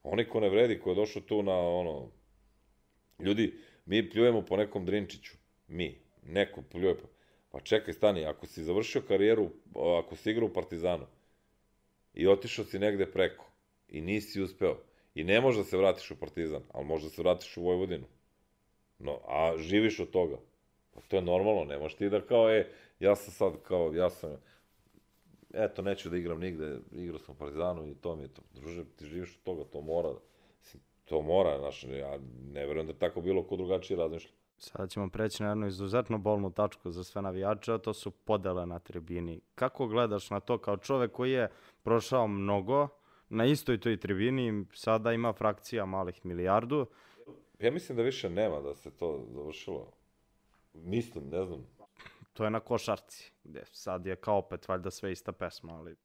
Oni 0.03 0.25
ko 0.29 0.41
ne 0.41 0.49
vredi, 0.49 0.81
ko 0.81 0.91
je 0.91 0.97
došao 0.97 1.23
tu 1.23 1.43
na 1.43 1.59
ono... 1.59 2.11
Ljudi, 3.19 3.55
mi 3.87 4.11
pljujemo 4.11 4.43
po 4.43 4.57
nekom 4.57 4.85
Drinčiću. 4.85 5.37
Mi. 5.69 5.99
Neko 6.23 6.63
pljuje 6.63 6.99
po... 6.99 7.07
Pa 7.51 7.61
čekaj, 7.61 7.95
stani, 7.95 8.25
ako 8.27 8.47
si 8.47 8.65
završio 8.65 9.03
karijeru, 9.09 9.51
ako 9.99 10.17
si 10.17 10.31
igrao 10.31 10.49
u 10.49 10.53
Partizanu 10.53 11.07
i 12.15 12.27
otišao 12.27 12.65
si 12.65 12.79
negde 12.79 13.07
preko 13.07 13.47
i 13.89 14.01
nisi 14.01 14.43
uspeo 14.43 14.77
i 15.15 15.25
ne 15.25 15.41
možeš 15.41 15.59
da 15.59 15.65
se 15.65 15.77
vratiš 15.77 16.11
u 16.11 16.17
Partizan, 16.17 16.63
ali 16.73 16.87
možeš 16.87 17.05
da 17.05 17.11
se 17.11 17.23
vratiš 17.23 17.57
u 17.57 17.63
Vojvodinu. 17.63 18.07
No, 18.99 19.21
a 19.27 19.55
živiš 19.59 20.01
od 20.01 20.11
toga. 20.11 20.39
Pa 20.95 21.01
to 21.01 21.17
je 21.17 21.23
normalno, 21.23 21.65
ne 21.65 21.79
možeš 21.79 21.97
ti 21.97 22.09
da 22.09 22.21
kao, 22.21 22.51
e, 22.51 22.69
ja 23.01 23.17
sam 23.17 23.33
sad 23.33 23.63
kao, 23.63 23.93
ja 23.95 24.11
sam, 24.11 24.37
eto, 25.55 25.83
neću 25.83 26.11
da 26.11 26.17
igram 26.17 26.41
nigde, 26.41 26.79
igrao 26.93 27.19
sam 27.19 27.35
u 27.35 27.39
Partizanu 27.39 27.87
i 27.87 27.95
to 27.95 28.17
mi 28.17 28.23
je 28.23 28.29
to. 28.29 28.43
Druže, 28.55 28.85
ti 28.85 29.07
živiš 29.07 29.37
od 29.37 29.43
toga, 29.43 29.65
to 29.65 29.81
mora, 29.81 30.09
to 31.05 31.23
mora, 31.23 31.59
znaš, 31.59 31.85
ja 31.85 32.19
ne 32.53 32.67
verujem 32.67 32.87
da 32.87 32.93
tako 32.93 33.21
bilo 33.21 33.43
ko 33.43 33.57
drugačije 33.57 33.97
razmišlja. 33.97 34.31
Sada 34.59 34.87
ćemo 34.87 35.11
preći 35.11 35.43
na 35.43 35.49
jednu 35.49 35.67
izuzetno 35.67 36.19
bolnu 36.19 36.51
tačku 36.51 36.91
za 36.91 37.05
sve 37.05 37.23
navijače, 37.23 37.73
a 37.73 37.79
to 37.79 37.95
su 37.95 38.11
podele 38.11 38.67
na 38.67 38.79
tribini. 38.79 39.41
Kako 39.55 39.87
gledaš 39.87 40.31
na 40.31 40.41
to 40.41 40.59
kao 40.59 40.77
čovek 40.77 41.13
koji 41.13 41.33
je 41.33 41.51
prošao 41.83 42.29
mnogo 42.29 42.89
na 43.29 43.45
istoj 43.45 43.81
toj 43.81 43.97
tribini, 43.97 44.65
sada 44.73 45.13
ima 45.13 45.33
frakcija 45.33 45.85
malih 45.85 46.27
milijardu? 46.27 46.87
Ja 47.61 47.71
mislim 47.71 47.97
da 47.97 48.03
više 48.03 48.31
nema 48.31 48.61
da 48.61 48.75
se 48.75 48.91
to 48.91 49.25
završilo. 49.29 49.93
Mislim, 50.75 51.29
ne 51.29 51.45
znam. 51.45 51.67
To 52.33 52.45
je 52.45 52.51
na 52.51 52.61
košarci, 52.61 53.33
gde 53.45 53.65
sad 53.73 54.07
je 54.07 54.17
kao 54.17 54.39
opet 54.39 54.69
valjda 54.69 54.91
sve 54.91 55.13
ista 55.13 55.33
pesma, 55.33 55.75
ali... 55.75 55.97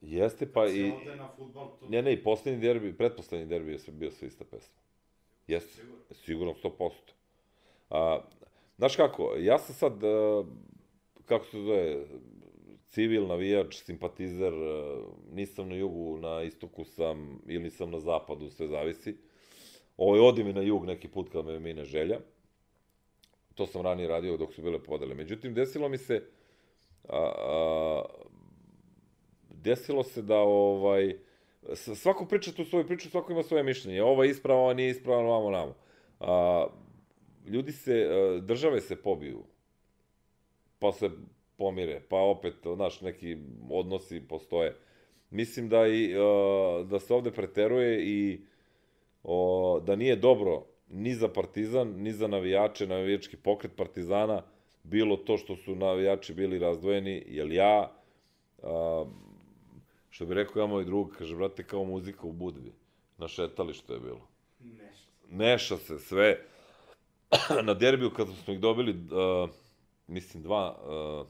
Jeste, 0.00 0.52
pa 0.52 0.66
i... 0.66 0.92
na 1.16 1.28
futbol, 1.36 1.68
to... 1.80 1.88
Ne, 1.88 2.02
ne, 2.02 2.12
i 2.12 2.22
poslednji 2.22 2.60
derbi, 2.60 2.96
pretposlednji 2.96 3.46
derbi 3.46 3.72
je 3.72 3.78
sve 3.78 3.92
bio 3.92 4.10
sve 4.10 4.28
ista 4.28 4.44
pesma. 4.44 4.80
Jeste, 5.46 5.82
sigurno 6.10 6.54
100%. 6.64 6.90
A, 7.90 8.20
znaš 8.78 8.96
kako, 8.96 9.34
ja 9.38 9.58
sam 9.58 9.74
sad, 9.74 10.04
a, 10.04 10.44
kako 11.24 11.44
se 11.44 11.60
zove, 11.60 12.04
civil, 12.88 13.26
navijač, 13.26 13.76
simpatizer, 13.76 14.54
a, 14.54 15.02
nisam 15.32 15.68
na 15.68 15.74
jugu, 15.74 16.18
na 16.18 16.42
istoku 16.42 16.84
sam, 16.84 17.42
ili 17.46 17.70
sam 17.70 17.90
na 17.90 18.00
zapadu, 18.00 18.50
sve 18.50 18.66
zavisi. 18.66 19.16
Ovo 19.96 20.16
je 20.16 20.22
odi 20.22 20.44
mi 20.44 20.52
na 20.52 20.62
jug 20.62 20.86
neki 20.86 21.08
put 21.08 21.32
kad 21.32 21.46
me 21.46 21.58
mine 21.58 21.84
želja. 21.84 22.20
To 23.54 23.66
sam 23.66 23.82
ranije 23.82 24.08
radio 24.08 24.36
dok 24.36 24.52
su 24.52 24.62
bile 24.62 24.82
podele. 24.82 25.14
Međutim, 25.14 25.54
desilo 25.54 25.88
mi 25.88 25.98
se, 25.98 26.22
a, 27.08 27.32
a, 27.36 28.02
desilo 29.50 30.02
se 30.02 30.22
da 30.22 30.38
ovaj, 30.38 31.16
svako 31.74 32.26
priča 32.26 32.52
tu 32.52 32.64
svoju 32.64 32.86
priču, 32.86 33.10
svako 33.10 33.32
ima 33.32 33.42
svoje 33.42 33.62
mišljenje. 33.62 34.02
Ovo 34.02 34.24
je 34.24 34.30
ispravo, 34.30 34.60
ovo 34.60 34.74
nije 34.74 34.90
ispravo, 34.90 35.22
vamo 35.22 35.50
namo. 35.50 35.74
A, 36.20 36.66
ljudi 37.46 37.72
se, 37.72 37.92
e, 37.92 38.40
države 38.40 38.80
se 38.80 39.02
pobiju, 39.02 39.44
pa 40.78 40.92
se 40.92 41.10
pomire, 41.56 42.00
pa 42.08 42.16
opet, 42.16 42.54
znaš, 42.74 43.00
neki 43.00 43.36
odnosi 43.70 44.20
postoje. 44.28 44.76
Mislim 45.30 45.68
da, 45.68 45.86
i, 45.86 46.12
e, 46.12 46.16
da 46.84 47.00
se 47.00 47.14
ovde 47.14 47.30
preteruje 47.30 48.04
i 48.04 48.40
o, 49.22 49.80
da 49.86 49.96
nije 49.96 50.16
dobro 50.16 50.71
ni 50.92 51.14
za 51.14 51.28
Partizan, 51.28 51.88
ni 51.88 52.12
za 52.12 52.26
navijače, 52.26 52.86
navijački 52.86 53.36
pokret 53.36 53.72
Partizana, 53.76 54.42
bilo 54.82 55.16
to 55.16 55.38
što 55.38 55.56
su 55.56 55.76
navijači 55.76 56.34
bili 56.34 56.58
razdvojeni, 56.58 57.24
jer 57.26 57.52
ja, 57.52 57.92
a, 58.62 59.04
što 60.10 60.26
bi 60.26 60.34
rekao 60.34 60.60
ja 60.60 60.66
moj 60.66 60.84
drug, 60.84 61.14
kaže, 61.18 61.36
brate, 61.36 61.64
kao 61.64 61.84
muzika 61.84 62.26
u 62.26 62.32
Budvi, 62.32 62.72
na 63.18 63.28
šetalištu 63.28 63.92
je 63.92 64.00
bilo. 64.00 64.28
Neša. 64.60 65.06
Neša 65.30 65.76
se 65.76 65.98
sve, 65.98 66.38
na 67.68 67.74
derbiju 67.74 68.10
kad 68.10 68.28
smo 68.44 68.54
ih 68.54 68.60
dobili, 68.60 68.90
uh, 68.92 69.50
mislim 70.06 70.42
dva, 70.42 70.76
uh, 70.82 71.26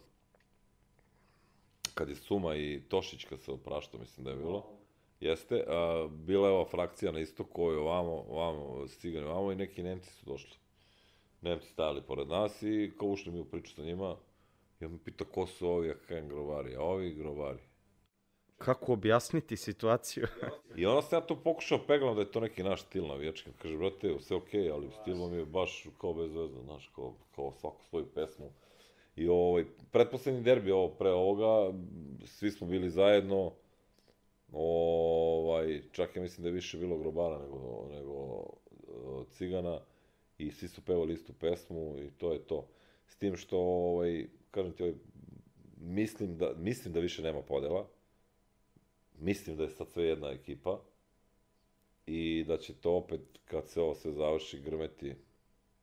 kad 1.94 2.08
je 2.08 2.16
Suma 2.16 2.56
i 2.56 2.82
Tošić 2.88 3.24
kad 3.24 3.40
se 3.40 3.52
opraštao, 3.52 4.00
mislim 4.00 4.24
da 4.24 4.30
je 4.30 4.36
bilo. 4.36 4.81
Jeste, 5.22 5.54
uh, 5.54 6.10
bila 6.10 6.48
je 6.48 6.54
ova 6.54 6.64
frakcija 6.64 7.12
na 7.12 7.20
istoku, 7.20 7.62
ovo 7.62 7.80
ovamo, 7.80 8.24
ovamo, 8.28 8.88
stigani 8.88 9.26
ovamo 9.26 9.52
i 9.52 9.56
neki 9.56 9.82
Nemci 9.82 10.10
su 10.10 10.26
došli. 10.26 10.56
Nemci 11.40 11.68
stajali 11.68 12.02
pored 12.02 12.28
nas 12.28 12.62
i 12.62 12.92
kao 12.98 13.08
ušli 13.08 13.32
mi 13.32 13.40
u 13.40 13.44
priču 13.44 13.74
sa 13.74 13.82
njima, 13.82 14.16
ja 14.80 14.88
me 14.88 14.98
pita 15.04 15.24
ko 15.24 15.46
su 15.46 15.68
ovi, 15.68 15.88
ja 15.88 15.94
kajem 16.08 16.28
grovari, 16.28 16.74
a 16.76 16.80
ovi 16.80 17.14
grovari. 17.14 17.58
Kako 18.58 18.92
objasniti 18.92 19.56
situaciju? 19.56 20.26
I 20.76 20.86
onda 20.86 21.02
sam 21.02 21.16
ja 21.16 21.26
to 21.26 21.36
pokušao 21.36 21.86
peglam 21.86 22.14
da 22.14 22.20
je 22.20 22.30
to 22.30 22.40
neki 22.40 22.62
naš 22.62 22.82
stil 22.82 23.06
navijački. 23.06 23.50
Kaže, 23.58 23.76
brate, 23.76 24.16
sve 24.20 24.36
okej, 24.36 24.60
okay, 24.60 24.72
ali 24.72 24.90
stil 25.02 25.20
vam 25.20 25.34
je 25.34 25.44
baš 25.44 25.86
kao 26.00 26.14
bez 26.14 26.34
veze, 26.34 26.62
znaš, 26.64 26.90
kao, 26.94 27.14
kao 27.34 27.52
svaku 27.60 27.84
svoju 27.84 28.06
pesmu. 28.14 28.52
I 29.16 29.28
ovaj, 29.28 29.64
pretposlednji 29.90 30.42
derbi, 30.42 30.70
ovo 30.70 30.88
pre 30.88 31.10
ovoga, 31.10 31.78
svi 32.24 32.50
smo 32.50 32.66
bili 32.66 32.90
zajedno, 32.90 33.52
ovaj, 34.52 35.82
čak 35.92 36.16
ja 36.16 36.22
mislim 36.22 36.42
da 36.42 36.48
je 36.48 36.52
više 36.54 36.78
bilo 36.78 36.98
grobara 36.98 37.38
nego, 37.38 37.88
nego 37.92 38.12
uh, 38.12 39.26
cigana, 39.30 39.80
i 40.38 40.50
svi 40.50 40.68
su 40.68 40.84
pevali 40.84 41.14
istu 41.14 41.32
pesmu 41.32 41.98
i 41.98 42.10
to 42.10 42.32
je 42.32 42.38
to. 42.38 42.68
S 43.06 43.16
tim 43.16 43.36
što, 43.36 43.58
ovaj, 43.58 44.26
kažem 44.50 44.72
ti, 44.72 44.82
ovaj, 44.82 44.94
mislim 45.80 46.38
da, 46.38 46.54
mislim 46.56 46.94
da 46.94 47.00
više 47.00 47.22
nema 47.22 47.42
podela, 47.42 47.88
mislim 49.18 49.56
da 49.56 49.62
je 49.62 49.70
sad 49.70 49.88
sve 49.88 50.04
jedna 50.04 50.30
ekipa 50.30 50.80
i 52.06 52.44
da 52.48 52.58
će 52.58 52.74
to 52.74 52.92
opet, 52.92 53.20
kad 53.44 53.68
se 53.68 53.80
ovo 53.80 53.94
sve 53.94 54.12
završi, 54.12 54.60
grmeti 54.60 55.14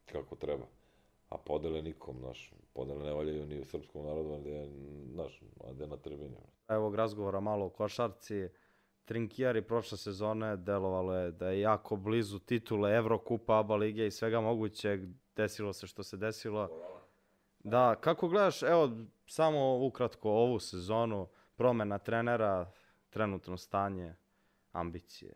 kako 0.05 0.35
treba. 0.35 0.78
A 1.29 1.37
podele 1.37 1.81
nikom, 1.81 2.17
znaš, 2.19 2.53
podele 2.73 3.03
ne 3.05 3.13
valjaju 3.13 3.45
ni 3.45 3.59
u 3.61 3.65
srpskom 3.65 4.05
narodu, 4.05 4.37
gde 4.39 4.49
je, 4.49 4.69
znaš, 5.13 5.41
a 5.63 5.73
gde 5.73 5.87
na 5.87 5.97
tribini. 5.97 6.37
Evo 6.67 6.95
razgovora 6.95 7.39
malo 7.39 7.65
o 7.65 7.69
košarci. 7.69 8.49
Trinkijari 9.05 9.61
prošle 9.61 9.97
sezone 9.97 10.57
delovalo 10.57 11.15
je 11.15 11.31
da 11.31 11.49
je 11.49 11.59
jako 11.59 11.95
blizu 11.95 12.39
titule 12.39 12.95
Evrokupa, 12.95 13.59
ABA 13.59 13.75
lige 13.75 14.07
i 14.07 14.11
svega 14.11 14.41
mogućeg. 14.41 15.01
Desilo 15.35 15.73
se 15.73 15.87
što 15.87 16.03
se 16.03 16.17
desilo. 16.17 16.69
Da, 17.59 17.95
kako 17.95 18.27
gledaš, 18.27 18.63
evo, 18.63 18.91
samo 19.25 19.85
ukratko 19.85 20.29
ovu 20.29 20.59
sezonu, 20.59 21.27
promena 21.55 21.97
trenera, 21.97 22.71
trenutno 23.09 23.57
stanje, 23.57 24.15
ambicije? 24.71 25.33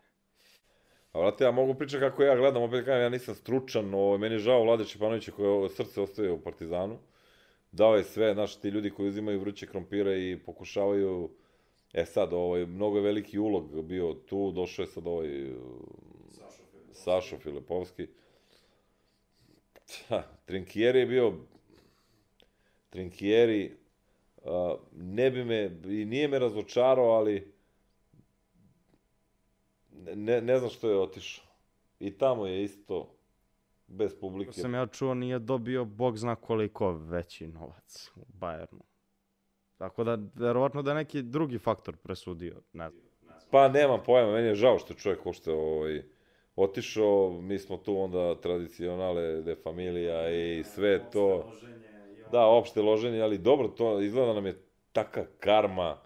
A 1.13 1.19
vrate, 1.19 1.43
ja 1.43 1.51
mogu 1.51 1.73
pričati 1.73 2.01
kako 2.01 2.23
ja 2.23 2.35
gledam, 2.35 2.63
opet 2.63 2.85
kažem, 2.85 3.01
ja 3.01 3.09
nisam 3.09 3.35
stručan, 3.35 3.93
o, 3.93 4.17
meni 4.17 4.35
je 4.35 4.39
žao 4.39 4.63
Vlade 4.63 4.85
Čepanovića 4.85 5.31
koje 5.31 5.69
srce 5.69 6.01
ostaje 6.01 6.31
u 6.31 6.41
Partizanu. 6.41 6.97
Dao 7.71 7.95
je 7.95 8.03
sve, 8.03 8.33
znaš, 8.33 8.55
ti 8.59 8.69
ljudi 8.69 8.89
koji 8.89 9.09
uzimaju 9.09 9.39
vruće 9.39 9.67
krompire 9.67 10.29
i 10.29 10.39
pokušavaju, 10.45 11.29
e 11.93 12.05
sad, 12.05 12.33
ovaj, 12.33 12.65
mnogo 12.65 12.97
je 12.97 13.03
veliki 13.03 13.39
ulog 13.39 13.83
bio 13.83 14.13
tu, 14.13 14.51
došao 14.51 14.83
je 14.83 14.87
sad 14.87 15.07
ovaj, 15.07 15.51
Sašo 16.91 17.37
Filipovski. 17.37 18.07
Ha, 20.07 20.23
Trinkieri 20.45 20.99
je 20.99 21.05
bio... 21.05 21.33
Trinkieri 22.89 23.71
uh, 24.43 24.79
ne 24.91 25.31
bi 25.31 25.45
me, 25.45 25.71
i 25.85 26.05
nije 26.05 26.27
me 26.27 26.39
razočarao, 26.39 27.09
ali 27.09 27.52
ne, 30.15 30.41
ne 30.41 30.57
znam 30.57 30.69
što 30.69 30.89
je 30.89 30.99
otišao. 30.99 31.45
I 31.99 32.17
tamo 32.17 32.47
je 32.47 32.63
isto 32.63 33.15
bez 33.87 34.19
publike. 34.19 34.51
Ko 34.51 34.53
sam 34.53 34.73
ja 34.73 34.87
čuo 34.87 35.13
nije 35.13 35.39
dobio 35.39 35.85
bog 35.85 36.17
zna 36.17 36.35
koliko 36.35 36.91
veći 36.91 37.47
novac 37.47 38.11
u 38.15 38.19
Bayernu. 38.39 38.81
Tako 39.77 40.03
da, 40.03 40.17
verovatno 40.35 40.81
da 40.81 40.91
je 40.91 40.95
neki 40.95 41.21
drugi 41.21 41.57
faktor 41.57 41.97
presudio, 41.97 42.61
ne 42.73 42.89
znam. 42.89 43.03
Pa 43.51 43.67
nemam 43.67 43.99
pojma, 44.05 44.31
meni 44.31 44.47
je 44.47 44.55
žao 44.55 44.79
što 44.79 44.93
je 44.93 44.97
čovjek 44.97 45.25
uopšte 45.25 45.51
ovaj, 45.51 46.03
otišao, 46.55 47.39
mi 47.41 47.59
smo 47.59 47.77
tu 47.77 47.99
onda 47.99 48.41
tradicionale 48.41 49.41
de 49.41 49.55
familija 49.55 50.29
i 50.29 50.63
sve 50.63 51.09
to. 51.11 51.51
Da, 52.31 52.45
opšte 52.45 52.81
loženje, 52.81 53.21
ali 53.21 53.37
dobro, 53.37 53.67
to 53.67 54.01
izgleda 54.01 54.33
nam 54.33 54.45
je 54.45 54.61
taka 54.91 55.25
karma. 55.39 55.97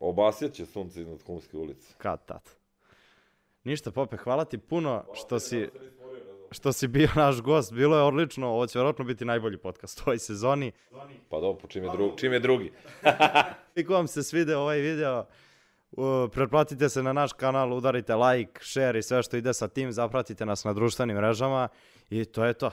Obasjaće 0.00 0.66
sunce 0.66 1.00
iznad 1.00 1.22
Humske 1.22 1.56
ulice. 1.56 1.94
Kad 1.98 2.26
tad. 2.26 2.59
Ništa, 3.64 3.90
Pope, 3.90 4.16
hvala 4.16 4.44
ti 4.44 4.58
puno 4.58 5.04
što 5.14 5.38
si, 5.38 5.68
što 6.50 6.72
si 6.72 6.88
bio 6.88 7.08
naš 7.16 7.40
gost. 7.40 7.72
Bilo 7.72 7.96
je 7.96 8.02
odlično, 8.02 8.48
ovo 8.48 8.66
će 8.66 8.78
vjerojatno 8.78 9.04
biti 9.04 9.24
najbolji 9.24 9.58
podcast 9.58 10.00
u 10.00 10.02
ovoj 10.06 10.18
sezoni. 10.18 10.72
Pa 11.28 11.40
dobro, 11.40 11.68
čim 11.68 11.84
je, 11.84 11.90
drugi, 11.90 12.18
čim 12.18 12.32
je 12.32 12.40
drugi. 12.40 12.72
Ako 13.82 13.92
vam 13.92 14.06
se 14.06 14.22
svideo 14.22 14.60
ovaj 14.60 14.78
video, 14.78 15.26
uh, 15.92 16.30
pretplatite 16.32 16.88
se 16.88 17.02
na 17.02 17.12
naš 17.12 17.32
kanal, 17.32 17.72
udarite 17.72 18.14
like, 18.14 18.60
share 18.62 18.98
i 18.98 19.02
sve 19.02 19.22
što 19.22 19.36
ide 19.36 19.54
sa 19.54 19.68
tim, 19.68 19.92
zapratite 19.92 20.46
nas 20.46 20.64
na 20.64 20.72
društvenim 20.72 21.16
mrežama 21.16 21.68
i 22.10 22.24
to 22.24 22.44
je 22.44 22.54
to. 22.54 22.70